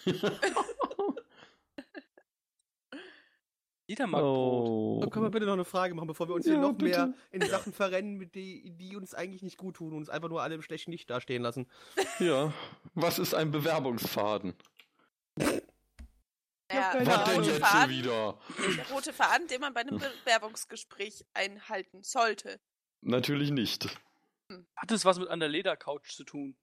überall. 3.93 3.99
Jeder 3.99 4.07
mag 4.07 4.21
Brot. 4.21 5.05
oh. 5.05 5.11
Können 5.11 5.25
wir 5.27 5.31
bitte 5.31 5.47
noch 5.47 5.53
eine 5.55 5.65
Frage 5.65 5.95
machen, 5.95 6.07
bevor 6.09 6.29
wir 6.29 6.35
uns 6.35 6.47
Ja, 6.47 6.53
hier 6.53 6.61
noch 6.61 6.73
bitte. 6.73 7.07
mehr 7.07 7.15
in 7.31 7.43
Sachen 7.43 7.73
verrennen, 7.73 8.17
mit 8.17 8.35
die, 8.35 8.71
die 8.71 8.97
uns 8.97 9.15
eigentlich 9.15 9.43
nicht 9.43 9.57
gut 9.59 9.77
tun 9.77 9.93
und 9.93 9.99
uns 9.99 10.09
einfach 10.09 10.29
nur 10.29 10.43
alle 10.43 10.55
im 10.55 10.63
schlechten 10.63 10.93
Licht 10.93 11.11
dastehen 11.11 11.43
lassen? 11.43 11.67
Ja. 12.19 12.53
Was 12.95 13.19
ist 13.19 13.35
ein 13.35 13.51
Bewerbungsfaden? 13.51 14.55
Ja, 16.73 16.93
Was 16.95 17.25
der 17.25 17.35
denn 17.35 17.43
jetzt 17.45 17.53
schon 17.55 17.61
Faden, 17.63 17.91
wieder? 17.91 18.39
der 18.77 18.91
rote 18.95 19.13
Faden, 19.13 19.49
den 19.49 19.61
man 19.61 19.75
bei 19.75 19.81
einem 19.81 19.99
Bewerbungsgespräch 20.25 21.25
einhalten 21.35 22.03
sollte. 22.03 22.61
Natürlich 23.01 23.51
nicht. 23.51 23.89
Hat 24.77 24.91
es 24.93 25.05
was 25.05 25.19
mit 25.19 25.29
einer 25.29 25.49
Ledercouch 25.49 26.03
zu 26.15 26.23
tun? 26.25 26.57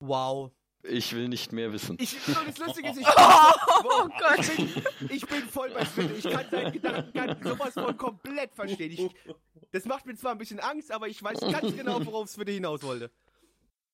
Wow. 0.00 0.52
Ich 0.82 1.12
will 1.14 1.28
nicht 1.28 1.52
mehr 1.52 1.72
wissen. 1.72 1.96
Ich, 2.00 2.14
und 2.28 2.48
das 2.48 2.58
Lustige 2.58 2.90
ist, 2.90 2.98
ich, 2.98 3.06
Oh 3.84 4.08
Gott. 4.18 4.38
ich, 4.38 4.56
bin, 4.56 5.10
ich 5.10 5.26
bin 5.26 5.48
voll 5.48 5.70
bei 5.70 5.84
Sven. 5.84 6.16
Ich 6.16 6.24
kann 6.24 6.48
seinen 6.50 6.72
Gedankengang 6.72 7.42
sowas 7.42 7.74
von 7.74 7.96
komplett 7.96 8.54
verstehen. 8.54 8.92
Ich, 8.92 9.34
das 9.72 9.84
macht 9.84 10.06
mir 10.06 10.16
zwar 10.16 10.32
ein 10.32 10.38
bisschen 10.38 10.60
Angst, 10.60 10.92
aber 10.92 11.08
ich 11.08 11.22
weiß 11.22 11.40
ganz 11.40 11.74
genau, 11.76 12.04
worauf 12.06 12.28
Sven 12.28 12.46
hinaus 12.46 12.82
wollte. 12.82 13.10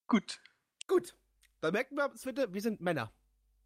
Gut. 0.06 0.40
Gut. 0.86 1.16
Dann 1.60 1.72
merken 1.72 1.96
wir, 1.96 2.12
Sven, 2.16 2.36
wir 2.52 2.60
sind 2.60 2.80
Männer. 2.80 3.12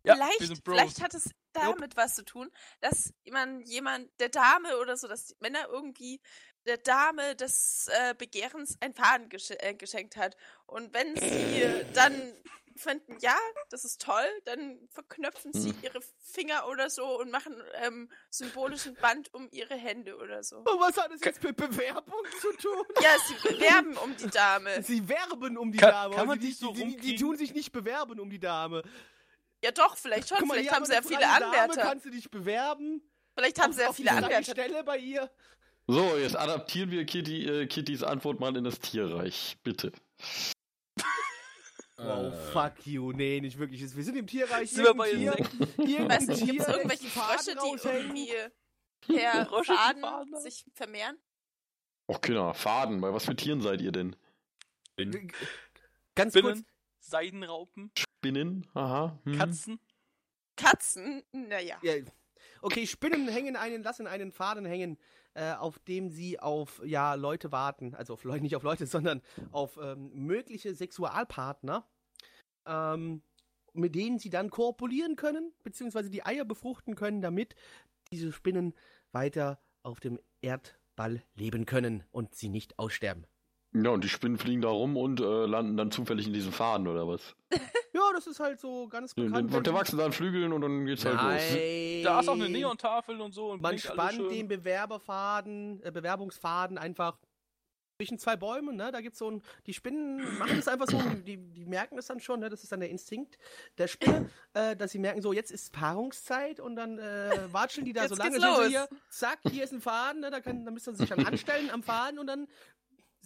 Ja, 0.05 0.15
vielleicht, 0.15 0.41
wir 0.41 0.47
sind 0.47 0.65
Bros. 0.65 0.77
vielleicht 0.77 1.03
hat 1.03 1.15
es 1.15 1.31
damit 1.53 1.97
was 1.97 2.15
zu 2.15 2.25
tun, 2.25 2.51
dass 2.81 3.13
man 3.31 3.61
jemand, 3.63 4.09
der 4.21 4.29
Dame 4.29 4.79
oder 4.79 4.97
so, 4.97 5.09
dass 5.09 5.27
die 5.27 5.35
Männer 5.41 5.67
irgendwie 5.69 6.21
der 6.67 6.79
Dame 6.79 7.35
des 7.35 7.89
äh, 7.89 8.15
Begehrens 8.15 8.77
ein 8.81 8.95
Faden 8.95 9.29
gesche 9.29 9.61
äh, 9.61 9.75
geschenkt 9.75 10.17
hat. 10.17 10.37
Und 10.67 10.95
wenn 10.95 11.17
sie 11.17 11.85
dann 11.95 12.33
finden, 12.79 13.17
ja, 13.21 13.37
das 13.71 13.85
ist 13.85 14.01
toll, 14.01 14.25
dann 14.45 14.79
verknöpfen 14.91 15.53
sie 15.53 15.71
Hm. 15.71 15.79
ihre 15.83 16.01
Finger 16.19 16.67
oder 16.69 16.89
so 16.91 17.21
und 17.21 17.31
machen 17.31 17.55
ähm, 17.83 18.11
symbolischen 18.31 18.95
Band 18.95 19.33
um 19.35 19.49
ihre 19.51 19.75
Hände 19.75 20.17
oder 20.17 20.43
so. 20.43 20.59
Und 20.59 20.81
was 20.81 20.97
hat 20.97 21.11
das 21.13 21.21
jetzt 21.23 21.43
mit 21.43 21.57
Bewerbung 21.57 22.23
zu 22.41 22.53
tun? 22.57 22.85
Ja, 23.03 23.11
sie 23.27 23.49
bewerben 23.49 23.97
um 23.99 24.17
die 24.17 24.29
Dame. 24.29 24.83
Sie 24.83 25.09
werben 25.09 25.57
um 25.59 25.71
die 25.73 25.79
Kann- 25.79 25.91
Dame. 25.91 26.15
kann 26.15 26.27
man 26.27 26.39
also 26.39 26.41
die, 26.41 26.49
die 26.49 26.53
so 26.55 26.73
die, 26.73 26.97
die, 26.97 26.97
die 26.97 27.17
tun 27.17 27.37
sich 27.37 27.53
nicht 27.55 27.73
bewerben 27.73 28.19
um 28.21 28.31
die 28.31 28.39
Dame. 28.41 28.83
Ja, 29.63 29.73
doch, 29.73 29.97
vielleicht 29.97 30.29
schon. 30.29 30.47
Mal, 30.47 30.55
vielleicht 30.55 30.73
haben 30.73 30.85
sie 30.85 30.93
ja 30.95 31.03
viele 31.03 31.19
freie 31.21 31.41
Dame, 31.41 31.47
Anwärter. 31.59 31.83
kannst 31.83 32.07
du 32.07 32.11
dich 32.11 32.31
bewerben? 32.31 33.03
Vielleicht 33.35 33.61
haben 33.61 33.71
Auf- 33.71 33.77
sie 33.77 33.83
ja 33.83 33.93
viele 33.93 34.11
Anwärter. 34.13 34.53
Stelle 34.53 34.85
bei 34.85 34.99
ihr. 34.99 35.31
So, 35.91 36.17
jetzt 36.17 36.37
adaptieren 36.37 36.91
wir 36.91 37.05
Kitty, 37.07 37.47
äh, 37.47 37.67
Kittys 37.67 38.03
Antwort 38.03 38.41
mal 38.41 38.55
in 38.57 38.65
das 38.65 38.79
Tierreich. 38.79 39.57
Bitte. 39.65 39.91
Oh, 42.01 42.31
fuck 42.53 42.87
you. 42.87 43.13
Nee, 43.13 43.41
nicht 43.41 43.59
wirklich. 43.59 43.81
Wir 43.81 44.05
sind 44.05 44.17
im 44.17 44.27
Tierreich. 44.27 44.71
Sind 44.71 44.85
wir 44.85 44.95
bei 44.95 45.11
Tier, 45.11 45.35
irgendein 45.77 46.09
Weiß 46.09 46.27
nicht, 46.29 46.41
gibt 46.41 46.51
Tier 46.53 46.61
es 46.61 46.67
lässt 46.67 46.79
irgendwelche 46.79 47.09
Frösche, 47.09 47.57
die 47.57 47.89
irgendwie 47.89 48.33
per 49.01 49.47
Frösche, 49.47 49.75
Faden 49.75 50.03
Faden 50.03 50.41
sich 50.41 50.65
vermehren? 50.75 51.19
Och, 52.09 52.21
Kinder, 52.21 52.55
Faden. 52.55 53.01
Bei 53.01 53.13
was 53.13 53.25
für 53.25 53.35
Tieren 53.35 53.61
seid 53.61 53.81
ihr 53.81 53.93
denn? 53.93 54.15
Bin. 54.95 55.33
Ganz 56.15 56.33
Spinnen, 56.33 56.55
kurz. 56.55 56.65
Seidenraupen, 57.01 57.91
Spinnen? 57.97 58.67
Aha. 58.75 59.19
hm. 59.25 59.37
Katzen. 59.39 59.81
Katzen? 60.57 61.23
Naja. 61.33 61.79
Ja. 61.83 61.95
Okay, 62.61 62.87
Spinnen 62.87 63.29
hängen 63.29 63.57
einen, 63.57 63.83
lassen 63.83 64.07
einen 64.07 64.33
Faden 64.33 64.65
hängen, 64.65 64.99
äh, 65.35 65.53
auf 65.53 65.79
dem 65.79 66.11
sie 66.11 66.41
auf 66.41 66.83
ja 66.85 67.15
Leute 67.15 67.53
warten, 67.53 67.95
also 67.95 68.15
auf 68.15 68.25
Leute, 68.25 68.43
nicht 68.43 68.57
auf 68.57 68.63
Leute, 68.63 68.87
sondern 68.87 69.23
auf 69.53 69.79
ähm, 69.81 70.11
mögliche 70.15 70.75
Sexualpartner, 70.75 71.87
ähm, 72.67 73.23
mit 73.73 73.95
denen 73.95 74.19
sie 74.19 74.31
dann 74.31 74.51
kopulieren 74.51 75.17
können, 75.17 75.53
beziehungsweise 75.63 76.11
die 76.11 76.25
Eier 76.25 76.45
befruchten 76.45 76.95
können, 76.95 77.23
damit 77.23 77.55
diese 78.11 78.33
Spinnen 78.33 78.75
weiter 79.13 79.61
auf 79.83 80.01
dem 80.01 80.19
Erdball 80.41 81.23
leben 81.35 81.67
können 81.67 82.05
und 82.11 82.35
sie 82.35 82.49
nicht 82.49 82.79
aussterben. 82.79 83.27
Ja, 83.85 83.91
und 83.91 84.05
die 84.05 84.09
Spinnen 84.09 84.39
fliegen 84.39 84.63
da 84.63 84.69
rum 84.69 84.97
und 84.97 85.21
äh, 85.21 85.47
landen 85.47 85.77
dann 85.77 85.91
zufällig 85.91 86.27
in 86.27 86.33
diesem 86.33 86.53
Faden, 86.53 86.87
oder 86.87 87.07
was? 87.07 87.35
Ja, 87.95 88.03
das 88.15 88.29
ist 88.29 88.39
halt 88.39 88.61
so 88.61 88.87
ganz 88.87 89.13
bekannt. 89.13 89.53
wenn 89.53 89.63
der 89.65 89.75
wachsen 89.75 89.99
dann 89.99 90.13
Flügeln 90.13 90.53
und 90.53 90.61
dann 90.61 90.87
geht's 90.87 91.05
halt 91.05 91.17
los. 91.17 91.23
Nein. 91.25 92.03
Da 92.05 92.21
ist 92.21 92.29
auch 92.29 92.35
eine 92.35 92.49
Neontafel 92.49 93.21
und 93.21 93.33
so. 93.33 93.51
Und 93.51 93.61
Man 93.63 93.77
spannt 93.77 94.31
den 94.31 94.47
Bewerberfaden, 94.47 95.83
äh, 95.83 95.91
Bewerbungsfaden 95.91 96.79
einfach 96.79 97.19
zwischen 97.97 98.19
zwei 98.19 98.37
Bäumen, 98.37 98.77
ne? 98.77 98.93
Da 98.93 99.01
gibt's 99.01 99.19
so 99.19 99.29
ein, 99.29 99.43
die 99.67 99.75
Spinnen 99.75 100.39
machen 100.39 100.57
das 100.57 100.69
einfach 100.69 100.87
so, 100.87 101.01
die, 101.27 101.37
die 101.37 101.67
merken 101.67 101.97
das 101.97 102.07
dann 102.07 102.21
schon, 102.21 102.39
ne? 102.39 102.49
Das 102.49 102.63
ist 102.63 102.71
dann 102.71 102.79
der 102.79 102.91
Instinkt 102.91 103.37
der 103.77 103.89
Spinne, 103.89 104.31
äh, 104.55 104.77
dass 104.77 104.93
sie 104.93 105.01
merken, 105.01 105.21
so 105.21 105.33
jetzt 105.33 105.51
ist 105.51 105.73
Paarungszeit 105.73 106.61
und 106.61 106.77
dann 106.77 106.99
äh, 107.01 107.31
watscheln 107.51 107.85
die 107.85 107.93
da 107.93 108.03
Jetzt 108.03 108.11
so 108.11 108.17
lange, 108.17 108.39
los. 108.39 108.69
hier, 108.69 108.89
zack, 109.11 109.41
hier 109.51 109.65
ist 109.65 109.73
ein 109.73 109.81
Faden, 109.81 110.21
ne? 110.21 110.31
Da, 110.31 110.41
kann, 110.41 110.65
da 110.65 110.71
müssen 110.71 110.95
sie 110.95 111.01
sich 111.01 111.09
dann 111.09 111.27
anstellen 111.27 111.71
am 111.71 111.83
Faden 111.83 112.21
und 112.21 112.29
dann 112.29 112.47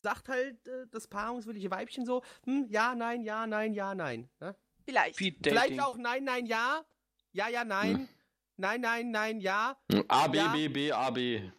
sagt 0.03 0.29
halt 0.29 0.67
äh, 0.69 0.87
das 0.91 1.07
paarungswillige 1.09 1.71
Weibchen 1.71 2.05
so, 2.05 2.23
hm, 2.45 2.67
ja, 2.69 2.95
nein, 2.95 3.23
ja, 3.23 3.47
nein, 3.47 3.73
ja, 3.75 3.95
nein. 3.95 4.29
Ne? 4.41 4.55
Vielleicht. 4.85 5.17
Vielleicht 5.17 5.81
auch 5.81 5.97
nein, 5.97 6.25
nein, 6.25 6.47
ja, 6.47 6.85
ja, 7.33 7.49
ja, 7.49 7.65
nein, 7.65 7.97
Hm. 7.97 8.09
nein, 8.57 8.81
nein, 8.81 9.11
nein, 9.11 9.41
ja, 9.41 9.77
A, 10.09 10.29
B, 10.29 10.37
Ja. 10.39 10.53
B, 10.53 10.69
B, 10.69 10.93
A, 10.93 11.11
B. 11.11 11.51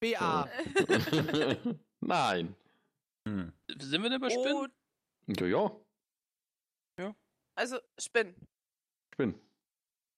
BA. 0.00 0.48
Nein. 2.00 2.54
Hm. 3.26 3.52
Sind 3.80 4.02
wir 4.02 4.10
denn 4.10 4.20
bei 4.20 4.30
Spinnen? 4.30 4.54
Oh, 4.54 5.42
Ja, 5.44 5.70
ja, 7.00 7.16
also 7.56 7.78
Spinnen. 7.98 8.36
Spinn. 9.12 9.34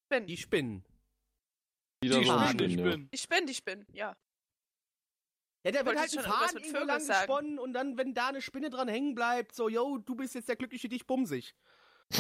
Spinnen. 0.06 0.26
Die 0.26 0.36
Spinnen. 0.36 0.84
Die 2.02 2.08
da 2.10 2.18
die 2.18 2.24
so 2.26 2.32
Spinnen, 2.38 2.48
Spinnen, 2.48 2.58
die 2.58 2.74
stehen, 2.74 2.78
ja. 2.78 2.90
Spinnen. 2.90 3.10
Die 3.10 3.18
Spinnen, 3.18 3.46
die 3.46 3.54
Spinnen, 3.54 3.86
ja. 3.92 4.16
Ja, 5.68 5.72
der 5.72 5.86
wird 5.86 5.98
Wollte 5.98 6.00
halt 6.00 6.18
ein 6.18 6.32
Faden 6.32 6.54
mit 6.54 6.64
irgendwo 6.64 6.78
Vögeln 6.80 6.88
lang 6.88 7.00
sagen. 7.00 7.18
gesponnen 7.18 7.58
und 7.58 7.72
dann, 7.72 7.98
wenn 7.98 8.14
da 8.14 8.28
eine 8.28 8.40
Spinne 8.40 8.70
dran 8.70 8.88
hängen 8.88 9.14
bleibt, 9.14 9.54
so, 9.54 9.68
yo, 9.68 9.98
du 9.98 10.14
bist 10.14 10.34
jetzt 10.34 10.48
der 10.48 10.56
glückliche 10.56 10.88
dich 10.88 11.06
bumsig. 11.06 11.54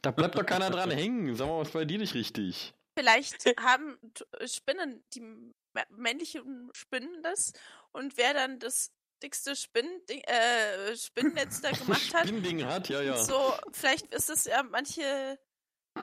Da 0.00 0.12
bleibt 0.12 0.36
doch 0.36 0.46
keiner 0.46 0.70
dran 0.70 0.90
hängen. 0.90 1.34
Sag 1.34 1.48
mal, 1.48 1.58
was 1.58 1.70
bei 1.70 1.84
dir 1.84 1.98
nicht 1.98 2.14
richtig? 2.14 2.72
Vielleicht 2.96 3.44
haben 3.60 3.98
Spinnen, 4.44 5.02
die 5.12 5.52
männlichen 5.90 6.70
Spinnen 6.72 7.22
das 7.22 7.52
und 7.92 8.16
wer 8.16 8.32
dann 8.32 8.58
das 8.58 8.92
dickste 9.22 9.56
Spinnding, 9.56 10.20
äh, 10.22 10.96
Spinnennetz 10.96 11.60
da 11.60 11.70
gemacht 11.72 12.14
hat. 12.14 12.26
Spinnding 12.26 12.64
hat, 12.64 12.88
ja, 12.88 13.02
ja. 13.02 13.16
So, 13.16 13.52
vielleicht 13.72 14.06
ist 14.14 14.30
es 14.30 14.44
ja 14.44 14.62
manche, 14.62 15.38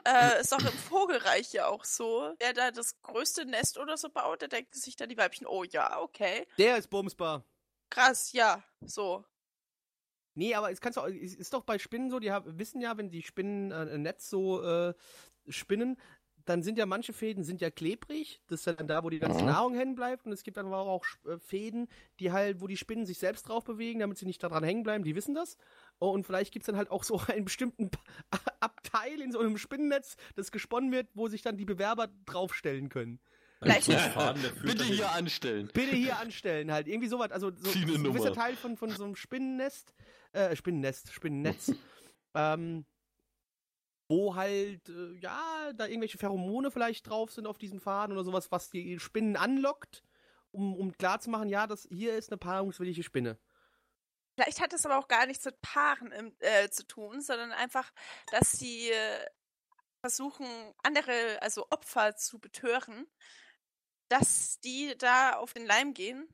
äh, 0.04 0.40
ist 0.40 0.52
auch 0.52 0.60
im 0.60 0.66
Vogelreich 0.78 1.52
ja 1.52 1.66
auch 1.68 1.84
so, 1.84 2.32
der 2.40 2.52
da 2.52 2.70
das 2.70 3.00
größte 3.02 3.44
Nest 3.46 3.78
oder 3.78 3.96
so 3.96 4.08
baut, 4.08 4.40
der 4.42 4.48
denkt 4.48 4.74
sich 4.74 4.96
dann 4.96 5.08
die 5.08 5.16
Weibchen, 5.16 5.46
oh 5.46 5.64
ja, 5.64 6.00
okay, 6.00 6.46
Der 6.58 6.76
ist 6.76 6.88
bumsbar. 6.90 7.44
krass, 7.90 8.32
ja, 8.32 8.62
so. 8.80 9.24
Nee, 10.34 10.54
aber 10.54 10.70
es 10.70 10.80
kannst 10.80 10.98
du, 10.98 11.00
auch- 11.00 11.06
ist 11.06 11.52
doch 11.54 11.62
bei 11.64 11.78
Spinnen 11.78 12.10
so, 12.10 12.18
die 12.18 12.30
haben, 12.30 12.58
wissen 12.58 12.80
ja, 12.80 12.96
wenn 12.98 13.10
die 13.10 13.22
Spinnen 13.22 13.70
äh, 13.70 13.94
ein 13.94 14.02
Netz 14.02 14.28
so 14.28 14.62
äh, 14.62 14.92
spinnen, 15.48 15.98
dann 16.46 16.62
sind 16.62 16.78
ja 16.78 16.86
manche 16.86 17.12
Fäden 17.12 17.44
sind 17.44 17.60
ja 17.60 17.70
klebrig, 17.70 18.40
das 18.46 18.60
ist 18.60 18.66
ja 18.66 18.72
dann 18.72 18.86
da, 18.88 19.04
wo 19.04 19.10
die 19.10 19.18
ganze 19.18 19.40
Mhm. 19.40 19.46
Nahrung 19.46 19.74
hängen 19.74 19.94
bleibt 19.94 20.26
und 20.26 20.32
es 20.32 20.42
gibt 20.42 20.56
dann 20.56 20.66
aber 20.66 20.78
auch 20.78 21.04
äh, 21.26 21.38
Fäden, 21.38 21.88
die 22.20 22.32
halt, 22.32 22.60
wo 22.60 22.66
die 22.66 22.76
Spinnen 22.76 23.04
sich 23.04 23.18
selbst 23.18 23.48
drauf 23.48 23.64
bewegen, 23.64 24.00
damit 24.00 24.16
sie 24.16 24.26
nicht 24.26 24.42
daran 24.42 24.64
hängen 24.64 24.82
bleiben, 24.82 25.04
die 25.04 25.14
wissen 25.14 25.34
das. 25.34 25.58
Oh, 25.98 26.10
und 26.10 26.24
vielleicht 26.24 26.52
gibt 26.52 26.62
es 26.62 26.66
dann 26.66 26.76
halt 26.76 26.90
auch 26.90 27.04
so 27.04 27.20
einen 27.28 27.44
bestimmten 27.44 27.90
Abteil 28.60 29.20
in 29.20 29.32
so 29.32 29.40
einem 29.40 29.58
Spinnennetz, 29.58 30.16
das 30.36 30.50
gesponnen 30.50 30.90
wird, 30.92 31.08
wo 31.14 31.28
sich 31.28 31.42
dann 31.42 31.56
die 31.56 31.64
Bewerber 31.66 32.08
draufstellen 32.24 32.88
können. 32.88 33.20
Ein 33.60 33.80
Faden, 33.82 34.42
Bitte 34.62 34.84
hier 34.84 35.10
anstellen. 35.12 35.70
Bitte 35.72 35.96
hier 35.96 36.18
anstellen, 36.18 36.70
halt. 36.70 36.88
Irgendwie 36.88 37.08
sowas. 37.08 37.30
Also 37.32 37.50
so 37.56 37.70
ein 37.70 38.02
gewisser. 38.04 38.32
Teil 38.34 38.54
von, 38.54 38.76
von 38.76 38.90
so 38.90 39.04
einem 39.04 39.16
Spinnennest, 39.16 39.94
äh, 40.32 40.54
Spinnennest, 40.54 41.12
Spinnennetz, 41.12 41.72
ähm, 42.34 42.84
wo 44.08 44.34
halt, 44.34 44.88
äh, 44.88 45.14
ja, 45.20 45.72
da 45.74 45.86
irgendwelche 45.86 46.18
Pheromone 46.18 46.70
vielleicht 46.70 47.08
drauf 47.08 47.32
sind 47.32 47.46
auf 47.46 47.58
diesem 47.58 47.80
Faden 47.80 48.12
oder 48.12 48.24
sowas, 48.24 48.50
was 48.52 48.70
die 48.70 48.98
Spinnen 48.98 49.36
anlockt, 49.36 50.02
um, 50.52 50.74
um 50.74 50.92
klarzumachen, 50.96 51.48
ja, 51.48 51.66
das 51.66 51.88
hier 51.90 52.16
ist 52.16 52.30
eine 52.30 52.38
paarungswillige 52.38 53.02
Spinne. 53.02 53.38
Vielleicht 54.36 54.60
hat 54.60 54.72
es 54.72 54.84
aber 54.84 54.98
auch 54.98 55.08
gar 55.08 55.26
nichts 55.26 55.44
mit 55.44 55.60
Paaren 55.62 56.12
im, 56.12 56.36
äh, 56.40 56.68
zu 56.68 56.86
tun, 56.86 57.22
sondern 57.22 57.52
einfach, 57.52 57.90
dass 58.30 58.52
sie 58.52 58.90
äh, 58.90 59.26
versuchen, 60.00 60.46
andere, 60.82 61.40
also 61.40 61.66
Opfer 61.70 62.16
zu 62.16 62.38
betören, 62.38 63.06
dass 64.08 64.60
die 64.60 64.94
da 64.98 65.36
auf 65.36 65.52
den 65.54 65.66
Leim 65.66 65.94
gehen 65.94 66.28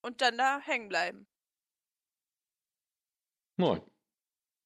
und 0.00 0.22
dann 0.22 0.38
da 0.38 0.58
hängen 0.60 0.88
bleiben. 0.88 1.28
Nein. 3.56 3.82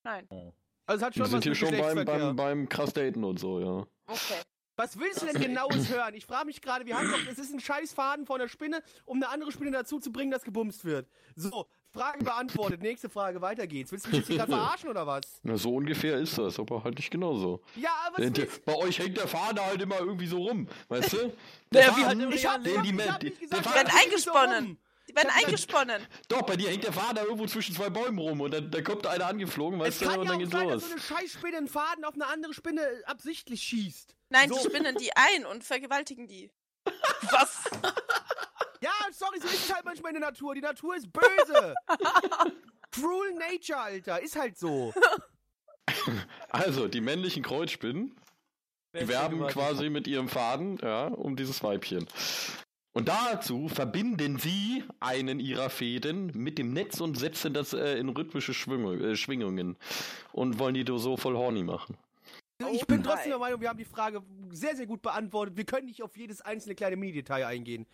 Nein. 0.05 0.55
Also 0.89 1.03
es 1.03 1.07
hat 1.07 1.15
Wir 1.17 1.23
schon 1.25 1.31
sind 1.31 1.39
was 1.39 1.45
hier 1.45 1.55
schon 1.55 1.79
beim, 1.79 2.05
beim, 2.05 2.35
beim 2.37 2.69
krass 2.69 2.93
daten 2.93 3.23
und 3.23 3.39
so, 3.39 3.61
ja. 3.61 3.87
Okay. 4.07 4.41
Was 4.77 4.99
willst 4.99 5.23
du 5.23 5.27
denn 5.27 5.41
genaues 5.43 5.89
hören? 5.91 6.15
Ich 6.15 6.25
frage 6.25 6.47
mich 6.47 6.63
gerade, 6.63 6.87
wir 6.87 6.97
haben 6.97 7.11
doch, 7.11 7.19
es 7.31 7.39
ist 7.39 7.53
ein 7.53 7.59
scheiß 7.61 7.93
Faden 7.93 8.27
von 8.27 8.39
der 8.39 8.47
Spinne, 8.49 8.81
um 9.05 9.17
eine 9.19 9.29
andere 9.29 9.51
Spinne 9.53 9.73
dazu 9.73 9.99
zu 9.99 10.13
bringen, 10.13 10.31
dass 10.31 10.45
gebumst 10.45 10.85
wird. 10.85 11.09
So, 11.35 11.67
Frage 11.91 12.23
beantwortet. 12.25 12.81
Nächste 12.81 13.09
Frage, 13.09 13.41
weiter 13.41 13.67
geht's. 13.67 13.91
Willst 13.91 14.07
du 14.07 14.11
mich 14.11 14.19
jetzt 14.21 14.29
hier 14.29 14.37
gerade 14.37 14.53
verarschen 14.57 14.89
oder 14.89 15.05
was? 15.07 15.41
Na, 15.43 15.57
so 15.57 15.75
ungefähr 15.75 16.17
ist 16.19 16.39
das, 16.39 16.61
aber 16.61 16.85
halt 16.85 16.97
nicht 16.97 17.11
genauso. 17.11 17.61
Ja, 17.75 17.91
aber 18.07 18.19
der- 18.31 18.37
willst 18.45 18.65
Bei 18.65 18.77
euch 18.77 18.99
hängt 19.01 19.17
der 19.17 19.27
Faden 19.27 19.59
halt 19.61 19.83
immer 19.83 19.99
irgendwie 19.99 20.27
so 20.29 20.39
rum, 20.39 20.69
weißt 20.89 21.13
du? 21.13 21.17
Naja, 21.17 21.33
Der 21.73 21.83
wie 21.83 21.91
halt 22.05 22.19
Faden, 22.19 22.21
im 22.21 22.33
Ich 22.33 22.47
hab, 22.47 22.63
den 22.63 22.71
ich 22.73 22.79
hab 22.79 22.85
die, 22.85 22.93
nicht 22.93 23.41
der 23.41 23.49
gesagt, 23.49 23.65
Die 23.65 23.69
Faden, 23.69 23.91
so 23.91 23.99
eingesponnen. 24.05 24.65
rum. 24.65 24.79
Die 25.09 25.17
werden 25.17 25.31
eingesponnen. 25.35 26.07
Doch, 26.29 26.43
bei 26.43 26.57
dir 26.57 26.69
hängt 26.69 26.85
der 26.85 26.93
Faden 26.93 27.17
da 27.17 27.23
irgendwo 27.23 27.47
zwischen 27.47 27.75
zwei 27.75 27.89
Bäumen 27.91 28.19
rum 28.19 28.41
und 28.41 28.53
dann, 28.53 28.71
dann 28.71 28.85
kommt 28.85 29.07
einer 29.07 29.27
angeflogen, 29.27 29.81
Es 29.81 29.87
weißt 29.87 30.01
du, 30.03 30.05
kann 30.07 30.19
und 30.21 30.25
ja 30.27 30.31
dann 30.33 30.37
auch 30.37 30.39
geht's 30.41 30.53
sein, 30.53 30.69
los. 30.69 30.73
dass 30.83 30.85
so 30.85 30.93
eine 30.93 31.01
Scheißspinne 31.21 31.57
einen 31.57 31.69
Faden 31.69 32.05
auf 32.05 32.15
eine 32.15 32.27
andere 32.27 32.53
Spinne 32.55 32.87
absichtlich 33.07 33.63
schießt. 33.63 34.15
Nein, 34.31 34.49
So. 34.51 34.57
die 34.57 34.65
spinnen 34.69 34.97
die 34.97 35.11
ein 35.17 35.47
und 35.47 35.65
vergewaltigen 35.65 36.27
die. 36.29 36.51
Was? 37.31 37.65
Ja, 38.81 38.91
sorry, 39.13 39.41
so 39.41 39.47
ist 39.47 39.69
es 39.69 39.75
halt 39.75 39.85
manchmal 39.85 40.15
in 40.15 40.21
der 40.21 40.31
Natur. 40.31 40.55
Die 40.55 40.61
Natur 40.61 40.97
ist 40.97 41.11
böse. 41.13 41.75
Cruel 42.93 43.35
Nature, 43.35 43.79
Alter. 43.79 44.21
Ist 44.23 44.37
halt 44.37 44.59
so. 44.59 44.93
Also, 46.51 46.87
die 46.89 47.01
männlichen 47.01 47.43
Kreuzspinnen 47.43 48.17
Wer 48.93 49.09
werben 49.09 49.47
quasi 49.49 49.91
mit 49.91 50.07
ihrem 50.07 50.29
Faden, 50.29 50.79
ja, 50.83 51.09
um 51.09 51.37
dieses 51.37 51.63
Weibchen. 51.63 52.07
Und 52.99 53.07
dazu 53.07 53.69
verbinden 53.69 54.41
sie 54.41 54.83
einen 54.99 55.39
ihrer 55.39 55.71
Fäden 55.71 56.33
mit 56.35 56.59
dem 56.59 56.73
Netz 56.73 57.01
und 57.01 57.17
setzen 57.17 57.55
das 57.55 57.73
äh, 57.73 57.97
in 57.97 58.09
rhythmische 58.09 58.53
Schwingung, 58.53 59.01
äh, 59.01 59.15
Schwingungen 59.15 59.77
und 60.33 60.59
wollen 60.59 60.75
die 60.75 60.85
so 60.97 61.17
voll 61.17 61.37
horny 61.37 61.63
machen. 61.63 61.97
Ich 62.73 62.83
Oh 62.83 62.87
bin 62.87 63.05
trotzdem 63.05 63.31
der 63.31 63.39
Meinung, 63.39 63.61
wir 63.61 63.69
haben 63.69 63.79
die 63.79 63.85
Frage 63.85 64.21
sehr, 64.51 64.75
sehr 64.75 64.87
gut 64.87 65.01
beantwortet. 65.01 65.57
Wir 65.57 65.65
können 65.65 65.87
nicht 65.87 66.03
auf 66.03 66.17
jedes 66.17 66.41
einzelne 66.41 66.75
kleine 66.75 66.97
Mini-Detail 66.97 67.47
eingehen. 67.47 67.87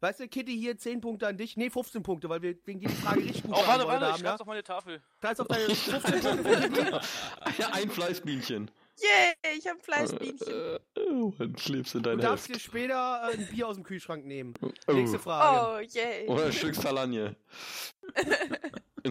Weißt 0.00 0.20
du, 0.20 0.28
Kitty, 0.28 0.54
hier 0.58 0.76
10 0.76 1.00
Punkte 1.00 1.26
an 1.26 1.38
dich. 1.38 1.56
Nee, 1.56 1.70
15 1.70 2.02
Punkte, 2.02 2.28
weil 2.28 2.42
wir 2.42 2.54
wegen 2.66 2.80
jeder 2.80 2.92
Frage 2.92 3.20
richtig 3.20 3.44
gut 3.44 3.52
Oh, 3.54 3.66
warte, 3.66 3.86
warte, 3.86 4.04
ich 4.04 4.10
schreib's 4.10 4.22
Ja? 4.22 4.34
auf 4.36 4.46
meine 4.46 4.62
Tafel. 4.62 5.00
Da 5.22 5.30
ist 5.30 5.40
auf 5.40 5.48
deine 5.48 5.64
15 5.74 6.20
Punkte. 6.42 7.00
Ja, 7.58 7.70
ein 7.72 7.88
Fleißbienchen. 7.88 8.70
Yay, 9.00 9.56
ich 9.58 9.66
hab 9.66 9.82
Fleißbienchen. 9.82 10.48
Äh, 10.48 10.78
oh, 11.10 11.32
dann 11.38 11.56
schläfst 11.56 11.94
du 11.94 11.98
in 11.98 12.04
Du 12.04 12.10
dein 12.10 12.18
darfst 12.20 12.48
Heft. 12.48 12.56
dir 12.56 12.60
später 12.60 13.28
äh, 13.30 13.34
ein 13.36 13.46
Bier 13.48 13.68
aus 13.68 13.76
dem 13.76 13.84
Kühlschrank 13.84 14.24
nehmen. 14.26 14.54
Oh. 14.60 14.92
Nächste 14.92 15.18
Frage. 15.18 15.86
Oh, 15.86 15.98
yay. 15.98 16.26
Oder 16.28 16.46
ein 16.46 16.52
Stück 16.52 16.74
Salagne. 16.76 17.36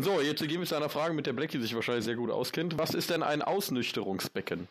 So, 0.02 0.22
jetzt 0.22 0.40
gehen 0.48 0.60
wir 0.60 0.68
zu 0.68 0.76
einer 0.76 0.88
Frage, 0.90 1.16
mit 1.16 1.26
der 1.26 1.34
Blackie 1.34 1.60
sich 1.60 1.74
wahrscheinlich 1.74 2.06
sehr 2.06 2.16
gut 2.16 2.30
auskennt. 2.30 2.78
Was 2.78 2.94
ist 2.94 3.10
denn 3.10 3.24
ein 3.24 3.42
Ausnüchterungsbecken? 3.42 4.68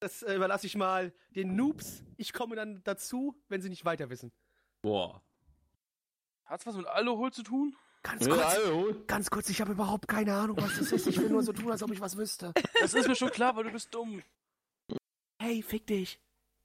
Das 0.00 0.22
äh, 0.22 0.34
überlasse 0.34 0.66
ich 0.66 0.76
mal 0.76 1.12
den 1.36 1.56
Noobs. 1.56 2.02
Ich 2.16 2.32
komme 2.32 2.56
dann 2.56 2.80
dazu, 2.84 3.36
wenn 3.50 3.60
sie 3.60 3.68
nicht 3.68 3.84
weiter 3.84 4.08
wissen. 4.08 4.32
Boah. 4.80 5.20
Hat's 6.46 6.64
was 6.64 6.74
mit 6.74 6.86
Alkohol 6.86 7.32
zu 7.32 7.42
tun? 7.42 7.76
Ganz 8.02 8.26
Ja, 8.26 8.34
kurz, 8.34 8.44
hallo. 8.46 8.94
ganz 9.06 9.30
kurz, 9.30 9.50
ich 9.50 9.60
habe 9.60 9.72
überhaupt 9.72 10.08
keine 10.08 10.34
Ahnung, 10.34 10.56
was 10.56 10.78
das 10.78 10.90
ist. 10.92 11.06
Ich 11.06 11.18
will 11.18 11.28
nur 11.28 11.42
so 11.42 11.52
tun, 11.52 11.70
als 11.70 11.82
ob 11.82 11.90
ich 11.92 12.00
was 12.00 12.16
wüsste. 12.16 12.52
Das 12.80 12.94
ist 12.94 13.06
mir 13.06 13.14
schon 13.14 13.30
klar, 13.30 13.54
weil 13.56 13.64
du 13.64 13.72
bist 13.72 13.94
dumm. 13.94 14.22
Hey, 15.38 15.62
fick 15.62 15.86
dich. 15.86 16.18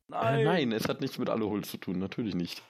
Nein. 0.08 0.40
Äh, 0.40 0.44
nein, 0.46 0.72
es 0.72 0.88
hat 0.88 1.02
nichts 1.02 1.18
mit 1.18 1.30
Alkohol 1.30 1.64
zu 1.64 1.78
tun, 1.78 2.00
natürlich 2.00 2.36
nicht. 2.36 2.62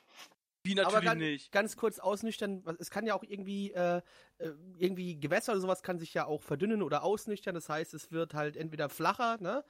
Wie 0.64 0.72
Aber 0.80 0.84
natürlich 0.84 1.06
ganz, 1.06 1.20
nicht. 1.20 1.52
ganz 1.52 1.78
kurz 1.78 2.00
ausnüchtern, 2.00 2.64
es 2.80 2.90
kann 2.90 3.06
ja 3.06 3.14
auch 3.14 3.24
irgendwie, 3.24 3.72
äh, 3.72 4.02
äh, 4.40 4.52
irgendwie 4.80 5.20
Gewässer 5.20 5.52
oder 5.52 5.62
sowas 5.62 5.84
kann 5.84 6.00
sich 6.00 6.14
ja 6.16 6.26
auch 6.26 6.42
verdünnen 6.42 6.82
oder 6.82 7.04
ausnüchtern. 7.04 7.54
Das 7.54 7.70
heißt, 7.70 7.94
es 7.94 8.12
wird 8.12 8.34
halt 8.34 8.58
entweder 8.58 8.90
flacher, 8.90 9.38
ne? 9.40 9.64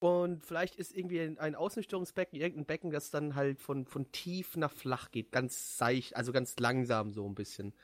Und 0.00 0.44
vielleicht 0.44 0.76
ist 0.76 0.94
irgendwie 0.94 1.20
ein, 1.20 1.38
ein 1.38 1.54
Ausnüchterungsbecken, 1.54 2.38
irgendein 2.38 2.66
Becken, 2.66 2.90
das 2.90 3.10
dann 3.10 3.34
halt 3.34 3.60
von, 3.60 3.84
von 3.86 4.12
tief 4.12 4.56
nach 4.56 4.70
flach 4.72 5.10
geht. 5.10 5.32
Ganz 5.32 5.76
seicht, 5.78 6.14
also 6.14 6.30
ganz 6.32 6.56
langsam 6.58 7.12
so 7.12 7.26
ein 7.26 7.34
bisschen. 7.34 7.74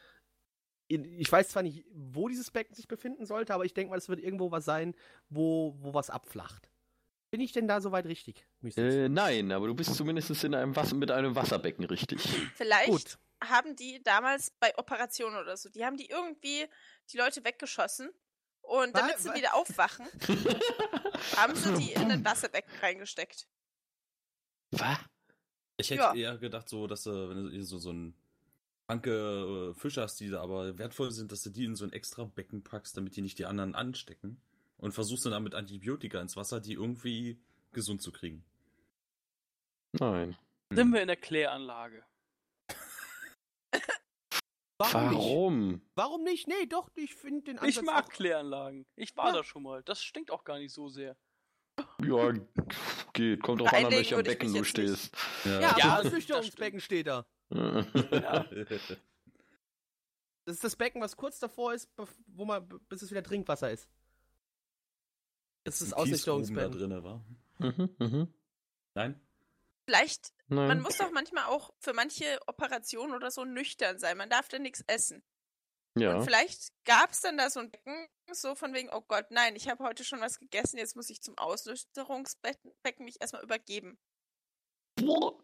Ich 0.89 1.31
weiß 1.33 1.49
zwar 1.49 1.63
nicht, 1.63 1.85
wo 1.93 2.29
dieses 2.29 2.51
Becken 2.51 2.75
sich 2.75 2.89
befinden 2.89 3.25
sollte, 3.27 3.55
aber 3.55 3.65
ich 3.65 3.73
denke 3.75 3.91
mal, 3.91 3.97
es 3.99 4.09
wird 4.09 4.21
irgendwo 4.21 4.51
was 4.51 4.65
sein, 4.65 4.95
wo, 5.31 5.75
wo 5.79 5.95
was 5.95 6.11
abflacht. 6.11 6.69
Bin 7.31 7.41
ich 7.41 7.53
denn 7.53 7.67
da 7.67 7.81
soweit 7.81 8.07
richtig? 8.07 8.47
Äh, 8.77 9.09
nein, 9.09 9.51
aber 9.51 9.67
du 9.67 9.75
bist 9.75 9.95
zumindest 9.95 10.45
in 10.45 10.55
einem 10.55 10.77
Wasser 10.77 10.95
mit 10.95 11.11
einem 11.11 11.35
Wasserbecken 11.35 11.85
richtig. 11.87 12.21
Vielleicht 12.55 12.89
Gut. 12.91 13.19
haben 13.43 13.75
die 13.77 14.03
damals 14.05 14.51
bei 14.61 14.77
Operationen 14.79 15.37
oder 15.39 15.57
so, 15.57 15.69
die 15.69 15.85
haben 15.85 15.97
die 15.97 16.07
irgendwie 16.11 16.67
die 17.13 17.17
Leute 17.17 17.45
weggeschossen 17.45 18.11
und 18.61 18.95
damit 18.97 19.19
sie 19.19 19.31
wa- 19.31 19.35
wieder 19.35 19.55
aufwachen, 19.55 20.07
haben 21.37 21.57
sie 21.57 21.75
die 21.75 21.93
in 21.93 22.11
ein 22.13 22.25
Wasserbecken 22.25 22.73
reingesteckt. 22.81 23.49
Was? 24.71 24.99
Ich 25.77 25.91
hätte 25.91 26.03
Ja. 26.03 26.15
eher 26.15 26.39
gedacht, 26.39 26.69
so, 26.69 26.87
dass 26.87 27.03
du, 27.03 27.29
wenn 27.31 27.51
du 27.51 27.63
so, 27.65 27.79
so 27.79 27.91
ein 27.93 28.15
kranke 28.87 29.71
äh, 29.73 29.75
Fische 29.79 30.03
hast, 30.03 30.21
die 30.21 30.29
da 30.31 30.43
aber 30.43 30.79
wertvoll 30.79 31.11
sind, 31.11 31.33
dass 31.33 31.43
du 31.43 31.51
die 31.51 31.65
in 31.65 31.75
so 31.77 31.85
ein 31.85 31.93
extra 31.93 32.25
Becken 32.25 32.63
packst, 32.63 32.97
damit 32.97 33.17
die 33.17 33.23
nicht 33.23 33.39
die 33.39 33.47
anderen 33.47 33.75
anstecken. 33.75 34.41
Und 34.77 34.93
versuchst 34.93 35.25
dann 35.25 35.33
damit 35.33 35.55
Antibiotika 35.55 36.21
ins 36.21 36.37
Wasser, 36.37 36.61
die 36.61 36.73
irgendwie 36.75 37.39
gesund 37.73 38.03
zu 38.03 38.13
kriegen. 38.13 38.45
Nein. 39.93 40.37
Sind 40.73 40.93
wir 40.93 41.01
in 41.01 41.07
der 41.09 41.17
Kläranlage? 41.17 42.05
Warum, 44.79 45.09
nicht? 45.09 45.19
Warum? 45.19 45.81
Warum 45.95 46.23
nicht? 46.25 46.49
Nee, 46.49 46.67
doch, 46.69 46.91
ich 46.97 47.15
finde 47.15 47.43
den 47.45 47.59
Ansatz 47.59 47.77
Ich 47.77 47.83
mag 47.83 48.05
auch- 48.07 48.09
Kläranlagen. 48.11 48.85
Ich 48.97 49.17
war 49.17 49.29
Ja. 49.29 49.35
da 49.35 49.45
schon 49.45 49.63
mal. 49.63 49.83
Das 49.85 50.03
stinkt 50.03 50.31
auch 50.31 50.45
gar 50.45 50.59
nicht 50.59 50.73
so 50.75 50.89
sehr. 50.89 51.17
Ja, 52.03 52.33
geht. 53.13 53.43
Kommt 53.43 53.61
drauf 53.61 53.73
an, 53.73 53.87
an 53.87 53.93
welchem 53.93 54.23
Becken 54.23 54.53
du 54.53 54.59
jetzt 54.59 54.77
nicht. 54.77 54.89
stehst. 54.99 55.17
Ja, 55.45 55.61
Ja, 55.61 55.77
Ja, 55.79 55.99
Ausnüchterungsbecken 56.01 56.81
steht 56.81 57.07
da. 57.07 57.25
Ja. 57.55 58.45
Das 60.47 60.57
ist 60.57 60.65
das 60.65 60.77
Becken, 60.77 61.01
was 61.01 61.17
kurz 61.17 61.39
davor 61.39 61.73
ist, 61.73 61.89
wo 62.27 62.45
man, 62.45 62.69
bis 62.89 63.01
es 63.01 63.11
wieder 63.11 63.23
Trinkwasser 63.23 63.71
ist. 63.71 63.89
Das 65.65 65.81
ist 65.81 65.93
das 65.93 65.99
Ein 65.99 66.05
Kiesgruben 66.05 66.55
da 66.55 66.69
drinne, 66.69 67.03
war? 67.03 67.25
mhm, 67.59 67.97
mhm. 67.99 68.35
Nein? 68.95 69.21
Vielleicht, 69.87 70.35
Nein. 70.49 70.69
man 70.69 70.81
muss 70.83 70.99
doch 70.99 71.11
manchmal 71.13 71.45
auch 71.45 71.73
für 71.79 71.95
manche 71.95 72.39
Operationen 72.47 73.15
oder 73.15 73.31
so 73.31 73.45
nüchtern 73.45 73.99
sein. 73.99 74.17
Man 74.19 74.29
darf 74.29 74.49
da 74.49 74.59
nichts 74.59 74.83
essen. 74.87 75.23
ja. 75.95 76.17
Und 76.17 76.25
vielleicht 76.25 76.73
gab 76.85 77.13
es 77.13 77.21
dann 77.23 77.39
da 77.39 77.49
so 77.49 77.61
ein 77.61 77.71
Becken, 77.71 78.09
so 78.33 78.55
von 78.55 78.75
wegen, 78.75 78.91
oh 78.93 79.03
Gott, 79.03 79.31
nein, 79.31 79.57
ich 79.57 79.69
habe 79.69 79.83
heute 79.85 80.05
schon 80.05 80.21
was 80.21 80.39
gegessen, 80.39 80.77
jetzt 80.79 80.97
muss 80.97 81.09
ich 81.09 81.23
zum 81.23 81.39
Ausnüchterungsbecken 81.39 82.75
mich 82.99 83.21
erstmal 83.21 83.43
übergeben. 83.43 83.99
oh, 85.03 85.41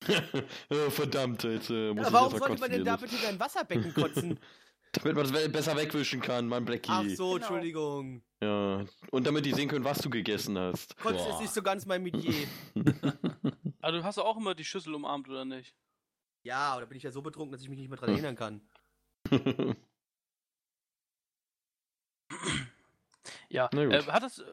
verdammt, 0.90 1.44
jetzt 1.44 1.70
äh, 1.70 1.92
muss 1.92 2.06
Aber 2.06 2.12
warum 2.12 2.38
sollte 2.38 2.60
man 2.60 2.70
denn 2.70 2.84
da 2.84 2.96
kotzen. 2.96 3.08
bitte 3.08 3.22
in 3.22 3.28
ein 3.30 3.40
Wasserbecken 3.40 3.94
kotzen? 3.94 4.38
Damit 4.92 5.16
man 5.16 5.32
das 5.32 5.52
besser 5.52 5.74
wegwischen 5.76 6.20
kann, 6.20 6.46
mein 6.48 6.66
Blackie. 6.66 6.90
Ach 6.90 7.02
so, 7.08 7.32
Genau. 7.32 7.36
Entschuldigung. 7.36 8.22
Ja. 8.42 8.84
Und 9.10 9.26
damit 9.26 9.46
die 9.46 9.54
sehen 9.54 9.66
können, 9.68 9.86
was 9.86 10.02
du 10.02 10.10
gegessen 10.10 10.58
hast. 10.58 10.98
Kotzen 10.98 11.30
ist 11.30 11.40
nicht 11.40 11.54
so 11.54 11.62
ganz 11.62 11.86
mein 11.86 12.02
Metier. 12.02 12.46
Also 13.84 13.98
du 13.98 14.04
hast 14.04 14.16
doch 14.16 14.26
auch 14.26 14.36
immer 14.36 14.54
die 14.54 14.64
Schüssel 14.64 14.94
umarmt, 14.94 15.28
oder 15.28 15.44
nicht? 15.44 15.74
Ja, 16.44 16.78
da 16.78 16.86
bin 16.86 16.96
ich 16.96 17.02
ja 17.02 17.10
so 17.10 17.20
betrunken, 17.20 17.50
dass 17.50 17.62
ich 17.62 17.68
mich 17.68 17.78
nicht 17.80 17.88
mehr 17.88 17.98
dran 17.98 18.10
erinnern 18.10 18.36
kann. 18.36 18.60
Ja. 23.48 23.68
Äh, 23.72 24.02
hat 24.04 24.22
das 24.22 24.38
äh, 24.38 24.44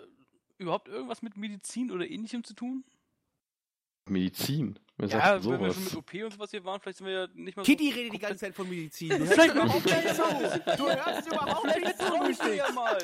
überhaupt 0.57 0.87
irgendwas 0.87 1.21
mit 1.21 1.37
Medizin 1.37 1.91
oder 1.91 2.09
ähnlichem 2.09 2.43
zu 2.43 2.53
tun? 2.53 2.83
Medizin. 4.09 4.79
Wer 4.97 5.07
Ja, 5.09 5.43
wenn 5.43 5.61
wir 5.61 5.71
sowas? 5.71 5.73
schon 5.75 5.83
mit 5.85 5.95
OP 5.95 6.13
und 6.25 6.33
sowas 6.33 6.51
hier 6.51 6.63
waren, 6.65 6.81
vielleicht 6.81 6.97
sind 6.97 7.07
wir 7.07 7.13
ja 7.13 7.27
nicht 7.33 7.55
mal 7.55 7.63
Kitty 7.63 7.89
so 7.91 7.95
redet 7.97 8.13
die 8.13 8.19
ganze 8.19 8.37
Zeit 8.45 8.55
von 8.55 8.67
Medizin. 8.69 9.09
Du 9.17 9.17
hörst 9.25 9.33
Vielleicht 9.33 9.55
überhaupt 9.55 9.85
nicht 9.85 10.15
zu. 10.15 10.77
Du 10.77 10.89
hörst 10.89 11.27
überhaupt 11.27 11.63
nicht 11.65 11.75
Vielleicht 11.77 11.99
zu, 11.99 12.05
traue 12.05 12.31
ich 12.31 12.43
mir 12.43 12.71
mal. 12.73 12.97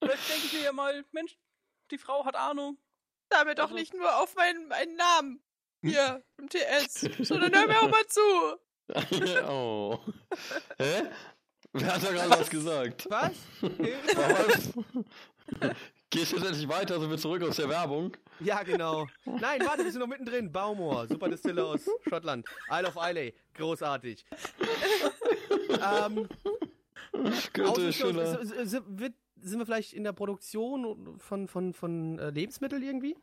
Vielleicht 0.00 0.28
denke 0.30 0.46
ich 0.46 0.52
mir 0.52 0.62
ja 0.64 0.72
mal, 0.72 1.04
Mensch, 1.12 1.38
die 1.90 1.98
Frau 1.98 2.24
hat 2.24 2.36
Ahnung. 2.36 2.76
Damit 3.30 3.58
doch 3.58 3.64
Also- 3.64 3.74
nicht 3.76 3.94
nur 3.94 4.14
auf 4.18 4.34
meinen, 4.34 4.68
meinen 4.68 4.96
Namen. 4.96 5.42
Hier, 5.82 6.22
im 6.38 6.48
TS. 6.48 7.00
Sondern 7.26 7.54
hör 7.54 7.66
mir 7.66 7.80
auch 7.80 7.88
mal 7.90 8.06
zu. 8.06 8.20
oh. 9.48 9.98
Hä? 10.78 11.02
Wer 11.72 11.94
hat 11.94 12.04
da 12.04 12.12
gerade 12.12 12.30
was 12.30 12.50
gesagt? 12.50 13.06
Was? 13.08 13.32
Was? 13.62 14.72
Gehst 16.12 16.30
du 16.32 16.36
jetzt 16.36 16.46
endlich 16.46 16.68
weiter, 16.68 17.00
sind 17.00 17.08
wir 17.08 17.16
zurück 17.16 17.42
aus 17.42 17.56
der 17.56 17.70
Werbung? 17.70 18.14
Ja, 18.40 18.62
genau. 18.62 19.06
Nein, 19.24 19.62
warte, 19.64 19.82
wir 19.82 19.90
sind 19.90 20.00
noch 20.00 20.06
mittendrin. 20.06 20.52
Baumor, 20.52 21.06
super 21.08 21.30
Distille 21.30 21.64
aus 21.64 21.88
Schottland. 22.06 22.46
Isle 22.70 22.88
of 22.88 22.96
Islay, 22.96 23.32
großartig. 23.54 24.22
ähm, 25.82 26.28
Goethe, 27.54 27.92
Schiller. 27.94 28.40
s- 28.42 28.50
s- 28.50 28.72
s- 28.74 28.82
wird, 28.86 29.14
sind 29.40 29.58
wir 29.58 29.64
vielleicht 29.64 29.94
in 29.94 30.04
der 30.04 30.12
Produktion 30.12 31.18
von, 31.18 31.48
von, 31.48 31.72
von 31.72 32.18
äh, 32.18 32.28
Lebensmitteln 32.28 32.82
irgendwie? 32.82 33.16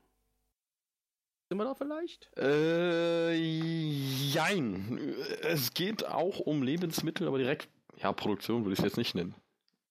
Sind 1.50 1.58
wir 1.60 1.66
da 1.66 1.76
vielleicht? 1.76 2.32
Äh, 2.38 3.36
jein. 3.36 5.14
Es 5.44 5.76
geht 5.76 6.08
auch 6.08 6.40
um 6.40 6.64
Lebensmittel, 6.64 7.28
aber 7.28 7.38
direkt, 7.38 7.70
ja, 7.98 8.12
Produktion 8.14 8.64
würde 8.64 8.74
ich 8.74 8.80
es 8.80 8.86
jetzt 8.86 8.98
nicht 8.98 9.14
nennen. 9.14 9.36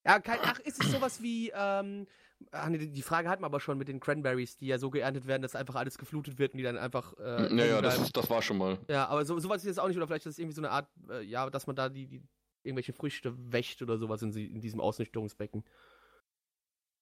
Ja, 0.05 0.19
kein, 0.19 0.39
ach, 0.43 0.59
ist 0.59 0.83
es 0.83 0.91
sowas 0.91 1.21
wie, 1.21 1.51
ähm, 1.55 2.07
ach 2.51 2.69
nee, 2.69 2.77
die- 2.77 3.01
Frage 3.01 3.29
hatten 3.29 3.41
wir 3.41 3.47
aber 3.47 3.59
schon 3.59 3.77
mit 3.77 3.87
den 3.87 3.99
Cranberries, 3.99 4.57
die 4.57 4.67
ja 4.67 4.77
so 4.77 4.89
geerntet 4.89 5.27
werden, 5.27 5.41
dass 5.41 5.55
einfach 5.55 5.75
alles 5.75 5.97
geflutet 5.97 6.37
wird 6.39 6.53
und 6.53 6.57
die 6.57 6.63
dann 6.63 6.77
einfach, 6.77 7.13
äh, 7.17 7.49
naja, 7.53 7.81
das, 7.81 7.99
ist, 7.99 8.15
das 8.15 8.29
war 8.29 8.41
schon 8.41 8.57
mal. 8.57 8.77
Ja, 8.87 9.07
aber 9.07 9.25
so, 9.25 9.39
sowas 9.39 9.61
ist 9.61 9.67
jetzt 9.67 9.79
auch 9.79 9.87
nicht, 9.87 9.97
oder 9.97 10.07
vielleicht 10.07 10.25
ist 10.25 10.33
es 10.33 10.39
irgendwie 10.39 10.55
so 10.55 10.61
eine 10.61 10.71
Art, 10.71 10.89
äh, 11.09 11.21
ja, 11.23 11.49
dass 11.49 11.67
man 11.67 11.75
da 11.75 11.89
die, 11.89 12.07
die 12.07 12.23
irgendwelche 12.63 12.93
Früchte 12.93 13.33
wäscht 13.51 13.81
oder 13.81 13.97
sowas 13.97 14.21
in, 14.21 14.31
sie- 14.31 14.45
in 14.47 14.61
diesem 14.61 14.79
Ausnüchterungsbecken. 14.81 15.63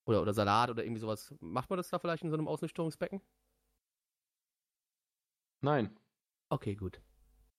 Oder, 0.06 0.22
oder 0.22 0.34
Salat 0.34 0.70
oder 0.70 0.84
irgendwie 0.84 1.02
sowas. 1.02 1.34
Macht 1.42 1.70
man 1.70 1.78
das 1.78 1.90
da 1.90 2.00
vielleicht 2.00 2.24
in 2.24 2.30
so 2.30 2.38
einem 2.38 2.48
Ausnüchterungsbecken? 2.48 3.20
Nein. 5.62 5.98
Okay, 6.50 6.76
gut. 6.76 7.02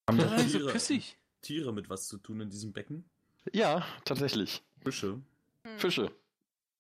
Haben 0.09 0.17
Nein, 0.19 0.49
so 0.49 0.71
Tiere. 0.71 1.05
Tiere 1.43 1.73
mit 1.73 1.91
was 1.91 2.09
zu 2.09 2.19
tun 2.19 2.41
in 2.41 2.49
diesem 2.51 2.73
Becken? 2.73 3.09
Ja, 3.53 3.85
tatsächlich. 4.05 4.63
Fische. 4.81 5.21
Hm. 5.65 5.79
Fische. 5.79 6.11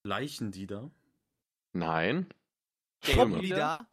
Leichen 0.08 0.50
die 0.52 0.66
da? 0.66 0.90
Nein. 1.74 2.32
Lieder. 3.04 3.86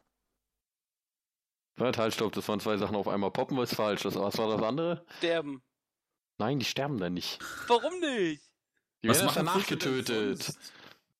Warte, 1.76 2.00
halt, 2.00 2.14
stopp, 2.14 2.32
das 2.32 2.48
waren 2.48 2.58
zwei 2.58 2.78
Sachen 2.78 2.96
auf 2.96 3.06
einmal. 3.06 3.30
Poppen 3.30 3.58
ist 3.58 3.74
falsch. 3.74 4.02
Das, 4.02 4.14
was 4.14 4.38
war 4.38 4.48
das 4.48 4.62
andere? 4.62 5.04
Sterben. 5.18 5.62
Nein, 6.38 6.58
die 6.58 6.64
sterben 6.64 6.98
dann 6.98 7.12
nicht. 7.14 7.38
Warum 7.68 8.00
nicht? 8.00 8.42
Die 9.02 9.08
Was 9.08 9.20
werden 9.20 9.32
danach 9.34 9.66
getötet. 9.66 10.56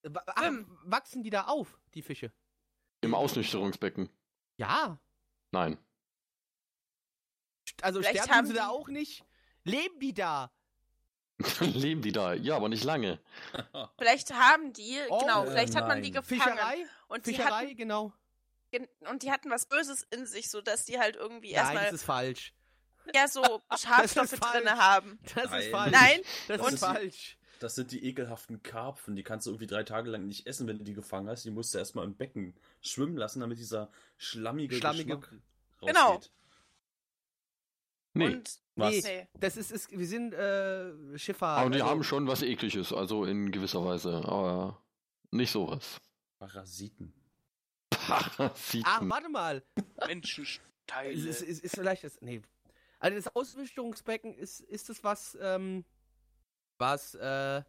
Wa- 0.02 0.22
Ach, 0.26 0.50
wachsen 0.84 1.22
die 1.22 1.30
da 1.30 1.42
auf, 1.44 1.78
die 1.94 2.02
Fische? 2.02 2.32
Im 3.02 3.14
Ausnüchterungsbecken. 3.14 4.08
Ja. 4.56 4.98
Nein. 5.52 5.76
Also 7.82 8.00
Vielleicht 8.00 8.16
sterben 8.22 8.34
haben 8.34 8.46
sie 8.46 8.54
da 8.54 8.68
auch 8.68 8.88
nicht? 8.88 9.24
Leben 9.64 10.00
die 10.00 10.14
da? 10.14 10.50
Dann 11.60 11.72
leben 11.74 12.02
die 12.02 12.12
da. 12.12 12.32
Ja, 12.34 12.56
aber 12.56 12.68
nicht 12.68 12.84
lange. 12.84 13.18
Vielleicht 13.98 14.32
haben 14.32 14.72
die, 14.72 14.98
Oh, 15.10 15.18
genau, 15.18 15.44
äh, 15.44 15.50
vielleicht 15.50 15.74
hat 15.76 15.86
man 15.88 16.02
die 16.02 16.10
nein. 16.10 16.22
gefangen. 16.22 16.40
Fischerei? 16.56 16.76
Und 17.08 17.26
die, 17.26 17.34
Fischerei, 17.34 17.66
hatten, 17.66 17.76
genau. 17.76 18.12
gen- 18.70 18.88
und 19.10 19.22
die 19.22 19.30
hatten 19.30 19.50
was 19.50 19.66
Böses 19.66 20.06
in 20.10 20.26
sich, 20.26 20.50
sodass 20.50 20.84
die 20.86 20.98
halt 20.98 21.16
irgendwie 21.16 21.52
Nein, 21.52 21.62
das 21.64 21.72
erstmal 21.74 21.94
ist 21.94 22.02
falsch. 22.04 22.54
ja 23.14 23.28
so 23.28 23.42
Schadstoffe 23.76 24.30
falsch. 24.30 24.52
drin 24.64 24.70
haben. 24.70 25.18
Das 25.34 25.50
Nein. 25.50 25.60
ist 25.60 25.70
falsch. 25.70 25.92
Nein, 25.92 26.20
das 26.48 26.60
und- 26.60 26.72
ist 26.74 26.80
falsch. 26.80 27.38
Das 27.58 27.74
sind 27.74 27.90
die 27.90 28.04
ekelhaften 28.04 28.62
Karpfen. 28.62 29.16
Die 29.16 29.22
kannst 29.22 29.46
du 29.46 29.50
irgendwie 29.50 29.66
drei 29.66 29.82
Tage 29.82 30.10
lang 30.10 30.26
nicht 30.26 30.46
essen, 30.46 30.66
wenn 30.66 30.76
du 30.76 30.84
die 30.84 30.92
gefangen 30.92 31.26
hast. 31.30 31.42
Die 31.46 31.50
musst 31.50 31.72
du 31.72 31.78
erstmal 31.78 32.04
im 32.04 32.14
Becken 32.14 32.54
schwimmen 32.82 33.16
lassen, 33.16 33.40
damit 33.40 33.58
dieser 33.58 33.90
schlammige, 34.18 34.76
Schlammige- 34.76 35.16
Geschmack 35.18 35.40
Genau. 35.80 36.20
Nee. 38.16 38.26
Und 38.28 38.58
Was? 38.76 38.92
Nee, 38.92 39.00
nee. 39.04 39.28
das 39.38 39.56
ist, 39.56 39.70
ist 39.72 39.90
wir 39.90 40.06
sind 40.06 40.32
äh, 40.32 41.18
Schifffahrt. 41.18 41.60
aber 41.60 41.70
die 41.70 41.80
also- 41.82 41.90
haben 41.90 42.02
schon 42.04 42.26
was 42.26 42.42
Ekliges, 42.42 42.92
also 42.92 43.24
in 43.24 43.50
gewisser 43.52 43.84
Weise. 43.84 44.16
Aber 44.24 44.82
nicht 45.30 45.50
sowas. 45.50 46.00
Parasiten. 46.38 47.12
Ach, 47.94 48.36
Parasiten. 48.36 49.10
warte 49.10 49.28
mal. 49.28 49.62
Menschenteile. 50.06 51.12
Ist, 51.12 51.24
ist, 51.26 51.42
ist, 51.42 51.64
ist 51.64 51.74
vielleicht 51.74 52.04
das. 52.04 52.20
Nee. 52.20 52.42
Also 52.98 53.16
das 53.16 53.34
Auswischungsbecken 53.36 54.34
ist, 54.34 54.60
ist 54.60 54.88
das 54.88 55.04
was, 55.04 55.36
ähm, 55.40 55.84
was, 56.78 57.14
äh, 57.14 57.62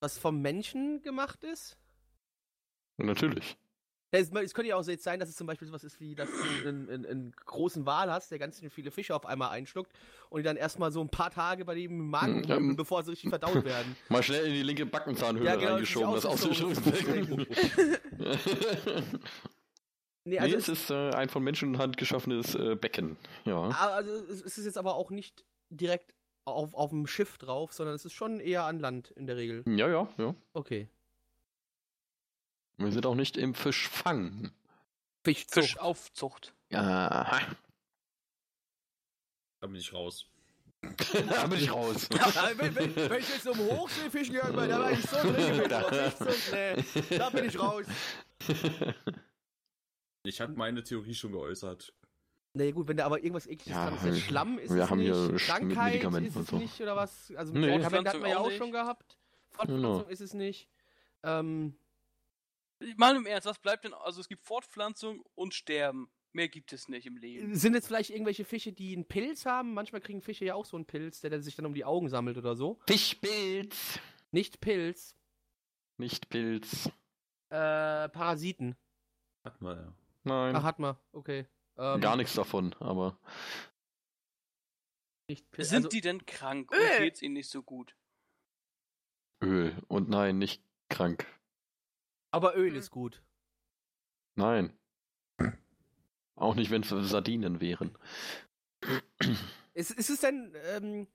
was 0.00 0.18
vom 0.18 0.40
Menschen 0.40 1.02
gemacht 1.02 1.44
ist? 1.44 1.76
Natürlich. 2.96 3.56
Es, 4.14 4.30
könnte 4.30 4.68
ja 4.68 4.76
auch 4.76 4.82
so 4.82 4.90
jetzt 4.90 5.04
sein, 5.04 5.18
dass 5.18 5.30
es 5.30 5.36
zum 5.36 5.46
Beispiel 5.46 5.66
sowas 5.66 5.84
ist 5.84 5.98
wie, 5.98 6.14
dass 6.14 6.28
du 6.28 6.68
einen, 6.68 6.88
einen, 6.90 7.06
einen 7.06 7.32
großen 7.46 7.86
Wal 7.86 8.12
hast, 8.12 8.30
der 8.30 8.38
ganz 8.38 8.60
viele 8.70 8.90
Fische 8.90 9.14
auf 9.16 9.24
einmal 9.24 9.50
einschluckt 9.50 9.90
und 10.28 10.40
die 10.40 10.44
dann 10.44 10.56
erstmal 10.58 10.92
so 10.92 11.00
ein 11.00 11.08
paar 11.08 11.30
Tage 11.30 11.64
bei 11.64 11.74
dem 11.74 11.92
im 11.92 12.10
Magen 12.10 12.42
Hm, 12.42 12.48
ja, 12.48 12.56
ähm. 12.56 12.76
bevor 12.76 13.02
sie 13.02 13.12
richtig 13.12 13.30
verdaut 13.30 13.64
werden. 13.64 13.96
Mal 14.10 14.22
schnell 14.22 14.44
in 14.46 14.52
die 14.52 14.62
linke 14.62 14.84
Backenzahnhöhle 14.84 15.46
Ja, 15.46 15.56
genau, 15.56 15.72
reingeschoben, 15.72 16.14
das. 16.14 16.26
Auswüchterungsbecken. 16.26 17.46
Nee, 20.24 20.34
nee, 20.34 20.38
also 20.38 20.56
es 20.56 20.68
ist 20.68 20.90
äh, 20.90 21.10
ein 21.10 21.28
von 21.28 21.42
Menschenhand 21.42 21.96
geschaffenes 21.96 22.54
äh, 22.54 22.76
Becken. 22.76 23.16
Ja. 23.44 23.70
Ah, 23.70 23.88
Also 23.96 24.12
es 24.12 24.40
es 24.42 24.56
ist 24.58 24.66
jetzt 24.66 24.78
aber 24.78 24.94
auch 24.94 25.10
nicht 25.10 25.44
direkt 25.68 26.14
auf, 26.44 26.74
auf 26.74 26.90
dem 26.90 27.08
Schiff 27.08 27.38
drauf, 27.38 27.72
sondern 27.72 27.96
es 27.96 28.04
ist 28.04 28.12
schon 28.12 28.38
eher 28.38 28.62
an 28.64 28.78
Land 28.78 29.10
in 29.10 29.26
der 29.26 29.36
Regel. 29.36 29.64
Ja, 29.66 29.88
ja, 29.88 30.08
ja. 30.18 30.34
Okay. 30.52 30.88
Wir 32.84 32.92
sind 32.92 33.06
auch 33.06 33.14
nicht 33.14 33.36
im 33.36 33.54
Fischfang. 33.54 34.52
Fischzucht. 35.24 35.66
Fischaufzucht. 35.66 36.54
Ja. 36.70 37.40
Da 39.60 39.66
bin 39.66 39.76
ich 39.76 39.92
raus. 39.92 40.26
da 40.82 41.46
bin 41.46 41.58
ich 41.58 41.72
raus. 41.72 42.08
Ja, 42.12 42.50
wenn, 42.56 42.74
wenn, 42.74 42.96
wenn 42.96 43.20
ich 43.20 43.28
jetzt 43.28 43.46
um 43.46 43.56
Hochseefischen 43.58 44.34
gegangen 44.34 44.56
bin, 44.56 44.68
da 44.68 44.80
war 44.80 44.90
ich 44.90 45.00
so 45.02 45.16
drin 45.16 45.34
gewesen. 45.34 46.26
nee, 47.10 47.16
da 47.18 47.30
bin 47.30 47.44
ich 47.44 47.58
raus. 47.58 47.86
Ich 50.24 50.40
hatte 50.40 50.52
meine 50.52 50.84
Theorie 50.84 51.14
schon 51.16 51.32
geäußert. 51.32 51.92
Nee, 52.54 52.70
gut, 52.70 52.86
wenn 52.86 52.96
da 52.96 53.06
aber 53.06 53.18
irgendwas 53.18 53.48
ekliges 53.48 53.72
Ja, 53.72 53.86
dran 53.90 53.94
ist, 53.98 54.04
ist 54.04 54.14
wir- 54.14 54.20
Schlamm, 54.20 54.58
ist 54.60 54.72
wir 54.72 54.84
es 54.84 54.90
haben 54.90 54.98
nicht, 54.98 55.06
hier 55.16 55.36
Krankheit 55.36 56.04
ist 56.04 56.36
und 56.36 56.42
es 56.42 56.46
so. 56.46 56.56
nicht, 56.58 56.80
oder 56.80 56.94
was? 56.94 57.32
Also 57.34 57.52
Nee. 57.52 57.66
Medikamente 57.70 58.10
hatten 58.10 58.22
wir 58.22 58.28
ja 58.30 58.36
auch 58.38 58.46
auch 58.46 58.50
schon 58.52 58.66
nicht. 58.70 58.72
gehabt. 58.72 59.18
Genau. 59.58 59.66
Fortpflanzung 59.66 60.08
ist 60.10 60.20
es 60.20 60.34
nicht. 60.34 60.68
Ähm, 61.24 61.74
Mal 62.96 63.16
im 63.16 63.26
Ernst, 63.26 63.46
was 63.46 63.58
bleibt 63.58 63.84
denn? 63.84 63.94
Also 63.94 64.20
es 64.20 64.28
gibt 64.28 64.42
Fortpflanzung 64.44 65.24
und 65.34 65.54
Sterben. 65.54 66.10
Mehr 66.34 66.48
gibt 66.48 66.72
es 66.72 66.88
nicht 66.88 67.06
im 67.06 67.16
Leben. 67.18 67.54
sind 67.54 67.74
jetzt 67.74 67.88
vielleicht 67.88 68.08
irgendwelche 68.10 68.44
Fische, 68.46 68.72
die 68.72 68.94
einen 68.94 69.06
Pilz 69.06 69.44
haben? 69.44 69.74
Manchmal 69.74 70.00
kriegen 70.00 70.22
Fische 70.22 70.46
ja 70.46 70.54
auch 70.54 70.64
so 70.64 70.76
einen 70.78 70.86
Pilz, 70.86 71.20
der, 71.20 71.28
der 71.28 71.42
sich 71.42 71.56
dann 71.56 71.66
um 71.66 71.74
die 71.74 71.84
Augen 71.84 72.08
sammelt 72.08 72.38
oder 72.38 72.56
so. 72.56 72.80
Fischpilz. 72.86 73.98
Nicht 74.30 74.60
Pilz, 74.62 75.14
Nicht 75.98 76.30
Pilz. 76.30 76.86
äh, 77.50 78.08
Parasiten. 78.08 78.76
Hatten 79.44 79.64
wir 79.64 79.76
ja. 79.76 79.94
Nein. 80.24 80.56
Ach, 80.56 80.62
hat 80.62 80.78
man, 80.78 80.96
okay. 81.12 81.46
Ähm, 81.76 82.00
Gar 82.00 82.16
nichts 82.16 82.32
davon, 82.34 82.74
aber. 82.80 83.18
Nicht 85.28 85.50
Pilz. 85.50 85.68
Sind 85.68 85.76
also, 85.76 85.88
die 85.90 86.00
denn 86.00 86.24
krank 86.24 86.72
Öl. 86.72 86.80
und 86.80 86.98
geht's 87.02 87.20
ihnen 87.20 87.34
nicht 87.34 87.50
so 87.50 87.62
gut? 87.62 87.94
Öl. 89.42 89.76
Und 89.88 90.08
nein, 90.08 90.38
nicht 90.38 90.64
krank. 90.88 91.26
Aber 92.32 92.56
Öl 92.56 92.70
Hm. 92.70 92.76
ist 92.78 92.90
gut. 92.90 93.22
Nein. 94.34 94.76
Auch 96.34 96.54
nicht, 96.56 96.70
wenn 96.70 96.82
es 96.82 96.88
Sardinen 97.10 97.60
wären. 97.60 97.96
Ist, 99.74 99.90
ist 99.92 100.10
es 100.10 100.20
denn 100.20 100.54
ähm, 100.74 101.06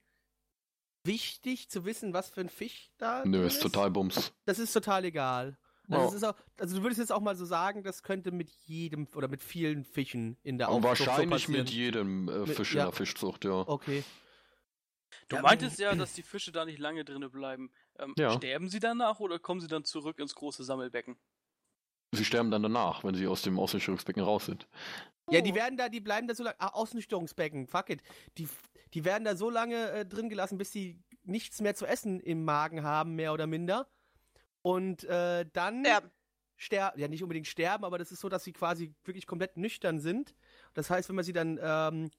wichtig 1.04 1.68
zu 1.68 1.84
wissen, 1.84 2.12
was 2.14 2.30
für 2.30 2.40
ein 2.40 2.48
Fisch 2.48 2.90
da 2.98 3.24
Nö, 3.24 3.38
drin 3.38 3.46
ist 3.46 3.60
total 3.60 3.90
Bums. 3.90 4.32
Das 4.46 4.58
ist 4.58 4.72
total 4.72 5.04
egal. 5.04 5.58
Also, 5.90 6.10
Ja. 6.10 6.16
ist 6.16 6.24
auch, 6.24 6.34
also 6.58 6.76
du 6.76 6.82
würdest 6.82 6.98
jetzt 7.00 7.12
auch 7.12 7.20
mal 7.20 7.34
so 7.36 7.44
sagen, 7.46 7.82
das 7.82 8.02
könnte 8.02 8.30
mit 8.30 8.50
jedem 8.50 9.06
oder 9.14 9.28
mit 9.28 9.42
vielen 9.42 9.84
Fischen 9.84 10.36
in 10.42 10.58
der 10.58 10.68
Aufzucht 10.68 10.98
so 10.98 11.06
wahrscheinlich 11.06 11.30
passieren. 11.44 11.60
mit 11.64 11.70
jedem 11.70 12.28
äh, 12.28 12.38
Mit- 12.40 12.56
Fisch 12.56 12.74
ja. 12.74 12.82
in 12.82 12.86
der 12.88 12.92
Fischzucht, 12.96 13.44
ja. 13.44 13.52
Okay. 13.66 14.04
Du 15.28 15.36
Ja, 15.36 15.42
meintest 15.42 15.78
ja, 15.78 15.94
dass 15.94 16.12
die 16.14 16.22
Fische 16.22 16.52
da 16.52 16.64
nicht 16.64 16.78
lange 16.78 17.04
drinnen 17.04 17.30
bleiben. 17.30 17.70
Ähm, 17.98 18.14
Ja. 18.16 18.32
Sterben 18.32 18.68
sie 18.68 18.80
danach 18.80 19.20
oder 19.20 19.38
kommen 19.38 19.60
sie 19.60 19.68
dann 19.68 19.84
zurück 19.84 20.18
ins 20.18 20.34
große 20.34 20.64
Sammelbecken? 20.64 21.16
Sie 22.12 22.24
sterben 22.24 22.50
dann 22.50 22.62
danach, 22.62 23.04
wenn 23.04 23.14
sie 23.14 23.26
aus 23.26 23.42
dem 23.42 23.58
Ausnüchterungsbecken 23.58 24.22
raus 24.22 24.46
sind. 24.46 24.66
Ja, 25.30 25.42
die 25.42 25.54
werden 25.54 25.76
da, 25.76 25.90
die 25.90 26.00
bleiben 26.00 26.26
da 26.26 26.34
so 26.34 26.42
lange. 26.42 26.58
Ah, 26.58 26.68
Ausnüchterungsbecken, 26.68 27.66
fuck 27.66 27.90
it. 27.90 28.02
Die, 28.38 28.48
die 28.94 29.04
werden 29.04 29.24
da 29.24 29.36
so 29.36 29.50
lange 29.50 29.90
äh, 29.90 30.06
drin 30.06 30.30
gelassen, 30.30 30.56
bis 30.56 30.72
sie 30.72 31.02
nichts 31.24 31.60
mehr 31.60 31.74
zu 31.74 31.84
essen 31.84 32.18
im 32.20 32.44
Magen 32.44 32.82
haben, 32.82 33.14
mehr 33.14 33.34
oder 33.34 33.46
minder. 33.46 33.90
Und 34.62 35.04
äh, 35.04 35.44
dann 35.52 35.84
Sterben. 35.84 36.10
sterben. 36.56 36.98
Ja, 36.98 37.08
nicht 37.08 37.22
unbedingt 37.22 37.46
sterben, 37.46 37.84
aber 37.84 37.98
das 37.98 38.10
ist 38.10 38.20
so, 38.20 38.30
dass 38.30 38.42
sie 38.44 38.54
quasi 38.54 38.94
wirklich 39.04 39.26
komplett 39.26 39.58
nüchtern 39.58 40.00
sind. 40.00 40.34
Das 40.72 40.88
heißt, 40.88 41.10
wenn 41.10 41.16
man 41.16 41.26
sie 41.26 41.34
dann 41.34 41.58
ähm, 41.62 42.10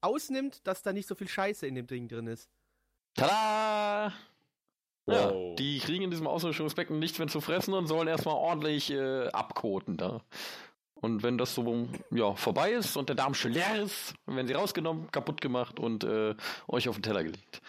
ausnimmt, 0.00 0.64
dass 0.68 0.82
da 0.82 0.92
nicht 0.92 1.08
so 1.08 1.16
viel 1.16 1.28
Scheiße 1.28 1.66
in 1.66 1.74
dem 1.74 1.88
Ding 1.88 2.06
drin 2.06 2.28
ist. 2.28 2.48
Tada! 3.14 4.12
Ja, 5.06 5.30
Wow. 5.32 5.56
die 5.56 5.78
kriegen 5.80 6.04
in 6.04 6.10
diesem 6.10 6.26
Ausnüchterungsbecken 6.28 6.98
nichts 6.98 7.18
mehr 7.18 7.26
zu 7.28 7.40
fressen 7.40 7.74
und 7.74 7.86
sollen 7.88 8.06
erstmal 8.08 8.36
ordentlich 8.36 8.90
äh, 8.90 9.26
abkoten 9.28 9.96
da. 9.96 10.22
Und 10.94 11.24
wenn 11.24 11.36
das 11.38 11.54
so 11.56 11.88
ja, 12.12 12.34
vorbei 12.36 12.70
ist 12.72 12.96
und 12.96 13.08
der 13.08 13.16
Darm 13.16 13.34
schon 13.34 13.50
leer 13.52 13.82
ist, 13.82 14.14
werden 14.26 14.46
sie 14.46 14.52
rausgenommen, 14.52 15.10
kaputt 15.10 15.40
gemacht 15.40 15.80
und 15.80 16.04
äh, 16.04 16.36
euch 16.68 16.88
auf 16.88 16.96
den 16.96 17.02
Teller 17.02 17.24
gelegt. 17.24 17.60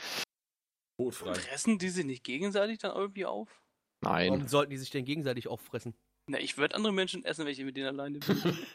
Todfrei. 0.99 1.33
Fressen 1.33 1.79
die 1.79 1.89
sich 1.89 2.05
nicht 2.05 2.23
gegenseitig 2.23 2.77
dann 2.77 2.95
irgendwie 2.95 3.25
auf? 3.25 3.49
Nein. 4.01 4.29
Warum 4.29 4.47
sollten 4.47 4.69
die 4.69 4.77
sich 4.77 4.91
denn 4.91 5.05
gegenseitig 5.05 5.47
auffressen? 5.47 5.95
Na, 6.29 6.39
ich 6.39 6.57
würde 6.57 6.75
andere 6.75 6.93
Menschen 6.93 7.25
essen, 7.25 7.45
wenn 7.45 7.51
ich 7.51 7.59
mit 7.63 7.75
denen 7.75 7.87
alleine 7.87 8.19
bin. 8.19 8.43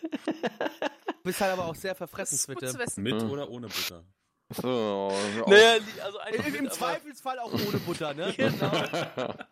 Du 1.19 1.31
bist 1.33 1.41
halt 1.43 1.53
aber 1.53 1.67
auch 1.67 1.75
sehr 1.75 1.95
verfressen, 1.95 2.39
bitte. 2.55 2.73
Mit 2.97 3.23
Mhm. 3.23 3.31
oder 3.31 3.51
ohne 3.51 3.67
Butter? 3.69 4.03
So, 4.51 5.13
so 5.37 5.51
naja, 5.51 5.79
also 6.03 6.19
einfach 6.19 6.47
Im, 6.47 6.71
Zweifelsfall 6.71 7.39
auch 7.39 7.53
ohne 7.53 7.79
Butter, 7.85 8.15
ne? 8.15 8.33
Genau. 8.37 9.35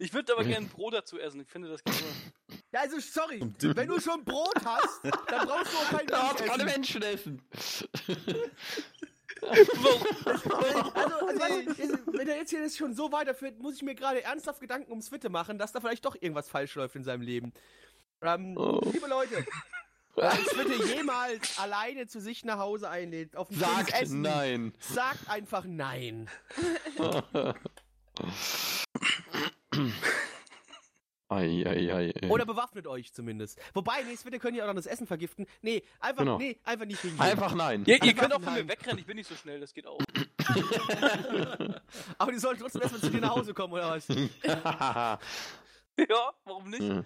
Ich 0.00 0.14
würde 0.14 0.32
aber 0.32 0.44
gerne 0.44 0.64
Brot 0.66 0.94
dazu 0.94 1.18
essen. 1.18 1.40
Ich 1.40 1.48
finde, 1.48 1.68
das 1.70 1.82
geht 1.82 1.92
immer. 2.00 2.56
Ja, 2.70 2.82
also 2.82 3.00
sorry, 3.00 3.40
wenn 3.60 3.88
du 3.88 3.98
schon 4.00 4.24
Brot 4.24 4.54
hast, 4.64 5.00
dann 5.02 5.48
brauchst 5.48 5.72
du 5.72 5.76
auch 5.76 5.90
kein 5.90 6.06
Da 6.06 6.22
Milch 6.22 6.36
keine 6.46 6.62
essen. 6.62 6.66
Menschen 6.66 7.02
essen. 7.02 7.42
Also, 9.42 9.70
also 10.94 11.26
weißt 11.26 11.78
du, 12.06 12.12
wenn 12.16 12.28
er 12.28 12.36
jetzt 12.36 12.50
hier 12.50 12.62
das 12.62 12.76
schon 12.76 12.94
so 12.94 13.10
weiterführt, 13.10 13.58
muss 13.58 13.74
ich 13.74 13.82
mir 13.82 13.96
gerade 13.96 14.22
ernsthaft 14.22 14.60
Gedanken 14.60 14.90
ums 14.92 15.10
Witte 15.10 15.30
machen, 15.30 15.58
dass 15.58 15.72
da 15.72 15.80
vielleicht 15.80 16.04
doch 16.04 16.14
irgendwas 16.14 16.48
falsch 16.48 16.76
läuft 16.76 16.94
in 16.94 17.02
seinem 17.02 17.22
Leben. 17.22 17.52
Ähm, 18.22 18.56
Oh. 18.56 18.80
Liebe 18.92 19.08
Leute, 19.08 19.44
wenn 20.20 20.68
Witte 20.70 20.84
jemals 20.94 21.58
alleine 21.58 22.06
zu 22.06 22.20
sich 22.20 22.44
nach 22.44 22.58
Hause 22.58 22.88
einlädt, 22.90 23.36
auf 23.36 23.50
ein 23.50 23.56
Sagt 23.58 23.92
Essen, 23.94 24.22
nein. 24.22 24.72
sagt 24.80 25.28
einfach 25.30 25.64
nein. 25.66 26.28
ei, 31.30 31.62
ei, 31.66 31.92
ei, 31.92 32.12
ei. 32.22 32.28
Oder 32.30 32.46
bewaffnet 32.46 32.86
euch 32.86 33.12
zumindest. 33.12 33.58
Wobei, 33.74 34.02
nee, 34.02 34.16
Witte 34.24 34.38
können 34.38 34.56
ja 34.56 34.64
auch 34.64 34.68
noch 34.68 34.74
das 34.76 34.86
Essen 34.86 35.06
vergiften. 35.06 35.46
Nee, 35.60 35.82
einfach, 36.00 36.22
Genau. 36.22 36.38
nee, 36.38 36.58
einfach 36.64 36.86
nicht 36.86 37.04
wegen 37.04 37.20
Einfach 37.20 37.54
nein. 37.54 37.84
Ihr, 37.86 37.96
ihr 37.96 38.02
Einfach 38.02 38.22
könnt 38.22 38.32
auch 38.34 38.40
von 38.42 38.54
nein. 38.54 38.66
mir 38.66 38.72
wegrennen, 38.72 38.98
ich 38.98 39.06
bin 39.06 39.16
nicht 39.16 39.28
so 39.28 39.34
schnell, 39.36 39.60
das 39.60 39.74
geht 39.74 39.86
auch. 39.86 39.98
Aber 42.18 42.32
die 42.32 42.38
sollen 42.38 42.58
trotzdem 42.58 42.80
erstmal 42.80 43.02
zu 43.02 43.10
dir 43.10 43.20
nach 43.20 43.36
Hause 43.36 43.52
kommen, 43.52 43.74
oder 43.74 43.90
was? 43.90 44.08
ja, 44.08 45.18
warum 46.44 46.70
nicht? 46.70 46.82
Ja. 46.82 47.04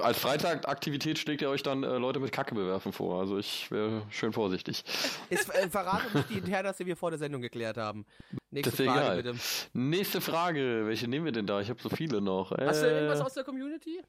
Als 0.00 0.18
Freitagaktivität 0.18 1.18
schlägt 1.18 1.42
ihr 1.42 1.48
euch 1.48 1.62
dann 1.62 1.82
äh, 1.82 1.96
Leute 1.98 2.20
mit 2.20 2.32
Kacke 2.32 2.54
bewerfen 2.54 2.92
vor. 2.92 3.20
Also 3.20 3.38
ich 3.38 3.70
wäre 3.70 4.02
schön 4.10 4.32
vorsichtig. 4.32 4.84
Jetzt 5.30 5.52
äh, 5.54 5.68
verrate 5.70 6.04
nicht 6.16 6.30
die 6.30 6.38
Internas, 6.38 6.76
die 6.76 6.86
wir 6.86 6.96
vor 6.96 7.10
der 7.10 7.18
Sendung 7.18 7.40
geklärt 7.42 7.76
haben. 7.76 8.06
Nächste 8.50 8.70
Das 8.70 8.80
ist 8.80 8.86
Frage, 8.86 9.00
egal. 9.00 9.22
bitte. 9.22 9.38
Nächste 9.72 10.20
Frage. 10.20 10.82
Welche 10.86 11.08
nehmen 11.08 11.24
wir 11.24 11.32
denn 11.32 11.46
da? 11.46 11.60
Ich 11.60 11.68
habe 11.70 11.80
so 11.80 11.88
viele 11.88 12.20
noch. 12.20 12.52
Äh, 12.52 12.66
Hast 12.66 12.82
du 12.82 12.86
irgendwas 12.90 13.20
aus 13.20 13.34
der 13.34 13.44
Community? 13.44 14.02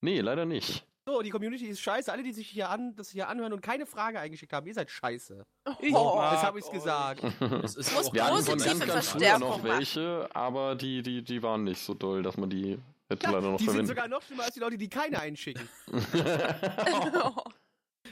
Nee, 0.00 0.20
leider 0.20 0.44
nicht. 0.44 0.84
So, 1.08 1.22
die 1.22 1.30
Community 1.30 1.66
ist 1.66 1.80
scheiße. 1.80 2.10
Alle, 2.10 2.24
die 2.24 2.32
sich 2.32 2.48
hier 2.48 2.68
an, 2.68 2.96
das 2.96 3.10
hier 3.10 3.28
anhören 3.28 3.52
und 3.52 3.60
keine 3.62 3.86
Frage 3.86 4.18
eingeschickt 4.18 4.52
haben, 4.52 4.66
ihr 4.66 4.74
seid 4.74 4.90
scheiße. 4.90 5.46
Ich 5.80 5.94
Oh. 5.94 6.16
mag 6.16 6.32
das 6.32 6.42
habe 6.42 6.58
ich's 6.58 6.66
euch. 6.66 6.72
gesagt. 6.74 7.22
Es 7.62 7.76
ist 7.76 7.94
muss 7.94 8.12
Wir 8.12 8.24
hatten 8.24 8.42
von 8.42 8.54
positiv 8.54 8.66
ganz, 8.80 8.92
ganz 8.92 9.08
früher 9.10 9.20
Verstärkung 9.20 9.48
noch 9.48 9.62
welche, 9.62 10.28
aber 10.34 10.74
die, 10.74 11.02
die, 11.02 11.22
die 11.22 11.42
waren 11.44 11.62
nicht 11.62 11.80
so 11.80 11.94
doll, 11.94 12.24
dass 12.24 12.36
man 12.36 12.50
die 12.50 12.78
hätte 13.08 13.26
leider 13.26 13.40
noch 13.52 13.58
die 13.58 13.68
sind 13.68 13.86
sogar 13.86 14.08
noch 14.08 14.22
schlimmer 14.22 14.44
als 14.44 14.54
die 14.54 14.60
Leute, 14.60 14.76
die 14.78 14.88
keine 14.88 15.20
einschicken. 15.20 15.68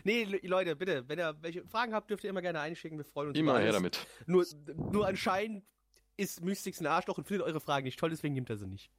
Nee, 0.03 0.25
Le- 0.25 0.41
Leute, 0.43 0.75
bitte, 0.75 1.09
wenn 1.09 1.19
ihr 1.21 1.37
welche 1.41 1.65
Fragen 1.67 1.95
habt, 1.95 2.11
dürft 2.11 2.25
ihr 2.25 2.31
immer 2.31 2.43
gerne 2.43 2.59
einschicken. 2.61 2.99
Wir 2.99 3.05
freuen 3.05 3.29
uns 3.29 3.39
Immer 3.39 3.61
her 3.61 3.73
damit. 3.73 4.05
Nur, 4.27 4.45
nur 4.91 5.07
anscheinend 5.07 5.65
ist 6.17 6.45
Mystics 6.45 6.81
ein 6.81 6.87
Arschloch 6.87 7.17
und 7.17 7.27
findet 7.29 7.47
eure 7.47 7.61
Fragen 7.61 7.85
nicht 7.85 7.99
toll, 7.99 8.11
deswegen 8.11 8.35
nimmt 8.35 8.51
er 8.51 8.57
sie 8.57 8.67
nicht. 8.67 8.91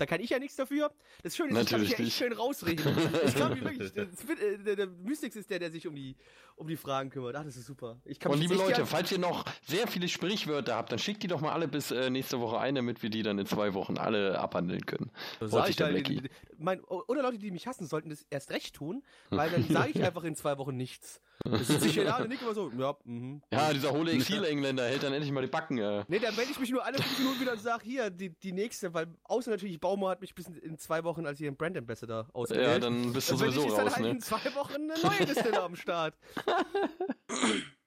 Da 0.00 0.06
kann 0.06 0.22
ich 0.22 0.30
ja 0.30 0.38
nichts 0.38 0.56
dafür. 0.56 0.90
Das 1.22 1.36
Schöne 1.36 1.50
ist, 1.50 1.64
ich 1.64 1.68
kann 1.68 1.80
mich 1.82 1.90
Natürlich 1.90 1.98
ja 1.98 2.06
echt 2.06 2.16
schön 2.16 2.32
rausreden. 2.32 2.96
Ich 3.26 3.34
kann 3.34 3.52
mich 3.52 3.62
wirklich. 3.62 3.94
Wird, 3.94 4.40
äh, 4.40 4.56
der, 4.56 4.76
der 4.76 4.86
Mystics 4.86 5.36
ist 5.36 5.50
der, 5.50 5.58
der 5.58 5.70
sich 5.70 5.86
um 5.86 5.94
die, 5.94 6.16
um 6.56 6.66
die 6.66 6.78
Fragen 6.78 7.10
kümmert. 7.10 7.36
Ach, 7.36 7.44
das 7.44 7.54
ist 7.58 7.66
super. 7.66 8.00
Ich 8.06 8.18
kann 8.18 8.32
Und 8.32 8.38
liebe 8.40 8.54
Leute, 8.54 8.86
falls 8.86 9.12
ihr 9.12 9.18
noch 9.18 9.44
sehr 9.66 9.86
viele 9.86 10.08
Sprichwörter 10.08 10.74
habt, 10.74 10.90
dann 10.90 10.98
schickt 10.98 11.22
die 11.22 11.26
doch 11.26 11.42
mal 11.42 11.52
alle 11.52 11.68
bis 11.68 11.90
äh, 11.90 12.08
nächste 12.08 12.40
Woche 12.40 12.58
ein, 12.58 12.76
damit 12.76 13.02
wir 13.02 13.10
die 13.10 13.22
dann 13.22 13.38
in 13.38 13.44
zwei 13.44 13.74
Wochen 13.74 13.98
alle 13.98 14.38
abhandeln 14.38 14.86
können. 14.86 15.10
Sag 15.38 15.50
Freut 15.50 15.60
ich 15.60 15.66
sich 15.66 15.76
der 15.76 15.86
da, 15.88 15.92
Blackie. 15.92 16.22
mein, 16.56 16.80
oder 16.80 17.20
Leute, 17.20 17.36
die 17.36 17.50
mich 17.50 17.66
hassen, 17.66 17.86
sollten 17.86 18.08
das 18.08 18.24
erst 18.30 18.52
recht 18.52 18.74
tun, 18.76 19.02
weil 19.28 19.50
dann 19.50 19.64
sage 19.68 19.90
ich 19.90 20.02
einfach 20.02 20.24
in 20.24 20.34
zwei 20.34 20.56
Wochen 20.56 20.78
nichts. 20.78 21.20
Das 21.42 21.68
da 21.68 22.18
und 22.18 22.28
nick 22.28 22.42
immer 22.42 22.52
so, 22.54 22.70
ja, 22.76 22.94
mhm. 23.04 23.40
Ja, 23.50 23.72
dieser 23.72 23.92
hohle 23.92 24.12
Exil-Engländer 24.12 24.84
hält 24.84 25.02
dann 25.02 25.14
endlich 25.14 25.32
mal 25.32 25.40
die 25.40 25.46
Backen. 25.46 25.78
Äh. 25.78 26.04
Nee, 26.06 26.18
dann 26.18 26.36
melde 26.36 26.50
ich 26.50 26.60
mich 26.60 26.70
nur 26.70 26.84
alle 26.84 26.98
fünf 26.98 27.18
Minuten 27.18 27.40
wieder 27.40 27.52
und 27.52 27.60
sage, 27.60 27.82
hier, 27.82 28.10
die, 28.10 28.28
die 28.28 28.52
nächste, 28.52 28.92
weil 28.92 29.06
außer 29.24 29.50
natürlich 29.50 29.80
Baumo 29.80 30.10
hat 30.10 30.20
mich 30.20 30.34
bis 30.34 30.48
in, 30.48 30.76
zwei 30.76 31.02
Wochen 31.02 31.24
als 31.24 31.40
ihren 31.40 31.56
Brand 31.56 31.78
Ambassador 31.78 32.26
ausgewählt. 32.34 32.68
Ja, 32.68 32.78
dann 32.78 33.12
bist 33.14 33.30
du 33.30 33.36
Dann 33.36 33.52
sowieso 33.52 33.68
ich 33.68 33.74
dann 33.74 33.86
raus, 33.86 33.96
halt 33.96 34.04
ne? 34.04 34.10
in 34.10 34.20
zwei 34.20 34.54
Wochen 34.54 34.74
eine 34.74 34.94
neue 35.02 35.26
Distille 35.26 35.62
am 35.62 35.76
Start. 35.76 36.14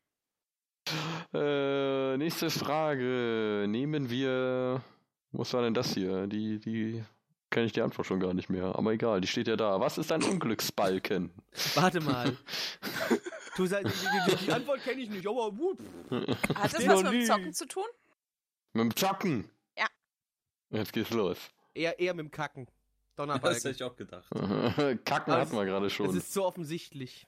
Äh, 1.33 2.17
nächste 2.17 2.49
Frage. 2.49 3.65
Nehmen 3.67 4.09
wir. 4.09 4.81
Was 5.31 5.53
war 5.53 5.63
denn 5.63 5.73
das 5.73 5.93
hier? 5.93 6.27
Die, 6.27 6.59
die 6.59 7.03
kenne 7.49 7.65
ich 7.65 7.71
die 7.71 7.81
Antwort 7.81 8.05
schon 8.05 8.19
gar 8.19 8.33
nicht 8.33 8.49
mehr. 8.49 8.75
Aber 8.75 8.91
egal, 8.91 9.21
die 9.21 9.27
steht 9.27 9.47
ja 9.47 9.55
da. 9.55 9.79
Was 9.79 9.97
ist 9.97 10.11
ein 10.11 10.23
Unglücksbalken? 10.23 11.31
Warte 11.75 12.01
mal. 12.01 12.35
Du 13.55 13.65
sagst, 13.65 13.93
die, 14.01 14.31
die, 14.31 14.45
die 14.45 14.51
Antwort 14.51 14.83
kenne 14.83 15.01
ich 15.01 15.09
nicht, 15.09 15.27
aber 15.27 15.51
gut. 15.51 15.79
Hat 16.55 16.73
das 16.73 16.87
was 16.87 17.03
mit 17.03 17.13
dem. 17.13 17.25
Zocken 17.25 17.53
zu 17.53 17.67
tun? 17.67 17.85
Mit 18.73 18.83
dem 18.83 18.95
Zocken. 18.95 19.49
Ja. 19.77 19.87
Jetzt 20.71 20.93
geht's 20.93 21.11
los. 21.11 21.37
Eher, 21.73 21.99
eher 21.99 22.13
mit 22.13 22.25
dem 22.25 22.31
Kacken. 22.31 22.65
Das 22.65 23.15
Donnerbalken. 23.15 23.55
hätte 23.61 23.69
ich 23.69 23.83
auch 23.83 23.95
gedacht. 23.95 24.27
Kacken 25.05 25.33
Aber 25.33 25.37
hatten 25.41 25.55
wir 25.55 25.65
gerade 25.65 25.85
Es 25.85 25.93
schon. 25.93 26.15
ist 26.17 26.33
so 26.33 26.45
offensichtlich. 26.45 27.27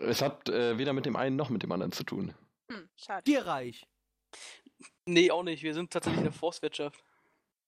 Es 0.00 0.20
hat 0.22 0.48
äh, 0.48 0.76
weder 0.78 0.92
mit 0.92 1.06
dem 1.06 1.16
einen 1.16 1.36
noch 1.36 1.48
mit 1.48 1.62
dem 1.62 1.72
anderen 1.72 1.92
zu 1.92 2.04
tun. 2.04 2.34
Hm, 2.70 2.88
schade. 2.96 3.24
Tierreich. 3.24 3.86
Nee, 5.06 5.30
auch 5.30 5.42
nicht. 5.42 5.62
Wir 5.62 5.72
sind 5.72 5.90
tatsächlich 5.90 6.18
in 6.18 6.24
der 6.24 6.32
Forstwirtschaft. 6.32 7.02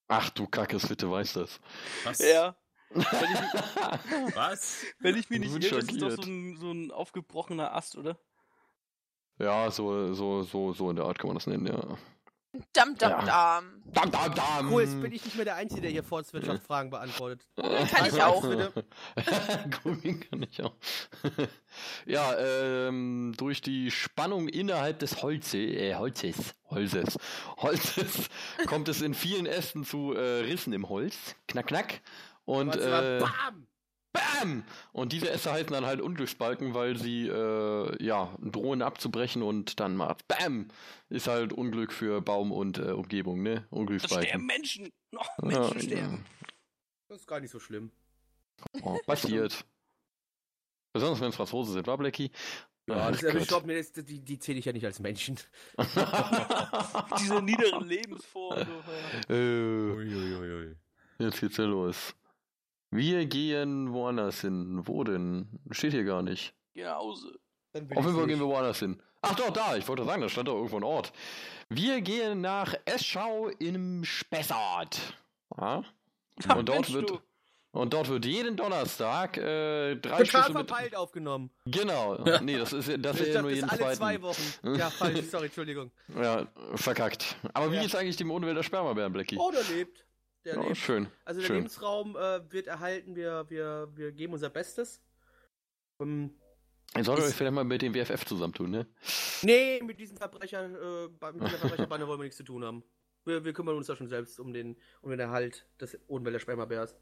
Ach 0.09 0.28
du 0.30 0.47
Kackes, 0.47 0.86
bitte 0.86 1.10
weißt 1.10 1.36
das. 1.36 1.60
Was? 2.05 2.18
Ja. 2.18 2.55
Wenn 2.91 3.03
ich, 3.03 4.37
Was? 4.37 4.85
wenn 4.99 5.17
ich 5.17 5.31
mich 5.31 5.43
Ich 5.43 5.53
nicht 5.53 5.71
irre, 5.71 5.79
ist 5.81 5.93
es 5.93 5.99
doch 5.99 6.11
so 6.11 6.23
ein, 6.23 6.57
so 6.57 6.73
ein 6.73 6.91
aufgebrochener 6.91 7.75
Ast, 7.75 7.97
oder? 7.97 8.19
Ja, 9.39 9.71
so, 9.71 10.12
so, 10.12 10.43
so, 10.43 10.73
so 10.73 10.91
in 10.91 10.97
der 10.97 11.07
Art 11.07 11.19
kann 11.19 11.29
man 11.29 11.37
das 11.37 11.47
nennen, 11.47 11.67
ja. 11.67 11.97
Dam, 12.73 12.97
dam, 12.99 13.11
Ja. 13.12 13.23
dam. 13.25 13.83
Dam, 13.87 14.11
dam, 14.11 14.35
dam. 14.35 14.73
Cool, 14.73 14.83
jetzt 14.83 15.01
bin 15.01 15.12
ich 15.12 15.25
nicht 15.25 15.37
mehr 15.37 15.45
der 15.45 15.55
Einzige, 15.55 15.83
der 15.83 15.91
hier 15.93 16.03
Forstwirtschaft-Fragen 16.03 16.91
beantwortet. 16.91 17.47
Kann 17.57 18.07
ich 18.07 18.21
auch. 18.21 18.43
Googeln 19.85 20.21
kann 20.31 20.43
ich 20.43 20.61
auch. 20.61 20.75
ja, 22.07 22.37
ähm, 22.39 23.35
durch 23.37 23.62
die 23.62 23.93
Spannung 23.93 24.49
innerhalb 24.49 24.99
des 24.99 25.23
Holze, 25.23 25.59
äh, 25.59 25.95
Holzes, 25.95 26.55
Holzes, 26.69 27.17
Holzes 27.59 28.29
kommt 28.67 28.89
es 28.89 29.01
in 29.01 29.15
vielen 29.15 29.47
Ästen 29.47 29.85
zu 29.85 30.15
äh, 30.15 30.41
Rissen 30.41 30.73
im 30.73 30.89
Holz. 30.89 31.37
Knack, 31.47 31.69
knack. 31.69 32.01
Und 32.51 32.66
mal, 32.77 33.05
äh, 33.05 33.20
Bam! 33.20 33.66
Bam! 34.12 34.64
Und 34.93 35.12
diese 35.12 35.31
Äste 35.31 35.52
heißen 35.52 35.72
dann 35.72 35.86
halt 35.86 36.01
Unglücksbalken, 36.01 36.74
weil 36.74 36.97
sie 36.97 37.28
äh, 37.28 38.05
ja 38.05 38.36
drohen 38.40 38.82
abzubrechen 38.82 39.43
und 39.43 39.78
dann 39.78 39.94
macht 39.94 40.27
Bam! 40.27 40.68
Ist 41.09 41.28
halt 41.28 41.52
Unglück 41.52 41.93
für 41.93 42.20
Baum 42.20 42.51
und 42.51 42.78
äh, 42.78 42.90
Umgebung, 42.90 43.43
ne? 43.43 43.55
Da 43.55 43.60
sterben 43.60 43.78
Unglücksbalken. 43.78 44.47
Menschen. 44.47 44.93
Oh, 45.14 45.18
Ja, 45.48 45.60
Menschen 45.60 45.81
sterben. 45.81 46.27
Das 47.09 47.20
ist 47.20 47.27
gar 47.28 47.39
nicht 47.40 47.51
so 47.52 47.60
schlimm. 47.60 47.93
Oh, 48.82 48.98
passiert. 49.06 49.64
Besonders 50.93 51.20
wenn 51.20 51.28
es 51.28 51.36
Franzosen 51.36 51.74
sind, 51.74 51.86
war 51.86 51.98
Blackie? 51.98 52.32
Ja, 52.89 53.12
das, 53.12 53.20
Gott. 53.20 53.43
stopp, 53.44 53.66
mir, 53.66 53.77
das, 53.77 53.93
die, 53.93 54.18
die 54.18 54.39
zähle 54.40 54.59
ich 54.59 54.64
ja 54.64 54.72
nicht 54.72 54.85
als 54.85 54.98
Menschen. 54.98 55.39
Diese 57.20 57.40
niederen 57.43 57.86
Lebensformen. 57.86 58.66
So, 58.66 59.32
ja. 59.32 59.40
äh, 59.40 59.93
Uiuiui. 59.93 60.77
jetzt 61.20 61.40
geht's 61.40 61.56
ja 61.59 61.64
los. 61.64 62.16
Wir 62.91 63.27
gehen 63.27 63.93
woanders 63.93 64.41
hin. 64.41 64.81
Wo 64.85 65.05
denn? 65.05 65.49
Steht 65.71 65.93
hier 65.93 66.05
gar 66.05 66.23
nicht. 66.23 66.55
Geh 66.75 66.83
nach 66.85 66.97
Hause. 66.97 67.39
Auf 67.73 67.81
jeden 68.05 68.17
Fall 68.17 68.27
gehen 68.27 68.41
wir 68.41 68.47
woanders 68.47 68.81
hin. 68.81 69.01
Ach 69.23 69.35
doch, 69.35 69.51
da, 69.51 69.77
ich 69.77 69.87
wollte 69.87 70.05
sagen, 70.05 70.23
da 70.23 70.29
stand 70.29 70.49
doch 70.49 70.55
irgendwo 70.57 70.77
ein 70.79 70.83
Ort. 70.85 71.12
Wir 71.69 72.01
gehen 72.01 72.41
nach 72.41 72.75
Eschau 72.87 73.49
im 73.59 74.03
Spessart. 74.05 74.99
Ja? 75.57 75.83
Ach, 76.49 76.57
Und 76.57 76.69
dort 76.69 76.93
wird- 76.93 77.11
du. 77.11 77.19
Und 77.73 77.93
dort 77.95 78.09
wird 78.09 78.25
jeden 78.25 78.57
Donnerstag 78.57 79.37
äh, 79.37 79.95
drei 79.95 80.25
Total 80.25 80.27
Schüsse 80.27 80.43
mit. 80.59 80.69
verpeilt 80.69 80.97
aufgenommen. 80.97 81.51
Genau. 81.67 82.17
Nee, 82.43 82.59
das 82.59 82.73
ist, 82.73 82.91
das 82.99 83.21
ist 83.21 83.33
ja 83.33 83.43
nur 83.43 83.51
das 83.53 83.59
jeden 83.61 83.67
ist 83.69 83.71
alle 83.71 83.79
zweiten. 83.79 83.97
zwei 83.97 84.23
Wochen. 84.23 84.75
Ja, 84.77 84.91
falsch, 84.91 85.21
sorry, 85.31 85.45
Entschuldigung. 85.45 85.93
Ja, 86.21 86.49
verkackt. 86.75 87.37
Aber 87.55 87.71
wie 87.71 87.77
Ja. 87.77 87.83
geht's 87.83 87.95
eigentlich 87.95 88.17
dem 88.17 88.33
Unwälder 88.33 88.65
Spermabären, 88.65 89.12
Blackie? 89.12 89.37
Oh, 89.39 89.53
der 89.53 89.62
lebt. 89.77 90.05
Der 90.45 90.55
Ja, 90.57 90.62
lebt. 90.62 90.77
schön. 90.77 91.07
Also 91.25 91.41
der 91.41 91.47
schön. 91.47 91.57
Lebensraum 91.57 92.17
äh, 92.17 92.41
wird 92.53 92.67
erhalten, 92.67 93.15
wir, 93.15 93.45
wir, 93.49 93.89
wir 93.95 94.12
geben 94.12 94.33
unser 94.33 94.49
Bestes. 94.51 95.01
Ähm, 96.01 96.31
Jetzt 96.97 97.07
solltet 97.07 97.25
ihr 97.25 97.27
ist- 97.29 97.33
euch 97.33 97.37
vielleicht 97.37 97.55
mal 97.55 97.65
mit 97.65 97.83
dem 97.83 97.95
WFF 97.95 98.25
zusammentun, 98.25 98.71
ne? 98.71 98.87
nee, 99.43 99.81
mit 99.83 100.01
diesen 100.01 100.17
Verbrecher, 100.17 100.65
äh, 100.65 101.09
mit 101.33 101.45
dieser 101.47 101.59
Verbrecherbande 101.59 102.07
wollen 102.09 102.19
wir 102.21 102.25
nichts 102.25 102.39
zu 102.39 102.43
tun 102.45 102.65
haben. 102.65 102.83
Wir, 103.25 103.45
wir 103.45 103.53
kümmern 103.53 103.77
uns 103.77 103.87
da 103.87 103.95
schon 103.97 104.09
selbst 104.09 104.41
um 104.41 104.53
den, 104.53 104.77
um 105.03 105.11
den 105.11 105.21
Erhalt 105.21 105.67
des 105.81 105.99
Odenwälder 106.09 106.41
Spermabärs. 106.41 106.97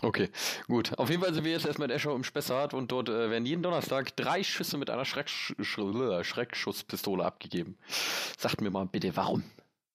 Okay, 0.00 0.28
gut. 0.66 0.96
Auf 0.98 1.10
jeden 1.10 1.22
Fall 1.22 1.34
sind 1.34 1.44
wir 1.44 1.52
jetzt 1.52 1.66
erstmal 1.66 1.90
in 1.90 1.96
Eschau 1.96 2.14
im 2.16 2.24
Spessart 2.24 2.74
und 2.74 2.90
dort 2.90 3.08
äh, 3.08 3.30
werden 3.30 3.44
jeden 3.46 3.62
Donnerstag 3.62 4.16
drei 4.16 4.42
Schüsse 4.42 4.76
mit 4.78 4.88
einer 4.90 5.04
Schrecksch 5.04 5.54
Sch 5.60 5.80
Schreckschusspistole 6.22 7.24
abgegeben. 7.24 7.76
Sagt 8.38 8.60
mir 8.60 8.70
mal 8.70 8.86
bitte, 8.86 9.14
warum? 9.16 9.42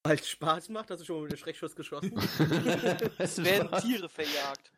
Weil 0.09 0.17
es 0.17 0.27
Spaß 0.27 0.69
macht, 0.69 0.89
hast 0.89 1.01
du 1.01 1.05
schon 1.05 1.17
mal 1.17 1.21
mit 1.25 1.33
einem 1.33 1.37
Schreckschuss 1.37 1.75
geschossen? 1.75 2.17
Es 3.19 3.43
werden 3.43 3.79
Tiere 3.79 4.09
verjagt. 4.09 4.71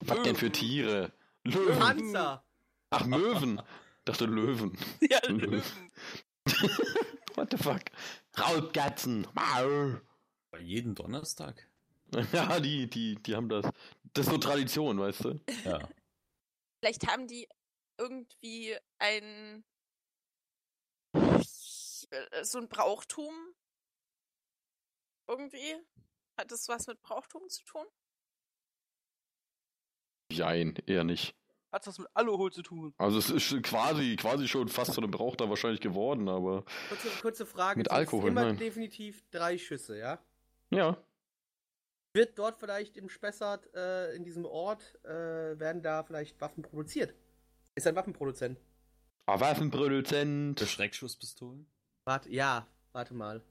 Was 0.00 0.22
denn 0.22 0.36
für 0.36 0.50
Tiere? 0.50 1.12
Löwen. 1.44 1.78
Panzer! 1.78 2.42
Ach, 2.88 3.04
Möwen. 3.04 3.60
Dachte 4.06 4.24
Löwen. 4.24 4.72
Ja, 5.02 5.20
Löwen. 5.28 5.62
What 7.34 7.50
the 7.50 7.58
fuck? 7.58 7.82
Raubkatzen. 8.38 9.26
Mau. 9.34 10.00
Bei 10.50 10.60
jeden 10.60 10.94
Donnerstag? 10.94 11.68
Ja, 12.32 12.58
die, 12.58 12.88
die, 12.88 13.16
die 13.16 13.36
haben 13.36 13.50
das. 13.50 13.66
Das 14.14 14.28
ist 14.28 14.32
so 14.32 14.38
Tradition, 14.38 14.98
weißt 14.98 15.24
du? 15.26 15.40
Ja. 15.66 15.86
Vielleicht 16.80 17.06
haben 17.06 17.26
die 17.26 17.46
irgendwie 17.98 18.74
ein 18.98 19.62
so 22.40 22.58
ein 22.58 22.68
Brauchtum. 22.68 23.34
Irgendwie? 25.28 25.76
Hat 26.38 26.50
das 26.50 26.68
was 26.68 26.86
mit 26.86 27.00
Brauchtum 27.02 27.48
zu 27.48 27.64
tun? 27.64 27.84
Jein, 30.32 30.74
eher 30.86 31.04
nicht. 31.04 31.34
Hat's 31.70 31.86
was 31.86 31.98
mit 31.98 32.08
Alkohol 32.14 32.50
zu 32.50 32.62
tun? 32.62 32.94
Also 32.96 33.18
es 33.18 33.28
ist 33.28 33.62
quasi, 33.62 34.16
quasi 34.16 34.48
schon 34.48 34.68
fast 34.68 34.94
zu 34.94 35.00
einem 35.00 35.10
Brauch 35.10 35.36
da 35.36 35.50
wahrscheinlich 35.50 35.80
geworden, 35.80 36.28
aber 36.28 36.64
Kurze, 36.88 37.08
kurze 37.20 37.46
Frage. 37.46 37.78
Mit 37.78 37.88
es 37.88 37.92
Alkohol, 37.92 38.30
Immer 38.30 38.44
nein. 38.44 38.56
definitiv 38.56 39.22
drei 39.30 39.58
Schüsse, 39.58 39.98
ja? 39.98 40.18
ja. 40.70 40.96
Wird 42.14 42.38
dort 42.38 42.58
vielleicht 42.58 42.96
im 42.96 43.10
Spessart, 43.10 43.72
äh, 43.74 44.14
in 44.14 44.24
diesem 44.24 44.46
Ort, 44.46 44.98
äh, 45.04 45.58
werden 45.58 45.82
da 45.82 46.02
vielleicht 46.04 46.40
Waffen 46.40 46.62
produziert? 46.62 47.14
Ist 47.74 47.86
ein 47.86 47.94
Waffenproduzent. 47.94 48.58
Ah, 49.26 49.38
Waffenproduzent. 49.38 50.58
Für 50.58 50.66
Schreckschusspistolen? 50.66 51.70
Warte, 52.04 52.30
ja, 52.30 52.66
warte 52.92 53.12
mal. 53.12 53.42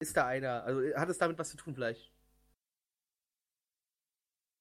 Ist 0.00 0.16
da 0.16 0.26
einer? 0.26 0.62
Also 0.64 0.80
hat 0.96 1.08
es 1.08 1.18
damit 1.18 1.38
was 1.38 1.50
zu 1.50 1.56
tun 1.56 1.74
vielleicht? 1.74 2.12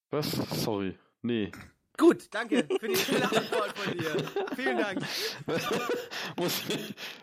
Was? 0.09 0.31
Sorry. 0.64 0.97
Nee. 1.22 1.51
Gut, 1.97 2.27
danke 2.34 2.68
für 2.80 2.88
die 2.88 2.95
schnelle 2.95 3.26
Antwort 3.26 3.77
von 3.77 3.97
dir. 3.97 4.23
Vielen 4.55 4.77
Dank. 4.77 5.01
Muss, 6.38 6.61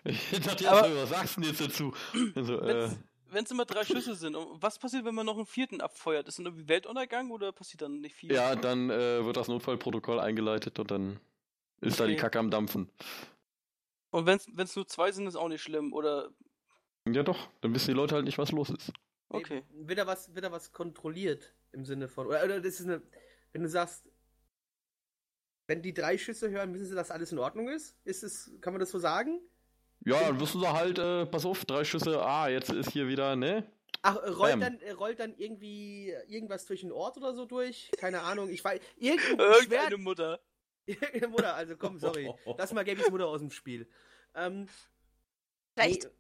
ich 0.04 0.40
dachte, 0.40 0.70
Aber- 0.70 0.96
was 1.02 1.10
sagst 1.10 1.36
du 1.36 1.40
denn 1.42 1.50
jetzt 1.50 1.60
dazu? 1.60 1.94
Also, 2.34 2.60
äh, 2.60 2.66
Wenn's, 2.66 2.98
wenn's 3.30 3.50
immer 3.52 3.64
drei 3.64 3.84
Schüsse 3.84 4.14
sind, 4.16 4.36
was 4.36 4.78
passiert, 4.78 5.04
wenn 5.04 5.14
man 5.14 5.26
noch 5.26 5.36
einen 5.36 5.46
vierten 5.46 5.80
abfeuert? 5.80 6.26
Ist 6.28 6.38
dann 6.38 6.46
irgendwie 6.46 6.68
Weltuntergang 6.68 7.30
oder 7.30 7.52
passiert 7.52 7.82
dann 7.82 8.00
nicht 8.00 8.16
viel? 8.16 8.32
ja, 8.32 8.56
dann 8.56 8.90
äh, 8.90 9.24
wird 9.24 9.36
das 9.36 9.48
Notfallprotokoll 9.48 10.18
eingeleitet 10.20 10.78
und 10.78 10.90
dann 10.90 11.20
ist 11.80 12.00
da 12.00 12.06
die 12.06 12.12
Okay. 12.14 12.20
Kacke 12.22 12.38
am 12.40 12.50
Dampfen. 12.50 12.90
Und 14.10 14.26
wenn's, 14.26 14.48
wenn's 14.52 14.74
nur 14.76 14.86
zwei 14.88 15.10
sind, 15.12 15.26
ist 15.28 15.36
auch 15.36 15.48
nicht 15.48 15.62
schlimm, 15.62 15.92
oder? 15.92 16.30
Ja 17.09 17.22
doch, 17.22 17.48
dann 17.60 17.74
wissen 17.74 17.89
die 17.89 17.97
Leute 17.97 18.14
halt 18.14 18.24
nicht, 18.24 18.39
was 18.39 18.51
los 18.52 18.70
ist. 18.70 18.93
Okay. 19.28 19.62
Nee, 19.72 19.89
Wird 19.89 19.98
da 19.98 20.06
was, 20.06 20.35
wird 20.35 20.44
da 20.44 20.52
was 20.52 20.72
kontrolliert 20.72 21.52
im 21.72 21.85
Sinne 21.85 22.09
von. 22.09 22.26
Oder, 22.26 22.44
oder 22.44 22.60
das 22.60 22.81
ist 22.81 22.86
eine. 22.86 23.02
Wenn 23.52 23.62
du 23.62 23.68
sagst, 23.68 24.09
wenn 25.66 25.82
die 25.82 25.94
drei 25.94 26.18
Schüsse 26.18 26.51
hören, 26.51 26.74
wissen 26.74 26.86
sie, 26.86 26.94
dass 26.94 27.10
alles 27.10 27.32
in 27.32 27.39
Ordnung 27.39 27.68
ist? 27.68 27.97
Ist 28.05 28.22
es, 28.22 28.51
kann 28.60 28.72
man 28.72 28.81
das 28.81 28.90
so 28.90 28.98
sagen? 28.98 29.40
Ja, 30.05 30.20
dann 30.20 30.40
wissen 30.40 30.60
sie 30.60 30.72
halt, 30.72 30.98
äh, 30.98 31.24
pass 31.26 31.47
auf, 31.47 31.64
drei 31.64 31.85
Schüsse, 31.85 32.22
ah, 32.22 32.48
jetzt 32.48 32.70
ist 32.70 32.90
hier 32.90 33.09
wieder, 33.09 33.36
ne? 33.36 33.70
Ach, 34.02 34.16
äh, 34.16 34.28
rollt 34.28 34.52
Bam. 34.52 34.60
dann, 34.60 34.81
äh, 34.81 34.90
rollt 34.90 35.18
dann 35.20 35.35
irgendwie 35.36 36.12
irgendwas 36.28 36.66
durch 36.66 36.81
den 36.81 36.93
Ort 36.93 37.16
oder 37.16 37.32
so 37.35 37.47
durch? 37.47 37.90
Keine 37.97 38.20
Ahnung, 38.22 38.51
ich 38.51 38.62
weiß. 38.62 38.81
Irgendein 38.97 39.39
Irgendeine 39.39 39.62
Schwert. 39.62 39.98
Mutter. 39.98 40.40
Irgendeine 40.86 41.28
Mutter, 41.28 41.55
also 41.55 41.76
komm, 41.76 41.98
sorry. 41.98 42.31
Lass 42.59 42.72
mal 42.72 42.85
Gabys 42.85 43.10
Mutter 43.10 43.26
aus 43.26 43.40
dem 43.40 43.51
Spiel. 43.51 43.89
Ähm, 44.35 44.68
Vielleicht, 45.74 46.05
nee, 46.05 46.10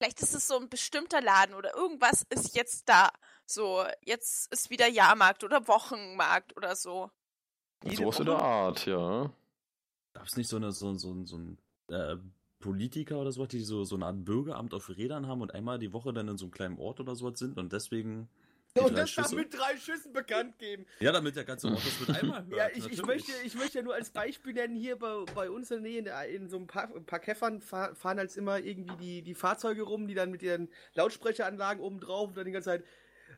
vielleicht 0.00 0.22
ist 0.22 0.34
es 0.34 0.48
so 0.48 0.56
ein 0.56 0.70
bestimmter 0.70 1.20
Laden 1.20 1.54
oder 1.54 1.74
irgendwas 1.76 2.24
ist 2.30 2.56
jetzt 2.56 2.88
da. 2.88 3.10
So, 3.44 3.84
jetzt 4.02 4.50
ist 4.50 4.70
wieder 4.70 4.88
Jahrmarkt 4.88 5.44
oder 5.44 5.68
Wochenmarkt 5.68 6.56
oder 6.56 6.74
so. 6.74 7.10
Sowas 7.84 8.18
in 8.18 8.26
der 8.26 8.38
Art, 8.38 8.86
ja. 8.86 9.30
Gab 10.14 10.26
es 10.26 10.36
nicht 10.38 10.48
so, 10.48 10.56
eine, 10.56 10.72
so, 10.72 10.94
so, 10.94 11.26
so 11.26 11.36
ein 11.36 11.58
äh, 11.88 12.16
Politiker 12.60 13.18
oder 13.18 13.30
sowas, 13.30 13.48
die 13.48 13.60
so, 13.60 13.84
so 13.84 13.96
eine 13.96 14.06
Art 14.06 14.24
Bürgeramt 14.24 14.72
auf 14.72 14.88
Rädern 14.88 15.26
haben 15.26 15.42
und 15.42 15.54
einmal 15.54 15.78
die 15.78 15.92
Woche 15.92 16.14
dann 16.14 16.28
in 16.28 16.38
so 16.38 16.46
einem 16.46 16.52
kleinen 16.52 16.78
Ort 16.78 17.00
oder 17.00 17.14
sowas 17.14 17.38
sind 17.38 17.58
und 17.58 17.72
deswegen. 17.72 18.30
Die 18.76 18.80
und 18.80 18.94
das 18.96 19.14
darf 19.14 19.26
Schüsse? 19.26 19.36
mit 19.36 19.52
drei 19.52 19.76
Schüssen 19.76 20.12
bekannt 20.12 20.58
geben. 20.58 20.86
Ja, 21.00 21.12
damit 21.12 21.34
der 21.36 21.44
ganze 21.44 21.68
Ort 21.68 21.78
das 21.84 22.00
mit 22.08 22.16
einmal 22.22 22.46
hört. 22.46 22.56
Ja, 22.56 22.68
ich, 22.74 22.86
ich, 22.92 23.02
möchte, 23.04 23.32
ich 23.44 23.54
möchte 23.54 23.78
ja 23.78 23.84
nur 23.84 23.94
als 23.94 24.10
Beispiel 24.10 24.52
nennen, 24.52 24.76
hier 24.76 24.96
bei, 24.98 25.24
bei 25.34 25.50
uns 25.50 25.70
in 25.70 25.82
der 25.82 25.90
Nähe, 25.90 25.98
in, 25.98 26.04
der- 26.04 26.28
in 26.28 26.48
so 26.48 26.56
ein 26.58 26.66
paar, 26.66 26.94
ein 26.94 27.04
paar 27.04 27.18
Käffern 27.20 27.60
fahr, 27.60 27.94
fahren 27.94 28.18
halt 28.18 28.36
immer 28.36 28.58
irgendwie 28.60 28.96
die, 28.96 29.22
die 29.22 29.34
Fahrzeuge 29.34 29.82
rum, 29.82 30.06
die 30.06 30.14
dann 30.14 30.30
mit 30.30 30.42
ihren 30.42 30.68
Lautsprecheranlagen 30.94 31.82
oben 31.82 32.00
drauf 32.00 32.28
und 32.28 32.36
dann 32.36 32.44
die 32.46 32.52
ganze 32.52 32.70
Zeit 32.70 32.84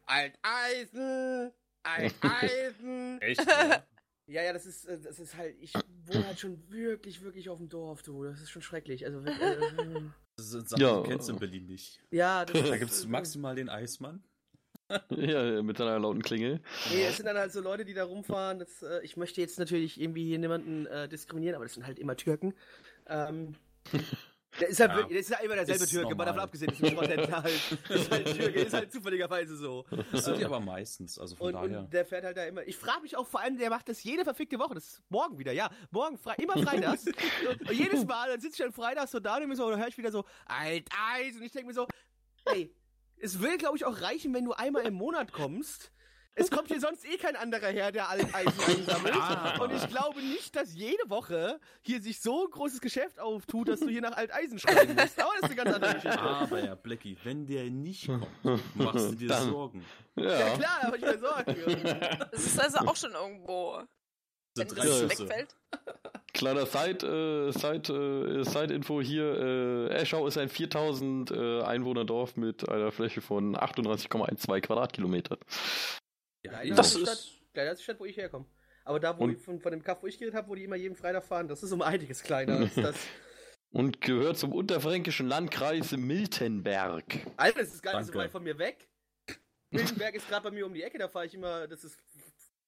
Alteisen, 0.07 1.53
Alteisen. 1.83 3.21
Echt? 3.21 3.41
Ja? 3.47 3.85
ja, 4.27 4.43
ja, 4.43 4.53
das 4.53 4.67
ist, 4.67 4.85
äh, 4.87 5.01
das 5.01 5.19
ist 5.19 5.37
halt, 5.37 5.57
ich 5.61 5.73
wohne 6.07 6.27
halt 6.27 6.39
schon 6.41 6.71
wirklich, 6.71 7.23
wirklich 7.23 7.49
auf 7.49 7.59
dem 7.59 7.69
Dorf, 7.69 8.03
du. 8.03 8.25
Das 8.25 8.41
ist 8.41 8.51
schon 8.51 8.63
schrecklich. 8.63 9.05
Also, 9.07 9.21
äh, 9.21 10.03
Das 10.37 10.47
sind 10.51 10.69
Sachen, 10.69 10.81
Ja. 10.83 11.03
die 11.03 11.09
kennst 11.11 11.29
du 11.29 11.35
in 11.35 11.39
Berlin 11.39 11.67
nicht. 11.67 12.01
ja, 12.11 12.45
das 12.47 12.69
Da 12.69 12.77
gibt 12.79 12.91
es 12.91 13.07
maximal 13.07 13.55
den 13.55 13.69
Eismann. 13.69 14.25
Ja, 15.11 15.63
mit 15.63 15.77
seiner 15.79 15.99
lauten 15.99 16.23
Klingel. 16.23 16.61
Nee, 16.93 17.05
es 17.07 17.17
sind 17.17 17.27
dann 17.27 17.37
halt 17.37 17.53
so 17.53 17.61
Leute, 17.61 17.85
die 17.85 17.95
da 17.95 18.05
rumfahren. 18.05 18.59
Das, 18.59 18.83
äh, 18.83 19.01
ich 19.05 19.17
möchte 19.17 19.41
jetzt 19.41 19.59
natürlich 19.59 20.01
irgendwie 20.01 20.25
hier 20.27 20.39
niemanden 20.39 20.87
äh, 20.87 21.09
diskriminieren, 21.09 21.55
aber 21.57 21.65
das 21.65 21.75
sind 21.75 21.87
halt 21.87 21.99
immer 21.99 22.17
Türken. 22.17 22.55
Ähm, 23.07 23.55
der 24.61 24.69
ist 24.69 24.81
halt 24.81 24.91
Ja. 24.91 24.97
wirklich, 24.97 25.13
der 25.13 25.21
ist 25.21 25.31
ja 25.31 25.39
immer 25.39 25.55
derselbe 25.55 25.85
Ist 25.85 25.91
Türke, 25.91 26.05
mal 26.09 26.11
normal. 26.11 26.27
davon 26.27 26.41
abgesehen, 26.41 26.71
dass 26.71 26.83
ein 26.83 26.95
Trottel 26.97 27.33
halt, 27.43 27.79
ist 27.89 28.11
halt 28.11 28.37
Türke, 28.37 28.61
ist 28.61 28.75
halt 28.75 28.93
zufälligerweise 28.93 29.57
so. 29.57 29.85
Das 30.13 30.25
sind 30.27 30.39
die 30.39 30.45
aber 30.45 30.61
meistens, 30.61 31.19
also 31.19 31.37
von 31.37 31.47
Und, 31.49 31.53
daher. 31.55 31.79
und 31.81 31.93
der 31.93 32.05
fährt 32.05 32.25
halt 32.25 32.37
da 32.37 32.45
immer. 32.45 32.63
Ich 32.67 32.77
frage 32.77 33.01
mich 33.03 33.17
auch 33.17 33.27
vor 33.27 33.41
allem, 33.41 33.57
der 33.57 33.71
macht 33.71 33.89
das 33.89 34.03
jede 34.05 34.25
verfickte 34.25 34.59
Woche. 34.59 34.75
Das 34.75 34.85
ist 34.87 35.03
morgen 35.09 35.39
wieder, 35.39 35.53
ja. 35.53 35.71
Morgen, 35.91 36.19
frei, 36.19 36.35
immer 36.37 36.59
freitags. 36.59 37.07
und, 37.07 37.61
und 37.71 37.73
jedes 37.73 38.05
Mal, 38.05 38.29
dann 38.29 38.41
sitze 38.41 38.55
ich 38.57 38.63
dann 38.65 38.73
freitags 38.73 39.11
so 39.13 39.21
da 39.21 39.37
und 39.39 39.57
so, 39.57 39.71
dann 39.71 39.81
höre 39.81 39.89
ich 39.89 39.97
wieder 39.99 40.13
so, 40.13 40.25
Alteis. 40.47 41.35
Und 41.37 41.43
ich 41.43 41.53
denke 41.53 41.69
mir 41.69 41.75
so, 41.75 41.87
ey, 42.45 42.75
es 43.23 43.41
will, 43.41 43.57
glaube 43.59 43.77
ich, 43.77 43.85
auch 43.85 44.01
reichen, 44.03 44.35
wenn 44.35 44.45
du 44.45 44.53
einmal 44.53 44.83
im 44.87 44.95
Monat 44.95 45.33
kommst. 45.33 45.91
Es 46.35 46.51
kommt 46.51 46.69
hier 46.69 46.81
sonst 46.81 47.05
eh 47.05 47.19
kein 47.19 47.37
anderer 47.37 47.69
her, 47.69 47.93
der 47.93 48.09
Alteisen 48.09 48.55
einsammelt. 48.67 49.15
Ah. 49.15 49.59
Und 49.63 49.71
ich 49.71 49.87
glaube 49.89 50.19
nicht, 50.23 50.57
dass 50.57 50.73
jede 50.73 51.03
Woche 51.11 51.61
hier 51.83 52.01
sich 52.01 52.23
so 52.23 52.47
ein 52.47 52.51
großes 52.51 52.81
Geschäft 52.81 53.21
auftut, 53.21 53.69
dass 53.69 53.81
du 53.81 53.89
hier 53.89 54.01
nach 54.01 54.17
Alteisen 54.17 54.59
schreiben 54.59 54.95
musst. 54.95 55.21
Aber 55.21 55.31
das 55.41 55.43
ist 55.43 55.45
eine 55.45 55.55
ganz 55.57 55.75
andere 55.75 55.95
Geschichte. 55.95 56.19
Aber 56.21 56.65
ja, 56.65 56.75
Blackie, 56.75 57.19
wenn 57.25 57.47
der 57.47 57.65
nicht 57.71 58.07
kommt, 58.07 58.27
machst 58.75 59.11
du 59.11 59.15
dir 59.15 59.29
Dann- 59.29 59.51
Sorgen. 59.51 59.85
Ja, 60.17 60.39
Ja. 60.49 60.57
klar, 60.57 60.81
hab 60.83 60.95
ich 60.97 61.03
mir 61.03 61.19
Sorgen. 61.19 62.25
Das 62.31 62.47
ist 62.47 62.59
also 62.61 62.79
auch 62.79 62.97
schon 62.97 63.13
irgendwo, 63.13 63.83
wenn 64.57 64.69
das 64.69 65.09
wegfällt. 65.11 65.55
Kleiner 66.35 66.65
Side, 66.67 67.07
äh, 67.07 67.53
Side, 67.53 67.93
äh, 67.93 68.45
Side-Info 68.45 69.01
hier. 69.03 69.89
Äh, 69.91 69.95
Eschau 70.01 70.27
ist 70.27 70.39
ein 70.39 70.49
4000 70.49 71.31
äh, 71.31 71.63
Einwohner-Dorf 71.63 72.37
mit 72.37 72.67
einer 72.69 72.91
Fläche 72.91 73.21
von 73.21 73.55
38,12 73.55 74.61
Quadratkilometern. 74.63 75.39
Ja, 76.45 76.53
Kleiner 76.53 76.77
Das 76.77 76.95
die 76.95 77.03
ist- 77.03 77.09
Stadt, 77.09 77.53
kleiner 77.53 77.75
die 77.75 77.83
Stadt, 77.83 78.01
wo 78.01 78.05
ich 78.07 78.17
herkomme. 78.17 78.47
Aber 78.85 78.99
da, 78.99 79.17
wo 79.19 79.25
Und- 79.25 79.33
ich 79.33 79.39
von, 79.43 79.61
von 79.61 79.73
dem 79.73 79.83
Kaff, 79.83 80.03
wo 80.03 80.07
ich 80.07 80.19
geredet 80.19 80.35
habe, 80.35 80.49
wo 80.49 80.55
die 80.55 80.65
immer 80.65 80.77
jeden 80.77 80.97
Freitag 80.97 81.25
fahren, 81.25 81.49
das 81.49 81.63
ist 81.63 81.71
um 81.73 81.83
einiges 81.83 82.23
kleiner 82.23 82.57
als 82.59 82.75
das. 82.77 82.97
Und 83.71 84.01
gehört 84.01 84.39
zum 84.39 84.53
unterfränkischen 84.53 85.29
Landkreis 85.29 85.93
Miltenberg. 85.93 87.05
Alter, 87.37 87.61
das 87.61 87.75
ist 87.75 87.83
gar 87.83 87.99
nicht 87.99 88.07
so 88.13 88.15
weit 88.19 88.31
von 88.31 88.43
mir 88.43 88.59
weg. 88.59 88.89
Miltenberg 89.71 90.15
ist 90.15 90.29
gerade 90.29 90.45
bei 90.45 90.51
mir 90.51 90.67
um 90.67 90.75
die 90.75 90.83
Ecke, 90.83 90.99
da 90.99 91.09
fahre 91.09 91.27
ich 91.27 91.35
immer, 91.35 91.67
das 91.69 91.85
ist 91.85 91.99
eine 92.15 92.25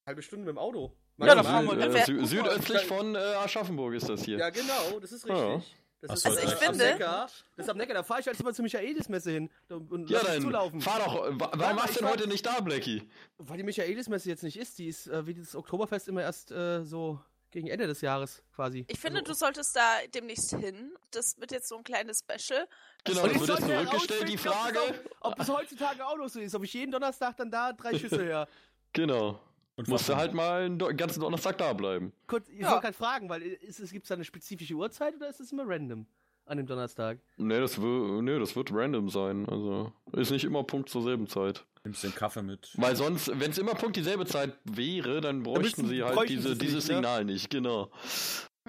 halbe 0.07 0.21
Stunde 0.23 0.45
mit 0.45 0.53
dem 0.53 0.57
Auto. 0.57 0.95
Ja, 1.17 1.27
da 1.27 1.35
Maximal. 1.35 1.65
fahren 1.65 1.79
wir- 1.93 1.95
Äh, 2.01 2.05
sü 2.05 2.25
südöstlich 2.25 2.81
von 2.85 3.15
äh, 3.15 3.19
Aschaffenburg 3.19 3.93
ist 3.93 4.09
das 4.09 4.23
hier. 4.23 4.37
Ja, 4.37 4.49
genau, 4.49 4.99
das 4.99 5.11
ist 5.11 5.25
Ja. 5.27 5.33
richtig. 5.55 5.75
Das 6.01 6.11
Ach 6.11 6.15
ist 6.17 6.23
so, 6.23 6.29
Also 6.29 6.41
ich 6.43 6.51
am 6.51 6.57
finde- 6.59 6.85
Neckar. 6.85 7.29
Das 7.55 7.65
ist 7.65 7.69
am 7.69 7.77
Neckar, 7.77 7.93
da 7.95 8.03
fahre 8.03 8.19
ich 8.19 8.27
halt 8.27 8.39
immer 8.39 8.53
zur 8.53 8.63
Michaelismesse 8.63 9.31
hin 9.31 9.49
und, 9.69 10.09
Ja, 10.09 10.19
dann 10.21 10.41
zulaufen. 10.41 10.81
fahr 10.81 10.99
doch. 10.99 11.15
Warum 11.39 11.77
warst 11.77 11.89
ich 11.91 11.95
du 11.97 12.03
denn 12.03 12.09
heute 12.11 12.27
nicht 12.27 12.45
da, 12.45 12.59
Blackie? 12.59 13.09
Weil 13.37 13.57
die 13.57 13.63
Michaelismesse 13.63 14.29
jetzt 14.29 14.43
nicht 14.43 14.57
ist, 14.57 14.77
die 14.77 14.87
ist 14.87 15.07
äh, 15.07 15.25
wie 15.25 15.33
das 15.33 15.55
Oktoberfest 15.55 16.07
immer 16.09 16.21
erst 16.21 16.51
äh, 16.51 16.83
so 16.83 17.19
gegen 17.49 17.67
Ende 17.69 17.87
des 17.87 18.01
Jahres 18.01 18.43
quasi. 18.53 18.85
Ich 18.89 18.99
finde, 18.99 19.21
Also- 19.21 19.31
du 19.31 19.37
solltest 19.37 19.75
da 19.75 19.81
demnächst 20.13 20.53
hin. 20.53 20.93
Das 21.11 21.39
wird 21.39 21.51
jetzt 21.53 21.69
so 21.69 21.77
ein 21.77 21.83
kleines 21.85 22.19
Special. 22.19 22.67
Genau, 23.05 23.23
Und 23.23 23.33
das 23.33 23.41
ich 23.41 23.47
wird 23.47 23.59
jetzt 23.59 23.67
zurückgestellt, 23.69 24.29
die 24.29 24.37
Frage. 24.37 24.79
Ob 24.79 24.87
das, 24.87 24.99
auch, 25.21 25.31
ob 25.31 25.35
das 25.37 25.49
heutzutage 25.49 26.05
auch 26.05 26.17
noch 26.17 26.27
so 26.29 26.39
ist, 26.41 26.53
ob 26.53 26.63
ich 26.65 26.73
jeden 26.73 26.91
Donnerstag 26.91 27.37
dann 27.37 27.49
da 27.49 27.71
drei 27.73 27.97
Schüsse 27.97 28.21
her. 28.21 28.47
Genau. 28.93 29.39
Und 29.77 29.87
Musst 29.89 30.07
du 30.07 30.15
halt 30.15 30.33
mal 30.33 30.63
einen 30.63 30.77
ganzen 30.95 31.19
Donnerstag 31.19 31.57
da 31.57 31.73
bleiben. 31.73 32.13
Kurz, 32.27 32.47
ich 32.47 32.59
Ja. 32.59 32.69
wollte 32.71 32.83
gerade 32.83 32.93
fragen, 32.97 33.27
weil 33.29 33.41
ist 33.41 33.79
es, 33.79 33.91
gibt 33.91 34.05
es 34.05 34.09
da 34.09 34.15
eine 34.15 34.23
spezifische 34.23 34.73
Uhrzeit 34.73 35.15
oder 35.15 35.27
ist 35.29 35.41
es 35.41 35.51
immer 35.51 35.63
random 35.67 36.05
an 36.45 36.57
dem 36.57 36.65
Donnerstag? 36.65 37.19
Nee 37.37 37.59
das, 37.59 37.77
nee, 37.77 38.39
das 38.39 38.55
wird 38.55 38.71
random 38.71 39.09
sein. 39.09 39.47
Also 39.49 39.91
ist 40.13 40.31
nicht 40.31 40.45
immer 40.45 40.63
Punkt 40.63 40.87
zur 40.89 41.03
selben 41.03 41.27
Zeit. 41.27 41.65
Nimmst 41.83 42.03
den 42.03 42.15
Kaffee 42.15 42.41
mit. 42.41 42.71
Weil 42.75 42.95
sonst, 42.95 43.27
wenn 43.39 43.51
es 43.51 43.57
immer 43.57 43.75
Punkt 43.75 43.97
dieselbe 43.97 44.25
Zeit 44.25 44.57
wäre, 44.63 45.19
dann 45.21 45.43
bräuchten 45.43 45.61
müssten- 45.63 45.87
sie 45.89 46.03
halt 46.03 46.15
bräuchten 46.15 46.35
diese, 46.37 46.55
dieses 46.55 46.85
nicht, 46.85 46.89
ne? 46.89 46.95
Signal 46.95 47.25
nicht, 47.25 47.49
genau. 47.49 47.91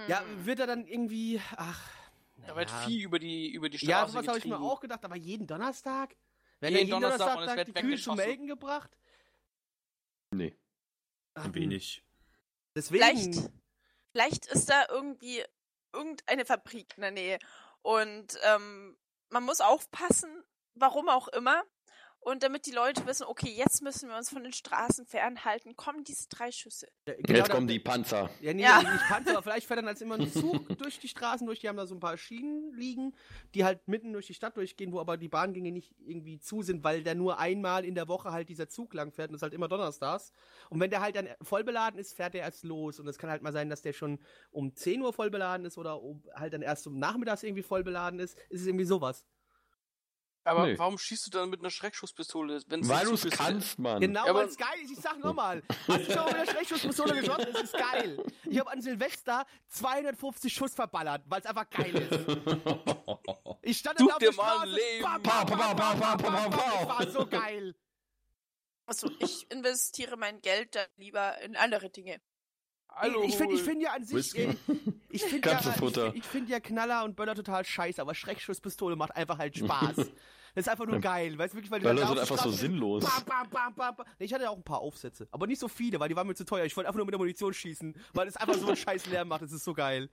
Ja, 0.08 0.20
Hm. 0.20 0.44
wird 0.44 0.58
er 0.60 0.66
dann 0.66 0.86
irgendwie. 0.86 1.40
Ach. 1.56 1.80
Da 2.46 2.54
wird 2.56 2.68
naja. 2.68 2.86
viel 2.86 3.02
über 3.04 3.18
die, 3.18 3.52
über 3.52 3.68
die 3.68 3.78
Straße 3.78 3.90
Ja, 3.90 4.06
sowas 4.08 4.26
habe 4.28 4.38
ich 4.38 4.44
mir 4.44 4.58
auch 4.60 4.80
gedacht, 4.80 5.04
aber 5.04 5.16
jeden 5.16 5.46
Donnerstag? 5.46 6.14
Werden 6.60 6.74
Jeden 6.74 6.74
ja 6.74 6.78
jeden 6.80 6.90
Donnerstag 6.90 7.18
Donnerstag, 7.18 7.36
und 7.36 7.42
es 7.44 7.50
da 7.50 7.56
wird 7.56 7.68
die 7.68 7.72
Kühe 7.80 7.96
zum. 7.96 8.16
Melken 8.16 8.46
gebracht? 8.46 8.90
Nee. 10.32 10.54
Ein 11.36 11.54
wenig. 11.54 12.02
Deswegen. 12.74 13.04
Vielleicht, 13.04 13.50
vielleicht 14.12 14.46
ist 14.46 14.68
da 14.70 14.86
irgendwie 14.88 15.44
irgendeine 15.92 16.44
Fabrik 16.44 16.94
in 16.96 17.02
der 17.02 17.10
Nähe. 17.10 17.38
Und 17.82 18.38
ähm, 18.42 18.96
man 19.30 19.44
muss 19.44 19.60
aufpassen, 19.60 20.44
warum 20.74 21.08
auch 21.08 21.28
immer. 21.28 21.62
Und 22.28 22.42
damit 22.42 22.66
die 22.66 22.72
Leute 22.72 23.06
wissen, 23.06 23.22
okay, 23.24 23.50
jetzt 23.56 23.82
müssen 23.82 24.08
wir 24.08 24.16
uns 24.16 24.30
von 24.30 24.42
den 24.42 24.52
Straßen 24.52 25.06
fernhalten, 25.06 25.76
kommen 25.76 26.02
diese 26.02 26.28
drei 26.28 26.50
Schüsse. 26.50 26.88
Ja, 27.06 27.14
genau, 27.14 27.38
Jetzt 27.38 27.48
da- 27.50 27.54
kommen 27.54 27.68
die 27.68 27.78
Panzer. 27.78 28.28
Ja, 28.40 28.52
nee, 28.52 28.62
Ja. 28.64 28.82
nicht 28.82 29.04
Panzer, 29.06 29.30
aber 29.30 29.42
vielleicht 29.42 29.68
fährt 29.68 29.78
dann 29.78 29.86
als 29.86 30.00
immer 30.00 30.16
ein 30.18 30.32
Zug 30.32 30.66
durch 30.80 30.98
die 30.98 31.06
Straßen 31.06 31.46
durch. 31.46 31.60
Die 31.60 31.68
haben 31.68 31.76
da 31.76 31.86
so 31.86 31.94
ein 31.94 32.00
paar 32.00 32.16
Schienen 32.18 32.72
liegen, 32.74 33.14
die 33.54 33.64
halt 33.64 33.86
mitten 33.86 34.12
durch 34.12 34.26
die 34.26 34.34
Stadt 34.34 34.56
durchgehen, 34.56 34.90
wo 34.90 34.98
aber 34.98 35.16
die 35.16 35.28
Bahngänge 35.28 35.70
nicht 35.70 35.94
irgendwie 36.04 36.40
zu 36.40 36.62
sind, 36.62 36.82
weil 36.82 37.04
der 37.04 37.14
nur 37.14 37.38
einmal 37.38 37.84
in 37.84 37.94
der 37.94 38.08
Woche 38.08 38.32
halt 38.32 38.48
dieser 38.48 38.68
Zug 38.68 38.92
lang 38.94 39.12
fährt 39.12 39.28
und 39.28 39.34
das 39.34 39.38
ist 39.38 39.42
halt 39.44 39.54
immer 39.54 39.68
donnerstags. 39.68 40.32
Und 40.68 40.80
wenn 40.80 40.90
der 40.90 41.02
halt 41.02 41.14
dann 41.14 41.28
voll 41.42 41.62
beladen 41.62 42.00
ist, 42.00 42.12
fährt 42.16 42.34
der 42.34 42.40
erst 42.40 42.64
los. 42.64 42.98
Und 42.98 43.06
es 43.06 43.18
kann 43.18 43.30
halt 43.30 43.42
mal 43.42 43.52
sein, 43.52 43.70
dass 43.70 43.82
der 43.82 43.92
schon 43.92 44.18
um 44.50 44.74
10 44.74 45.00
Uhr 45.00 45.12
voll 45.12 45.30
beladen 45.30 45.64
ist 45.64 45.78
oder 45.78 46.02
um, 46.02 46.24
halt 46.34 46.52
dann 46.54 46.62
erst 46.62 46.88
um 46.88 46.98
Nachmittags 46.98 47.44
irgendwie 47.44 47.62
voll 47.62 47.84
beladen 47.84 48.18
ist. 48.18 48.36
Ist 48.50 48.62
es 48.62 48.66
irgendwie 48.66 48.84
sowas. 48.84 49.24
Aber 50.46 50.66
Nee. 50.66 50.78
warum 50.78 50.96
schießt 50.96 51.26
du 51.26 51.30
dann 51.30 51.50
mit 51.50 51.58
einer 51.60 51.70
Schreckschusspistole? 51.70 52.62
Wenn's 52.68 52.88
Weil 52.88 53.06
du 53.06 53.14
es 53.14 53.24
ist? 53.24 53.36
kannst, 53.36 53.78
Mann. 53.80 54.00
Genau, 54.00 54.24
Ja, 54.24 54.30
aber- 54.30 54.40
weil 54.40 54.48
es 54.48 54.56
geil 54.56 54.78
ist. 54.84 54.92
Ich 54.92 54.98
sag 55.00 55.18
nochmal. 55.24 55.62
Hast 55.88 56.06
du 56.08 56.12
schon 56.12 56.14
mal 56.14 56.26
mit 56.26 56.36
der 56.48 56.52
Schreckschusspistole 56.52 57.20
geschossen? 57.20 57.46
Es 57.52 57.62
ist 57.62 57.72
geil. 57.72 58.24
Ich 58.48 58.58
habe 58.60 58.70
an 58.70 58.80
Silvester 58.80 59.44
250 59.68 60.54
Schuss 60.54 60.72
verballert, 60.74 61.22
weil 61.26 61.40
es 61.40 61.46
einfach 61.46 61.68
geil 61.70 61.94
ist. 61.96 62.12
Ich 63.62 63.78
stand 63.78 63.98
Such 63.98 64.06
da 64.08 64.12
auf 64.14 64.18
dir 64.20 64.30
der 64.30 64.36
mal 64.36 64.56
Straße. 64.56 64.74
Leben. 64.74 65.22
Das 65.24 66.88
war 66.88 67.10
so 67.10 67.26
geil. 67.26 67.74
Also 68.86 69.10
ich 69.18 69.50
investiere 69.50 70.16
mein 70.16 70.40
Geld 70.42 70.76
dann 70.76 70.86
lieber 70.96 71.38
in 71.42 71.56
andere 71.56 71.90
Dinge. 71.90 72.20
Hallo. 72.88 73.24
ich 73.24 73.36
finde 73.36 73.56
ich 73.56 73.62
find 73.62 73.82
ja 73.82 73.92
an 73.94 74.04
sich, 74.04 74.34
äh, 74.38 74.54
ich 75.10 75.22
finde 75.24 75.50
ja, 75.50 75.60
ich 75.60 76.14
ich 76.14 76.24
find 76.24 76.48
ja 76.48 76.60
Knaller 76.60 77.04
und 77.04 77.16
Böller 77.16 77.34
total 77.34 77.64
scheiße, 77.64 78.00
aber 78.00 78.14
Schreckschusspistole 78.14 78.96
macht 78.96 79.14
einfach 79.16 79.38
halt 79.38 79.56
Spaß. 79.56 79.96
Das 80.56 80.64
ist 80.64 80.70
einfach 80.70 80.86
nur 80.86 81.00
geil, 81.00 81.36
weißt 81.36 81.52
du 81.52 81.58
wirklich, 81.58 81.70
weil 81.70 81.80
die 81.80 81.84
da 81.84 82.06
sind 82.08 82.18
einfach 82.18 82.42
so 82.42 82.50
sinnlos. 82.50 83.04
Bam, 83.26 83.50
bam, 83.50 83.74
bam. 83.74 83.94
Nee, 84.18 84.24
ich 84.24 84.32
hatte 84.32 84.44
ja 84.44 84.48
auch 84.48 84.56
ein 84.56 84.62
paar 84.62 84.78
Aufsätze, 84.78 85.28
aber 85.30 85.46
nicht 85.46 85.60
so 85.60 85.68
viele, 85.68 86.00
weil 86.00 86.08
die 86.08 86.16
waren 86.16 86.26
mir 86.26 86.34
zu 86.34 86.46
teuer. 86.46 86.64
Ich 86.64 86.74
wollte 86.74 86.88
einfach 86.88 86.96
nur 86.96 87.04
mit 87.04 87.12
der 87.12 87.18
Munition 87.18 87.52
schießen, 87.52 87.94
weil 88.14 88.26
es 88.26 88.38
einfach 88.38 88.54
so 88.54 88.66
einen 88.66 88.76
scheiß 88.76 89.04
Lärm 89.08 89.28
macht. 89.28 89.42
Das 89.42 89.52
ist 89.52 89.64
so 89.64 89.74
geil. 89.74 90.08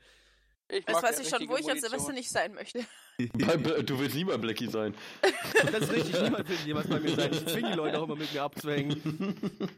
Ich 0.67 0.83
Das 0.83 1.01
weiß 1.01 1.19
ich 1.19 1.29
schon, 1.29 1.47
wo 1.47 1.55
ich 1.55 1.71
an 1.71 1.79
Silvester 1.79 2.11
nicht 2.11 2.29
sein 2.29 2.53
möchte. 2.53 2.85
Du 3.85 3.99
willst 3.99 4.15
nie 4.15 4.25
bei 4.25 4.37
Blackie 4.37 4.67
sein. 4.67 4.95
Das 5.71 5.83
ist 5.83 5.91
richtig. 5.93 6.21
Niemand 6.21 6.49
will 6.49 6.57
jemals 6.65 6.87
bei 6.89 6.99
mir 6.99 7.15
sein. 7.15 7.31
Ich 7.31 7.45
zwinge 7.45 7.71
die 7.71 7.77
Leute 7.77 7.99
auch 7.99 8.03
immer 8.03 8.15
mit 8.15 8.33
mir 8.33 8.41
abzuhängen. 8.41 8.99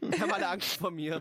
Die 0.02 0.20
haben 0.20 0.32
alle 0.32 0.48
Angst 0.48 0.78
vor 0.78 0.90
mir. 0.90 1.20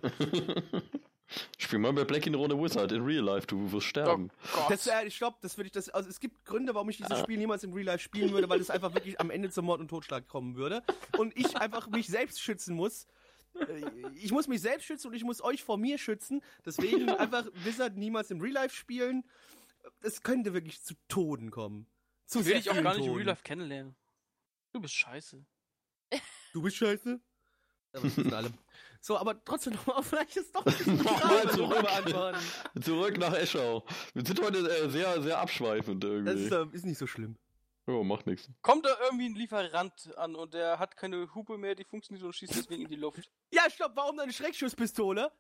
Spiel 1.58 1.80
mal 1.80 1.92
bei 1.94 2.04
Blackie 2.04 2.30
eine 2.30 2.38
Runde 2.38 2.58
Wizard 2.62 2.92
in 2.92 3.04
Real 3.04 3.24
Life, 3.24 3.48
du 3.48 3.64
wirst 3.72 3.76
Oh 3.76 3.80
sterben. 3.82 4.30
Gott. 4.54 4.70
Das, 4.72 4.86
äh, 4.88 5.10
stopp, 5.10 5.42
das 5.42 5.58
würde 5.58 5.68
ich, 5.68 5.72
das, 5.72 5.90
also 5.90 6.10
es 6.10 6.20
gibt 6.20 6.46
Gründe, 6.46 6.76
warum 6.76 6.90
ich 6.90 6.98
dieses 6.98 7.20
Spiel 7.20 7.38
niemals 7.38 7.64
im 7.64 7.74
Real 7.74 7.86
Life 7.86 8.04
spielen 8.04 8.32
würde, 8.32 8.48
weil 8.48 8.60
es 8.60 8.70
einfach 8.70 8.94
wirklich 8.94 9.20
am 9.20 9.32
Ende 9.32 9.50
zum 9.50 9.66
Mord 9.66 9.80
und 9.82 9.88
Totschlag 9.88 10.28
kommen 10.28 10.56
würde. 10.56 10.84
Und 11.18 11.36
ich 11.38 11.58
einfach 11.58 11.88
mich 11.88 12.08
selbst 12.08 12.40
schützen 12.42 12.76
muss. 12.76 13.08
Äh, 13.56 13.86
Ich 14.16 14.32
muss 14.32 14.48
mich 14.48 14.62
selbst 14.62 14.86
schützen 14.86 15.08
und 15.08 15.14
ich 15.16 15.24
muss 15.24 15.42
euch 15.42 15.64
vor 15.64 15.78
mir 15.78 15.98
schützen. 15.98 16.42
Deswegen 16.66 17.10
einfach 17.10 17.46
Wizard 17.64 17.96
niemals 17.98 18.30
im 18.32 18.40
Real 18.40 18.54
Life 18.54 18.76
spielen. 18.76 19.24
Es 20.02 20.22
könnte 20.22 20.54
wirklich 20.54 20.82
zu 20.84 20.94
Toden 21.08 21.50
kommen. 21.52 21.88
Zu 22.28 22.40
ich 22.42 22.46
will 22.46 22.56
dich 22.56 22.70
auch 22.70 22.82
gar 22.82 22.96
nicht 22.96 23.06
im. 23.08 23.14
Real 23.14 23.26
Life 23.28 23.44
kennenlernen. 23.44 23.96
Du 24.74 24.80
bist 24.82 24.94
scheiße. 24.94 25.44
Du 26.54 26.62
bist 26.62 26.78
scheiße. 26.78 27.20
Aber 27.94 28.04
das 28.04 28.18
wissen 28.18 28.34
alle. 28.34 28.52
So, 29.06 29.20
aber 29.20 29.40
trotzdem 29.46 29.74
nochmal, 29.74 30.02
vielleicht 30.04 30.36
ist 30.36 30.56
doch 30.56 30.66
ein 30.66 30.74
bisschen 30.74 30.98
Nochmal 30.98 31.48
zurück. 31.52 31.80
beantworten. 31.80 32.40
Zurück 32.82 33.18
nach 33.20 33.36
Eschau. 33.36 33.84
Wir 34.16 34.26
sind 34.26 34.42
heute 34.42 34.58
äh, 34.68 34.90
sehr, 34.90 35.22
sehr 35.22 35.38
abschweifend 35.40 36.04
Das 36.04 36.10
irgendwie. 36.10 36.44
ist, 36.46 36.52
äh, 36.52 36.66
ist 36.72 36.86
nicht 36.88 36.98
so 36.98 37.06
schlimm. 37.06 37.38
Ja, 37.86 38.02
macht 38.02 38.26
nichts. 38.26 38.50
Kommt 38.64 38.84
da 38.88 38.98
irgendwie 39.04 39.30
ein 39.30 39.36
Lieferant 39.36 40.18
an 40.18 40.34
und 40.34 40.56
der 40.56 40.80
hat 40.80 40.98
keine 40.98 41.36
Hupe 41.36 41.56
mehr, 41.60 41.76
die 41.76 41.84
funktioniert 41.84 42.26
und 42.26 42.34
schießt 42.34 42.56
deswegen 42.56 42.82
in 42.86 42.90
die 42.90 42.96
Luft. 42.96 43.30
Ja, 43.54 43.70
stopp, 43.70 43.92
warum 43.94 44.18
eine 44.20 44.34
Schreckschusspistole? 44.34 45.32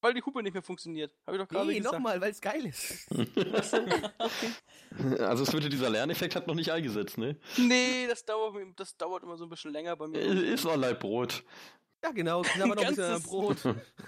Weil 0.00 0.14
die 0.14 0.22
Hupe 0.22 0.42
nicht 0.42 0.54
mehr 0.54 0.62
funktioniert. 0.62 1.12
Habe 1.26 1.36
ich 1.36 1.42
doch 1.42 1.48
gerade 1.50 1.66
Nee, 1.66 1.76
gesagt. 1.76 1.92
nochmal, 1.92 2.18
weil 2.18 2.30
es 2.30 2.40
geil 2.40 2.64
ist. 2.64 3.06
Also 5.20 5.44
es 5.44 5.52
wird 5.52 5.72
dieser 5.72 5.88
Lerneffekt 5.88 6.34
hat 6.34 6.48
noch 6.48 6.54
nicht 6.56 6.72
eingesetzt, 6.72 7.16
ne? 7.16 7.36
Nee, 7.56 8.06
das 8.08 8.24
dauert, 8.24 8.56
das 8.76 8.96
dauert 8.96 9.22
immer 9.22 9.36
so 9.36 9.44
ein 9.44 9.48
bisschen 9.50 9.72
länger 9.72 9.94
bei 9.96 10.08
mir. 10.08 10.18
Ist 10.20 10.64
noch 10.64 10.76
Leibbrot. 10.76 11.44
Ja, 12.02 12.10
genau, 12.12 12.42
knabber 12.42 12.74
noch 12.76 12.82
ein 12.82 12.88
bisschen 12.88 13.04
an 13.04 13.10
Ganzes- 13.12 13.28
Brot. 13.30 13.64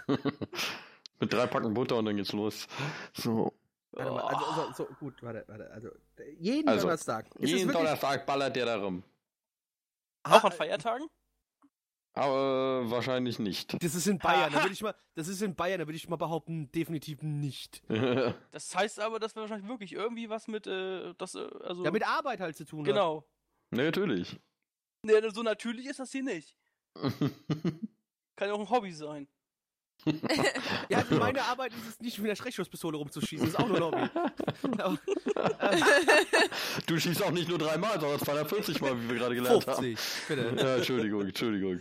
Mit 1.20 1.32
drei 1.32 1.46
Packen 1.46 1.72
Butter 1.74 1.96
und 1.98 2.06
dann 2.06 2.16
geht's 2.16 2.32
los. 2.32 2.66
So. 3.12 3.52
Warte 3.92 4.10
mal, 4.10 4.20
also, 4.22 4.44
also, 4.62 4.72
so, 4.72 4.84
gut, 4.98 5.22
warte, 5.22 5.44
warte, 5.46 5.70
also, 5.70 5.90
jeden 6.38 6.68
Also, 6.68 6.82
Donnerstag. 6.86 7.26
Ist 7.36 7.50
Jeden 7.50 7.68
wirklich- 7.68 7.76
Donnerstag 7.76 8.26
ballert 8.26 8.56
der 8.56 8.66
da 8.66 8.76
rum. 8.76 9.04
Auch 10.24 10.42
an 10.44 10.52
Feiertagen? 10.52 11.06
Aber 12.14 12.82
äh, 12.86 12.90
wahrscheinlich 12.90 13.38
nicht. 13.38 13.82
Das 13.82 13.94
ist 13.94 14.06
in 14.06 14.18
Bayern, 14.18 14.52
da 14.52 14.60
würde 14.64 14.72
ich 14.72 14.82
mal, 14.82 14.94
das 15.14 15.28
ist 15.28 15.42
in 15.42 15.54
Bayern, 15.54 15.78
da 15.80 15.86
würde 15.86 15.96
ich 15.96 16.08
mal 16.08 16.16
behaupten, 16.16 16.70
definitiv 16.72 17.22
nicht. 17.22 17.82
Das 18.50 18.74
heißt 18.74 19.00
aber, 19.00 19.18
dass 19.20 19.34
wir 19.34 19.42
wahrscheinlich 19.42 19.68
wirklich 19.68 19.92
irgendwie 19.92 20.28
was 20.28 20.48
mit, 20.48 20.66
äh, 20.66 21.14
das, 21.18 21.34
äh, 21.34 21.46
also. 21.64 21.84
Ja, 21.84 21.90
mit 21.90 22.06
Arbeit 22.06 22.40
halt 22.40 22.56
zu 22.56 22.64
tun 22.64 22.80
hat. 22.80 22.86
Genau. 22.86 23.24
ne, 23.70 23.84
natürlich. 23.84 24.40
Nee, 25.02 25.14
so 25.30 25.42
natürlich 25.42 25.86
ist 25.86 25.98
das 26.00 26.12
hier 26.12 26.22
nicht. 26.22 26.56
Kann 28.36 28.48
ja 28.48 28.52
auch 28.52 28.60
ein 28.60 28.70
Hobby 28.70 28.92
sein. 28.92 29.28
Ja, 30.88 30.98
also 30.98 31.14
meine 31.14 31.40
Arbeit 31.42 31.72
ist 31.74 31.88
es 31.88 32.00
nicht, 32.00 32.18
mit 32.18 32.28
der 32.28 32.34
Schreckschusspistole 32.34 32.96
rumzuschießen, 32.98 33.46
das 33.46 33.54
ist 33.54 33.60
auch 33.60 33.68
nur 33.68 33.76
ein 33.76 33.82
Hobby. 33.84 34.80
Aber, 34.82 34.98
äh, 35.72 35.80
Du 36.86 36.98
schießt 36.98 37.22
auch 37.22 37.30
nicht 37.30 37.48
nur 37.48 37.58
dreimal, 37.58 38.00
sondern 38.00 38.18
240 38.18 38.80
Mal, 38.80 39.00
wie 39.00 39.10
wir 39.10 39.16
gerade 39.16 39.34
gelernt 39.36 39.62
50, 39.62 39.98
bitte. 40.26 40.44
haben. 40.48 40.58
Ja, 40.58 40.76
Entschuldigung, 40.76 41.20
Entschuldigung. 41.22 41.80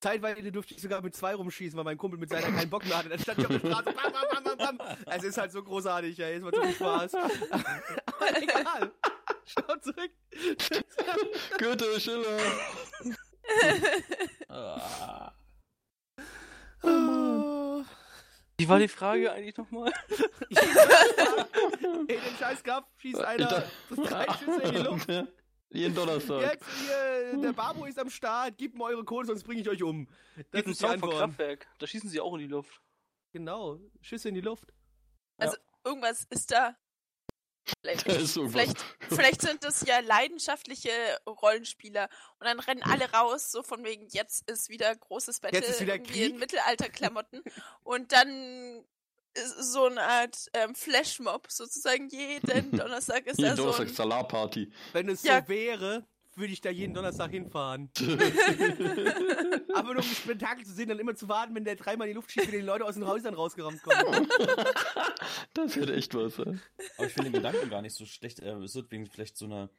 Zeitweise 0.00 0.52
durfte 0.52 0.74
ich 0.74 0.82
sogar 0.82 1.00
mit 1.00 1.16
zwei 1.16 1.34
rumschießen, 1.34 1.76
weil 1.78 1.84
mein 1.84 1.96
Kumpel 1.96 2.20
mit 2.20 2.28
seiner 2.28 2.48
keinen 2.52 2.68
Bock 2.68 2.84
mehr 2.84 2.98
hatte. 2.98 3.08
Dann 3.08 3.18
stand 3.18 3.38
ich 3.38 3.46
auf 3.46 3.52
der 3.52 3.58
Straße. 3.60 3.84
Bam, 3.84 4.12
bam, 4.12 4.44
bam, 4.44 4.56
bam, 4.58 4.76
bam. 4.76 4.96
Es 5.06 5.24
ist 5.24 5.38
halt 5.38 5.52
so 5.52 5.62
großartig, 5.62 6.18
ey. 6.20 6.34
Es 6.34 6.42
macht 6.42 6.54
so 6.56 6.62
viel 6.62 6.74
Spaß. 6.74 7.14
Aber 7.14 8.42
egal. 8.42 8.92
Schau 9.46 9.76
zurück. 9.78 10.10
Goethe, 11.58 11.98
Schiller. 12.00 12.38
Oh. 16.82 17.82
Wie 18.58 18.68
war 18.68 18.78
die 18.78 18.88
Frage 18.88 19.32
eigentlich 19.32 19.56
nochmal? 19.56 19.92
Ey, 22.08 22.18
den 22.18 22.36
scheiß 22.38 22.62
Graf 22.62 22.84
schießt 22.98 23.20
einer 23.20 23.64
drei 23.90 24.26
Schüsse 24.34 24.62
in 24.62 24.72
die 24.72 24.78
Luft. 24.78 25.08
Jeden 25.70 25.94
Donnerstag. 25.94 26.42
Jetzt 26.42 26.64
hier 26.80 27.40
der 27.40 27.52
Babo 27.52 27.84
ist 27.86 27.98
am 27.98 28.08
Start, 28.08 28.56
gebt 28.56 28.76
mir 28.76 28.84
eure 28.84 29.04
Kohle, 29.04 29.26
sonst 29.26 29.42
bringe 29.42 29.60
ich 29.60 29.68
euch 29.68 29.82
um. 29.82 30.08
Das 30.36 30.44
Gibt 30.52 30.68
ist 30.68 30.80
die 30.80 30.86
Song 30.86 30.98
von. 30.98 31.10
Kraftwerk. 31.10 31.66
Da 31.78 31.86
schießen 31.86 32.08
sie 32.08 32.20
auch 32.20 32.34
in 32.34 32.40
die 32.40 32.46
Luft. 32.46 32.80
Genau, 33.32 33.78
Schüsse 34.00 34.28
in 34.28 34.36
die 34.36 34.40
Luft. 34.40 34.72
Irgendwas 35.84 36.24
ist 36.30 36.50
da. 36.50 36.76
Vielleicht, 37.80 38.02
vielleicht, 38.50 38.76
vielleicht 39.08 39.42
sind 39.42 39.64
das 39.64 39.82
ja 39.86 40.00
leidenschaftliche 40.00 40.90
Rollenspieler 41.26 42.08
und 42.38 42.46
dann 42.46 42.60
rennen 42.60 42.82
alle 42.82 43.10
raus, 43.12 43.50
so 43.50 43.62
von 43.62 43.84
wegen, 43.84 44.06
jetzt 44.10 44.48
ist 44.50 44.68
wieder 44.68 44.94
großes 44.94 45.40
Battle 45.40 45.58
Jetzt 45.60 45.70
ist 45.70 45.80
wieder 45.80 45.98
Krieg. 45.98 46.30
in 46.32 46.38
Mittelalterklamotten 46.38 47.42
und 47.82 48.12
dann 48.12 48.84
ist 49.34 49.72
so 49.72 49.84
eine 49.84 50.02
Art 50.02 50.46
ähm, 50.54 50.74
Flashmob 50.74 51.50
sozusagen. 51.50 52.08
Jeden 52.08 52.70
Donnerstag 52.76 53.26
ist 53.26 53.40
da 53.42 53.50
so 53.50 53.62
Donnerstag 53.64 53.88
ein, 53.88 53.94
Salarparty. 53.94 54.72
Wenn 54.92 55.08
es 55.08 55.22
Ja. 55.22 55.40
so 55.42 55.48
wäre, 55.48 56.06
würde 56.36 56.52
ich 56.52 56.60
da 56.60 56.70
jeden 56.70 56.94
Donnerstag 56.94 57.30
hinfahren. 57.30 57.90
Aber 59.74 59.94
nur 59.94 60.02
um 60.02 60.08
das 60.08 60.18
Spektakel 60.18 60.64
zu 60.64 60.72
sehen, 60.72 60.88
dann 60.88 60.98
immer 60.98 61.14
zu 61.14 61.28
warten, 61.28 61.54
wenn 61.54 61.64
der 61.64 61.76
dreimal 61.76 62.06
in 62.06 62.12
die 62.12 62.16
Luft 62.16 62.30
schießt, 62.30 62.48
wie 62.52 62.58
die 62.58 62.62
Leute 62.62 62.84
aus 62.84 62.94
den 62.94 63.06
Häusern 63.06 63.34
rausgerammt 63.34 63.82
kommen. 63.82 64.28
das 65.54 65.76
hätte 65.76 65.94
echt 65.94 66.14
was. 66.14 66.38
ey. 66.38 66.58
Aber 66.96 67.06
ich 67.06 67.12
finde 67.12 67.30
den 67.30 67.32
Gedanken 67.32 67.70
gar 67.70 67.82
nicht 67.82 67.94
so 67.94 68.04
schlecht. 68.06 68.40
Äh, 68.40 68.52
es 68.56 68.74
wird 68.74 68.90
wegen 68.90 69.06
vielleicht 69.06 69.36
so 69.36 69.46
einer 69.46 69.70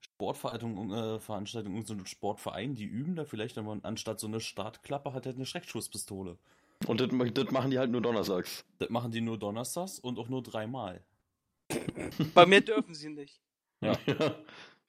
Sportveranstaltung, 0.00 0.92
äh, 0.92 1.20
Veranstaltung, 1.20 1.86
so 1.86 1.94
ein 1.94 2.06
Sportverein, 2.06 2.74
die 2.74 2.84
üben 2.84 3.16
da 3.16 3.24
vielleicht, 3.24 3.58
aber 3.58 3.78
anstatt 3.82 4.20
so 4.20 4.26
eine 4.26 4.40
Startklappe 4.40 5.12
hat 5.12 5.26
er 5.26 5.34
eine 5.34 5.46
Schreckschusspistole. 5.46 6.38
Und 6.86 7.00
das, 7.00 7.08
das 7.34 7.50
machen 7.50 7.70
die 7.70 7.78
halt 7.78 7.90
nur 7.90 8.02
donnerstags. 8.02 8.64
Das 8.78 8.90
machen 8.90 9.12
die 9.12 9.20
nur 9.20 9.38
donnerstags 9.38 9.98
und 9.98 10.18
auch 10.18 10.28
nur 10.28 10.42
dreimal. 10.42 11.04
Bei 12.34 12.44
mir 12.44 12.60
dürfen 12.60 12.94
sie 12.94 13.08
nicht. 13.08 13.40
Ja. 13.80 13.96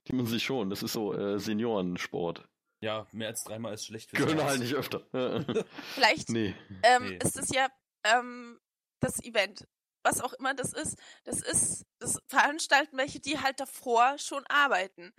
Die 0.07 0.13
müssen 0.13 0.31
sich 0.31 0.43
schon. 0.43 0.69
Das 0.69 0.83
ist 0.83 0.93
so 0.93 1.13
äh, 1.13 1.39
Seniorensport. 1.39 2.47
Ja, 2.81 3.07
mehr 3.13 3.29
als 3.29 3.43
dreimal 3.45 3.73
ist 3.73 3.85
schlecht 3.85 4.09
für 4.09 4.17
Können 4.17 4.43
halt 4.43 4.59
nicht 4.59 4.73
öfter. 4.73 5.05
vielleicht 5.93 6.29
nee. 6.29 6.53
ähm, 6.83 7.07
Nee. 7.07 7.19
ist 7.23 7.37
es 7.37 7.49
ja 7.49 7.69
ähm, 8.03 8.59
das 8.99 9.23
Event. 9.23 9.67
Was 10.03 10.19
auch 10.19 10.33
immer 10.33 10.53
das 10.53 10.73
ist, 10.73 10.97
das 11.23 11.41
ist, 11.41 11.85
das 11.99 12.19
veranstalten 12.27 12.97
welche, 12.97 13.21
die 13.21 13.39
halt 13.39 13.61
davor 13.61 14.17
schon 14.17 14.43
arbeiten. 14.47 15.13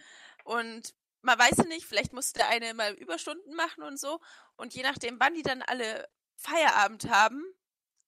Und 0.45 0.95
man 1.23 1.39
weiß 1.39 1.57
ja 1.57 1.65
nicht, 1.65 1.87
vielleicht 1.87 2.13
muss 2.13 2.35
der 2.35 2.49
eine 2.51 2.75
mal 2.75 2.93
Überstunden 2.93 3.55
machen 3.55 3.83
und 3.83 3.99
so. 3.99 4.21
Und 4.57 4.75
je 4.75 4.83
nachdem, 4.83 5.19
wann 5.19 5.35
die 5.35 5.43
dann 5.43 5.63
alle 5.63 6.07
Feierabend 6.37 7.09
haben, 7.09 7.43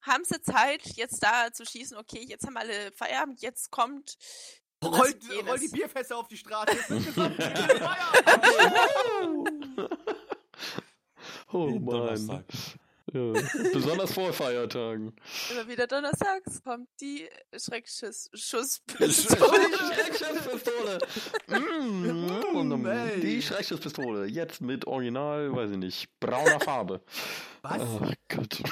haben 0.02 0.24
sie 0.24 0.40
Zeit, 0.42 0.82
jetzt 0.96 1.22
da 1.22 1.50
zu 1.52 1.64
schießen, 1.64 1.96
okay, 1.96 2.22
jetzt 2.28 2.46
haben 2.46 2.58
alle 2.58 2.92
Feierabend, 2.92 3.40
jetzt 3.40 3.70
kommt. 3.70 4.16
Jenes. 4.92 5.48
rollt 5.48 5.62
die 5.62 5.68
Bierfässer 5.68 6.16
auf 6.16 6.28
die 6.28 6.36
Straße. 6.36 6.76
Oh 11.52 11.68
Jeden 11.68 12.26
Mann. 12.26 12.44
Ja. 13.12 13.32
Besonders 13.72 14.12
vor 14.12 14.32
Feiertagen. 14.32 15.14
Immer 15.52 15.68
wieder 15.68 15.86
donnerstags 15.86 16.62
kommt 16.62 16.88
die 17.00 17.28
Schreckschuss. 17.56 18.28
Die 18.34 18.38
Schusspistole. 18.38 19.60
Schreckschusspistole. 19.94 20.98
Mm, 21.46 22.86
ey. 22.86 23.20
Die 23.20 23.40
Schreckschusspistole. 23.40 24.26
Jetzt 24.26 24.60
mit 24.60 24.86
Original, 24.86 25.54
weiß 25.54 25.70
ich 25.70 25.78
nicht, 25.78 26.08
brauner 26.18 26.58
Farbe. 26.58 27.00
Was? 27.62 27.80
Ach 27.80 28.12
Gott. 28.28 28.62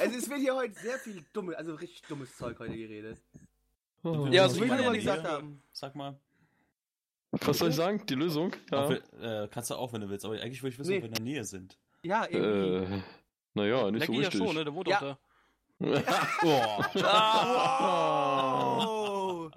Also 0.00 0.18
es 0.18 0.28
wird 0.28 0.40
hier 0.40 0.56
heute 0.56 0.74
sehr 0.80 0.98
viel 0.98 1.24
dummes, 1.32 1.54
also 1.54 1.74
richtig 1.76 2.02
dummes 2.02 2.36
Zeug 2.36 2.58
heute 2.58 2.76
geredet. 2.76 3.22
Oh. 4.02 4.26
Ja, 4.30 4.44
Das 4.44 4.54
so 4.54 4.60
will 4.60 4.66
ich 4.72 4.84
mal 4.84 4.94
gesagt 4.94 5.24
haben. 5.24 5.62
Sag 5.72 5.94
mal. 5.94 6.18
Was 7.32 7.58
soll 7.58 7.70
ich 7.70 7.76
sagen? 7.76 8.04
Die 8.08 8.14
Lösung? 8.14 8.54
Ja. 8.70 8.88
wenn- 8.88 9.20
äh, 9.22 9.48
kannst 9.50 9.70
du 9.70 9.74
auch, 9.76 9.92
wenn 9.92 10.00
du 10.00 10.08
willst, 10.08 10.24
aber 10.24 10.34
eigentlich 10.40 10.62
würde 10.62 10.72
ich 10.72 10.78
wissen, 10.78 10.90
Nee. 10.90 10.96
ob 10.96 11.02
wir 11.02 11.08
in 11.08 11.14
der 11.14 11.22
Nähe 11.24 11.44
sind. 11.44 11.76
Ja, 12.02 12.26
irgendwie. 12.28 12.94
Äh, 12.94 13.02
naja, 13.54 13.90
nicht 13.90 14.00
Der 14.00 14.06
so 14.06 14.12
geht 14.12 14.22
ja 14.22 14.28
richtig. 14.28 14.46
schon, 14.46 14.56
ne? 14.56 14.64
Der 14.64 14.74
wohnt 14.74 14.88
Ja. 14.88 15.00
doch 15.00 15.16
da. 15.16 15.18
Oh. 16.42 16.80
Oh. 18.86 19.50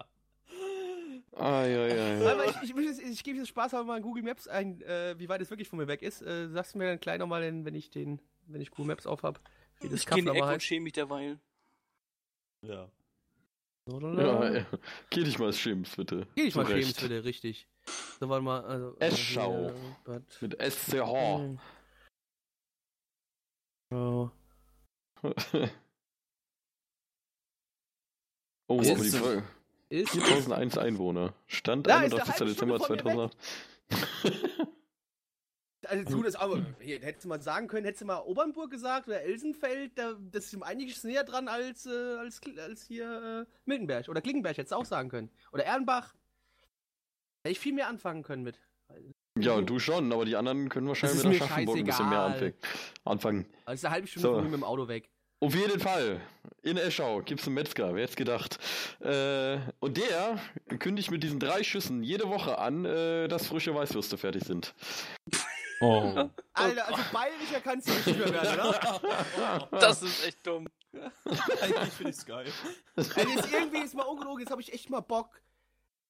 Ai, 1.35 1.75
ai, 1.75 1.99
ai. 2.21 2.31
Aber 2.31 2.45
ich, 2.45 2.55
ich, 2.63 2.75
ich, 2.75 3.01
ich 3.11 3.23
gebe 3.23 3.37
jetzt 3.39 3.47
Spaß 3.49 3.73
aber 3.73 3.83
mal 3.85 3.97
in 3.97 4.03
Google 4.03 4.23
Maps 4.23 4.47
ein, 4.47 4.81
äh, 4.81 5.15
wie 5.17 5.27
weit 5.29 5.41
es 5.41 5.49
wirklich 5.49 5.67
von 5.67 5.79
mir 5.79 5.87
weg 5.87 6.01
ist. 6.01 6.21
Äh, 6.21 6.49
sagst 6.49 6.73
du 6.75 6.77
mir 6.77 6.85
dann 6.87 6.99
gleich 6.99 7.17
nochmal, 7.17 7.41
wenn 7.41 7.75
ich 7.75 7.89
den, 7.89 8.19
wenn 8.47 8.61
ich 8.61 8.69
Google 8.71 8.87
Maps 8.87 9.07
auf 9.07 9.23
hab, 9.23 9.39
wie 9.81 9.89
das 9.89 10.01
Ich 10.01 10.05
gehe 10.05 10.19
in 10.19 10.25
die 10.25 10.31
Ecke 10.31 10.45
und 10.53 10.61
schäme 10.63 10.83
mich 10.83 10.93
derweil. 10.93 11.39
Ja. 12.61 12.87
Ja, 13.89 14.49
ja. 14.53 14.65
Geh 15.09 15.23
dich 15.23 15.37
mal 15.39 15.51
schimpf, 15.51 15.95
bitte. 15.97 16.27
Geh 16.35 16.43
ich 16.43 16.55
mal. 16.55 16.65
Schems 16.65 16.93
bitte, 16.93 17.23
richtig. 17.23 17.67
So, 18.19 18.29
warte 18.29 18.43
mal. 18.43 18.63
Also, 18.63 18.95
Eschau. 18.99 19.69
äh, 19.69 19.73
Bad- 20.05 20.41
Mit 20.41 20.61
SCH. 20.61 21.57
Oh. 23.95 24.31
oh, 28.67 28.79
aber 28.79 28.83
die 28.83 29.09
Folge. 29.11 29.43
Ist 29.89 30.09
4001 30.13 30.79
Einwohner. 30.79 31.35
Stand 31.45 31.85
Ja, 31.85 32.01
ist 32.01 32.13
eine 32.13 32.23
31. 32.23 32.39
halbe 32.39 32.53
Dezember 32.53 32.79
Stunde 32.83 33.03
von 33.03 33.15
mir 33.15 33.29
2008. 33.29 34.72
Also 35.85 36.05
zu 36.05 36.23
das 36.23 36.35
aber, 36.35 36.65
hier, 36.79 36.99
hättest 37.01 37.25
du 37.25 37.29
mal 37.29 37.41
sagen 37.41 37.67
können, 37.67 37.85
hättest 37.85 38.01
du 38.01 38.05
mal 38.05 38.19
Obernburg 38.19 38.71
gesagt 38.71 39.07
oder 39.07 39.21
Elsenfeld, 39.21 39.91
da, 39.97 40.13
das 40.31 40.45
ist 40.45 40.53
ihm 40.53 40.63
einiges 40.63 41.03
näher 41.03 41.23
dran 41.23 41.47
als, 41.47 41.85
äh, 41.85 42.17
als, 42.17 42.41
als 42.57 42.83
hier 42.85 43.45
äh, 43.47 43.51
Miltenberg. 43.65 44.07
Oder 44.09 44.21
Klingenberg 44.21 44.57
hättest 44.57 44.71
du 44.71 44.75
auch 44.77 44.85
sagen 44.85 45.09
können. 45.09 45.29
Oder 45.51 45.65
Ehrenbach. 45.65 46.13
Hätte 47.43 47.51
ich 47.51 47.59
viel 47.59 47.73
mehr 47.73 47.87
anfangen 47.87 48.23
können 48.23 48.43
mit. 48.43 48.57
Ja, 49.39 49.59
du 49.61 49.79
schon, 49.79 50.11
aber 50.13 50.25
die 50.25 50.35
anderen 50.35 50.69
können 50.69 50.87
wahrscheinlich 50.87 51.23
mit 51.23 51.33
der 51.33 51.47
Schaffenburg 51.47 51.77
ein 51.77 51.85
bisschen 51.85 52.09
mehr 52.09 52.21
anfangen. 52.21 52.53
anfangen. 53.03 53.45
Also 53.65 53.87
eine 53.87 53.95
halbe 53.95 54.07
Stunde 54.07 54.27
So. 54.27 54.41
mit 54.41 54.53
dem 54.53 54.63
Auto 54.63 54.87
weg. 54.87 55.09
Auf 55.43 55.55
jeden 55.55 55.79
Fall. 55.81 56.21
In 56.61 56.77
Eschau 56.77 57.21
gibt's 57.21 57.45
einen 57.47 57.55
Metzger, 57.55 57.93
wer 57.95 58.03
hätte 58.03 58.15
gedacht. 58.15 58.59
Äh, 59.01 59.57
und 59.81 59.97
der 59.97 60.39
kündigt 60.79 61.11
mit 61.11 61.21
diesen 61.21 61.39
drei 61.39 61.63
Schüssen 61.63 62.01
jede 62.01 62.29
Woche 62.29 62.59
an, 62.59 62.85
äh, 62.85 63.27
dass 63.27 63.47
frische 63.47 63.75
Weißwürste 63.75 64.17
fertig 64.17 64.45
sind. 64.45 64.73
Oh. 65.83 66.29
Alter, 66.53 66.87
also 66.87 67.01
bayerischer 67.11 67.59
kannst 67.61 67.87
du 67.87 67.91
nicht 67.93 68.05
mehr 68.17 68.29
werden, 68.33 68.59
oder? 68.59 69.67
Das 69.71 70.01
ist 70.01 70.25
echt 70.25 70.45
dumm. 70.45 70.67
eigentlich 71.61 71.93
finde 71.93 72.11
ich 72.11 72.17
es 72.17 72.25
geil. 72.25 72.51
Also 72.95 73.19
jetzt 73.21 73.51
irgendwie 73.51 73.79
ist 73.79 73.95
mal 73.95 74.03
ungelogen, 74.03 74.41
jetzt 74.41 74.51
habe 74.51 74.61
ich 74.61 74.71
echt 74.73 74.89
mal 74.89 75.01
Bock, 75.01 75.41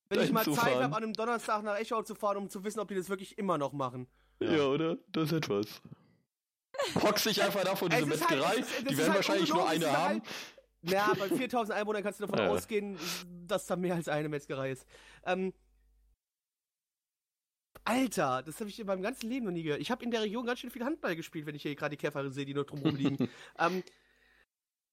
wenn 0.10 0.22
ich 0.22 0.32
mal 0.32 0.44
Zeit 0.46 0.76
habe, 0.76 0.84
an 0.96 1.04
einem 1.04 1.14
Donnerstag 1.14 1.64
nach 1.64 1.78
Eschau 1.80 2.04
zu 2.04 2.16
fahren, 2.16 2.38
um 2.38 2.50
zu 2.50 2.64
wissen, 2.64 2.80
ob 2.80 2.88
die 2.90 2.96
das 2.96 3.10
wirklich 3.10 3.38
immer 3.38 3.58
noch 3.58 3.72
machen. 3.74 4.08
Ja, 4.40 4.66
oder? 4.66 4.98
Das 5.10 5.26
ist 5.26 5.34
etwas. 5.34 5.66
Hockst 7.02 7.26
dich 7.26 7.42
einfach 7.42 7.64
da 7.64 7.76
vor 7.76 7.88
diese 7.90 8.02
halt- 8.02 8.10
Metzgerei. 8.10 8.56
es 8.60 8.68
das 8.68 8.84
die 8.84 8.92
ist 8.94 8.98
werden 8.98 9.00
halt 9.14 9.16
wahrscheinlich 9.16 9.50
nur 9.54 9.68
eine 9.70 9.86
ist 9.86 9.92
haben. 9.98 10.22
Ja, 10.82 11.14
bei 11.18 11.30
4000 11.30 11.78
Einwohnern 11.80 12.04
kannst 12.04 12.20
du 12.20 12.26
davon 12.26 12.40
Ja. 12.40 12.50
ausgehen, 12.50 13.00
dass 13.48 13.66
da 13.68 13.76
mehr 13.78 13.96
als 13.96 14.10
eine 14.10 14.28
Metzgerei 14.28 14.72
ist. 14.72 14.86
Ähm, 15.26 15.54
Alter, 17.86 18.44
das 18.44 18.60
habe 18.60 18.70
ich 18.70 18.80
in 18.80 18.88
meinem 18.88 19.02
ganzen 19.02 19.30
Leben 19.30 19.46
noch 19.46 19.52
nie 19.52 19.64
gehört. 19.64 19.82
Ich 19.82 19.92
habe 19.92 20.04
in 20.04 20.12
der 20.12 20.22
Region 20.22 20.46
ganz 20.46 20.60
schön 20.60 20.70
viel 20.70 20.86
Handball 20.86 21.16
gespielt, 21.16 21.46
wenn 21.46 21.56
ich 21.56 21.64
hier 21.64 21.76
gerade 21.76 21.96
die 21.96 22.02
Käfer 22.02 22.30
sehe, 22.32 22.46
die 22.46 22.54
nur 22.54 22.64
drumherum 22.66 22.96
liegen. 22.96 23.30
ähm, 23.60 23.84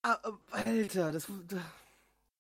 äh, 0.03 0.17
Alter, 0.51 1.13
das, 1.13 1.29
da, 1.47 1.63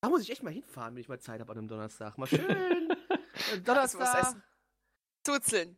da 0.00 0.08
muss 0.08 0.22
ich 0.22 0.30
echt 0.30 0.42
mal 0.42 0.52
hinfahren, 0.52 0.94
wenn 0.94 1.00
ich 1.02 1.08
mal 1.08 1.20
Zeit 1.20 1.40
habe 1.40 1.52
an 1.52 1.58
einem 1.58 1.68
Donnerstag. 1.68 2.18
Mal 2.18 2.26
schön. 2.26 2.40
äh, 2.40 2.88
was 3.52 3.62
Donnerstag, 3.64 4.22
essen. 4.22 4.42
Tutzeln, 5.24 5.76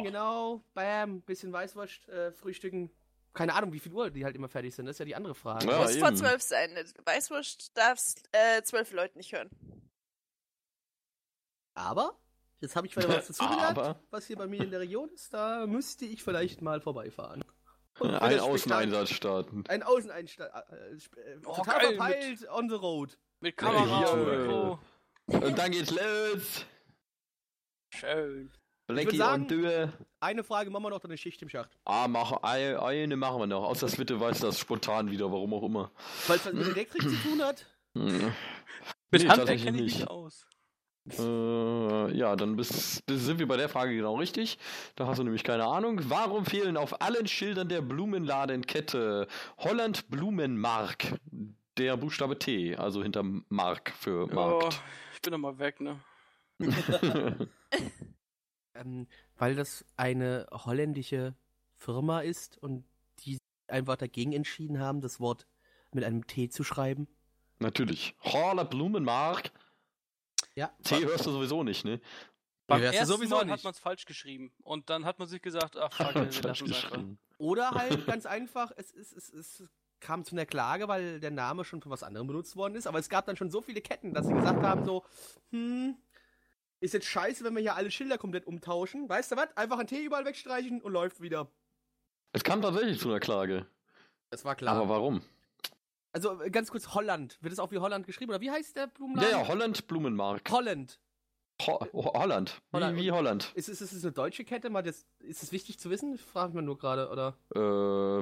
Oh. 0.00 0.02
genau. 0.02 0.64
Bam, 0.72 1.20
bisschen 1.22 1.52
Weißwurst, 1.52 2.08
äh, 2.08 2.30
frühstücken. 2.32 2.90
Keine 3.34 3.54
Ahnung, 3.54 3.72
wie 3.72 3.80
viel 3.80 3.92
Uhr 3.92 4.08
die 4.10 4.24
halt 4.24 4.36
immer 4.36 4.48
fertig 4.48 4.74
sind, 4.74 4.86
das 4.86 4.94
ist 4.94 5.00
ja 5.00 5.04
die 5.04 5.16
andere 5.16 5.34
Frage. 5.34 5.66
Ja, 5.68 5.82
Muss 5.82 5.96
vor 5.96 6.14
zwölf 6.14 6.40
sein. 6.42 6.70
Weißwurst 7.04 7.76
darfst 7.76 8.28
äh, 8.32 8.62
zwölf 8.62 8.92
Leute 8.92 9.18
nicht 9.18 9.32
hören. 9.32 9.50
Aber, 11.74 12.16
jetzt 12.60 12.76
habe 12.76 12.86
ich 12.86 12.96
wieder 12.96 13.08
was 13.08 13.26
dazugelernt, 13.28 13.96
was 14.10 14.26
hier 14.26 14.36
bei 14.36 14.46
mir 14.46 14.62
in 14.62 14.70
der 14.70 14.80
Region 14.80 15.08
ist. 15.10 15.32
Da 15.34 15.66
müsste 15.66 16.04
ich 16.04 16.22
vielleicht 16.22 16.62
mal 16.62 16.80
vorbeifahren. 16.80 17.44
Und 18.00 18.14
ein 18.14 18.30
das 18.30 18.42
Außeneinsatz 18.42 19.10
starten. 19.10 19.64
Ein 19.68 19.82
Außeneinsatz. 19.82 20.38
Äh, 20.38 21.38
Oh, 21.44 21.54
total 21.56 21.80
geil, 21.80 21.96
verpeilt 21.96 22.48
on 22.50 22.68
the 22.68 22.76
road. 22.76 23.18
Mit 23.40 23.56
Kamera 23.56 24.02
Ja, 24.02 24.08
und 24.10 24.24
hier. 24.24 24.38
Mikro. 24.38 24.78
Und 25.26 25.58
dann 25.58 25.70
geht's 25.72 25.90
los. 25.90 26.64
Schön. 27.94 28.52
Blackie 28.86 29.16
sagen- 29.18 29.42
und 29.42 29.50
Dürr. 29.50 29.92
Eine 30.20 30.44
Frage, 30.44 30.70
machen 30.70 30.84
wir 30.84 30.90
noch 30.90 31.00
dann 31.00 31.10
eine 31.10 31.18
Schicht 31.18 31.42
im 31.42 31.48
Schacht. 31.48 31.76
Ah, 31.84 32.08
mach, 32.08 32.32
eine, 32.42 33.16
machen 33.16 33.40
wir 33.40 33.46
noch. 33.46 33.64
Außer 33.64 33.88
Switte 33.88 34.18
weiß 34.18 34.40
das 34.40 34.58
spontan 34.58 35.10
wieder, 35.10 35.30
warum 35.30 35.52
auch 35.54 35.62
immer. 35.64 35.90
Weil 36.26 36.36
es 36.36 36.46
was 36.46 36.52
mit 36.54 36.68
Elektrik 36.68 37.02
zu 37.02 37.16
tun 37.16 37.42
hat. 37.42 37.66
Hm. 37.94 38.32
Mit 39.10 39.22
Nee, 39.22 39.28
Handwerk 39.28 39.36
tatsächlich 39.36 39.64
kenne 39.64 39.78
ich 39.78 39.84
mich 39.84 39.98
nicht. 39.98 40.08
aus. 40.08 40.46
Äh, 41.18 42.16
ja, 42.16 42.34
dann 42.36 42.56
bis, 42.56 43.02
bis 43.02 43.24
sind 43.24 43.38
wir 43.38 43.46
bei 43.46 43.56
der 43.56 43.68
Frage 43.68 43.94
genau 43.94 44.16
richtig. 44.16 44.58
Da 44.96 45.06
hast 45.06 45.18
du 45.18 45.22
nämlich 45.24 45.44
keine 45.44 45.64
Ahnung. 45.66 46.00
Warum 46.08 46.44
fehlen 46.44 46.76
auf 46.76 47.00
allen 47.00 47.26
Schildern 47.26 47.68
der 47.68 47.80
Blumenladenkette 47.82 49.26
Holland 49.58 50.08
Blumenmark 50.10 51.14
der 51.76 51.96
Buchstabe 51.96 52.38
T, 52.38 52.74
also 52.76 53.02
hinter 53.02 53.22
Mark 53.48 53.92
für 53.96 54.28
Oh, 54.30 54.34
Markt? 54.34 54.80
ich 55.14 55.22
bin 55.22 55.32
doch 55.32 55.38
mal 55.38 55.58
weg, 55.58 55.80
ne? 55.80 56.00
Ähm, 58.74 59.06
Weil 59.36 59.54
das 59.56 59.84
eine 59.96 60.46
holländische 60.52 61.34
Firma 61.74 62.20
ist 62.20 62.58
und 62.58 62.84
die 63.20 63.38
einfach 63.66 63.96
dagegen 63.96 64.32
entschieden 64.32 64.78
haben, 64.78 65.00
das 65.00 65.20
Wort 65.20 65.46
mit 65.92 66.04
einem 66.04 66.26
T 66.26 66.48
zu 66.48 66.64
schreiben. 66.64 67.08
Natürlich. 67.58 68.14
Holler 68.22 68.64
Blumenmark. 68.64 69.50
Ja. 70.58 70.72
T 70.82 71.04
hörst 71.04 71.24
du 71.24 71.30
sowieso 71.30 71.62
nicht, 71.62 71.84
ne? 71.84 72.00
Beim 72.66 72.82
ersten 72.82 73.06
sowieso 73.06 73.36
Mal 73.36 73.44
nicht. 73.44 73.52
hat 73.52 73.64
man 73.64 73.72
es 73.72 73.78
falsch 73.78 74.04
geschrieben. 74.06 74.52
Und 74.64 74.90
dann 74.90 75.04
hat 75.04 75.20
man 75.20 75.28
sich 75.28 75.40
gesagt, 75.40 75.76
ach 75.76 75.92
fuck, 75.96 76.14
wir 76.16 76.22
Falsch 76.32 76.42
lassen 76.42 76.66
es 76.66 76.74
einfach. 76.76 76.90
geschrieben. 76.90 77.18
Oder 77.38 77.70
halt 77.70 78.06
ganz 78.06 78.26
einfach, 78.26 78.72
es, 78.76 78.92
es, 78.92 79.12
es, 79.12 79.32
es 79.32 79.62
kam 80.00 80.24
zu 80.24 80.34
einer 80.34 80.46
Klage, 80.46 80.88
weil 80.88 81.20
der 81.20 81.30
Name 81.30 81.64
schon 81.64 81.80
für 81.80 81.90
was 81.90 82.02
anderem 82.02 82.26
benutzt 82.26 82.56
worden 82.56 82.74
ist. 82.74 82.88
Aber 82.88 82.98
es 82.98 83.08
gab 83.08 83.26
dann 83.26 83.36
schon 83.36 83.52
so 83.52 83.62
viele 83.62 83.80
Ketten, 83.80 84.12
dass 84.14 84.26
sie 84.26 84.34
gesagt 84.34 84.62
haben 84.64 84.84
so, 84.84 85.04
hm, 85.50 85.96
ist 86.80 86.92
jetzt 86.94 87.06
scheiße, 87.06 87.44
wenn 87.44 87.54
wir 87.54 87.60
hier 87.62 87.76
alle 87.76 87.92
Schilder 87.92 88.18
komplett 88.18 88.44
umtauschen. 88.46 89.08
Weißt 89.08 89.30
du 89.30 89.36
was? 89.36 89.56
Einfach 89.56 89.78
ein 89.78 89.86
T 89.86 90.02
überall 90.02 90.24
wegstreichen 90.24 90.80
und 90.82 90.92
läuft 90.92 91.20
wieder. 91.22 91.48
Es 92.32 92.42
kam 92.42 92.60
tatsächlich 92.62 92.98
zu 92.98 93.08
einer 93.08 93.20
Klage. 93.20 93.66
Das 94.30 94.44
war 94.44 94.56
klar. 94.56 94.76
Aber 94.76 94.88
warum? 94.88 95.22
Also 96.12 96.40
äh, 96.42 96.50
ganz 96.50 96.70
kurz, 96.70 96.94
Holland. 96.94 97.38
Wird 97.40 97.52
es 97.52 97.58
auch 97.58 97.70
wie 97.70 97.78
Holland 97.78 98.06
geschrieben? 98.06 98.30
Oder 98.30 98.40
wie 98.40 98.50
heißt 98.50 98.76
der 98.76 98.84
Ja, 98.84 98.90
Blumenladen? 98.92 99.30
ja, 99.30 99.48
Holland 99.48 99.86
Blumenmark. 99.86 100.50
Holland. 100.50 101.00
Ho 101.66 101.80
Ho 101.92 102.12
Holland. 102.14 102.60
Wie, 102.70 102.76
Holland. 102.76 102.98
wie 102.98 103.10
Holland. 103.10 103.52
Ist, 103.54 103.68
ist, 103.68 103.80
ist 103.80 103.92
es 103.92 104.04
eine 104.04 104.12
deutsche 104.12 104.44
Kette? 104.44 104.70
Mal 104.70 104.82
das, 104.82 105.06
ist 105.18 105.42
es 105.42 105.50
wichtig 105.52 105.78
zu 105.78 105.90
wissen? 105.90 106.16
Frage 106.16 106.50
ich 106.50 106.54
mir 106.54 106.62
nur 106.62 106.78
gerade, 106.78 107.08
oder? 107.10 107.36
Äh, 107.54 107.58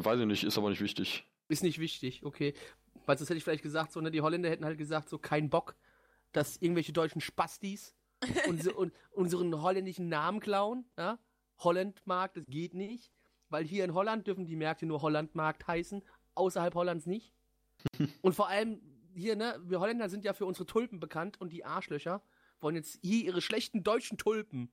weiß 0.05 0.21
ich 0.21 0.27
nicht, 0.27 0.45
ist 0.45 0.57
aber 0.57 0.71
nicht 0.71 0.81
wichtig. 0.81 1.27
Ist 1.49 1.63
nicht 1.63 1.79
wichtig, 1.79 2.25
okay. 2.25 2.55
Weil 3.05 3.19
sonst 3.19 3.29
hätte 3.29 3.37
ich 3.39 3.45
vielleicht 3.45 3.63
gesagt, 3.63 3.93
so, 3.93 4.01
ne, 4.01 4.11
die 4.11 4.23
Holländer 4.23 4.49
hätten 4.49 4.65
halt 4.65 4.79
gesagt, 4.79 5.09
so 5.11 5.19
kein 5.19 5.51
Bock, 5.51 5.77
dass 6.33 6.57
irgendwelche 6.57 6.93
deutschen 6.95 7.21
Spastis 7.21 7.95
unse, 8.49 8.75
un, 8.77 8.91
unseren 9.13 9.61
holländischen 9.63 10.09
Namen 10.09 10.41
klauen, 10.41 10.87
ja? 10.97 11.19
Hollandmarkt, 11.59 12.39
das 12.39 12.47
geht 12.47 12.75
nicht. 12.75 13.13
Weil 13.49 13.65
hier 13.65 13.85
in 13.85 13.95
Holland 13.95 14.27
dürfen 14.27 14.47
die 14.47 14.57
Märkte 14.57 14.87
nur 14.87 15.03
Hollandmarkt 15.03 15.67
heißen, 15.69 16.03
außerhalb 16.35 16.75
Hollands 16.75 17.07
nicht. 17.07 17.33
Und 18.23 18.35
vor 18.35 18.49
allem 18.49 18.81
hier, 19.15 19.37
ne, 19.37 19.59
wir 19.65 19.81
Holländer 19.81 20.09
sind 20.09 20.25
ja 20.25 20.33
für 20.33 20.47
unsere 20.47 20.67
Tulpen 20.67 21.01
bekannt 21.01 21.41
und 21.41 21.53
die 21.53 21.65
Arschlöcher 21.65 22.23
wollen 22.61 22.77
jetzt 22.77 22.99
hier 23.03 23.25
ihre 23.25 23.41
schlechten 23.41 23.83
deutschen 23.83 24.19
Tulpen 24.19 24.71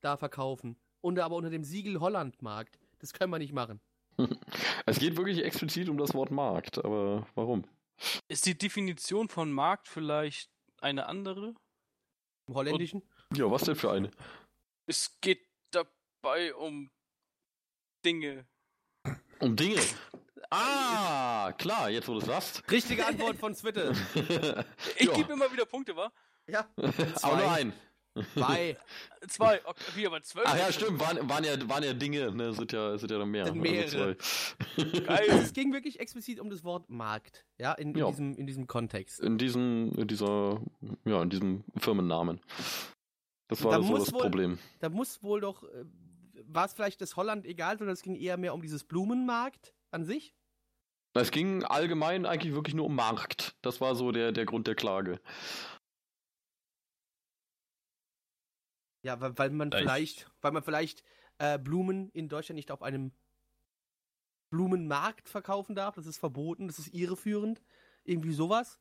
da 0.00 0.16
verkaufen. 0.16 0.76
Und 1.00 1.18
aber 1.18 1.36
unter 1.36 1.50
dem 1.50 1.64
Siegel 1.64 2.00
Hollandmarkt. 2.00 2.78
Das 2.98 3.12
können 3.12 3.30
wir 3.30 3.38
nicht 3.38 3.52
machen. 3.52 3.80
Es 4.86 4.98
geht 4.98 5.16
wirklich 5.16 5.42
explizit 5.42 5.88
um 5.88 5.96
das 5.96 6.14
Wort 6.14 6.30
Markt, 6.30 6.84
aber 6.84 7.26
warum? 7.34 7.64
Ist 8.28 8.44
die 8.46 8.56
Definition 8.56 9.28
von 9.28 9.50
Markt 9.50 9.88
vielleicht 9.88 10.50
eine 10.80 11.06
andere? 11.06 11.54
Im 12.46 12.54
Holländischen. 12.54 13.02
Ja, 13.34 13.50
was 13.50 13.62
denn 13.62 13.76
für 13.76 13.90
eine? 13.90 14.10
Es 14.86 15.18
geht 15.20 15.40
dabei 15.70 16.54
um 16.54 16.90
Dinge. 18.04 18.46
Um 19.40 19.56
Dinge. 19.56 19.80
Ah, 20.50 21.52
klar, 21.58 21.90
jetzt 21.90 22.08
wo 22.08 22.12
du 22.14 22.18
es 22.20 22.26
sagst. 22.26 22.62
Richtige 22.70 23.06
Antwort 23.06 23.36
von 23.38 23.54
Zwitte. 23.54 23.92
Ich 24.96 25.12
gebe 25.12 25.32
immer 25.32 25.50
wieder 25.52 25.64
Punkte, 25.66 25.96
wa? 25.96 26.10
Ja. 26.46 26.66
Aber 27.22 27.36
nur 27.36 27.50
ein. 27.50 27.72
Zwei. 28.34 28.76
Zwei, 29.28 29.60
okay, 29.66 29.82
wie 29.96 30.06
aber 30.06 30.22
zwölf. 30.22 30.46
Ach 30.48 30.56
ja, 30.56 30.70
stimmt, 30.70 31.00
waren, 31.00 31.28
waren, 31.28 31.42
ja, 31.42 31.68
waren 31.68 31.82
ja 31.82 31.92
Dinge, 31.94 32.30
ne, 32.32 32.52
sind 32.52 32.70
ja, 32.70 32.96
sind 32.96 33.10
ja 33.10 33.18
dann 33.18 33.28
mehr. 33.28 33.46
Sind 33.46 33.56
mehrere. 33.60 34.16
Also. 34.76 35.00
Geil. 35.04 35.26
Es 35.30 35.52
ging 35.52 35.72
wirklich 35.72 35.98
explizit 35.98 36.38
um 36.38 36.48
das 36.48 36.62
Wort 36.62 36.88
Markt, 36.90 37.44
ja, 37.58 37.72
in, 37.72 37.90
in, 37.90 37.98
Ja. 37.98 38.08
Diesem, 38.10 38.36
in 38.36 38.46
diesem 38.46 38.66
Kontext. 38.68 39.18
In 39.20 39.36
diesem, 39.36 39.92
in 39.96 40.06
dieser, 40.06 40.60
ja, 41.04 41.22
in 41.22 41.30
diesem 41.30 41.64
Firmennamen. 41.76 42.40
Das 43.48 43.64
war 43.64 43.72
Da 43.72 43.82
so 43.82 43.88
muss 43.90 44.04
das 44.04 44.14
wohl- 44.14 44.20
Problem. 44.22 44.58
Da 44.78 44.88
muss 44.90 45.22
wohl 45.24 45.40
doch, 45.40 45.64
äh, 45.64 45.84
war 46.46 46.66
es 46.66 46.72
vielleicht 46.74 47.00
das 47.00 47.16
Holland 47.16 47.44
egal, 47.46 47.78
sondern 47.78 47.94
es 47.94 48.02
ging 48.02 48.14
eher 48.14 48.36
mehr 48.36 48.54
um 48.54 48.62
dieses 48.62 48.84
Blumenmarkt 48.84 49.74
an 49.94 50.04
sich? 50.04 50.34
Es 51.14 51.30
ging 51.30 51.62
allgemein 51.62 52.26
eigentlich 52.26 52.54
wirklich 52.54 52.74
nur 52.74 52.86
um 52.86 52.96
Markt. 52.96 53.56
Das 53.62 53.80
war 53.80 53.94
so 53.94 54.10
der, 54.10 54.32
der 54.32 54.44
Grund 54.46 54.66
der 54.66 54.74
Klage. 54.74 55.20
Ja, 59.04 59.20
weil, 59.20 59.38
weil 59.38 59.50
man 59.50 59.70
Vielleicht. 59.70 59.84
vielleicht, 59.84 60.30
weil 60.40 60.52
man 60.52 60.62
vielleicht 60.62 61.04
äh, 61.38 61.58
Blumen 61.58 62.10
in 62.10 62.28
Deutschland 62.28 62.56
nicht 62.56 62.70
auf 62.70 62.82
einem 62.82 63.12
Blumenmarkt 64.50 65.28
verkaufen 65.28 65.74
darf. 65.74 65.94
Das 65.94 66.06
ist 66.06 66.18
verboten, 66.18 66.66
das 66.66 66.78
ist 66.78 66.94
irreführend. 66.94 67.62
Irgendwie 68.02 68.32
sowas. 68.32 68.80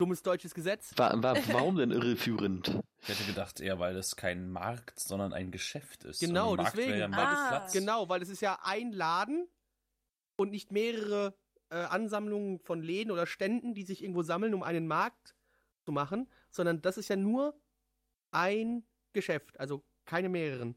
Dummes 0.00 0.22
deutsches 0.22 0.54
Gesetz. 0.54 0.92
Wa 0.96 1.12
wa 1.22 1.36
warum 1.52 1.76
denn 1.76 1.90
irreführend? 1.90 2.80
Ich 3.02 3.08
hätte 3.08 3.24
gedacht 3.24 3.60
eher, 3.60 3.78
weil 3.78 3.94
es 3.96 4.16
kein 4.16 4.50
Markt, 4.50 4.98
sondern 4.98 5.34
ein 5.34 5.50
Geschäft 5.50 6.04
ist. 6.04 6.20
Genau, 6.20 6.56
deswegen. 6.56 6.98
Ja 6.98 7.08
Ah. 7.12 7.68
Genau, 7.70 8.08
weil 8.08 8.22
es 8.22 8.30
ist 8.30 8.40
ja 8.40 8.58
ein 8.62 8.92
Laden 8.92 9.46
und 10.36 10.52
nicht 10.52 10.72
mehrere 10.72 11.34
äh, 11.68 11.74
Ansammlungen 11.74 12.60
von 12.60 12.80
Läden 12.82 13.10
oder 13.10 13.26
Ständen, 13.26 13.74
die 13.74 13.82
sich 13.82 14.02
irgendwo 14.02 14.22
sammeln, 14.22 14.54
um 14.54 14.62
einen 14.62 14.86
Markt 14.86 15.34
zu 15.84 15.92
machen, 15.92 16.30
sondern 16.50 16.80
das 16.80 16.96
ist 16.96 17.08
ja 17.10 17.16
nur 17.16 17.60
ein 18.30 18.86
Geschäft, 19.12 19.60
also 19.60 19.84
keine 20.06 20.30
mehreren. 20.30 20.76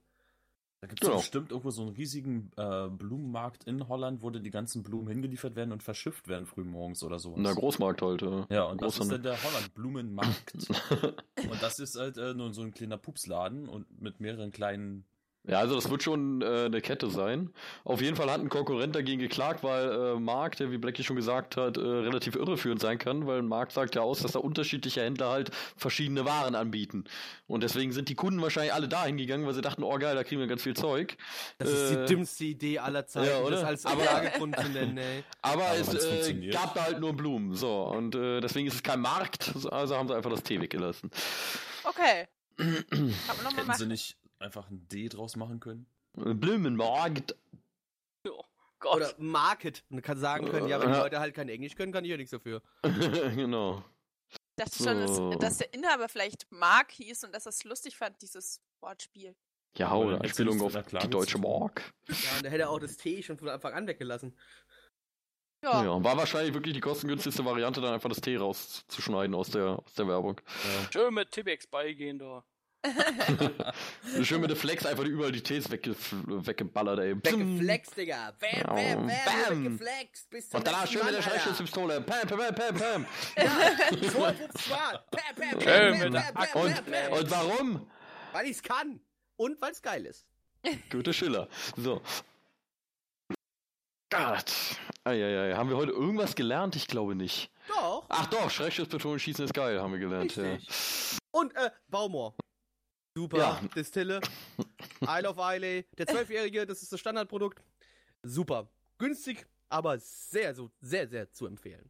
Da 0.83 0.87
gibt 0.87 1.01
es 1.01 1.07
Genau. 1.07 1.21
bestimmt 1.21 1.51
irgendwo 1.51 1.69
so 1.69 1.83
einen 1.83 1.91
riesigen 1.95 2.51
äh, 2.57 2.89
Blumenmarkt 2.89 3.63
in 3.63 3.87
Holland, 3.87 4.21
wo 4.21 4.29
dann 4.29 4.43
die 4.43 4.51
ganzen 4.51 4.83
Blumen 4.83 5.07
hingeliefert 5.07 5.55
werden 5.55 5.71
und 5.71 5.81
verschifft 5.81 6.27
werden 6.27 6.45
frühmorgens 6.45 7.01
oder 7.03 7.19
so. 7.19 7.35
Na, 7.37 7.53
Großmarkt 7.53 8.01
halt. 8.01 8.21
äh. 8.21 8.45
Ja, 8.49 8.65
und 8.65 8.81
das 8.81 8.99
ist 8.99 9.09
dann 9.09 9.23
der 9.23 9.41
Holland-Blumenmarkt. 9.41 10.55
und 11.49 11.61
das 11.63 11.79
ist 11.79 11.97
halt 11.97 12.17
äh, 12.17 12.33
nur 12.33 12.53
so 12.53 12.63
ein 12.63 12.73
kleiner 12.73 12.97
Pupsladen 12.97 13.69
und 13.69 14.01
mit 14.01 14.19
mehreren 14.19 14.51
kleinen. 14.51 15.05
Ja, 15.45 15.59
also 15.59 15.75
das 15.75 15.89
wird 15.89 16.01
schon 16.03 16.41
äh, 16.41 16.65
eine 16.67 16.79
Kette 16.79 17.09
sein. 17.09 17.49
Auf 17.83 17.99
jeden 18.01 18.15
Fall 18.15 18.31
hat 18.31 18.39
ein 18.39 18.47
Konkurrent 18.47 18.95
dagegen 18.95 19.19
geklagt, 19.19 19.61
weil 19.61 19.91
äh, 19.91 20.19
Markt, 20.19 20.61
der 20.61 20.71
wie 20.71 20.77
Blackie 20.77 21.03
schon 21.03 21.17
gesagt 21.17 21.57
hat, 21.57 21.75
äh, 21.75 21.81
relativ 21.81 22.37
irreführend 22.37 22.79
sein 22.79 22.97
kann, 22.97 23.27
weil 23.27 23.39
ein 23.39 23.47
Markt 23.47 23.73
sagt 23.73 23.95
ja 23.95 24.03
aus, 24.03 24.21
dass 24.21 24.31
da 24.31 24.39
unterschiedliche 24.39 25.01
Händler 25.01 25.29
halt 25.31 25.51
verschiedene 25.75 26.23
Waren 26.23 26.55
anbieten. 26.55 27.03
Und 27.45 27.61
deswegen 27.61 27.91
sind 27.91 28.07
die 28.07 28.15
Kunden 28.15 28.41
wahrscheinlich 28.41 28.73
alle 28.73 28.87
dahin 28.87 29.17
gegangen, 29.17 29.45
weil 29.45 29.53
sie 29.53 29.59
dachten, 29.61 29.83
oh 29.83 29.97
geil, 29.97 30.15
da 30.15 30.23
kriegen 30.23 30.39
wir 30.39 30.47
ganz 30.47 30.63
viel 30.63 30.75
Zeug. 30.77 31.17
Das 31.57 31.69
ist 31.69 31.91
Äh, 31.91 32.05
die 32.05 32.13
dümmste 32.13 32.45
Idee 32.45 32.79
aller 32.79 33.05
Zeiten, 33.05 33.27
ja, 33.27 33.49
das 33.49 33.63
als 33.65 33.85
Aber- 33.85 33.99
Anlagegrund 34.01 34.55
zu 34.57 34.69
nennen, 34.69 34.97
ey. 34.97 35.23
Aber, 35.41 35.65
Aber 35.65 35.75
es 35.77 35.93
äh, 36.29 36.49
gab 36.51 36.73
da 36.73 36.85
halt 36.85 37.01
nur 37.01 37.11
Blumen. 37.11 37.53
So, 37.53 37.83
und 37.89 38.15
äh, 38.15 38.39
deswegen 38.39 38.67
ist 38.67 38.75
es 38.75 38.83
kein 38.83 39.01
Markt, 39.01 39.51
also 39.69 39.97
haben 39.97 40.07
sie 40.07 40.15
einfach 40.15 40.31
das 40.31 40.43
T 40.43 40.61
weggelassen. 40.61 41.11
Okay. 41.83 42.27
Kann 42.57 43.13
man 43.43 43.55
Hätten 43.55 43.73
sie 43.73 43.87
nicht 43.87 44.15
einfach 44.43 44.69
ein 44.69 44.87
D 44.89 45.09
draus 45.09 45.35
machen 45.35 45.59
können? 45.59 45.85
Blumenmarkt. 46.13 47.35
Oh 48.27 48.43
Gott. 48.79 48.95
Oder 48.97 49.13
Market. 49.17 49.83
Und 49.89 50.01
kann 50.01 50.17
sagen 50.17 50.47
können, 50.47 50.67
ja, 50.67 50.79
wenn 50.79 50.89
die 50.89 50.93
Ja. 50.93 51.03
Leute 51.03 51.19
halt 51.19 51.33
kein 51.33 51.49
Englisch 51.49 51.75
können, 51.75 51.91
kann 51.91 52.03
ich 52.03 52.11
ja 52.11 52.17
nichts 52.17 52.31
dafür. 52.31 52.61
genau. 52.83 53.83
Ich 54.29 54.37
dachte 54.57 54.83
schon, 54.83 55.07
So. 55.07 55.29
dass, 55.31 55.39
dass 55.39 55.57
der 55.59 55.73
Inhaber 55.73 56.09
vielleicht 56.09 56.51
Mark 56.51 56.91
hieß 56.91 57.23
und 57.23 57.33
dass 57.33 57.45
er 57.45 57.49
es 57.49 57.63
lustig 57.63 57.97
fand, 57.97 58.21
dieses 58.21 58.61
Wortspiel. 58.81 59.35
Ja, 59.77 59.93
oder 59.95 60.21
Anspielung 60.21 60.61
auf 60.61 60.77
die 61.01 61.07
deutsche. 61.09 61.39
Mark. 61.39 61.91
Ja, 62.07 62.15
und 62.37 62.45
da 62.45 62.49
hätte 62.49 62.63
er 62.63 62.69
auch 62.69 62.79
das 62.79 62.95
T 62.97 63.23
schon 63.23 63.37
von 63.39 63.49
Anfang 63.49 63.73
an 63.73 63.87
weggelassen. 63.87 64.37
Ja. 65.63 65.83
Ja, 65.83 66.03
war 66.03 66.17
wahrscheinlich 66.17 66.53
wirklich 66.53 66.73
die 66.73 66.81
kostengünstigste 66.81 67.43
Variante, 67.45 67.79
dann 67.81 67.93
einfach 67.93 68.09
das 68.09 68.19
T 68.21 68.35
rauszuschneiden 68.35 69.33
aus 69.33 69.49
der, 69.49 69.79
aus 69.83 69.93
der 69.93 70.07
Werbung. 70.07 70.39
Schön 70.91 71.13
mit 71.13 71.31
Tibex 71.31 71.65
beigehen 71.65 72.19
da. 72.19 72.43
Schön 74.23 74.41
mit 74.41 74.49
der 74.49 74.57
Flex 74.57 74.85
einfach 74.85 75.05
überall 75.05 75.31
die 75.31 75.41
Ts 75.41 75.71
wegge 75.71 75.95
weggeballert, 76.25 76.99
ey. 76.99 77.15
Weggeflext, 77.15 77.95
Digga. 77.97 78.33
Bam, 78.39 78.49
Ja, 78.77 78.95
bam, 78.95 79.07
bam. 79.07 79.07
bam. 79.07 79.63
Weggeflext. 79.79 80.29
Bis 80.29 80.49
zum 80.49 80.57
Und 80.57 80.67
danach 80.67 80.87
schön 80.87 81.05
mit 81.05 81.15
der. 81.15 81.21
Schreckschusspistole. 81.21 82.01
Pam, 82.01 82.27
pam, 82.27 82.37
pam, 82.39 82.55
pam, 82.55 82.75
pam. 82.75 83.05
Ja, 83.37 84.09
52 84.11 84.71
Bam, 84.71 84.99
bam, 85.35 85.61
Schön 85.61 85.91
bam, 85.91 85.99
mit 85.99 86.13
der 86.13 86.31
bam, 86.33 86.47
bam, 86.53 86.73
Axt. 86.73 87.11
Und, 87.11 87.31
warum? 87.31 87.87
Weil 88.33 88.47
ich's 88.47 88.61
kann. 88.61 88.99
Und 89.37 89.61
weil's 89.61 89.81
geil 89.81 90.05
ist. 90.05 90.25
Goethe 90.89 91.13
Schiller. 91.13 91.47
So. 91.77 92.01
Gott. 94.09 94.53
Eieiei. 95.05 95.55
Haben 95.55 95.69
wir 95.69 95.77
heute 95.77 95.91
irgendwas 95.91 96.35
gelernt? 96.35 96.75
Ich 96.75 96.87
glaube 96.87 97.15
nicht. 97.15 97.49
Doch. 97.67 98.05
Ach 98.09 98.27
doch, 98.27 98.49
Schreckschussbetonung 98.49 99.17
schießen 99.19 99.45
ist 99.45 99.53
geil, 99.53 99.81
haben 99.81 99.93
wir 99.93 99.99
gelernt. 99.99 100.35
Ja. 100.35 100.43
Richtig. 100.43 101.17
Und, 101.31 101.55
äh, 101.55 101.71
Baumor. 101.89 102.35
Super. 103.15 103.37
Ja. 103.37 103.61
Distille. 103.75 104.21
Isle 105.01 105.29
of 105.29 105.37
Islay. 105.37 105.85
Der 105.97 106.07
Zwölfjährige, 106.07 106.65
das 106.65 106.81
ist 106.81 106.91
das 106.91 106.99
Standardprodukt. 106.99 107.61
Super. 108.23 108.67
Günstig, 108.97 109.45
aber 109.69 109.99
sehr, 109.99 110.55
so, 110.55 110.71
sehr, 110.81 111.07
sehr 111.07 111.31
zu 111.31 111.45
empfehlen. 111.45 111.89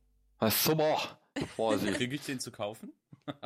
Super. 0.49 1.19
Vorsicht. 1.55 1.93
Kriege 1.97 2.15
ich 2.15 2.25
den 2.25 2.39
zu 2.39 2.51
kaufen? 2.51 2.93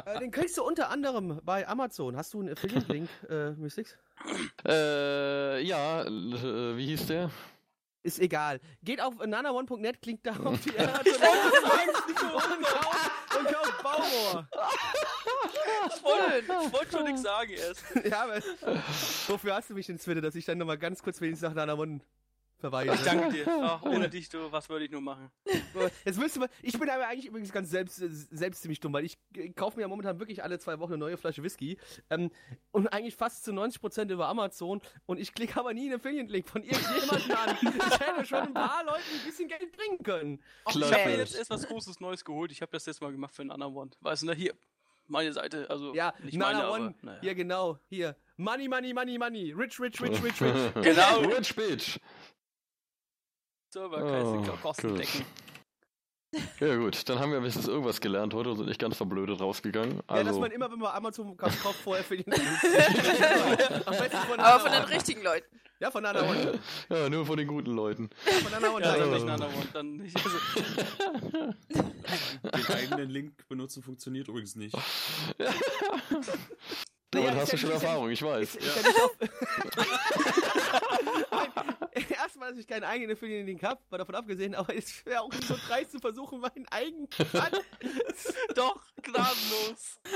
Äh, 0.06 0.20
den 0.20 0.32
kriegst 0.32 0.58
du 0.58 0.64
unter 0.64 0.90
anderem 0.90 1.40
bei 1.44 1.68
Amazon. 1.68 2.16
Hast 2.18 2.34
du 2.34 2.40
einen 2.40 2.50
Affiliate-Link, 2.50 3.10
äh, 3.30 3.52
Mystics? 3.52 3.98
äh, 4.66 5.62
ja, 5.62 6.04
äh, 6.04 6.78
wie 6.78 6.88
hieß 6.88 7.08
der? 7.08 7.30
Ist 8.04 8.20
egal. 8.20 8.60
Geht 8.84 9.02
auf 9.02 9.16
nanaone.net, 9.26 10.02
klingt 10.02 10.26
da 10.26 10.32
auf 10.32 10.62
die 10.62 10.70
und 10.78 10.78
und 13.38 13.54
kauft 13.54 13.84
Baumor. 13.84 14.48
Ich 15.96 16.04
wollte, 16.04 16.66
ich 16.66 16.74
wollte 16.74 16.92
schon 16.92 17.04
nichts 17.04 17.22
sagen 17.24 17.52
erst. 17.52 17.84
Ja, 18.06 18.24
aber 18.24 18.42
wofür 19.28 19.56
hast 19.56 19.70
du 19.70 19.74
mich 19.74 19.88
denn, 19.88 19.98
Twitter, 19.98 20.22
dass 20.22 20.36
ich 20.36 20.46
dann 20.46 20.58
nochmal 20.58 20.78
ganz 20.78 21.02
kurz 21.04 21.20
wenigstens 21.22 21.50
nach 21.50 21.56
Nanamon 21.56 22.02
verweise? 22.60 22.94
Ich 22.94 23.02
danke 23.02 23.32
dir. 23.32 23.46
Ach, 23.62 23.82
ohne 23.84 24.10
dich, 24.10 24.30
du, 24.30 24.52
was 24.52 24.70
würde 24.70 24.86
ich 24.86 24.92
nur 24.92 25.02
machen? 25.02 25.32
Jetzt 26.06 26.20
müsste 26.20 26.40
man, 26.40 26.50
ich 26.62 26.78
bin 26.78 26.90
aber 26.90 27.08
eigentlich 27.08 27.26
übrigens 27.28 27.52
ganz 27.52 27.70
selbst, 27.70 27.96
selbst 27.96 28.62
ziemlich 28.62 28.80
dumm, 28.80 28.94
weil 28.94 29.06
ich, 29.06 29.18
ich 29.36 29.56
kaufe 29.56 29.78
mir 29.78 29.84
ja 29.84 29.88
momentan 29.88 30.20
wirklich 30.20 30.44
alle 30.44 30.60
zwei 30.60 30.80
Wochen 30.80 30.94
eine 30.94 31.00
neue 31.00 31.18
Flasche 31.18 31.44
Whisky 31.44 31.78
ähm, 32.10 32.32
und 32.72 32.88
eigentlich 32.88 33.16
fast 33.16 33.44
zu 33.44 33.52
90% 33.52 34.12
über 34.12 34.28
Amazon 34.28 34.82
und 35.06 35.20
ich 35.20 35.34
klicke 35.34 35.60
aber 35.60 35.74
nie 35.74 35.86
einen 35.86 36.00
Affiliate-Link 36.00 36.48
von 36.48 36.64
irgendjemandem 36.64 37.32
an. 37.36 37.58
Ich 37.62 38.00
hätte 38.00 38.26
schon 38.26 38.40
ein 38.40 38.54
paar 38.54 38.84
Leuten 38.86 39.02
ein 39.20 39.26
bisschen 39.26 39.48
Geld 39.48 39.72
bringen 39.72 40.04
können. 40.04 40.42
Ach, 40.66 40.76
ich 40.76 40.84
habe 40.92 41.06
mir 41.06 41.18
jetzt 41.18 41.36
erst 41.36 41.50
was 41.50 41.68
Großes 41.68 42.00
Neues 42.00 42.24
geholt. 42.26 42.52
Ich 42.52 42.62
habe 42.62 42.72
das 42.72 42.86
jetzt 42.86 43.02
mal 43.02 43.12
gemacht 43.12 43.36
für 43.36 43.42
einen 43.42 43.52
anderen 43.52 43.76
One. 43.76 43.92
Weißt 44.02 44.24
du, 44.24 44.28
ne, 44.28 44.34
hier, 44.34 44.54
meine 45.08 45.34
Seite, 45.34 45.70
also 45.70 45.94
Ja, 45.94 46.14
nicht 46.24 46.38
meine, 46.38 46.64
aber, 46.64 46.74
One, 46.74 46.96
naja. 47.02 47.20
ja 47.22 47.34
genau, 47.34 47.80
hier. 47.90 48.16
Money, 48.38 48.68
money, 48.68 48.94
money, 48.94 49.18
money. 49.18 49.54
Rich, 49.58 49.80
rich, 49.80 50.02
rich, 50.02 50.24
rich, 50.24 50.42
rich. 50.42 50.74
Genau. 50.76 51.20
Rich 51.22 51.56
Bitch. 51.56 52.00
Server 53.70 54.04
Oh, 54.04 54.44
oh, 54.48 54.58
Kosten 54.62 54.90
gut. 54.90 55.00
decken. 55.00 55.26
Ja 56.60 56.76
gut, 56.76 57.08
dann 57.08 57.20
haben 57.20 57.32
wir 57.32 57.40
wenigstens 57.40 57.70
irgendwas 57.70 58.02
gelernt 58.02 58.34
heute 58.34 58.50
und 58.52 58.58
sind 58.58 58.68
nicht 58.68 58.82
ganz 58.82 58.98
verblödet 58.98 59.40
rausgegangen. 59.40 60.02
Ja, 60.10 60.18
dass 60.18 60.28
Also, 60.28 60.40
man 60.42 60.52
immer, 60.52 60.70
wenn 60.70 60.78
man 60.78 60.94
Amazon 60.94 61.38
kauft, 61.38 61.64
kauft 61.64 61.80
vorher 61.80 62.04
für 62.04 62.18
den. 62.18 62.32
Von 64.28 64.40
Aber 64.40 64.60
von 64.60 64.72
den 64.74 64.84
richtigen 64.84 65.24
Leuten. 65.24 65.48
Ja, 65.80 65.90
von 65.90 66.04
Nana 66.04 66.22
One. 66.30 66.60
ja, 66.90 67.10
nur 67.10 67.26
von 67.26 67.38
den 67.38 67.48
guten 67.48 67.72
Leuten. 67.72 68.10
Von 68.44 68.52
Nana 68.52 68.70
One. 68.70 68.84
Ja, 68.86 68.98
dann 68.98 69.10
nicht 69.10 69.24
ich. 69.24 69.30
anderen 69.32 69.54
One, 69.56 69.68
dann 69.74 69.94
nicht. 69.98 70.18
Also, 70.18 70.38
Den 72.44 72.76
eigenen 72.76 73.10
Link 73.10 73.48
benutzen 73.48 73.82
funktioniert 73.82 74.28
übrigens 74.28 74.56
nicht. 74.56 74.76
Damit 75.38 77.30
Naja, 77.30 77.36
hast 77.42 77.54
du 77.54 77.58
schon 77.58 77.70
ja- 77.70 77.78
ja- 77.78 77.82
Erfahrung, 77.82 78.10
ich 78.10 78.22
weiß. 78.22 78.56
Ist, 78.58 78.68
ist 81.94 82.10
ja 82.10 82.17
Erstmal, 82.28 82.50
dass 82.50 82.60
ich 82.60 82.68
keinen 82.68 82.84
eigenen 82.84 83.16
Affiliate-Link 83.16 83.64
habe, 83.64 83.80
war 83.90 84.00
davon 84.00 84.14
abgesehen, 84.14 84.54
aber 84.54 84.76
es 84.76 85.06
wäre 85.06 85.22
auch 85.22 85.32
nicht 85.32 85.46
so 85.46 85.56
dreist 85.70 85.94
zu 85.94 86.00
versuchen, 86.00 86.42
meinen 86.42 86.68
eigenen. 86.70 87.08
doch, 88.56 88.82
gnadenlos. 89.02 90.00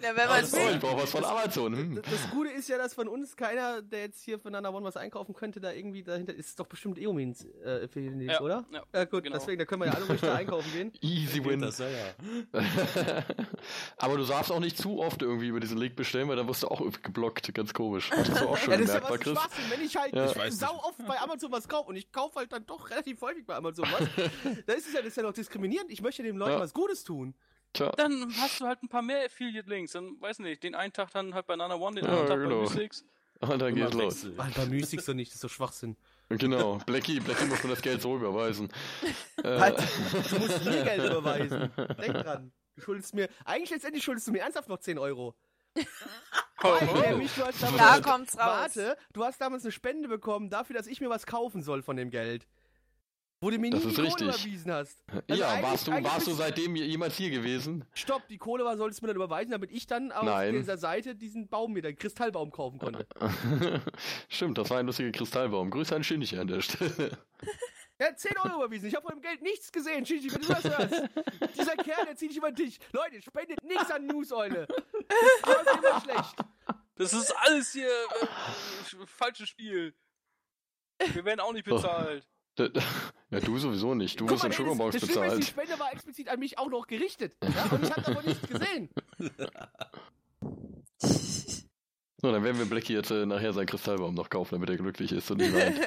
Ja, 0.00 0.16
wenn 0.16 0.28
man 0.28 0.42
ich 0.44 0.80
brauche 0.80 1.02
was 1.02 1.10
von 1.10 1.22
Amazon. 1.22 1.76
Hm. 1.76 1.94
Das, 1.96 2.04
das 2.10 2.30
Gute 2.30 2.48
ist 2.50 2.66
ja, 2.68 2.78
dass 2.78 2.94
von 2.94 3.08
uns 3.08 3.36
keiner, 3.36 3.82
der 3.82 4.00
jetzt 4.02 4.22
hier 4.22 4.38
für 4.38 4.50
Nana 4.50 4.70
One 4.70 4.86
was 4.86 4.96
einkaufen 4.96 5.34
könnte, 5.34 5.60
da 5.60 5.70
irgendwie 5.70 6.02
dahinter 6.02 6.32
ist. 6.34 6.58
doch 6.58 6.66
bestimmt 6.66 6.98
Eomins 6.98 7.44
äh, 7.62 7.84
Affiliate-Link, 7.84 8.30
Ja, 8.30 8.40
oder? 8.40 8.64
ja, 8.72 8.82
Ja, 8.94 9.04
gut, 9.04 9.22
genau. 9.24 9.36
deswegen, 9.36 9.58
da 9.58 9.66
können 9.66 9.82
wir 9.82 9.88
ja 9.88 9.94
alle 9.94 10.06
ruhig 10.06 10.20
da 10.22 10.34
einkaufen 10.36 10.72
gehen. 10.72 10.92
Easy 11.02 11.44
win. 11.44 11.60
Das, 11.60 11.78
ja, 11.78 11.88
ja. 11.88 12.14
Aber 13.98 14.16
du 14.16 14.24
darfst 14.24 14.50
auch 14.50 14.60
nicht 14.60 14.78
zu 14.78 15.00
oft 15.00 15.20
irgendwie 15.20 15.48
über 15.48 15.60
diesen 15.60 15.76
Link 15.76 15.94
bestellen, 15.96 16.28
weil 16.28 16.36
dann 16.36 16.48
wirst 16.48 16.62
du 16.62 16.68
auch 16.68 16.80
geblockt. 17.02 17.52
Ganz 17.54 17.74
komisch. 17.74 18.10
Hast 18.12 18.40
du 18.40 18.48
auch 18.48 18.56
schon 18.56 18.72
Ja, 18.72 18.78
das 18.78 18.88
ist 18.88 18.94
ja 18.94 19.02
was? 19.10 19.20
Schwachsinn, 19.22 19.64
wenn 19.68 19.82
ich 19.82 19.96
halt 19.96 20.14
Ja. 20.14 20.30
Ich 20.30 20.36
weiß 20.36 20.58
sau 20.58 20.80
oft 20.98 21.06
bei 21.08 21.18
Amazon 21.20 21.52
was 21.52 21.68
kaufe 21.68 21.88
und 21.90 21.96
ich 21.96 22.10
kaufe 22.12 22.38
halt 22.40 22.52
dann 22.52 22.64
doch 22.66 22.90
relativ 22.90 23.20
häufig 23.20 23.44
bei 23.46 23.54
Amazon 23.56 23.86
was, 23.90 24.08
dann 24.66 24.76
ist 24.76 24.86
es 24.86 24.92
ja, 24.92 25.00
das 25.00 25.08
ist 25.08 25.16
ja 25.16 25.22
noch 25.22 25.32
diskriminierend. 25.32 25.90
Ich 25.90 26.02
möchte 26.02 26.22
den 26.22 26.36
Leuten 26.36 26.52
Ja. 26.52 26.60
was 26.60 26.72
Gutes 26.74 27.04
tun. 27.04 27.34
Tja. 27.72 27.90
Dann 27.96 28.32
hast 28.38 28.60
du 28.60 28.66
halt 28.66 28.82
ein 28.82 28.88
paar 28.88 29.02
mehr 29.02 29.24
Affiliate-Links. 29.26 29.92
Dann, 29.92 30.20
weiß 30.20 30.38
nicht, 30.38 30.62
den 30.62 30.74
einen 30.76 30.92
Tag 30.92 31.10
dann 31.12 31.34
halt 31.34 31.46
bei 31.46 31.56
Nana 31.56 31.74
One, 31.74 32.00
den 32.00 32.04
Ja, 32.04 32.10
anderen 32.20 32.28
Tag 32.28 32.38
genau. 32.38 32.56
bei 32.56 32.62
Mystics. 32.62 33.04
Und 33.40 33.60
dann 33.60 33.74
geht's 33.74 33.92
los. 33.94 34.26
Alter, 34.36 34.66
Mystics 34.66 35.04
doch 35.06 35.14
nicht, 35.14 35.30
das 35.30 35.34
ist 35.36 35.40
so 35.42 35.48
Schwachsinn. 35.48 35.96
Genau. 36.28 36.78
Blackie, 36.86 37.18
Blackie 37.20 37.44
muss 37.46 37.62
mir 37.64 37.70
das 37.70 37.82
Geld 37.82 38.00
so 38.00 38.16
überweisen. 38.16 38.68
Äh, 39.42 39.58
Halt, 39.58 39.78
du 40.30 40.38
musst 40.38 40.64
mir 40.64 40.84
Geld 40.84 41.04
überweisen. 41.04 41.70
Denk 41.76 42.14
dran. 42.22 42.52
Du 42.76 42.80
schuldest 42.82 43.12
mir, 43.14 43.28
eigentlich 43.44 43.68
letztendlich 43.70 44.02
schuldest 44.02 44.26
du 44.28 44.32
mir 44.32 44.38
ernsthaft 44.40 44.68
noch 44.70 44.78
10 44.78 44.96
Euro. 44.98 45.34
Du 45.74 47.44
hast 47.44 47.62
damals, 47.62 47.76
Da 47.78 48.00
kommt's 48.00 48.38
raus. 48.38 48.46
Warte, 48.76 48.96
du 49.12 49.24
hast 49.24 49.40
damals 49.40 49.64
eine 49.64 49.72
Spende 49.72 50.08
bekommen 50.08 50.48
dafür, 50.50 50.76
dass 50.76 50.86
ich 50.86 51.00
mir 51.00 51.10
was 51.10 51.26
kaufen 51.26 51.62
soll 51.62 51.82
von 51.82 51.96
dem 51.96 52.10
Geld. 52.10 52.46
Wo 53.40 53.50
du 53.50 53.58
mir 53.58 53.70
Das 53.70 53.84
nie 53.84 53.90
ist 53.90 53.98
die 53.98 54.02
Kohle 54.02 54.08
richtig. 54.28 54.44
überwiesen 54.46 54.72
hast. 54.72 54.98
Also 55.28 55.42
ja, 55.42 55.62
warst 55.62 55.86
du, 55.86 55.92
warst 55.92 56.26
du 56.26 56.32
seitdem 56.32 56.76
jemals 56.76 57.14
hier 57.16 57.28
gewesen? 57.28 57.84
Stopp, 57.92 58.26
die 58.28 58.38
Kohle 58.38 58.64
war, 58.64 58.78
solltest 58.78 59.02
du 59.02 59.04
mir 59.04 59.08
dann 59.08 59.16
überweisen, 59.16 59.50
damit 59.50 59.70
ich 59.70 59.86
dann 59.86 60.12
auf 60.12 60.24
Nein. 60.24 60.54
dieser 60.54 60.78
Seite 60.78 61.14
diesen 61.14 61.48
Baum 61.48 61.74
mir, 61.74 61.82
den 61.82 61.96
Kristallbaum 61.96 62.50
kaufen 62.52 62.78
konnte. 62.78 63.06
Stimmt, 64.30 64.56
das 64.56 64.70
war 64.70 64.78
ein 64.78 64.86
lustiger 64.86 65.10
Kristallbaum. 65.10 65.70
Grüße 65.70 65.94
an 65.94 66.02
Shinji 66.02 66.38
an 66.38 66.46
der 66.46 66.62
Stelle. 66.62 67.18
Er 67.96 68.08
hat 68.08 68.18
10 68.18 68.36
Euro 68.38 68.56
überwiesen. 68.56 68.88
Ich 68.88 68.94
habe 68.96 69.06
von 69.06 69.14
dem 69.16 69.22
Geld 69.22 69.40
nichts 69.40 69.70
gesehen. 69.70 70.02
Gigi, 70.02 70.32
wenn 70.34 70.40
du 70.42 70.48
das 70.48 70.64
hörst. 70.64 70.94
Dieser 71.56 71.76
Kerl, 71.76 72.04
der 72.06 72.16
zieht 72.16 72.30
dich 72.30 72.38
über 72.38 72.50
den 72.50 72.56
Tisch. 72.56 72.78
Leute, 72.92 73.22
spendet 73.22 73.62
nichts 73.62 73.88
an 73.88 74.04
News-Eule. 74.06 74.66
Das 74.66 75.60
ist 75.60 75.78
immer 75.78 76.00
schlecht. 76.00 76.34
Das 77.12 77.22
ist 77.22 77.34
alles 77.38 77.72
hier 77.72 77.88
äh, 77.88 78.24
sch- 78.88 79.06
falsches 79.06 79.48
Spiel. 79.48 79.94
Wir 81.12 81.24
werden 81.24 81.40
auch 81.40 81.52
nicht 81.52 81.64
bezahlt. 81.64 82.26
Ja, 83.30 83.40
du 83.40 83.58
sowieso 83.58 83.94
nicht. 83.96 84.20
Du 84.20 84.26
Guck 84.26 84.34
wirst 84.36 84.44
in 84.44 84.52
Sugarbox 84.52 84.96
Schlimme 84.96 85.06
ist, 85.06 85.14
die 85.16 85.20
bezahlt. 85.20 85.44
Spende 85.44 85.78
war 85.80 85.92
explizit 85.92 86.28
an 86.28 86.38
mich 86.38 86.56
auch 86.56 86.68
noch 86.68 86.86
gerichtet. 86.86 87.36
Ja, 87.42 87.64
und 87.72 87.82
ich 87.82 87.90
habe 87.90 88.02
davon 88.02 88.24
nichts 88.24 88.46
gesehen. 88.48 88.90
So, 92.20 92.32
dann 92.32 92.42
werden 92.42 92.58
wir 92.58 92.64
Blackie 92.64 92.94
jetzt 92.94 93.10
äh, 93.10 93.26
nachher 93.26 93.52
seinen 93.52 93.66
Kristallbaum 93.66 94.14
noch 94.14 94.30
kaufen, 94.30 94.54
damit 94.54 94.70
er 94.70 94.76
glücklich 94.78 95.12
ist 95.12 95.30
und 95.30 95.38
nicht 95.38 95.52
weint. 95.54 95.78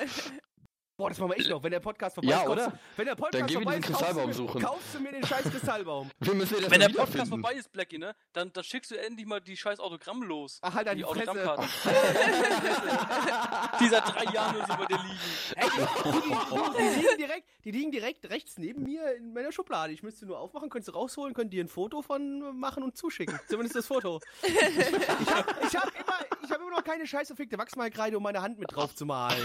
Boah, 0.99 1.09
das 1.09 1.19
machen 1.19 1.29
wir 1.29 1.37
echt 1.37 1.47
noch, 1.51 1.61
wenn 1.61 1.69
der 1.69 1.79
Podcast 1.79 2.15
vorbei 2.15 2.27
Ja, 2.31 2.41
ist. 2.41 2.49
oder? 2.49 2.67
du- 2.71 2.79
Wenn 2.95 3.05
der 3.05 3.13
Podcast 3.15 3.43
Dann 3.43 3.49
vorbei 3.63 3.77
ist, 3.77 3.83
kaufst 3.85 4.01
du 4.01 4.03
Kristallbaum 4.07 4.25
mir- 4.29 4.33
suchen. 4.33 4.61
Kaufst 4.63 4.95
du 4.95 4.99
mir 4.99 5.11
den 5.11 5.23
scheiß 5.27 5.43
Kristallbaum. 5.43 6.09
Wir 6.19 6.33
müssen 6.33 6.55
den 6.59 6.71
Wenn 6.71 6.79
der 6.79 6.87
Podcast 6.87 7.13
wiederfinden. 7.13 7.29
vorbei 7.43 7.53
ist, 7.53 7.71
Blackie, 7.71 7.99
ne? 7.99 8.15
Dann, 8.33 8.51
dann 8.51 8.63
schickst 8.63 8.89
du 8.89 8.95
endlich 8.99 9.27
mal 9.27 9.39
die 9.39 9.55
scheiß 9.55 9.79
Autogramme 9.79 10.25
los. 10.25 10.57
Ach, 10.63 10.73
halt 10.73 10.87
deine 10.87 10.97
die 10.97 11.03
Fresse. 11.03 11.29
Autogrammkarten. 11.29 11.65
die 13.79 13.87
seit 13.89 14.07
drei 14.07 14.23
Jahren 14.33 14.55
nur 14.57 14.65
so 14.65 14.73
bei 14.75 14.85
dir 14.87 14.97
liegen. 14.97 15.19
Ey, 15.55 15.67
die, 15.69 15.81
die, 16.09 16.21
die, 16.21 16.77
die, 16.79 16.99
liegen 17.05 17.17
direkt, 17.19 17.47
die 17.63 17.71
liegen 17.71 17.91
direkt 17.91 18.29
rechts 18.31 18.57
neben 18.57 18.81
mir 18.81 19.13
in 19.17 19.33
meiner 19.33 19.51
Schublade. 19.51 19.93
Ich 19.93 20.01
müsste 20.01 20.25
nur 20.25 20.39
aufmachen, 20.39 20.71
könntest 20.71 20.87
du 20.89 20.93
rausholen, 20.93 21.35
könnt 21.35 21.53
dir 21.53 21.63
ein 21.63 21.67
Foto 21.67 22.01
von 22.01 22.57
machen 22.59 22.81
und 22.81 22.97
zuschicken. 22.97 23.39
Zumindest 23.47 23.75
das 23.75 23.85
Foto. 23.85 24.19
Ich 24.47 25.29
habe 25.35 25.53
ich 25.67 25.75
hab 25.75 25.91
immer, 25.95 26.36
ich 26.47 26.53
hab 26.53 26.61
immer 26.61 26.71
noch 26.71 26.83
keine 26.83 27.05
scheiß 27.05 27.27
verfickte 27.27 27.57
Wachsmalkreide, 27.57 28.17
um 28.17 28.23
meine 28.23 28.41
Hand 28.41 28.57
mit 28.59 28.73
drauf 28.73 28.95
zu 28.95 29.05
malen. 29.05 29.37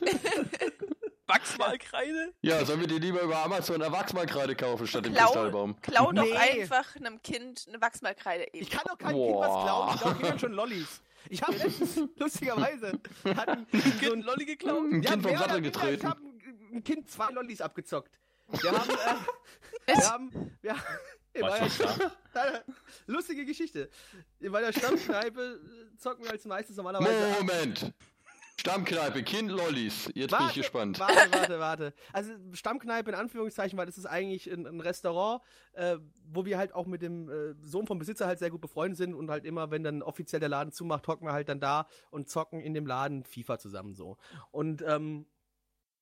Wachsmalkreide? 1.26 2.34
Ja, 2.42 2.64
sollen 2.64 2.80
wir 2.80 2.88
die 2.88 2.98
lieber 2.98 3.20
über 3.22 3.38
Amazon 3.44 3.80
Erwachsmalkreide 3.80 4.56
kaufen 4.56 4.86
statt 4.86 5.04
dem 5.06 5.14
Kristallbaum? 5.14 5.80
klau 5.80 6.10
doch 6.12 6.24
Nee. 6.24 6.32
einfach 6.34 6.96
einem 6.96 7.22
Kind 7.22 7.66
eine 7.68 7.80
Wachsmalkreide 7.80 8.48
eben. 8.52 8.62
Ich 8.64 8.70
kann 8.70 8.82
doch 8.88 8.98
kein 8.98 9.14
Kind 9.14 9.36
was 9.36 9.46
Boah. 9.48 9.64
klauen. 9.96 10.14
Ich 10.14 10.18
glaube, 10.20 10.38
schon 10.40 10.52
Lollis. 10.52 11.02
Ich 11.28 11.42
habe 11.42 11.52
letztens, 11.56 12.00
lustigerweise, 12.16 12.98
hat 13.36 13.48
ein, 13.48 13.66
so 14.02 14.12
ein 14.12 14.22
Lolli 14.22 14.44
geklaut? 14.46 14.90
Ein 14.90 15.02
Kind 15.02 15.22
vom 15.22 15.36
Sattel 15.36 15.60
getreten. 15.60 15.96
Ich 15.98 16.04
habe 16.04 16.20
ein 16.72 16.82
Kind 16.82 17.08
zwei 17.10 17.30
Lollis 17.32 17.60
abgezockt. 17.60 18.18
Wir 18.62 18.72
haben, 18.72 18.90
äh, 18.90 19.94
wir 19.96 20.10
haben, 20.10 20.56
wir, 20.62 20.74
schon 21.34 22.10
ja, 22.34 22.60
lustige 23.06 23.44
Geschichte. 23.44 23.90
Bei 24.40 24.60
der 24.60 24.72
Stammkneipe 24.72 25.60
zocken 25.96 26.24
wir 26.24 26.32
als 26.32 26.44
meistens 26.44 26.76
normalerweise. 26.76 27.36
Moment! 27.38 27.92
Stammkneipe, 28.60 29.22
Kind 29.22 29.50
Lollis. 29.50 30.10
Jetzt 30.14 30.36
bin 30.36 30.46
ich 30.48 30.54
gespannt. 30.54 30.98
Warte, 31.00 31.14
warte, 31.32 31.58
warte. 31.58 31.94
Also 32.12 32.32
Stammkneipe 32.52 33.08
in 33.10 33.16
Anführungszeichen, 33.16 33.78
weil 33.78 33.86
das 33.86 33.96
ist 33.96 34.04
eigentlich 34.04 34.52
ein, 34.52 34.66
ein 34.66 34.80
Restaurant, 34.80 35.42
äh, 35.72 35.96
wo 36.30 36.44
wir 36.44 36.58
halt 36.58 36.74
auch 36.74 36.84
mit 36.84 37.00
dem 37.00 37.30
äh, 37.30 37.54
Sohn 37.62 37.86
vom 37.86 37.98
Besitzer 37.98 38.26
halt 38.26 38.38
sehr 38.38 38.50
gut 38.50 38.60
befreundet 38.60 38.98
sind 38.98 39.14
und 39.14 39.30
halt 39.30 39.46
immer, 39.46 39.70
wenn 39.70 39.82
dann 39.82 40.02
offiziell 40.02 40.40
der 40.40 40.50
Laden 40.50 40.72
zumacht, 40.72 41.08
hocken 41.08 41.26
wir 41.26 41.32
halt 41.32 41.48
dann 41.48 41.58
da 41.58 41.86
und 42.10 42.28
zocken 42.28 42.60
in 42.60 42.74
dem 42.74 42.86
Laden 42.86 43.24
FIFA 43.24 43.58
zusammen 43.58 43.94
so. 43.94 44.18
Und 44.50 44.84
ähm, 44.86 45.24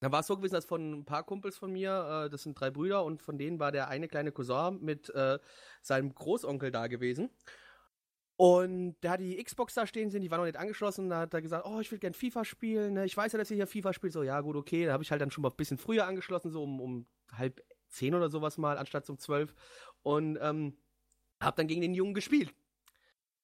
dann 0.01 0.13
war 0.13 0.21
es 0.21 0.27
so 0.27 0.37
gewesen, 0.37 0.55
dass 0.55 0.65
von 0.65 1.01
ein 1.01 1.05
paar 1.05 1.25
Kumpels 1.25 1.57
von 1.57 1.73
mir, 1.73 2.25
äh, 2.27 2.31
das 2.31 2.43
sind 2.43 2.59
drei 2.59 2.71
Brüder 2.71 3.05
und 3.05 3.23
von 3.23 3.39
denen 3.39 3.59
war 3.59 3.73
der 3.73 3.89
eine 3.89 4.09
kleine 4.09 4.33
Cousin 4.33 4.79
mit 4.81 5.11
äh, 5.11 5.39
seinem 5.83 6.15
Großonkel 6.15 6.71
da 6.71 6.87
gewesen. 6.87 7.31
Und 8.37 8.95
da 9.01 9.17
die 9.17 9.43
Xbox 9.43 9.75
da 9.75 9.85
stehen 9.85 10.11
sehen, 10.11 10.23
die 10.23 10.31
war 10.31 10.39
noch 10.39 10.45
nicht 10.45 10.57
angeschlossen. 10.57 11.11
Da 11.11 11.19
hat 11.19 11.35
er 11.35 11.43
gesagt, 11.43 11.67
oh, 11.67 11.81
ich 11.81 11.91
will 11.91 11.99
gern 11.99 12.15
FIFA 12.15 12.45
spielen. 12.45 12.95
ne? 12.95 13.05
Ich 13.05 13.17
weiß 13.17 13.33
ja, 13.33 13.39
dass 13.39 13.51
ihr 13.51 13.57
hier 13.57 13.67
FIFA 13.67 13.93
spielt. 13.93 14.13
So, 14.13 14.23
ja, 14.23 14.41
gut, 14.41 14.55
okay. 14.55 14.87
Da 14.87 14.93
habe 14.93 15.03
ich 15.03 15.11
halt 15.11 15.21
dann 15.21 15.33
schon 15.33 15.43
mal 15.43 15.51
ein 15.51 15.57
bisschen 15.57 15.77
früher 15.77 16.07
angeschlossen, 16.07 16.53
so 16.53 16.63
um, 16.63 16.81
um 16.81 17.07
halb 17.33 17.61
zehn 17.89 18.15
oder 18.15 18.29
sowas 18.29 18.57
mal, 18.57 18.79
anstatt 18.79 19.11
um 19.11 19.19
zwölf. 19.19 19.57
Und 20.03 20.39
ähm, 20.41 20.79
hab 21.41 21.57
dann 21.57 21.67
gegen 21.67 21.81
den 21.81 21.95
Jungen 21.95 22.15
gespielt. 22.15 22.55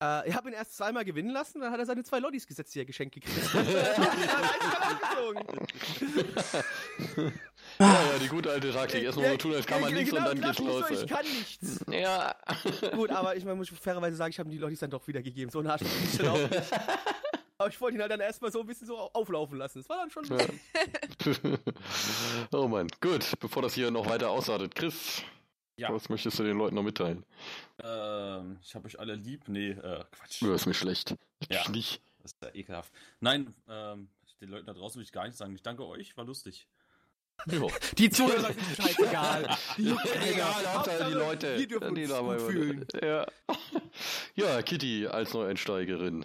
Äh, 0.02 0.28
ich 0.28 0.34
habe 0.34 0.48
ihn 0.48 0.54
erst 0.54 0.76
zweimal 0.76 1.04
gewinnen 1.04 1.30
lassen, 1.30 1.60
dann 1.60 1.72
hat 1.72 1.78
er 1.78 1.86
seine 1.86 2.04
zwei 2.04 2.18
Lollis 2.18 2.46
gesetzt, 2.46 2.74
die 2.74 2.80
er 2.80 2.84
geschenkt 2.84 3.14
gekriegt 3.14 3.54
hat. 3.54 3.66
Ja, 7.78 7.86
ja, 7.86 8.18
die 8.20 8.28
gute 8.28 8.50
alte 8.50 8.72
Taktik. 8.72 9.02
Erstmal 9.02 9.30
so 9.32 9.36
tun, 9.36 9.54
als 9.54 9.66
kann 9.66 9.80
man 9.80 9.90
ja, 9.90 9.96
nichts 9.96 10.14
genau, 10.14 10.30
und 10.30 10.38
dann 10.38 10.46
geht's 10.46 10.60
los. 10.60 10.88
So, 10.88 10.94
ich 10.94 11.06
kann 11.08 11.24
nichts. 11.24 11.84
Ja. 11.90 12.34
Gut, 12.94 13.10
aber 13.10 13.36
ich 13.36 13.44
meine, 13.44 13.56
muss 13.56 13.68
ich 13.70 13.78
fairerweise 13.78 14.16
sagen, 14.16 14.30
ich 14.30 14.38
habe 14.38 14.48
die 14.48 14.58
Lollis 14.58 14.78
dann 14.78 14.90
doch 14.90 15.06
wieder 15.08 15.22
gegeben. 15.22 15.50
So 15.50 15.58
eine 15.58 15.72
Arsch 15.72 15.82
dann 16.18 16.28
auch 16.28 16.38
nicht. 16.38 16.62
Aber 17.58 17.68
ich 17.68 17.80
wollte 17.80 17.96
ihn 17.96 18.00
halt 18.00 18.12
dann 18.12 18.20
erstmal 18.20 18.52
so 18.52 18.60
ein 18.60 18.66
bisschen 18.66 18.86
so 18.86 18.96
auflaufen 18.96 19.58
lassen. 19.58 19.78
Das 19.78 19.88
war 19.88 19.96
dann 19.96 20.10
schon 20.10 20.24
Ja. 20.24 20.36
oh 22.52 22.68
Mann, 22.68 22.86
gut, 23.00 23.32
bevor 23.40 23.62
das 23.62 23.74
hier 23.74 23.90
noch 23.90 24.08
weiter 24.08 24.30
ausartet. 24.30 24.72
Chris, 24.74 25.22
Ja. 25.76 25.92
was 25.92 26.08
möchtest 26.08 26.38
du 26.38 26.44
den 26.44 26.56
Leuten 26.56 26.76
noch 26.76 26.82
mitteilen? 26.82 27.24
Ähm, 27.82 28.58
ich 28.62 28.74
habe 28.74 28.86
euch 28.86 28.98
alle 29.00 29.14
lieb. 29.14 29.48
Nee, 29.48 29.70
äh, 29.70 30.04
Quatsch. 30.12 30.40
Du 30.42 30.52
ist 30.52 30.66
mir 30.66 30.74
schlecht. 30.74 31.16
Ja. 31.48 31.68
Nicht. 31.70 32.00
Das 32.22 32.32
ist 32.32 32.42
ja 32.42 32.54
ekelhaft. 32.54 32.92
Nein, 33.20 33.54
ähm, 33.68 34.08
den 34.40 34.50
Leuten 34.50 34.66
da 34.66 34.72
draußen 34.72 34.98
will 34.98 35.04
ich 35.04 35.12
gar 35.12 35.24
nicht 35.26 35.36
sagen. 35.36 35.54
Ich 35.54 35.62
danke 35.62 35.84
euch, 35.86 36.16
war 36.16 36.24
lustig. 36.24 36.68
Jo. 37.46 37.70
Die 37.98 38.08
Zuhörer 38.10 38.52
sind 38.52 38.76
scheißegal. 38.76 39.56
Die 39.76 39.92
keiner. 39.94 40.26
Egal, 40.26 40.74
Hauptsache 40.74 41.04
die 41.08 41.12
Leute. 41.14 41.58
Wir 41.58 41.66
dürfen 41.66 41.94
die 41.96 42.06
dabei 42.06 42.38
fühlen. 42.38 42.86
Ja. 43.02 43.26
ja, 44.36 44.62
Kitty 44.62 45.08
als 45.08 45.34
Neueinsteigerin. 45.34 46.24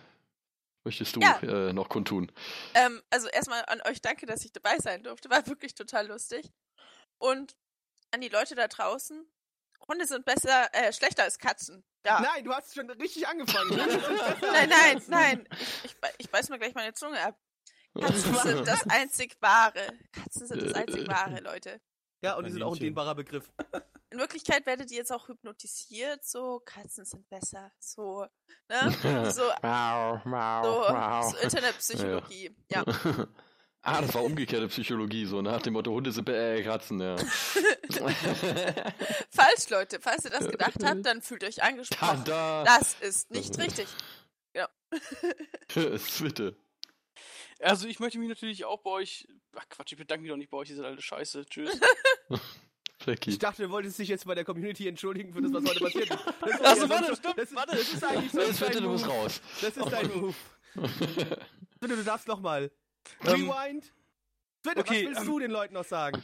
Möchtest 0.84 1.16
du 1.16 1.20
Ja. 1.22 1.40
äh, 1.42 1.74
noch 1.74 1.90
kundtun? 1.90 2.32
Ähm, 2.76 3.02
also 3.10 3.28
erstmal 3.28 3.64
an 3.66 3.82
euch 3.88 4.02
danke, 4.02 4.28
dass 4.28 4.46
ich 4.46 4.52
dabei 4.54 4.78
sein 4.78 5.02
durfte. 5.04 5.30
War 5.32 5.46
wirklich 5.48 5.74
total 5.74 6.08
lustig. 6.08 6.52
Und 7.18 7.56
an 8.12 8.22
die 8.22 8.30
Leute 8.30 8.54
da 8.56 8.68
draußen. 8.68 9.26
Hunde 9.88 10.06
sind 10.06 10.26
besser, 10.26 10.68
äh, 10.74 10.92
schlechter 10.94 11.24
als 11.24 11.38
Katzen. 11.40 11.84
Ja. 12.06 12.22
Nein, 12.22 12.44
du 12.46 12.54
hast 12.54 12.74
schon 12.76 12.90
richtig 12.92 13.28
angefangen. 13.28 13.76
Nein, 13.76 14.70
nein, 14.70 15.02
nein. 15.08 15.48
Ich, 15.60 15.86
ich, 15.86 16.00
bei- 16.00 16.14
ich 16.18 16.30
beiß 16.30 16.50
mir 16.50 16.60
gleich 16.60 16.74
meine 16.76 16.94
Zunge 16.94 17.20
ab. 17.22 17.38
Katzen 18.00 18.36
sind 18.36 18.68
das 18.68 18.88
einzig 18.90 19.36
wahre. 19.42 19.88
Katzen 20.12 20.48
sind 20.48 20.62
das 20.62 20.74
einzig 20.74 21.08
wahre, 21.08 21.40
Leute. 21.42 21.82
Ja, 22.22 22.36
und 22.36 22.46
die 22.46 22.52
sind 22.52 22.64
auch 22.64 22.74
ein 22.74 22.80
dehnbarer 22.80 23.16
Begriff. 23.16 23.50
In 24.12 24.20
Wirklichkeit 24.20 24.66
werdet 24.66 24.92
ihr 24.92 24.98
jetzt 24.98 25.12
auch 25.12 25.28
hypnotisiert, 25.28 26.26
so 26.26 26.62
Katzen 26.66 27.06
sind 27.06 27.28
besser, 27.30 27.72
so, 27.80 28.26
ne? 28.68 29.32
So, 29.32 29.52
so, 30.64 31.32
so 31.32 31.38
Internetpsychologie. 31.38 32.56
Ja. 32.70 32.84
ah, 33.82 34.02
das 34.02 34.14
war 34.14 34.24
umgekehrte 34.24 34.68
Psychologie, 34.68 35.26
so 35.26 35.42
nach 35.42 35.62
dem 35.62 35.74
Motto 35.74 35.92
Hunde 35.92 36.12
sind 36.12 36.26
be- 36.26 36.36
äh, 36.36 36.64
Katzen, 36.64 37.00
ja. 37.02 37.16
Falsch, 39.30 39.70
Leute. 39.70 40.00
Falls 40.02 40.26
ihr 40.26 40.32
das 40.32 40.48
gedacht 40.50 40.84
habt, 40.84 41.06
dann 41.06 41.22
fühlt 41.22 41.44
euch 41.44 41.62
angesprochen. 41.64 42.24
Tada! 42.26 42.64
Das 42.64 42.96
ist 43.02 43.32
nicht 43.32 43.58
richtig. 43.58 43.88
Bitte. 46.20 46.56
Also 47.60 47.88
ich 47.88 48.00
möchte 48.00 48.18
mich 48.18 48.28
natürlich 48.30 48.66
auch 48.66 48.82
bei 48.82 48.90
euch. 48.90 49.28
Ach 49.56 49.66
Quatsch, 49.70 49.92
ich 49.92 49.98
bedanke 49.98 50.24
mich 50.24 50.32
doch 50.32 50.38
nicht 50.38 50.50
bei 50.50 50.58
euch, 50.58 50.70
ihr 50.72 50.76
seid 50.78 50.86
alle 50.86 51.02
scheiße. 51.02 51.46
Tschüss. 51.46 51.80
Flecki. 53.00 53.30
Ich 53.30 53.40
dachte, 53.40 53.64
du 53.64 53.70
wolltest 53.70 54.00
dich 54.00 54.10
jetzt 54.10 54.26
bei 54.26 54.34
der 54.36 54.44
Community 54.46 54.88
entschuldigen 54.88 55.32
für 55.34 55.42
das, 55.42 55.54
was 55.54 55.64
heute 55.66 55.80
passiert 55.84 56.10
ist. 56.10 56.20
Das 56.42 56.52
ist 56.52 56.62
Ach 56.64 56.76
so, 56.76 56.82
ja 56.84 56.90
warte, 56.90 57.06
sonst- 57.06 57.20
stimmt, 57.20 57.38
das 57.38 57.50
ist, 57.50 57.56
warte. 57.56 57.76
Das 57.78 57.94
ist 57.94 58.04
eigentlich 58.04 58.32
so 58.32 58.40
Jetzt 58.42 58.60
bitte, 58.60 58.72
dein 58.74 58.84
du 58.84 58.90
musst 58.90 59.08
raus. 59.08 59.42
Das 59.62 59.78
ist 59.78 59.92
dein 59.92 60.08
Move. 60.20 60.36
Bitte, 61.80 61.96
du 61.96 62.04
darfst 62.04 62.28
nochmal. 62.28 62.72
Ähm, 63.26 63.50
Rewind. 63.50 63.94
Bitte, 64.62 64.80
okay, 64.80 65.06
was 65.06 65.08
willst 65.08 65.22
ähm, 65.22 65.28
du 65.28 65.40
den 65.40 65.52
Leuten 65.52 65.74
noch 65.74 65.86
sagen? 65.86 66.22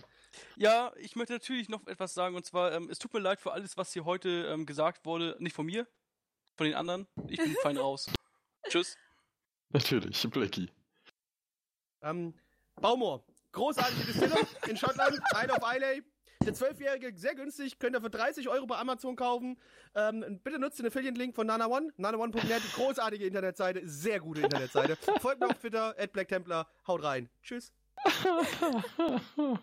Ja, 0.57 0.91
ich 0.97 1.15
möchte 1.15 1.34
natürlich 1.34 1.69
noch 1.69 1.85
etwas 1.88 2.14
sagen 2.14 2.35
und 2.35 2.45
zwar, 2.45 2.73
ähm, 2.73 2.89
es 2.89 2.99
tut 2.99 3.14
mir 3.14 3.19
leid 3.19 3.39
für 3.39 3.53
alles, 3.53 3.77
was 3.77 3.93
hier 3.93 4.06
heute 4.06 4.30
ähm, 4.52 4.65
gesagt 4.65 5.06
wurde. 5.06 5.35
Nicht 5.39 5.56
von 5.56 5.65
mir, 5.65 5.88
von 6.56 6.65
den 6.65 6.76
anderen. 6.76 7.07
Ich 7.27 7.38
bin 7.38 7.56
fein 7.61 7.77
raus. 7.77 8.07
Tschüss. 8.69 8.97
Natürlich, 9.69 10.18
Flecki. 10.18 10.69
Ähm, 12.02 12.34
Baumor. 12.76 13.23
Großartige 13.52 14.06
Distille 14.06 14.35
in 14.68 14.77
Schottland. 14.77 15.18
Isle 15.34 15.53
of 15.53 15.64
Islay. 15.73 16.03
Der 16.46 16.54
12-Jährige, 16.54 17.12
sehr 17.18 17.34
günstig, 17.34 17.80
könnt 17.80 17.96
ihr 17.96 18.02
für 18.02 18.10
30 18.12 18.48
Euro 18.50 18.68
bei 18.68 18.78
Amazon 18.78 19.16
kaufen. 19.16 19.58
Ähm, 19.96 20.40
bitte 20.44 20.60
nutzt 20.60 20.78
den 20.78 20.86
Affiliate-Link 20.86 21.34
von 21.36 21.48
Nana 21.48 21.66
One. 21.68 21.92
Nana1.net, 21.98 22.62
großartige 22.76 23.26
Internetseite, 23.26 23.82
sehr 23.84 24.20
gute 24.20 24.42
Internetseite. 24.42 24.96
Folgt 25.22 25.40
mir 25.40 25.48
auf 25.48 25.58
Twitter, 25.58 25.96
at 25.98 26.14
Black 26.14 26.28
Templar. 26.28 26.68
Haut 26.88 27.02
rein. 27.04 27.30
Tschüss. 27.42 27.72
oh 29.38 29.58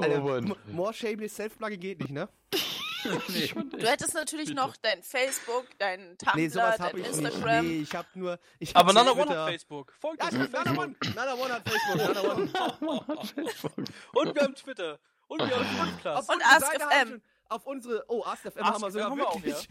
Alter, 0.00 0.56
more 0.72 0.92
shameless 0.92 1.34
self-plugin 1.36 1.80
geht 1.80 2.00
nicht, 2.00 2.10
ne? 2.10 2.28
Du 3.06 3.86
hättest 3.86 4.14
natürlich 4.14 4.48
Bitte. 4.48 4.60
noch 4.60 4.76
dein 4.78 5.00
Facebook, 5.00 5.66
dein 5.78 6.18
Tumblr, 6.18 6.34
Nee, 6.34 6.48
sowas 6.48 6.76
dein 6.76 6.96
ich 6.96 7.06
Instagram. 7.06 7.64
nicht. 7.64 7.76
Nee, 7.76 7.82
ich 7.82 7.94
hab 7.94 8.16
nur. 8.16 8.38
Ich 8.58 8.74
hab 8.74 8.82
Aber 8.82 8.92
Nana 8.92 9.12
One 9.12 9.28
hat 9.28 9.50
Facebook. 9.50 9.92
Folgt 10.00 10.20
Ja, 10.20 10.28
uns 10.40 10.50
Nana 10.50 10.70
One. 10.72 10.96
Facebook. 11.00 11.14
Nana 11.14 11.34
One 11.34 11.52
hat 11.54 11.68
Facebook. 11.68 11.96
Nana 11.96 12.22
One. 12.22 13.90
Und 14.12 14.34
wir 14.34 14.42
haben 14.42 14.54
Twitter. 14.56 14.98
Und 15.28 15.40
wir 15.40 15.50
haben 15.56 15.64
Auf 15.64 15.92
Podcast. 15.92 16.28
Und 16.30 16.34
unsere 16.36 16.50
Ask 16.52 16.66
Seite 16.66 16.78
FM. 16.84 16.90
haben 16.90 17.08
schon- 17.10 17.22
Auf 17.48 17.66
unsere. 17.66 18.04
Oh, 18.08 18.22
AskFM 18.24 18.64
haben 18.64 18.80
wir 18.80 18.86
Ask 18.86 18.92
sogar 18.92 19.10
haben 19.10 19.18
wir 19.18 19.28
auch, 19.28 19.42
wirklich. 19.42 19.68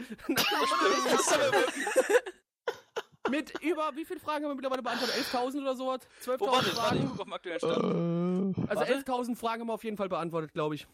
Mit 3.28 3.60
über. 3.62 3.94
Wie 3.96 4.04
viele 4.04 4.20
Fragen 4.20 4.44
haben 4.44 4.50
wir 4.52 4.54
mittlerweile 4.54 4.82
beantwortet? 4.82 5.16
11.000 5.16 5.60
oder 5.62 5.74
so? 5.74 5.90
12.000 5.90 6.00
Oh, 6.40 6.46
warte, 6.46 6.52
warte, 6.52 6.68
ich 6.68 6.74
Fragen? 6.74 7.08
gucke 7.08 7.22
auf 7.22 7.32
aktuellen 7.32 7.58
Stand. 7.58 7.76
Äh, 7.76 8.60
Also 8.70 8.80
warte. 8.80 8.94
11.000 8.94 9.36
Fragen 9.36 9.60
haben 9.62 9.68
wir 9.68 9.74
auf 9.74 9.84
jeden 9.84 9.96
Fall 9.96 10.08
beantwortet, 10.08 10.52
glaube 10.52 10.76
ich. 10.76 10.86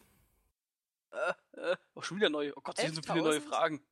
Äh, 1.11 1.75
oh, 1.93 2.01
schon 2.01 2.17
wieder 2.17 2.29
neu. 2.31 2.51
Oh 2.55 2.61
Gott, 2.61 2.79
hier 2.79 2.89
sind 2.91 2.95
so 3.05 3.13
viele 3.13 3.23
neue 3.23 3.37
11.000? 3.37 3.41
Fragen. 3.47 3.85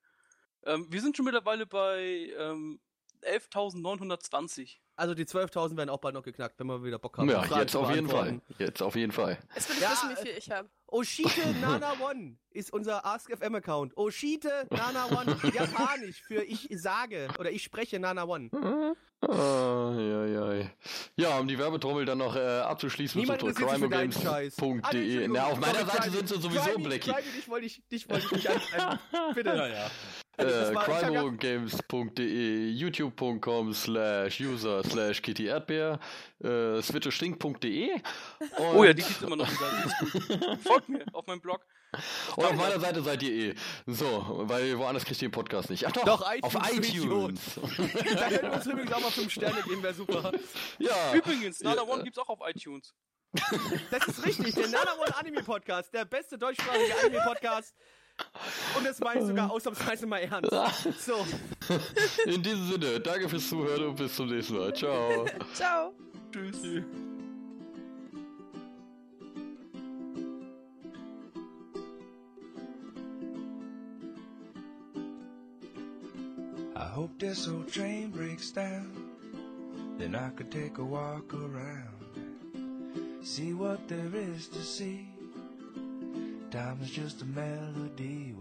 Ähm, 0.63 0.87
wir 0.89 1.01
sind 1.01 1.15
schon 1.15 1.25
mittlerweile 1.25 1.67
bei 1.67 2.33
ähm, 2.37 2.79
11.920. 3.21 4.77
Also 5.01 5.15
die 5.15 5.25
12.000 5.25 5.77
werden 5.77 5.89
auch 5.89 5.97
bald 5.97 6.13
noch 6.13 6.21
geknackt, 6.21 6.59
wenn 6.59 6.67
wir 6.67 6.83
wieder 6.83 6.99
Bock 6.99 7.17
haben. 7.17 7.27
ja, 7.27 7.43
jetzt 7.57 7.75
auf 7.75 7.89
jeden 7.89 8.07
Fall. 8.07 8.39
Jetzt 8.59 8.83
auf 8.83 8.95
jeden 8.95 9.11
Fall. 9.11 9.39
Jetzt 9.55 9.67
will 9.69 9.77
ich 9.77 9.81
Ja, 9.81 9.89
wissen, 9.93 10.09
wie 10.11 10.15
viel 10.21 10.37
ich 10.37 10.51
habe. 10.51 10.69
Oshite 10.85 11.55
Nana 11.59 11.93
One 11.99 12.37
ist 12.51 12.71
unser 12.71 13.03
AskFM-Account. 13.03 13.97
Oshite 13.97 14.67
Nana 14.69 15.05
One. 15.07 15.35
Japanisch 15.55 16.21
für 16.21 16.43
ich 16.43 16.67
sage 16.69 17.29
oder 17.39 17.49
ich 17.49 17.63
spreche 17.63 17.99
Nana 17.99 18.25
One. 18.25 18.51
Ah, 19.21 19.93
ja, 19.97 20.25
ja. 20.25 20.69
ja, 21.15 21.39
um 21.39 21.47
die 21.47 21.57
Werbetrommel 21.57 22.05
dann 22.05 22.19
noch 22.19 22.35
äh, 22.35 22.39
abzuschließen, 22.39 23.19
Niemand. 23.19 23.43
Ah, 23.43 23.47
nee, 23.47 23.53
crimeogames.de. 23.53 24.51
Entschuldigung. 24.51 25.31
Na, 25.31 25.45
auf 25.47 25.59
meiner 25.59 25.83
Seite 25.85 26.11
sind 26.11 26.29
sie 26.29 26.39
sowieso, 26.39 26.77
Blackie. 26.77 27.11
Dich 27.37 27.49
wollte 27.49 27.65
ich, 27.65 27.83
dich 27.87 28.07
wollte 28.07 28.25
ich 28.27 28.31
nicht 28.33 28.49
anschreiben. 28.51 28.99
Bitte. 29.33 29.49
Ja, 29.49 29.67
ja. 29.67 29.91
Äh, 30.37 30.73
crimegames.de, 30.73 32.71
youtube.com 32.71 33.73
slash 33.73 34.39
user 34.39 34.81
slash 34.83 35.21
kitty 35.21 35.47
erdbeer, 35.47 35.99
äh, 36.43 36.81
switchestink.de 36.81 38.01
Oh 38.57 38.83
ja, 38.83 38.93
die 38.93 39.01
gibt's 39.03 39.21
immer 39.21 39.35
noch. 39.35 39.49
Folgt 40.63 40.89
mir 40.89 41.03
auf 41.13 41.27
meinem 41.27 41.41
Blog. 41.41 41.65
und 42.37 42.45
auf 42.45 42.53
meiner 42.55 42.79
Seite 42.79 43.01
seid 43.03 43.21
ihr 43.23 43.51
eh. 43.51 43.55
So, 43.85 44.25
weil 44.47 44.77
woanders 44.79 45.03
kriegt 45.03 45.21
ihr 45.21 45.27
den 45.27 45.33
Podcast 45.33 45.69
nicht. 45.69 45.85
Ach 45.85 45.91
doch, 45.91 46.05
Doch, 46.05 46.21
auf 46.41 46.55
iTunes, 46.71 46.93
iTunes. 46.95 47.41
Da 48.15 48.29
könnt 48.29 48.43
ihr 48.43 48.53
uns 48.53 48.65
übrigens 48.65 48.93
auch 48.93 49.01
mal 49.01 49.11
5 49.11 49.31
Sterne 49.31 49.61
geben, 49.63 49.83
wäre 49.83 49.93
super. 49.93 50.31
ja. 50.79 51.13
Übrigens, 51.13 51.59
Nana 51.61 51.83
Ja, 51.83 51.87
One 51.87 52.03
gibt's 52.03 52.17
auch 52.19 52.29
auf 52.29 52.39
iTunes. 52.47 52.93
Das 53.91 54.07
ist 54.07 54.25
richtig, 54.25 54.55
der 54.55 54.67
Nana 54.69 54.93
One 54.99 55.15
Anime 55.17 55.43
Podcast, 55.43 55.93
der 55.93 56.05
beste 56.05 56.37
deutschsprachige 56.37 56.93
Anime 57.03 57.21
Podcast. 57.25 57.75
Und 58.77 58.85
das 58.85 58.99
meine 58.99 59.21
ich 59.21 59.27
sogar 59.27 59.51
ausnahmsweise 59.51 60.07
mal 60.07 60.19
ernst. 60.19 60.51
So, 60.99 61.25
In 62.25 62.41
diesem 62.41 62.71
Sinne, 62.71 62.99
danke 62.99 63.29
fürs 63.29 63.47
Zuhören 63.49 63.85
und 63.89 63.95
bis 63.95 64.15
zum 64.15 64.29
nächsten 64.29 64.57
Mal. 64.57 64.73
Ciao. 64.73 65.25
Ciao. 65.53 65.93
Tschüss. 66.31 66.57
I 76.75 76.85
hope 76.85 77.17
this 77.19 77.47
old 77.47 77.71
train 77.71 78.09
breaks 78.09 78.51
down. 78.51 78.91
Then 79.97 80.15
I 80.15 80.29
could 80.29 80.51
take 80.51 80.77
a 80.77 80.83
walk 80.83 81.33
around. 81.33 81.89
See 83.23 83.53
what 83.53 83.87
there 83.87 84.15
is 84.15 84.47
to 84.47 84.59
see. 84.59 85.10
Time 86.51 86.79
is 86.83 86.91
just 86.91 87.21
a 87.21 87.25
melody. 87.25 88.35